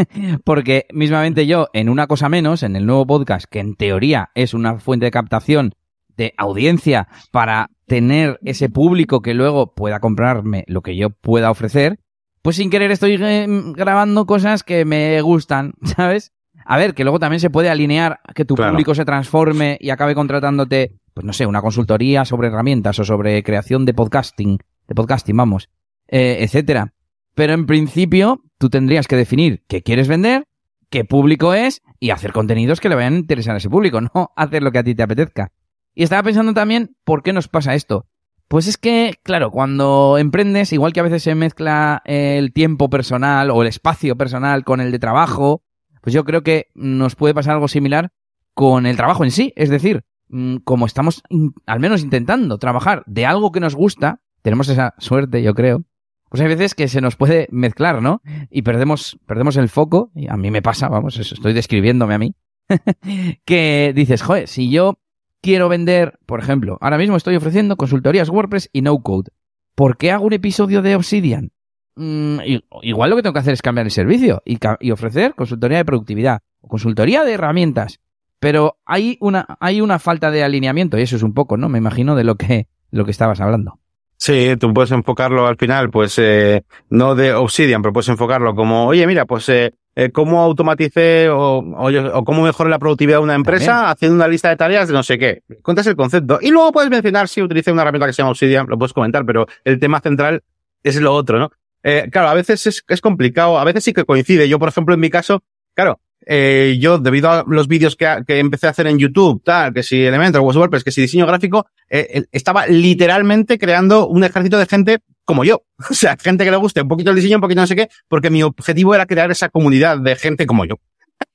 Porque 0.44 0.86
mismamente 0.92 1.46
yo, 1.46 1.68
en 1.74 1.90
una 1.90 2.06
cosa 2.06 2.30
menos, 2.30 2.62
en 2.62 2.76
el 2.76 2.86
nuevo 2.86 3.06
podcast, 3.06 3.44
que 3.50 3.58
en 3.58 3.76
teoría 3.76 4.30
es 4.34 4.54
una 4.54 4.78
fuente 4.78 5.04
de 5.04 5.10
captación 5.10 5.74
de 6.16 6.32
audiencia 6.38 7.08
para 7.30 7.70
tener 7.86 8.38
ese 8.42 8.70
público 8.70 9.20
que 9.20 9.34
luego 9.34 9.74
pueda 9.74 10.00
comprarme 10.00 10.64
lo 10.66 10.80
que 10.80 10.96
yo 10.96 11.10
pueda 11.10 11.50
ofrecer, 11.50 11.98
pues 12.40 12.56
sin 12.56 12.70
querer 12.70 12.90
estoy 12.90 13.18
eh, 13.20 13.46
grabando 13.74 14.26
cosas 14.26 14.62
que 14.62 14.84
me 14.84 15.20
gustan, 15.20 15.74
¿sabes? 15.82 16.32
A 16.64 16.76
ver, 16.78 16.94
que 16.94 17.04
luego 17.04 17.18
también 17.18 17.40
se 17.40 17.50
puede 17.50 17.68
alinear 17.70 18.20
que 18.34 18.44
tu 18.44 18.54
Claro. 18.54 18.72
público 18.72 18.94
se 18.94 19.04
transforme 19.04 19.76
y 19.80 19.90
acabe 19.90 20.14
contratándote, 20.14 20.96
pues 21.12 21.24
no 21.24 21.32
sé, 21.32 21.46
una 21.46 21.60
consultoría 21.62 22.24
sobre 22.24 22.48
herramientas 22.48 22.98
o 22.98 23.04
sobre 23.04 23.42
creación 23.42 23.84
de 23.84 23.94
podcasting, 23.94 24.58
de 24.88 24.94
podcasting, 24.94 25.36
vamos, 25.36 25.68
eh, 26.08 26.38
etcétera. 26.40 26.92
Pero 27.34 27.52
en 27.52 27.66
principio, 27.66 28.42
tú 28.58 28.70
tendrías 28.70 29.08
que 29.08 29.16
definir 29.16 29.64
qué 29.68 29.82
quieres 29.82 30.08
vender, 30.08 30.46
qué 30.90 31.04
público 31.04 31.54
es 31.54 31.82
y 31.98 32.10
hacer 32.10 32.32
contenidos 32.32 32.80
que 32.80 32.88
le 32.88 32.94
vayan 32.94 33.14
a 33.14 33.18
interesar 33.18 33.54
a 33.54 33.58
ese 33.58 33.68
público, 33.70 34.00
no 34.14 34.30
hacer 34.36 34.62
lo 34.62 34.70
que 34.72 34.78
a 34.78 34.84
ti 34.84 34.94
te 34.94 35.02
apetezca. 35.02 35.50
Y 35.94 36.02
estaba 36.04 36.22
pensando 36.22 36.54
también, 36.54 36.96
¿por 37.04 37.22
qué 37.22 37.32
nos 37.32 37.48
pasa 37.48 37.74
esto? 37.74 38.06
Pues 38.46 38.68
es 38.68 38.76
que, 38.76 39.14
claro, 39.22 39.50
cuando 39.50 40.16
emprendes, 40.18 40.72
igual 40.72 40.92
que 40.92 41.00
a 41.00 41.04
veces 41.04 41.22
se 41.22 41.34
mezcla 41.34 42.02
el 42.04 42.52
tiempo 42.52 42.90
personal 42.90 43.50
o 43.50 43.62
el 43.62 43.68
espacio 43.68 44.16
personal 44.16 44.64
con 44.64 44.80
el 44.80 44.92
de 44.92 44.98
trabajo, 44.98 45.62
pues 46.04 46.12
yo 46.12 46.24
creo 46.24 46.42
que 46.42 46.66
nos 46.74 47.16
puede 47.16 47.32
pasar 47.32 47.54
algo 47.54 47.66
similar 47.66 48.12
con 48.52 48.84
el 48.84 48.94
trabajo 48.94 49.24
en 49.24 49.30
sí. 49.30 49.54
Es 49.56 49.70
decir, 49.70 50.04
mm, 50.28 50.56
como 50.58 50.84
estamos 50.84 51.22
al 51.64 51.80
menos 51.80 52.02
intentando 52.02 52.58
trabajar 52.58 53.02
de 53.06 53.24
algo 53.24 53.52
que 53.52 53.60
nos 53.60 53.74
gusta, 53.74 54.20
tenemos 54.42 54.68
esa 54.68 54.94
suerte, 54.98 55.42
yo 55.42 55.54
creo, 55.54 55.82
pues 56.28 56.42
hay 56.42 56.48
veces 56.48 56.74
que 56.74 56.88
se 56.88 57.00
nos 57.00 57.16
puede 57.16 57.48
mezclar, 57.50 58.02
¿no? 58.02 58.20
Y 58.50 58.60
perdemos, 58.60 59.18
perdemos 59.24 59.56
el 59.56 59.70
foco, 59.70 60.10
y 60.14 60.28
a 60.28 60.36
mí 60.36 60.50
me 60.50 60.60
pasa, 60.60 60.90
vamos, 60.90 61.18
estoy 61.18 61.54
describiéndome 61.54 62.12
a 62.12 62.18
mí, 62.18 62.34
que 63.46 63.94
dices, 63.96 64.20
joder, 64.20 64.46
si 64.46 64.68
yo 64.68 64.98
quiero 65.40 65.70
vender, 65.70 66.18
por 66.26 66.38
ejemplo, 66.38 66.76
ahora 66.82 66.98
mismo 66.98 67.16
estoy 67.16 67.36
ofreciendo 67.36 67.78
consultorías 67.78 68.28
WordPress 68.28 68.68
y 68.74 68.82
no 68.82 69.02
code. 69.02 69.30
¿Por 69.74 69.96
qué 69.96 70.10
hago 70.10 70.26
un 70.26 70.34
episodio 70.34 70.82
de 70.82 70.96
Obsidian? 70.96 71.53
Mm, 71.96 72.38
igual 72.82 73.10
lo 73.10 73.16
que 73.16 73.22
tengo 73.22 73.32
que 73.34 73.38
hacer 73.40 73.52
es 73.54 73.62
cambiar 73.62 73.86
el 73.86 73.92
servicio 73.92 74.42
y, 74.44 74.58
ofrecer 74.90 75.34
consultoría 75.34 75.78
de 75.78 75.84
productividad 75.84 76.40
o 76.60 76.68
consultoría 76.68 77.22
de 77.24 77.32
herramientas. 77.34 78.00
Pero 78.40 78.78
hay 78.84 79.16
una, 79.20 79.46
hay 79.60 79.80
una 79.80 79.98
falta 79.98 80.30
de 80.30 80.42
alineamiento 80.44 80.98
y 80.98 81.02
eso 81.02 81.16
es 81.16 81.22
un 81.22 81.32
poco, 81.34 81.56
¿no? 81.56 81.68
Me 81.68 81.78
imagino 81.78 82.14
de 82.16 82.24
lo 82.24 82.34
que, 82.36 82.66
lo 82.90 83.04
que 83.04 83.10
estabas 83.12 83.40
hablando. 83.40 83.78
Sí, 84.16 84.54
tú 84.58 84.72
puedes 84.72 84.90
enfocarlo 84.92 85.46
al 85.46 85.56
final, 85.56 85.90
pues, 85.90 86.18
eh, 86.18 86.64
no 86.90 87.14
de 87.14 87.32
Obsidian, 87.34 87.82
pero 87.82 87.92
puedes 87.92 88.08
enfocarlo 88.08 88.54
como, 88.54 88.86
oye, 88.86 89.06
mira, 89.06 89.24
pues, 89.26 89.48
eh, 89.48 89.74
eh, 89.96 90.10
cómo 90.10 90.40
automaticé 90.40 91.28
o, 91.30 91.58
o, 91.76 91.90
yo- 91.90 92.16
o 92.16 92.24
cómo 92.24 92.42
mejoré 92.42 92.70
la 92.70 92.78
productividad 92.78 93.18
de 93.18 93.24
una 93.24 93.34
empresa 93.34 93.72
También. 93.72 93.90
haciendo 93.90 94.16
una 94.16 94.28
lista 94.28 94.48
de 94.50 94.56
tareas 94.56 94.88
de 94.88 94.94
no 94.94 95.02
sé 95.02 95.18
qué. 95.18 95.42
Cuentas 95.62 95.86
el 95.86 95.96
concepto. 95.96 96.38
Y 96.40 96.50
luego 96.50 96.72
puedes 96.72 96.90
mencionar 96.90 97.28
si 97.28 97.42
utilicé 97.42 97.72
una 97.72 97.82
herramienta 97.82 98.06
que 98.06 98.12
se 98.12 98.22
llama 98.22 98.30
Obsidian, 98.30 98.66
lo 98.68 98.78
puedes 98.78 98.92
comentar, 98.92 99.24
pero 99.26 99.46
el 99.64 99.78
tema 99.78 100.00
central 100.00 100.42
es 100.82 101.00
lo 101.00 101.12
otro, 101.14 101.38
¿no? 101.38 101.50
Eh, 101.84 102.08
claro, 102.10 102.28
a 102.28 102.34
veces 102.34 102.66
es, 102.66 102.84
es 102.88 103.00
complicado, 103.00 103.58
a 103.58 103.64
veces 103.64 103.84
sí 103.84 103.92
que 103.92 104.04
coincide. 104.04 104.48
Yo, 104.48 104.58
por 104.58 104.68
ejemplo, 104.68 104.94
en 104.94 105.00
mi 105.00 105.10
caso, 105.10 105.44
claro, 105.74 106.00
eh, 106.26 106.78
yo, 106.80 106.98
debido 106.98 107.30
a 107.30 107.44
los 107.46 107.68
vídeos 107.68 107.96
que, 107.96 108.06
que 108.26 108.38
empecé 108.38 108.66
a 108.66 108.70
hacer 108.70 108.86
en 108.86 108.98
YouTube, 108.98 109.42
tal, 109.44 109.74
que 109.74 109.82
si 109.82 110.04
Elementor, 110.04 110.40
WordPress, 110.40 110.84
que 110.84 110.90
si 110.90 111.02
diseño 111.02 111.26
gráfico, 111.26 111.66
eh, 111.90 112.08
eh, 112.10 112.24
estaba 112.32 112.66
literalmente 112.66 113.58
creando 113.58 114.08
un 114.08 114.24
ejército 114.24 114.58
de 114.58 114.66
gente 114.66 114.98
como 115.24 115.44
yo. 115.44 115.64
O 115.90 115.94
sea, 115.94 116.16
gente 116.18 116.44
que 116.44 116.50
le 116.50 116.56
guste 116.56 116.82
un 116.82 116.88
poquito 116.88 117.10
el 117.10 117.16
diseño, 117.16 117.36
un 117.36 117.42
poquito 117.42 117.60
no 117.60 117.66
sé 117.66 117.76
qué, 117.76 117.88
porque 118.08 118.30
mi 118.30 118.42
objetivo 118.42 118.94
era 118.94 119.06
crear 119.06 119.30
esa 119.30 119.48
comunidad 119.48 119.98
de 119.98 120.16
gente 120.16 120.46
como 120.46 120.64
yo. 120.64 120.76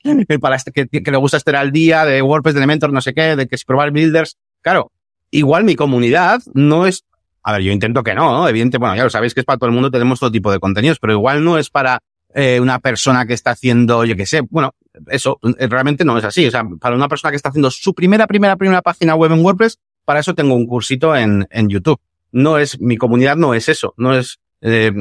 Para 0.42 0.56
este, 0.56 0.72
que, 0.72 0.88
que 0.88 1.12
le 1.12 1.18
gusta 1.18 1.38
estar 1.38 1.56
al 1.56 1.72
día 1.72 2.06
de 2.06 2.22
WordPress, 2.22 2.56
de 2.56 2.60
Elementor, 2.60 2.92
no 2.92 3.02
sé 3.02 3.14
qué, 3.14 3.36
de 3.36 3.48
que 3.48 3.58
si 3.58 3.66
probar 3.66 3.92
builders. 3.92 4.38
Claro, 4.62 4.92
igual 5.32 5.64
mi 5.64 5.76
comunidad 5.76 6.42
no 6.54 6.88
es, 6.88 7.06
a 7.44 7.54
ver, 7.54 7.62
yo 7.62 7.72
intento 7.72 8.04
que 8.04 8.14
no, 8.16 8.32
¿no? 8.32 8.48
Evidente, 8.48 8.78
bueno, 8.78 8.96
ya 8.96 9.04
lo 9.04 9.10
sabéis 9.10 9.34
que 9.34 9.40
es 9.42 9.46
para 9.46 9.58
todo 9.58 9.68
el 9.70 9.74
mundo, 9.74 9.92
tenemos 9.92 10.20
todo 10.20 10.32
tipo 10.32 10.52
de 10.52 10.60
contenidos, 10.60 11.00
pero 11.00 11.14
igual 11.14 11.44
no 11.44 11.58
es 11.58 11.70
para 11.70 12.00
eh, 12.34 12.60
una 12.60 12.80
persona 12.80 13.26
que 13.26 13.34
está 13.34 13.52
haciendo, 13.52 14.06
yo 14.06 14.16
qué 14.16 14.26
sé, 14.26 14.42
bueno, 14.50 14.76
eso 15.08 15.40
eh, 15.58 15.68
realmente 15.68 16.06
no 16.06 16.18
es 16.18 16.24
así. 16.24 16.46
O 16.48 16.52
sea, 16.52 16.64
para 16.80 16.96
una 16.96 17.08
persona 17.08 17.32
que 17.32 17.38
está 17.38 17.50
haciendo 17.50 17.72
su 17.72 17.94
primera, 17.94 18.28
primera, 18.28 18.56
primera 18.56 18.82
página 18.82 19.16
web 19.16 19.32
en 19.32 19.44
WordPress, 19.44 19.80
para 20.06 20.20
eso 20.20 20.36
tengo 20.36 20.54
un 20.56 20.68
cursito 20.68 21.16
en, 21.16 21.48
en 21.50 21.70
YouTube. 21.70 22.00
No 22.32 22.58
es, 22.58 22.80
mi 22.80 22.98
comunidad 22.98 23.36
no 23.38 23.54
es 23.54 23.70
eso, 23.70 23.94
no 23.98 24.14
es, 24.16 24.40
eh, 24.62 24.92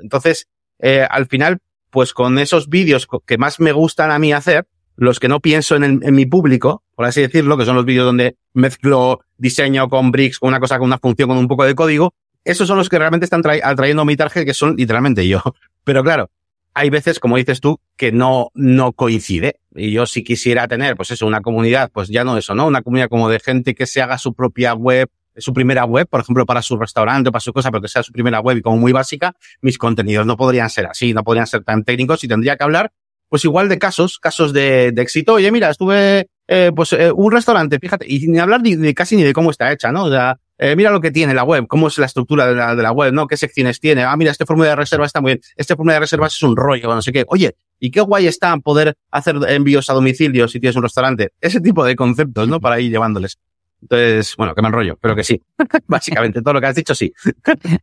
entonces, 0.00 0.48
eh, 0.78 1.06
al 1.10 1.26
final, 1.26 1.58
pues 1.90 2.14
con 2.14 2.38
esos 2.38 2.68
vídeos 2.68 3.06
que 3.26 3.36
más 3.36 3.60
me 3.60 3.72
gustan 3.72 4.10
a 4.10 4.18
mí 4.18 4.32
hacer, 4.32 4.66
los 4.96 5.18
que 5.20 5.28
no 5.28 5.40
pienso 5.40 5.76
en, 5.76 5.84
el- 5.84 6.00
en 6.02 6.14
mi 6.14 6.24
público, 6.26 6.82
por 7.00 7.06
así 7.06 7.22
decirlo, 7.22 7.56
que 7.56 7.64
son 7.64 7.76
los 7.76 7.86
vídeos 7.86 8.04
donde 8.04 8.36
mezclo 8.52 9.20
diseño 9.38 9.88
con 9.88 10.10
bricks, 10.10 10.38
con 10.38 10.48
una 10.48 10.60
cosa, 10.60 10.76
con 10.76 10.84
una 10.84 10.98
función, 10.98 11.30
con 11.30 11.38
un 11.38 11.48
poco 11.48 11.64
de 11.64 11.74
código, 11.74 12.12
esos 12.44 12.68
son 12.68 12.76
los 12.76 12.90
que 12.90 12.98
realmente 12.98 13.24
están 13.24 13.42
atrayendo 13.62 14.04
mi 14.04 14.18
target, 14.18 14.44
que 14.44 14.52
son 14.52 14.76
literalmente 14.76 15.26
yo. 15.26 15.40
Pero 15.84 16.04
claro, 16.04 16.28
hay 16.74 16.90
veces, 16.90 17.18
como 17.18 17.38
dices 17.38 17.62
tú, 17.62 17.80
que 17.96 18.12
no, 18.12 18.50
no 18.52 18.92
coincide. 18.92 19.60
Y 19.74 19.92
yo 19.92 20.04
si 20.04 20.22
quisiera 20.22 20.68
tener, 20.68 20.94
pues 20.94 21.10
eso, 21.10 21.26
una 21.26 21.40
comunidad, 21.40 21.90
pues 21.90 22.08
ya 22.08 22.22
no 22.22 22.36
eso, 22.36 22.54
¿no? 22.54 22.66
Una 22.66 22.82
comunidad 22.82 23.08
como 23.08 23.30
de 23.30 23.40
gente 23.40 23.74
que 23.74 23.86
se 23.86 24.02
haga 24.02 24.18
su 24.18 24.34
propia 24.34 24.74
web, 24.74 25.08
su 25.38 25.54
primera 25.54 25.86
web, 25.86 26.06
por 26.06 26.20
ejemplo, 26.20 26.44
para 26.44 26.60
su 26.60 26.76
restaurante 26.76 27.32
para 27.32 27.40
su 27.40 27.54
cosa, 27.54 27.70
pero 27.70 27.80
que 27.80 27.88
sea 27.88 28.02
su 28.02 28.12
primera 28.12 28.40
web 28.40 28.58
y 28.58 28.60
como 28.60 28.76
muy 28.76 28.92
básica, 28.92 29.34
mis 29.62 29.78
contenidos 29.78 30.26
no 30.26 30.36
podrían 30.36 30.68
ser 30.68 30.84
así, 30.84 31.14
no 31.14 31.24
podrían 31.24 31.46
ser 31.46 31.64
tan 31.64 31.82
técnicos 31.82 32.22
y 32.24 32.28
tendría 32.28 32.58
que 32.58 32.64
hablar, 32.64 32.92
pues 33.30 33.42
igual 33.46 33.70
de 33.70 33.78
casos, 33.78 34.18
casos 34.18 34.52
de 34.52 34.88
éxito. 34.98 35.32
Oye, 35.32 35.50
mira, 35.50 35.70
estuve, 35.70 36.28
eh, 36.52 36.72
pues, 36.74 36.92
eh, 36.94 37.12
un 37.12 37.30
restaurante, 37.30 37.78
fíjate, 37.78 38.06
y 38.08 38.26
ni 38.26 38.40
hablar 38.40 38.60
ni 38.60 38.74
de 38.74 38.92
casi 38.92 39.14
ni 39.14 39.22
de 39.22 39.32
cómo 39.32 39.52
está 39.52 39.70
hecha, 39.70 39.92
¿no? 39.92 40.06
O 40.06 40.10
sea, 40.10 40.36
eh, 40.58 40.74
mira 40.74 40.90
lo 40.90 41.00
que 41.00 41.12
tiene 41.12 41.32
la 41.32 41.44
web, 41.44 41.68
cómo 41.68 41.86
es 41.86 41.96
la 41.96 42.06
estructura 42.06 42.44
de 42.44 42.56
la, 42.56 42.74
de 42.74 42.82
la 42.82 42.90
web, 42.90 43.12
¿no? 43.12 43.28
¿Qué 43.28 43.36
secciones 43.36 43.78
tiene? 43.78 44.02
Ah, 44.02 44.16
mira, 44.16 44.32
este 44.32 44.44
formulario 44.44 44.72
de 44.72 44.76
reserva 44.82 45.06
está 45.06 45.20
muy 45.20 45.34
bien. 45.34 45.40
Este 45.54 45.76
formulario 45.76 45.98
de 45.98 46.00
reservas 46.00 46.34
es 46.34 46.42
un 46.42 46.56
rollo, 46.56 46.92
no 46.92 47.02
sé 47.02 47.12
qué. 47.12 47.24
Oye, 47.28 47.54
y 47.78 47.92
qué 47.92 48.00
guay 48.00 48.26
está 48.26 48.56
poder 48.56 48.96
hacer 49.12 49.36
envíos 49.46 49.88
a 49.90 49.92
domicilio 49.92 50.48
si 50.48 50.58
tienes 50.58 50.74
un 50.74 50.82
restaurante. 50.82 51.30
Ese 51.40 51.60
tipo 51.60 51.84
de 51.84 51.94
conceptos, 51.94 52.48
¿no? 52.48 52.58
Para 52.58 52.80
ir 52.80 52.90
llevándoles. 52.90 53.38
Entonces, 53.82 54.34
bueno, 54.36 54.52
que 54.52 54.62
me 54.62 54.68
enrollo, 54.68 54.98
pero 55.00 55.14
que 55.14 55.22
sí. 55.22 55.40
Básicamente, 55.86 56.42
todo 56.42 56.54
lo 56.54 56.60
que 56.60 56.66
has 56.66 56.74
dicho, 56.74 56.96
sí. 56.96 57.12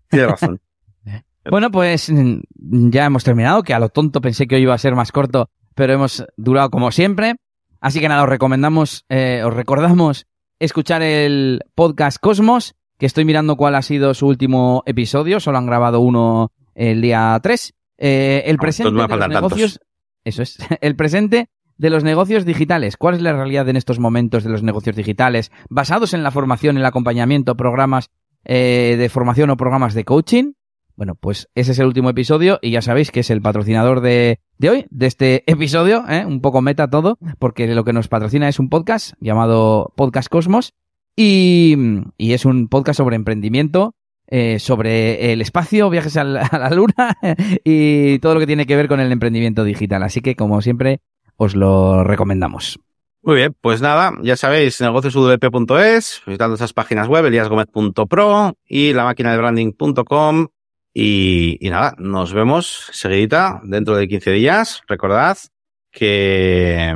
Tienes 0.09 0.29
razón. 0.29 0.59
Bueno, 1.49 1.71
pues 1.71 2.11
ya 2.11 3.05
hemos 3.05 3.23
terminado, 3.23 3.63
que 3.63 3.73
a 3.73 3.79
lo 3.79 3.87
tonto 3.87 4.19
pensé 4.19 4.47
que 4.47 4.55
hoy 4.55 4.63
iba 4.63 4.73
a 4.73 4.77
ser 4.77 4.95
más 4.95 5.13
corto, 5.13 5.49
pero 5.75 5.93
hemos 5.93 6.25
durado 6.35 6.69
como 6.69 6.91
siempre. 6.91 7.37
Así 7.79 7.99
que 7.99 8.09
nada, 8.09 8.23
os 8.23 8.29
recomendamos, 8.29 9.05
eh, 9.09 9.41
os 9.45 9.53
recordamos 9.53 10.25
escuchar 10.59 11.01
el 11.01 11.61
podcast 11.75 12.17
Cosmos, 12.19 12.75
que 12.97 13.05
estoy 13.05 13.25
mirando 13.25 13.55
cuál 13.55 13.75
ha 13.75 13.81
sido 13.81 14.13
su 14.13 14.27
último 14.27 14.83
episodio, 14.85 15.39
solo 15.39 15.57
han 15.57 15.67
grabado 15.67 15.99
uno 15.99 16.51
el 16.73 17.01
día 17.01 17.39
3. 17.41 17.73
Eh, 17.99 18.43
el 18.45 18.57
presente 18.57 18.91
no 18.91 19.07
me 19.07 19.13
de 19.13 19.17
los 19.17 19.29
negocios, 19.29 19.79
eso 20.23 20.41
es, 20.41 20.57
el 20.81 20.95
presente 20.95 21.49
de 21.77 21.89
los 21.89 22.03
negocios 22.03 22.45
digitales. 22.45 22.97
¿Cuál 22.97 23.15
es 23.15 23.21
la 23.21 23.33
realidad 23.33 23.69
en 23.69 23.75
estos 23.75 23.99
momentos 23.99 24.43
de 24.43 24.49
los 24.49 24.63
negocios 24.63 24.95
digitales 24.95 25.51
basados 25.69 26.13
en 26.13 26.23
la 26.23 26.31
formación, 26.31 26.77
el 26.77 26.85
acompañamiento, 26.85 27.55
programas 27.55 28.09
eh, 28.45 28.95
de 28.97 29.09
formación 29.09 29.51
o 29.51 29.57
programas 29.57 29.93
de 29.93 30.03
coaching? 30.03 30.53
Bueno, 30.97 31.13
pues 31.13 31.47
ese 31.53 31.73
es 31.73 31.79
el 31.79 31.85
último 31.85 32.09
episodio 32.09 32.57
y 32.59 32.71
ya 32.71 32.81
sabéis 32.81 33.11
que 33.11 33.19
es 33.19 33.29
el 33.29 33.39
patrocinador 33.39 34.01
de, 34.01 34.39
de 34.57 34.69
hoy, 34.71 34.85
de 34.89 35.05
este 35.05 35.43
episodio, 35.51 36.03
¿eh? 36.09 36.25
un 36.25 36.41
poco 36.41 36.61
meta 36.63 36.89
todo, 36.89 37.19
porque 37.37 37.67
lo 37.67 37.83
que 37.83 37.93
nos 37.93 38.07
patrocina 38.07 38.49
es 38.49 38.57
un 38.57 38.69
podcast 38.69 39.13
llamado 39.19 39.93
Podcast 39.95 40.27
Cosmos 40.27 40.73
y, 41.15 41.75
y 42.17 42.33
es 42.33 42.45
un 42.45 42.67
podcast 42.67 42.97
sobre 42.97 43.15
emprendimiento, 43.15 43.93
eh, 44.25 44.57
sobre 44.57 45.31
el 45.33 45.41
espacio, 45.41 45.91
viajes 45.91 46.17
a 46.17 46.23
la, 46.23 46.41
a 46.51 46.57
la 46.57 46.71
luna 46.71 47.15
y 47.63 48.17
todo 48.17 48.33
lo 48.33 48.39
que 48.39 48.47
tiene 48.47 48.65
que 48.65 48.75
ver 48.75 48.87
con 48.87 48.99
el 48.99 49.11
emprendimiento 49.11 49.63
digital. 49.63 50.01
Así 50.01 50.21
que, 50.21 50.35
como 50.35 50.63
siempre, 50.63 51.01
os 51.35 51.55
lo 51.55 52.03
recomendamos. 52.03 52.79
Muy 53.21 53.35
bien, 53.35 53.55
pues 53.61 53.81
nada, 53.81 54.13
ya 54.23 54.35
sabéis, 54.35 54.81
negocioswp.es, 54.81 56.21
visitando 56.25 56.55
esas 56.55 56.73
páginas 56.73 57.07
web, 57.07 57.25
eliasgomez.pro 57.25 58.53
y 58.65 58.93
la 58.93 59.03
máquina 59.03 59.31
de 59.31 59.37
branding.com. 59.37 60.47
Y, 60.99 61.59
y 61.61 61.69
nada, 61.69 61.93
nos 61.99 62.33
vemos 62.33 62.87
seguidita 62.91 63.61
dentro 63.63 63.95
de 63.95 64.07
15 64.07 64.31
días. 64.31 64.81
Recordad 64.87 65.37
que, 65.91 66.91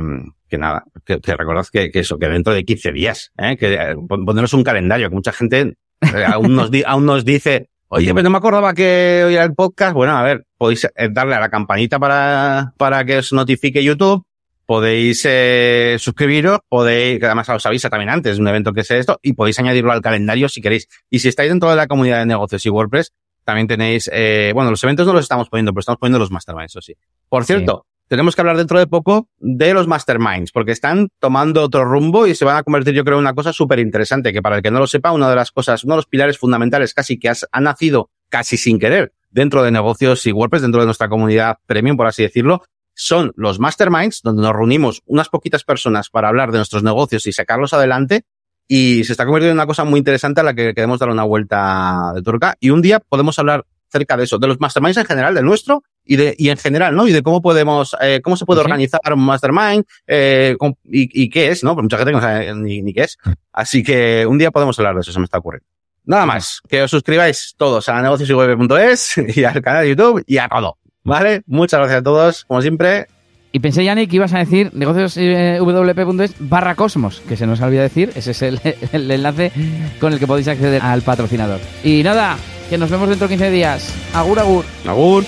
que 0.48 0.58
nada, 0.58 0.84
que, 1.04 1.20
que 1.20 1.36
recordad 1.36 1.64
que, 1.72 1.92
que 1.92 2.00
eso, 2.00 2.18
que 2.18 2.26
dentro 2.28 2.52
de 2.52 2.64
15 2.64 2.90
días, 2.90 3.30
¿eh? 3.38 3.56
que 3.56 3.74
eh, 3.74 3.94
pon- 4.08 4.24
poneros 4.24 4.54
un 4.54 4.64
calendario, 4.64 5.08
que 5.08 5.14
mucha 5.14 5.32
gente 5.32 5.76
eh, 6.00 6.24
aún, 6.26 6.56
nos 6.56 6.70
aún 6.84 7.06
nos 7.06 7.24
dice, 7.24 7.68
oye, 7.86 8.12
pero 8.12 8.24
no 8.24 8.30
me 8.30 8.38
acordaba 8.38 8.74
que 8.74 9.22
hoy 9.24 9.34
era 9.34 9.44
el 9.44 9.54
podcast. 9.54 9.94
Bueno, 9.94 10.16
a 10.16 10.22
ver, 10.24 10.46
podéis 10.58 10.84
eh, 10.84 11.08
darle 11.12 11.36
a 11.36 11.40
la 11.40 11.48
campanita 11.48 12.00
para, 12.00 12.74
para 12.78 13.04
que 13.04 13.18
os 13.18 13.32
notifique 13.32 13.84
YouTube. 13.84 14.24
Podéis 14.66 15.22
eh, 15.28 15.96
suscribiros, 16.00 16.58
podéis, 16.68 17.20
que 17.20 17.26
además 17.26 17.48
os 17.50 17.66
avisa 17.66 17.88
también 17.88 18.10
antes 18.10 18.34
de 18.36 18.42
un 18.42 18.48
evento 18.48 18.72
que 18.72 18.80
es 18.80 18.90
esto, 18.90 19.20
y 19.22 19.34
podéis 19.34 19.60
añadirlo 19.60 19.92
al 19.92 20.00
calendario 20.00 20.48
si 20.48 20.60
queréis. 20.60 20.88
Y 21.08 21.20
si 21.20 21.28
estáis 21.28 21.50
dentro 21.50 21.70
de 21.70 21.76
la 21.76 21.86
comunidad 21.86 22.18
de 22.18 22.26
negocios 22.26 22.64
y 22.66 22.70
WordPress, 22.70 23.12
también 23.44 23.66
tenéis, 23.66 24.08
eh, 24.12 24.52
bueno, 24.54 24.70
los 24.70 24.82
eventos 24.84 25.06
no 25.06 25.12
los 25.12 25.22
estamos 25.22 25.48
poniendo, 25.48 25.72
pero 25.72 25.80
estamos 25.80 25.98
poniendo 25.98 26.18
los 26.18 26.30
masterminds, 26.30 26.72
eso 26.72 26.80
sí. 26.80 26.94
Por 27.28 27.44
cierto, 27.44 27.86
tenemos 28.08 28.34
que 28.34 28.42
hablar 28.42 28.56
dentro 28.56 28.78
de 28.78 28.86
poco 28.86 29.28
de 29.38 29.72
los 29.74 29.86
masterminds, 29.86 30.52
porque 30.52 30.72
están 30.72 31.08
tomando 31.18 31.62
otro 31.62 31.84
rumbo 31.84 32.26
y 32.26 32.34
se 32.34 32.44
van 32.44 32.56
a 32.56 32.62
convertir, 32.62 32.94
yo 32.94 33.04
creo, 33.04 33.16
en 33.16 33.22
una 33.22 33.34
cosa 33.34 33.52
súper 33.52 33.78
interesante, 33.78 34.32
que 34.32 34.42
para 34.42 34.56
el 34.56 34.62
que 34.62 34.70
no 34.70 34.78
lo 34.78 34.86
sepa, 34.86 35.12
una 35.12 35.30
de 35.30 35.36
las 35.36 35.50
cosas, 35.50 35.84
uno 35.84 35.94
de 35.94 35.98
los 35.98 36.06
pilares 36.06 36.38
fundamentales 36.38 36.92
casi 36.94 37.18
que 37.18 37.28
has- 37.30 37.46
ha 37.50 37.60
nacido 37.60 38.10
casi 38.28 38.56
sin 38.56 38.78
querer 38.78 39.12
dentro 39.30 39.62
de 39.62 39.70
negocios 39.70 40.26
y 40.26 40.32
WordPress, 40.32 40.62
dentro 40.62 40.80
de 40.80 40.86
nuestra 40.86 41.08
comunidad 41.08 41.58
premium, 41.66 41.96
por 41.96 42.06
así 42.06 42.22
decirlo, 42.22 42.62
son 42.94 43.32
los 43.36 43.58
masterminds, 43.58 44.20
donde 44.22 44.42
nos 44.42 44.52
reunimos 44.52 45.00
unas 45.06 45.30
poquitas 45.30 45.64
personas 45.64 46.10
para 46.10 46.28
hablar 46.28 46.52
de 46.52 46.58
nuestros 46.58 46.82
negocios 46.82 47.26
y 47.26 47.32
sacarlos 47.32 47.72
adelante. 47.72 48.24
Y 48.68 49.04
se 49.04 49.12
está 49.12 49.24
convirtiendo 49.24 49.52
en 49.52 49.58
una 49.58 49.66
cosa 49.66 49.84
muy 49.84 49.98
interesante 49.98 50.40
a 50.40 50.44
la 50.44 50.54
que 50.54 50.74
queremos 50.74 50.98
dar 50.98 51.10
una 51.10 51.24
vuelta 51.24 52.12
de 52.14 52.22
tuerca. 52.22 52.54
Y 52.60 52.70
un 52.70 52.80
día 52.82 53.00
podemos 53.00 53.38
hablar 53.38 53.64
acerca 53.88 54.16
de 54.16 54.24
eso, 54.24 54.38
de 54.38 54.46
los 54.46 54.58
masterminds 54.58 54.96
en 54.96 55.04
general, 55.04 55.34
del 55.34 55.44
nuestro 55.44 55.82
y 56.04 56.16
de 56.16 56.34
y 56.38 56.48
en 56.48 56.56
general, 56.56 56.96
¿no? 56.96 57.06
Y 57.06 57.12
de 57.12 57.22
cómo 57.22 57.42
podemos, 57.42 57.94
eh, 58.00 58.20
cómo 58.24 58.36
se 58.38 58.46
puede 58.46 58.60
Sí. 58.60 58.64
organizar 58.64 59.00
un 59.12 59.20
mastermind 59.24 59.84
eh, 60.06 60.56
con- 60.58 60.76
y, 60.84 61.24
y 61.24 61.28
qué 61.28 61.48
es, 61.50 61.62
¿no? 61.62 61.74
Porque 61.74 61.82
mucha 61.82 61.98
gente 61.98 62.12
no 62.12 62.20
sabe 62.22 62.54
ni, 62.54 62.80
ni 62.80 62.94
qué 62.94 63.02
es. 63.02 63.18
Así 63.52 63.82
que 63.82 64.24
un 64.26 64.38
día 64.38 64.50
podemos 64.50 64.78
hablar 64.78 64.94
de 64.94 65.02
eso, 65.02 65.12
se 65.12 65.18
me 65.18 65.24
está 65.26 65.38
ocurriendo. 65.38 65.66
Nada 66.04 66.24
más, 66.24 66.62
que 66.68 66.82
os 66.82 66.90
suscribáis 66.90 67.54
todos 67.58 67.88
a 67.90 68.00
negociosyweb.es 68.00 69.18
y 69.36 69.44
al 69.44 69.60
canal 69.60 69.82
de 69.82 69.90
YouTube 69.90 70.24
y 70.26 70.38
a 70.38 70.48
todo. 70.48 70.78
¿Vale? 71.04 71.42
Muchas 71.46 71.78
gracias 71.80 72.00
a 72.00 72.02
todos, 72.02 72.44
como 72.46 72.62
siempre. 72.62 73.08
Y 73.54 73.58
pensé, 73.58 73.84
Yannick, 73.84 74.08
que 74.08 74.16
ibas 74.16 74.32
a 74.32 74.38
decir 74.38 74.70
negocioswp.es 74.72 76.34
barra 76.38 76.74
cosmos, 76.74 77.20
que 77.28 77.36
se 77.36 77.46
nos 77.46 77.60
olvida 77.60 77.82
decir, 77.82 78.10
ese 78.14 78.30
es 78.30 78.40
el, 78.40 78.60
el 78.92 79.10
enlace 79.10 79.52
con 80.00 80.14
el 80.14 80.18
que 80.18 80.26
podéis 80.26 80.48
acceder 80.48 80.80
al 80.80 81.02
patrocinador. 81.02 81.60
Y 81.84 82.02
nada, 82.02 82.38
que 82.70 82.78
nos 82.78 82.90
vemos 82.90 83.10
dentro 83.10 83.28
de 83.28 83.34
15 83.34 83.50
días. 83.50 83.94
Agur, 84.14 84.38
agur. 84.38 84.64
Agur. 84.86 85.24